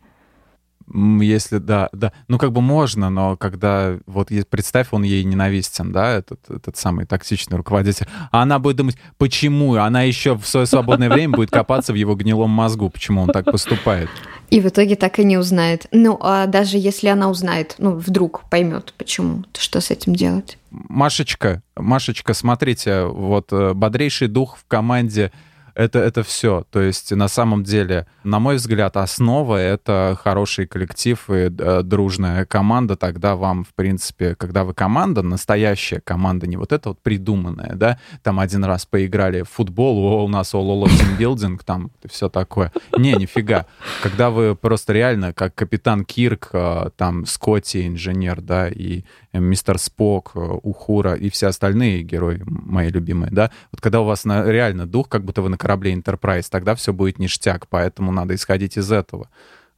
Если, 0.92 1.58
да, 1.58 1.88
да. 1.92 2.12
Ну, 2.28 2.38
как 2.38 2.52
бы 2.52 2.60
можно, 2.60 3.10
но 3.10 3.36
когда, 3.36 3.98
вот 4.06 4.28
представь, 4.48 4.88
он 4.90 5.02
ей 5.02 5.24
ненавистен, 5.24 5.92
да, 5.92 6.12
этот, 6.12 6.50
этот 6.50 6.76
самый 6.76 7.06
токсичный 7.06 7.56
руководитель, 7.56 8.06
а 8.30 8.42
она 8.42 8.58
будет 8.58 8.76
думать, 8.76 8.96
почему? 9.18 9.74
Она 9.74 10.02
еще 10.02 10.36
в 10.36 10.46
свое 10.46 10.66
свободное 10.66 11.08
время 11.10 11.36
будет 11.36 11.50
копаться 11.50 11.92
в 11.92 11.96
его 11.96 12.14
гнилом 12.14 12.50
мозгу, 12.50 12.90
почему 12.90 13.22
он 13.22 13.28
так 13.28 13.44
поступает. 13.44 14.08
И 14.50 14.60
в 14.60 14.68
итоге 14.68 14.96
так 14.96 15.18
и 15.18 15.24
не 15.24 15.38
узнает. 15.38 15.86
Ну, 15.92 16.18
а 16.20 16.46
даже 16.46 16.76
если 16.76 17.08
она 17.08 17.30
узнает, 17.30 17.76
ну, 17.78 17.96
вдруг 17.96 18.44
поймет, 18.50 18.92
почему, 18.98 19.44
то 19.50 19.60
что 19.60 19.80
с 19.80 19.90
этим 19.90 20.14
делать? 20.14 20.58
Машечка, 20.70 21.62
Машечка, 21.74 22.34
смотрите, 22.34 23.04
вот 23.04 23.52
э, 23.52 23.72
бодрейший 23.72 24.28
дух 24.28 24.58
в 24.58 24.66
команде— 24.66 25.32
это, 25.74 25.98
это 25.98 26.22
все. 26.22 26.64
То 26.70 26.80
есть 26.80 27.12
на 27.12 27.28
самом 27.28 27.64
деле, 27.64 28.06
на 28.24 28.38
мой 28.38 28.56
взгляд, 28.56 28.96
основа— 28.96 29.56
это 29.60 30.18
хороший 30.22 30.66
коллектив 30.66 31.18
и 31.30 31.50
э, 31.56 31.82
дружная 31.82 32.44
команда. 32.44 32.96
Тогда 32.96 33.36
вам, 33.36 33.64
в 33.64 33.74
принципе, 33.74 34.34
когда 34.34 34.64
вы 34.64 34.74
команда, 34.74 35.22
настоящая 35.22 36.00
команда, 36.00 36.46
не 36.46 36.56
вот 36.56 36.72
это 36.72 36.90
вот 36.90 37.00
придуманная, 37.00 37.74
да, 37.74 37.98
там 38.22 38.40
один 38.40 38.64
раз 38.64 38.86
поиграли 38.86 39.42
в 39.42 39.48
футбол, 39.48 39.98
о, 39.98 40.24
у 40.24 40.28
нас 40.28 40.54
all 40.54 40.88
тимбилдинг, 40.88 41.64
там 41.64 41.90
все 42.08 42.28
такое. 42.28 42.72
Не, 42.96 43.14
нифига. 43.14 43.66
Когда 44.02 44.30
вы 44.30 44.54
просто 44.54 44.92
реально, 44.92 45.32
как 45.32 45.54
капитан 45.54 46.04
Кирк, 46.04 46.50
э, 46.52 46.90
там 46.96 47.26
Скотти, 47.26 47.86
инженер, 47.86 48.40
да, 48.40 48.68
и 48.68 49.04
мистер 49.32 49.78
Спок, 49.78 50.32
э, 50.34 50.38
Ухура 50.38 51.14
и 51.14 51.30
все 51.30 51.48
остальные 51.48 52.02
герои 52.02 52.42
мои 52.46 52.88
любимые, 52.88 53.30
да, 53.30 53.50
вот 53.70 53.80
когда 53.80 54.00
у 54.00 54.04
вас 54.04 54.24
на, 54.24 54.44
реально 54.44 54.86
дух, 54.86 55.08
как 55.08 55.24
будто 55.24 55.42
вы 55.42 55.48
на 55.48 55.58
корабле 55.62 55.94
Enterprise, 55.94 56.46
тогда 56.50 56.74
все 56.74 56.92
будет 56.92 57.20
ништяк, 57.20 57.68
поэтому 57.68 58.10
надо 58.10 58.34
исходить 58.34 58.76
из 58.76 58.90
этого. 58.90 59.28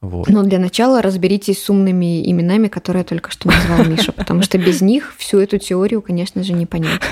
Вот. 0.01 0.29
Но 0.29 0.43
для 0.43 0.59
начала 0.59 1.01
разберитесь 1.01 1.63
с 1.63 1.71
умными 1.71 2.31
именами, 2.31 2.69
которые 2.69 3.05
только 3.05 3.31
что 3.31 3.49
назвал 3.49 3.85
Миша, 3.87 4.13
потому 4.13 4.43
что 4.43 4.59
без 4.59 4.81
них 4.83 5.15
всю 5.17 5.39
эту 5.39 5.59
теорию, 5.59 6.03
конечно 6.03 6.43
же, 6.43 6.53
не 6.53 6.67
понять. 6.67 7.01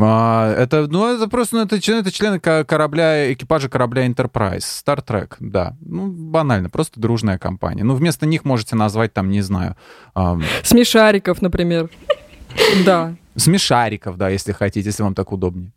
А, 0.00 0.54
это, 0.54 0.86
ну, 0.86 1.14
это 1.14 1.28
просто 1.28 1.56
ну, 1.56 1.62
это, 1.62 1.80
член, 1.80 1.98
это 1.98 2.10
члены 2.10 2.38
корабля, 2.38 3.32
экипажа 3.32 3.68
корабля 3.68 4.06
Enterprise, 4.06 4.62
Star 4.62 5.04
Trek, 5.04 5.36
да. 5.40 5.76
Ну, 5.80 6.06
банально, 6.06 6.70
просто 6.70 7.00
дружная 7.00 7.38
компания. 7.38 7.84
Ну, 7.84 7.94
вместо 7.94 8.24
них 8.24 8.44
можете 8.44 8.76
назвать 8.76 9.12
там, 9.12 9.30
не 9.30 9.42
знаю... 9.42 9.76
Эм... 10.14 10.42
Смешариков, 10.62 11.42
например. 11.42 11.90
Да. 12.84 13.14
Смешариков, 13.36 14.16
да, 14.16 14.30
если 14.30 14.52
хотите, 14.52 14.88
если 14.88 15.02
вам 15.02 15.14
так 15.14 15.32
удобнее. 15.32 15.70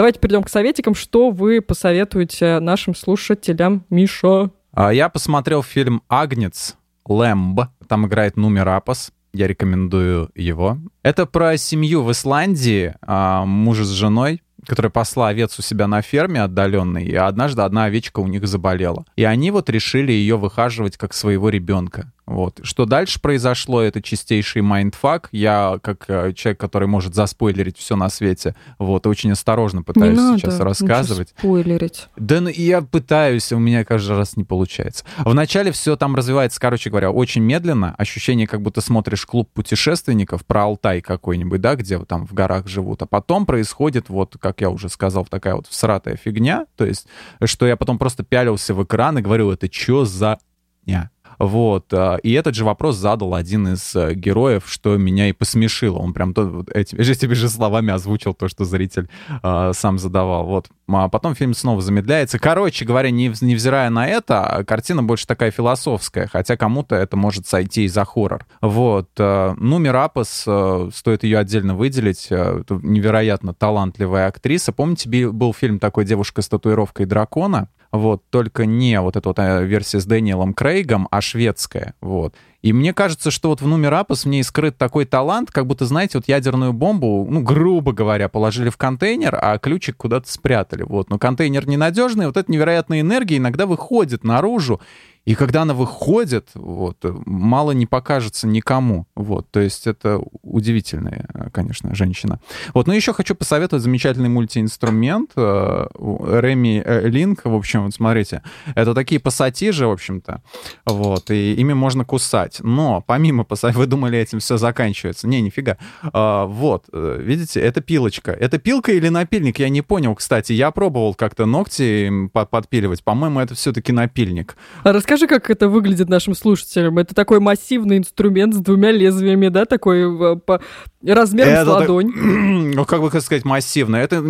Давайте 0.00 0.18
перейдем 0.18 0.44
к 0.44 0.48
советикам. 0.48 0.94
Что 0.94 1.28
вы 1.28 1.60
посоветуете 1.60 2.58
нашим 2.58 2.94
слушателям, 2.94 3.84
Миша? 3.90 4.48
Я 4.74 5.10
посмотрел 5.10 5.62
фильм 5.62 6.00
«Агнец», 6.08 6.78
«Лэмб». 7.04 7.60
Там 7.86 8.06
играет 8.06 8.38
Нуми 8.38 8.60
Рапас. 8.60 9.12
Я 9.34 9.46
рекомендую 9.46 10.30
его. 10.34 10.78
Это 11.02 11.26
про 11.26 11.58
семью 11.58 12.02
в 12.02 12.12
Исландии, 12.12 12.94
а, 13.02 13.44
мужа 13.44 13.84
с 13.84 13.90
женой, 13.90 14.40
которая 14.66 14.90
пасла 14.90 15.28
овец 15.28 15.58
у 15.58 15.62
себя 15.62 15.86
на 15.86 16.00
ферме 16.00 16.42
отдаленной, 16.44 17.04
и 17.04 17.14
однажды 17.14 17.60
одна 17.60 17.84
овечка 17.84 18.20
у 18.20 18.26
них 18.26 18.48
заболела. 18.48 19.04
И 19.16 19.24
они 19.24 19.50
вот 19.50 19.68
решили 19.68 20.12
ее 20.12 20.38
выхаживать 20.38 20.96
как 20.96 21.12
своего 21.12 21.50
ребенка. 21.50 22.10
Вот. 22.30 22.60
Что 22.62 22.84
дальше 22.84 23.20
произошло, 23.20 23.82
это 23.82 24.00
чистейший 24.00 24.62
mindfuck. 24.62 25.30
Я, 25.32 25.80
как 25.82 26.04
э, 26.06 26.32
человек, 26.32 26.60
который 26.60 26.86
может 26.86 27.12
заспойлерить 27.12 27.76
все 27.76 27.96
на 27.96 28.08
свете, 28.08 28.54
вот, 28.78 29.08
очень 29.08 29.32
осторожно 29.32 29.82
пытаюсь 29.82 30.16
не 30.16 30.38
сейчас 30.38 30.52
надо 30.52 30.64
рассказывать. 30.66 31.34
спойлерить. 31.36 32.06
Да, 32.14 32.40
ну, 32.40 32.48
я 32.48 32.82
пытаюсь, 32.82 33.50
у 33.50 33.58
меня 33.58 33.84
каждый 33.84 34.16
раз 34.16 34.36
не 34.36 34.44
получается. 34.44 35.04
Вначале 35.18 35.72
все 35.72 35.96
там 35.96 36.14
развивается, 36.14 36.60
короче 36.60 36.88
говоря, 36.88 37.10
очень 37.10 37.42
медленно. 37.42 37.96
Ощущение, 37.98 38.46
как 38.46 38.62
будто 38.62 38.80
смотришь 38.80 39.26
клуб 39.26 39.50
путешественников 39.52 40.46
про 40.46 40.62
Алтай 40.62 41.00
какой-нибудь, 41.00 41.60
да, 41.60 41.74
где 41.74 41.98
там 41.98 42.28
в 42.28 42.32
горах 42.32 42.68
живут. 42.68 43.02
А 43.02 43.06
потом 43.06 43.44
происходит, 43.44 44.08
вот, 44.08 44.36
как 44.40 44.60
я 44.60 44.70
уже 44.70 44.88
сказал, 44.88 45.24
такая 45.24 45.56
вот 45.56 45.66
всратая 45.66 46.14
фигня. 46.14 46.66
То 46.76 46.86
есть, 46.86 47.08
что 47.42 47.66
я 47.66 47.76
потом 47.76 47.98
просто 47.98 48.22
пялился 48.22 48.72
в 48.72 48.84
экран 48.84 49.18
и 49.18 49.22
говорю, 49.22 49.50
это 49.50 49.68
что 49.72 50.04
за... 50.04 50.38
дня? 50.84 51.10
Вот. 51.40 51.92
А, 51.94 52.16
и 52.16 52.32
этот 52.32 52.54
же 52.54 52.66
вопрос 52.66 52.96
задал 52.96 53.34
один 53.34 53.68
из 53.68 53.96
э, 53.96 54.12
героев, 54.12 54.64
что 54.66 54.98
меня 54.98 55.30
и 55.30 55.32
посмешило. 55.32 55.96
Он 55.96 56.12
прям 56.12 56.34
то, 56.34 56.64
этими, 56.72 57.00
этими 57.00 57.32
же 57.34 57.48
словами 57.48 57.92
озвучил 57.92 58.34
то, 58.34 58.46
что 58.46 58.66
зритель 58.66 59.08
э, 59.42 59.72
сам 59.74 59.98
задавал. 59.98 60.44
Вот. 60.44 60.68
А 60.96 61.08
потом 61.08 61.34
фильм 61.34 61.54
снова 61.54 61.80
замедляется. 61.80 62.38
Короче 62.38 62.84
говоря, 62.84 63.10
не, 63.10 63.32
невзирая 63.40 63.90
на 63.90 64.06
это, 64.06 64.64
картина 64.66 65.02
больше 65.02 65.26
такая 65.26 65.50
философская, 65.50 66.26
хотя 66.26 66.56
кому-то 66.56 66.96
это 66.96 67.16
может 67.16 67.46
сойти 67.46 67.84
и 67.84 67.88
за 67.88 68.04
хоррор. 68.04 68.46
Вот. 68.60 69.10
Э, 69.18 69.54
ну, 69.56 69.78
Мирапас, 69.78 70.44
э, 70.46 70.90
стоит 70.94 71.24
ее 71.24 71.38
отдельно 71.38 71.74
выделить. 71.74 72.26
Это 72.30 72.80
невероятно 72.82 73.54
талантливая 73.54 74.26
актриса. 74.26 74.72
Помните, 74.72 75.08
был 75.30 75.52
фильм 75.52 75.78
такой 75.78 76.04
«Девушка 76.04 76.42
с 76.42 76.48
татуировкой 76.48 77.06
дракона»? 77.06 77.68
вот, 77.92 78.22
только 78.30 78.66
не 78.66 79.00
вот 79.00 79.16
эта 79.16 79.28
вот 79.28 79.38
э, 79.38 79.64
версия 79.64 80.00
с 80.00 80.06
Дэниелом 80.06 80.54
Крейгом, 80.54 81.08
а 81.10 81.20
шведская, 81.20 81.94
вот. 82.00 82.34
И 82.62 82.72
мне 82.74 82.92
кажется, 82.92 83.30
что 83.30 83.48
вот 83.48 83.62
в 83.62 83.66
номер 83.66 83.94
Апос 83.94 84.24
в 84.24 84.28
ней 84.28 84.42
скрыт 84.42 84.76
такой 84.76 85.06
талант, 85.06 85.50
как 85.50 85.66
будто, 85.66 85.86
знаете, 85.86 86.18
вот 86.18 86.28
ядерную 86.28 86.72
бомбу, 86.74 87.26
ну, 87.28 87.40
грубо 87.40 87.92
говоря, 87.92 88.28
положили 88.28 88.68
в 88.68 88.76
контейнер, 88.76 89.38
а 89.40 89.58
ключик 89.58 89.96
куда-то 89.96 90.30
спрятали, 90.30 90.82
вот. 90.82 91.08
Но 91.08 91.18
контейнер 91.18 91.66
ненадежный, 91.66 92.26
вот 92.26 92.36
эта 92.36 92.52
невероятная 92.52 93.00
энергия 93.00 93.38
иногда 93.38 93.64
выходит 93.64 94.24
наружу, 94.24 94.80
и 95.24 95.34
когда 95.34 95.62
она 95.62 95.74
выходит, 95.74 96.48
вот, 96.54 96.96
мало 97.26 97.72
не 97.72 97.86
покажется 97.86 98.46
никому. 98.46 99.06
Вот, 99.14 99.50
то 99.50 99.60
есть 99.60 99.86
это 99.86 100.20
удивительная, 100.42 101.28
конечно, 101.52 101.94
женщина. 101.94 102.40
Вот, 102.74 102.86
но 102.86 102.94
еще 102.94 103.12
хочу 103.12 103.34
посоветовать 103.34 103.82
замечательный 103.82 104.28
мультиинструмент 104.28 105.32
э, 105.36 105.86
Реми 105.94 106.82
э, 106.84 107.08
Линк. 107.08 107.44
В 107.44 107.54
общем, 107.54 107.84
вот 107.84 107.94
смотрите, 107.94 108.42
это 108.74 108.94
такие 108.94 109.20
пассатижи, 109.20 109.86
в 109.86 109.90
общем-то, 109.90 110.42
вот, 110.86 111.30
и 111.30 111.54
ими 111.54 111.74
можно 111.74 112.04
кусать. 112.04 112.58
Но 112.60 113.02
помимо 113.06 113.44
пассатижей, 113.44 113.78
вы 113.80 113.86
думали, 113.86 114.18
этим 114.18 114.40
все 114.40 114.56
заканчивается. 114.56 115.28
Не, 115.28 115.40
нифига. 115.40 115.76
А, 116.02 116.46
вот, 116.46 116.86
э, 116.92 117.20
видите, 117.22 117.60
это 117.60 117.80
пилочка. 117.80 118.32
Это 118.32 118.58
пилка 118.58 118.92
или 118.92 119.08
напильник? 119.08 119.58
Я 119.58 119.68
не 119.68 119.82
понял, 119.82 120.14
кстати. 120.14 120.52
Я 120.52 120.70
пробовал 120.70 121.14
как-то 121.14 121.46
ногти 121.46 122.10
подпиливать. 122.32 123.04
По-моему, 123.04 123.40
это 123.40 123.54
все-таки 123.54 123.92
напильник. 123.92 124.56
Расскажи, 124.82 125.19
как 125.26 125.50
это 125.50 125.68
выглядит 125.68 126.08
нашим 126.08 126.34
слушателям. 126.34 126.98
Это 126.98 127.14
такой 127.14 127.40
массивный 127.40 127.98
инструмент 127.98 128.54
с 128.54 128.58
двумя 128.58 128.90
лезвиями, 128.90 129.48
да, 129.48 129.64
такой 129.64 130.02
э, 130.02 130.36
по 130.36 130.60
размером 131.04 131.52
это 131.52 131.64
с 131.64 131.68
ладонь. 131.68 132.12
Так, 132.12 132.22
ну, 132.76 132.84
как 132.84 133.00
бы 133.00 133.08
сказать, 133.20 133.44
массивно. 133.44 133.96
Это 133.96 134.22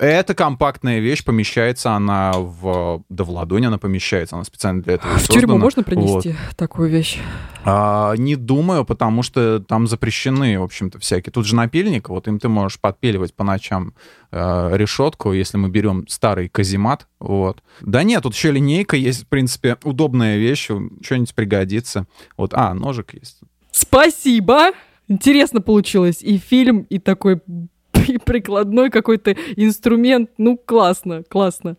это 0.00 0.34
компактная 0.34 0.98
вещь, 0.98 1.22
помещается 1.24 1.92
она 1.92 2.32
в... 2.34 3.04
Да 3.08 3.24
в 3.24 3.30
ладонь 3.30 3.66
она 3.66 3.78
помещается, 3.78 4.36
она 4.36 4.44
специально 4.44 4.82
для 4.82 4.94
этого 4.94 5.14
В 5.14 5.18
создана. 5.18 5.40
тюрьму 5.40 5.58
можно 5.58 5.82
принести 5.82 6.30
вот. 6.30 6.56
такую 6.56 6.88
вещь? 6.88 7.18
А, 7.64 8.14
не 8.16 8.36
думаю, 8.36 8.84
потому 8.84 9.22
что 9.22 9.60
там 9.60 9.86
запрещены, 9.86 10.58
в 10.58 10.62
общем-то, 10.62 10.98
всякие. 10.98 11.32
Тут 11.32 11.46
же 11.46 11.54
напильник, 11.54 12.08
вот 12.08 12.26
им 12.28 12.38
ты 12.38 12.48
можешь 12.48 12.80
подпиливать 12.80 13.34
по 13.34 13.44
ночам 13.44 13.92
э, 14.32 14.70
решетку, 14.72 15.32
если 15.32 15.58
мы 15.58 15.68
берем 15.68 16.08
старый 16.08 16.48
каземат, 16.48 17.06
вот. 17.18 17.62
Да 17.82 18.02
нет, 18.02 18.22
тут 18.22 18.34
еще 18.34 18.50
линейка 18.50 18.96
есть, 18.96 19.24
в 19.24 19.26
принципе, 19.26 19.76
удобная 19.84 20.38
вещь, 20.38 20.70
что-нибудь 21.02 21.34
пригодится. 21.34 22.06
Вот, 22.36 22.54
а, 22.54 22.72
ножик 22.72 23.14
есть. 23.14 23.40
Спасибо! 23.70 24.70
Интересно 25.08 25.60
получилось. 25.60 26.22
И 26.22 26.38
фильм, 26.38 26.86
и 26.88 26.98
такой 26.98 27.40
и 28.10 28.18
прикладной 28.18 28.90
какой-то 28.90 29.36
инструмент. 29.56 30.30
Ну, 30.38 30.56
классно, 30.56 31.22
классно. 31.28 31.76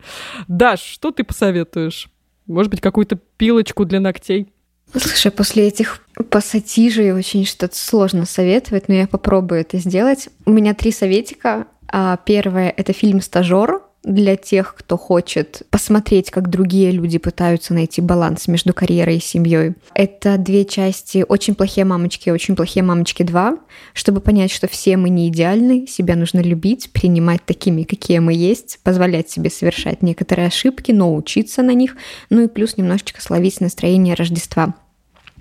Даш, 0.48 0.80
что 0.80 1.10
ты 1.10 1.24
посоветуешь? 1.24 2.08
Может 2.46 2.70
быть, 2.70 2.80
какую-то 2.80 3.16
пилочку 3.36 3.84
для 3.84 4.00
ногтей? 4.00 4.52
Слушай, 4.94 5.32
после 5.32 5.68
этих 5.68 6.00
пассатижей 6.28 7.12
очень 7.12 7.46
что-то 7.46 7.76
сложно 7.76 8.26
советовать, 8.26 8.88
но 8.88 8.94
я 8.94 9.06
попробую 9.06 9.60
это 9.62 9.78
сделать. 9.78 10.28
У 10.44 10.50
меня 10.50 10.74
три 10.74 10.92
советика. 10.92 11.66
А, 11.88 12.18
первое— 12.18 12.70
это 12.76 12.92
фильм 12.92 13.20
«Стажер», 13.20 13.82
для 14.04 14.36
тех, 14.36 14.74
кто 14.76 14.96
хочет 14.96 15.62
посмотреть, 15.70 16.30
как 16.30 16.50
другие 16.50 16.90
люди 16.90 17.18
пытаются 17.18 17.72
найти 17.72 18.00
баланс 18.00 18.48
между 18.48 18.74
карьерой 18.74 19.16
и 19.16 19.20
семьей. 19.20 19.74
Это 19.94 20.38
две 20.38 20.64
части 20.64 21.24
«Очень 21.28 21.54
плохие 21.54 21.84
мамочки» 21.84 22.28
и 22.28 22.32
«Очень 22.32 22.56
плохие 22.56 22.82
мамочки 22.82 23.22
2», 23.22 23.58
чтобы 23.94 24.20
понять, 24.20 24.50
что 24.50 24.66
все 24.66 24.96
мы 24.96 25.08
не 25.08 25.28
идеальны, 25.28 25.86
себя 25.86 26.16
нужно 26.16 26.40
любить, 26.40 26.90
принимать 26.92 27.44
такими, 27.44 27.84
какие 27.84 28.18
мы 28.18 28.34
есть, 28.34 28.80
позволять 28.82 29.30
себе 29.30 29.50
совершать 29.50 30.02
некоторые 30.02 30.48
ошибки, 30.48 30.90
но 30.90 31.14
учиться 31.14 31.62
на 31.62 31.72
них, 31.72 31.96
ну 32.28 32.42
и 32.42 32.48
плюс 32.48 32.76
немножечко 32.76 33.22
словить 33.22 33.60
настроение 33.60 34.14
Рождества. 34.14 34.74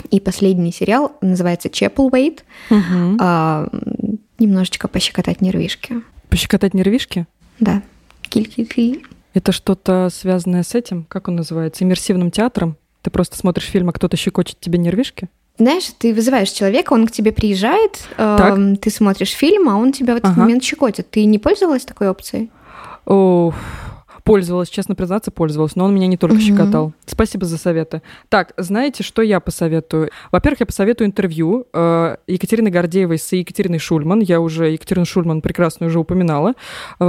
И 0.10 0.20
последний 0.20 0.72
сериал 0.72 1.14
называется 1.22 1.70
«Чеппелвейт». 1.70 2.46
Угу. 2.70 3.18
А, 3.20 3.70
немножечко 4.40 4.88
пощекотать 4.88 5.42
нервишки. 5.42 6.02
Пощекотать 6.30 6.74
нервишки? 6.74 7.28
Да. 7.60 7.82
Киль-киль-киль. 8.32 9.06
Это 9.34 9.52
что-то 9.52 10.10
связанное 10.12 10.64
с 10.64 10.74
этим, 10.74 11.06
как 11.08 11.28
он 11.28 11.36
называется, 11.36 11.84
иммерсивным 11.84 12.32
театром? 12.32 12.78
Ты 13.02 13.12
просто 13.12 13.38
смотришь 13.38 13.66
фильм, 13.66 13.90
а 13.90 13.94
кто-то 13.94 14.18
щекочет 14.18 14.60
тебе 14.60 14.80
нервишки? 14.80 15.30
Знаешь, 15.58 15.92
ты 15.98 16.14
вызываешь 16.14 16.50
человека, 16.50 16.94
он 16.94 17.08
к 17.08 17.12
тебе 17.12 17.32
приезжает, 17.32 18.08
э, 18.18 18.76
ты 18.82 18.90
смотришь 18.90 19.32
фильм, 19.32 19.70
а 19.70 19.76
он 19.76 19.92
тебя 19.92 20.16
в 20.16 20.18
этот 20.18 20.32
ага. 20.32 20.42
момент 20.42 20.64
щекотит. 20.64 21.10
Ты 21.12 21.26
не 21.26 21.40
пользовалась 21.40 21.86
такой 21.86 22.10
опцией? 22.10 22.50
О, 23.06 23.54
пользовалась, 24.32 24.70
честно 24.70 24.96
признаться, 24.96 25.30
пользовалась, 25.30 25.76
но 25.76 25.84
он 25.84 25.94
меня 25.94 26.08
не 26.08 26.16
только 26.16 26.36
угу. 26.36 26.42
щекотал. 26.42 26.94
Спасибо 27.06 27.46
за 27.46 27.58
советы. 27.58 28.02
Так, 28.30 28.54
знаете, 28.56 29.04
что 29.04 29.22
я 29.22 29.42
посоветую? 29.42 30.10
Во-первых, 30.32 30.62
я 30.62 30.66
посоветую 30.66 31.10
интервью 31.10 31.68
э, 31.74 32.16
Екатерины 32.28 32.70
Гордеевой 32.70 33.18
с 33.18 33.30
Екатериной 33.34 33.80
Шульман. 33.80 34.22
Я 34.22 34.40
уже 34.40 34.72
Екатерину 34.72 35.06
Шульман 35.06 35.42
прекрасно 35.42 35.88
уже 35.88 36.00
упоминала 36.00 36.52
э, 36.52 36.54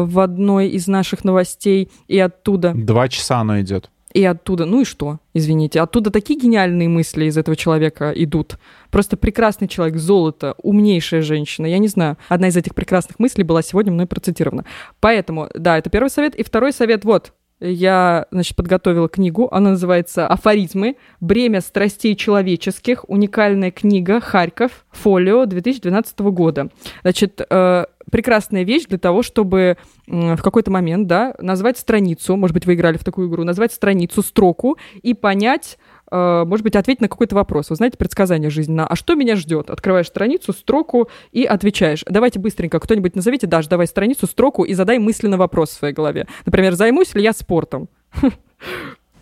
в 0.02 0.18
одной 0.18 0.66
из 0.70 0.88
наших 0.88 1.22
новостей, 1.22 1.92
и 2.08 2.18
оттуда... 2.18 2.72
Два 2.74 3.06
часа 3.08 3.38
оно 3.38 3.60
идет. 3.60 3.91
И 4.12 4.24
оттуда, 4.24 4.66
ну 4.66 4.82
и 4.82 4.84
что, 4.84 5.18
извините, 5.32 5.80
оттуда 5.80 6.10
такие 6.10 6.39
гениальные 6.39 6.89
мысли 6.89 7.24
из 7.24 7.39
этого 7.39 7.56
человека 7.56 8.12
идут. 8.14 8.59
Просто 8.90 9.16
прекрасный 9.16 9.68
человек, 9.68 9.97
золото, 9.97 10.55
умнейшая 10.62 11.22
женщина. 11.22 11.66
Я 11.66 11.78
не 11.78 11.89
знаю, 11.89 12.18
одна 12.28 12.48
из 12.48 12.56
этих 12.56 12.74
прекрасных 12.74 13.18
мыслей 13.18 13.44
была 13.44 13.62
сегодня 13.62 13.93
мной 13.93 14.06
процитирована. 14.06 14.64
Поэтому, 15.01 15.48
да, 15.55 15.78
это 15.78 15.89
первый 15.89 16.10
совет. 16.10 16.34
И 16.34 16.43
второй 16.43 16.72
совет, 16.72 17.05
вот, 17.05 17.32
я, 17.62 18.26
значит, 18.32 18.56
подготовила 18.56 19.09
книгу. 19.09 19.48
Она 19.52 19.70
называется 19.70 20.26
«Афоризмы. 20.26 20.97
Бремя 21.20 21.60
страстей 21.60 22.16
человеческих. 22.16 23.09
Уникальная 23.09 23.70
книга. 23.70 24.20
Харьков. 24.20 24.84
Фолио 24.90 25.47
2012 25.47 26.18
года». 26.32 26.68
Значит, 27.02 27.40
э, 27.48 27.84
прекрасная 28.12 28.62
вещь 28.62 28.84
для 28.84 28.98
того, 28.98 29.22
чтобы 29.22 29.78
в 30.06 30.40
какой-то 30.40 30.70
момент, 30.70 31.09
да, 31.09 31.34
назвать 31.39 31.78
страницу, 31.78 32.36
может 32.36 32.55
быть, 32.55 32.66
вы 32.66 32.74
играли 32.74 32.98
в 32.98 33.05
такую 33.05 33.28
игру, 33.28 33.43
назвать 33.43 33.72
страницу, 33.72 34.22
строку 34.22 34.76
и 35.02 35.14
понять, 35.14 35.78
э, 36.10 36.44
может 36.47 36.62
быть, 36.62 36.76
ответить 36.76 37.01
на 37.01 37.09
какой-то 37.09 37.34
вопрос. 37.34 37.70
Вы 37.70 37.76
знаете, 37.76 37.97
предсказание 37.97 38.51
жизненное. 38.51 38.84
А 38.84 38.94
что 38.94 39.14
меня 39.14 39.34
ждет? 39.34 39.70
Открываешь 39.70 40.09
страницу, 40.09 40.52
строку 40.52 41.09
и 41.32 41.44
отвечаешь. 41.44 42.05
Давайте 42.06 42.39
быстренько, 42.39 42.78
кто-нибудь 42.78 43.16
назовите, 43.16 43.47
Даш, 43.47 43.66
давай 43.66 43.86
страницу, 43.86 44.26
строку 44.26 44.64
и 44.64 44.74
задай 44.74 44.98
мысленно 44.98 45.39
вопрос 45.39 45.70
в 45.70 45.78
своей 45.78 45.94
голове. 45.94 46.26
Например, 46.44 46.74
займусь 46.74 47.14
ли 47.14 47.22
я 47.22 47.32
спортом? 47.32 47.89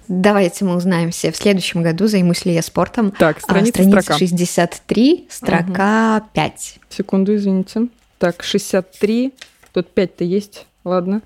Давайте 0.08 0.64
мы 0.64 0.74
узнаемся 0.74 1.30
в 1.30 1.36
следующем 1.36 1.84
году, 1.84 2.08
займусь 2.08 2.44
ли 2.44 2.52
я 2.52 2.62
спортом. 2.62 3.12
Так, 3.12 3.40
страница, 3.40 3.70
а, 3.70 3.82
страница 3.82 4.02
строка. 4.02 4.18
63, 4.18 5.26
строка 5.30 6.16
угу. 6.16 6.30
5. 6.34 6.78
Секунду, 6.88 7.36
извините. 7.36 7.86
Так, 8.20 8.42
63. 8.42 9.32
Тут 9.72 9.86
5-то 9.96 10.24
есть. 10.24 10.66
Ладно. 10.84 11.22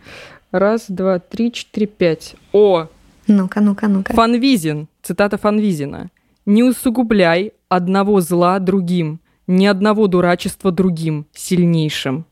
Раз, 0.53 0.85
два, 0.87 1.19
три, 1.19 1.51
четыре, 1.51 1.89
пять. 1.89 2.37
О! 2.53 2.87
Ну-ка, 3.27 3.61
ну-ка, 3.61 3.89
ну-ка. 3.89 4.15
Фанвизин. 4.15 4.87
Цитата 5.03 5.37
Фанвизина. 5.37 6.11
«Не 6.47 6.62
усугубляй 6.62 7.53
одного 7.69 8.21
зла 8.21 8.61
другим, 8.61 9.19
ни 9.49 9.66
одного 9.66 10.07
дурачества 10.07 10.71
другим, 10.71 11.27
сильнейшим». 11.33 12.27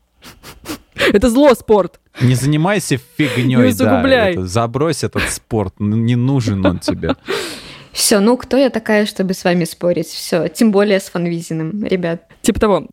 Это 0.95 1.29
зло, 1.29 1.53
спорт. 1.55 1.99
Не 2.21 2.35
занимайся 2.35 2.97
фигней, 3.17 3.57
Не 3.57 3.57
усугубляй. 3.57 4.35
Да, 4.35 4.45
забрось 4.45 5.03
этот 5.03 5.23
спорт, 5.29 5.73
не 5.79 6.15
нужен 6.15 6.65
он 6.65 6.79
тебе. 6.79 7.15
Все, 7.91 8.21
ну 8.21 8.37
кто 8.37 8.55
я 8.55 8.69
такая, 8.69 9.05
чтобы 9.05 9.33
с 9.33 9.43
вами 9.43 9.65
спорить? 9.65 10.07
Все, 10.07 10.47
тем 10.47 10.71
более 10.71 11.01
с 11.01 11.09
Фанвизиным, 11.09 11.83
ребят. 11.83 12.27
Типа 12.41 12.59
того. 12.61 12.87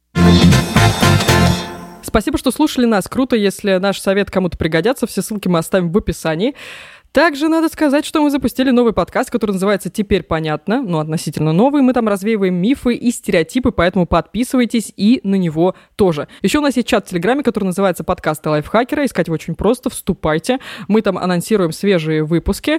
Спасибо, 2.10 2.38
что 2.38 2.50
слушали 2.50 2.86
нас. 2.86 3.06
Круто, 3.06 3.36
если 3.36 3.76
наш 3.76 4.00
совет 4.00 4.32
кому-то 4.32 4.58
пригодятся. 4.58 5.06
Все 5.06 5.22
ссылки 5.22 5.46
мы 5.46 5.60
оставим 5.60 5.92
в 5.92 5.96
описании. 5.96 6.56
Также 7.12 7.48
надо 7.48 7.68
сказать, 7.68 8.06
что 8.06 8.22
мы 8.22 8.30
запустили 8.30 8.70
новый 8.70 8.92
подкаст, 8.92 9.30
который 9.30 9.52
называется 9.52 9.90
«Теперь 9.90 10.22
понятно», 10.22 10.80
ну, 10.80 11.00
относительно 11.00 11.52
новый. 11.52 11.82
Мы 11.82 11.92
там 11.92 12.06
развеиваем 12.06 12.54
мифы 12.54 12.94
и 12.94 13.10
стереотипы, 13.10 13.72
поэтому 13.72 14.06
подписывайтесь 14.06 14.92
и 14.96 15.20
на 15.24 15.34
него 15.34 15.74
тоже. 15.96 16.28
Еще 16.42 16.58
у 16.58 16.62
нас 16.62 16.76
есть 16.76 16.86
чат 16.86 17.06
в 17.06 17.10
Телеграме, 17.10 17.42
который 17.42 17.64
называется 17.64 18.04
«Подкасты 18.04 18.48
лайфхакера». 18.50 19.04
Искать 19.04 19.26
его 19.26 19.34
очень 19.34 19.56
просто, 19.56 19.90
вступайте. 19.90 20.60
Мы 20.86 21.02
там 21.02 21.18
анонсируем 21.18 21.72
свежие 21.72 22.22
выпуски. 22.22 22.78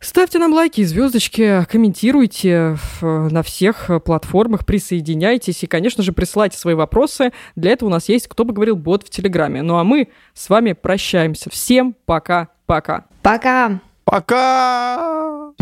Ставьте 0.00 0.38
нам 0.38 0.54
лайки 0.54 0.82
звездочки, 0.82 1.66
комментируйте 1.70 2.78
на 3.02 3.42
всех 3.42 3.90
платформах, 4.02 4.64
присоединяйтесь 4.64 5.62
и, 5.62 5.66
конечно 5.66 6.02
же, 6.02 6.12
присылайте 6.12 6.56
свои 6.56 6.74
вопросы. 6.74 7.32
Для 7.54 7.72
этого 7.72 7.90
у 7.90 7.92
нас 7.92 8.08
есть 8.08 8.28
«Кто 8.28 8.44
бы 8.44 8.54
говорил» 8.54 8.76
бот 8.76 9.02
в 9.04 9.10
Телеграме. 9.10 9.60
Ну 9.60 9.76
а 9.76 9.84
мы 9.84 10.08
с 10.32 10.48
вами 10.48 10.72
прощаемся. 10.72 11.50
Всем 11.50 11.94
пока-пока. 12.06 13.04
Пока. 13.28 13.78
Пока. 14.06 15.52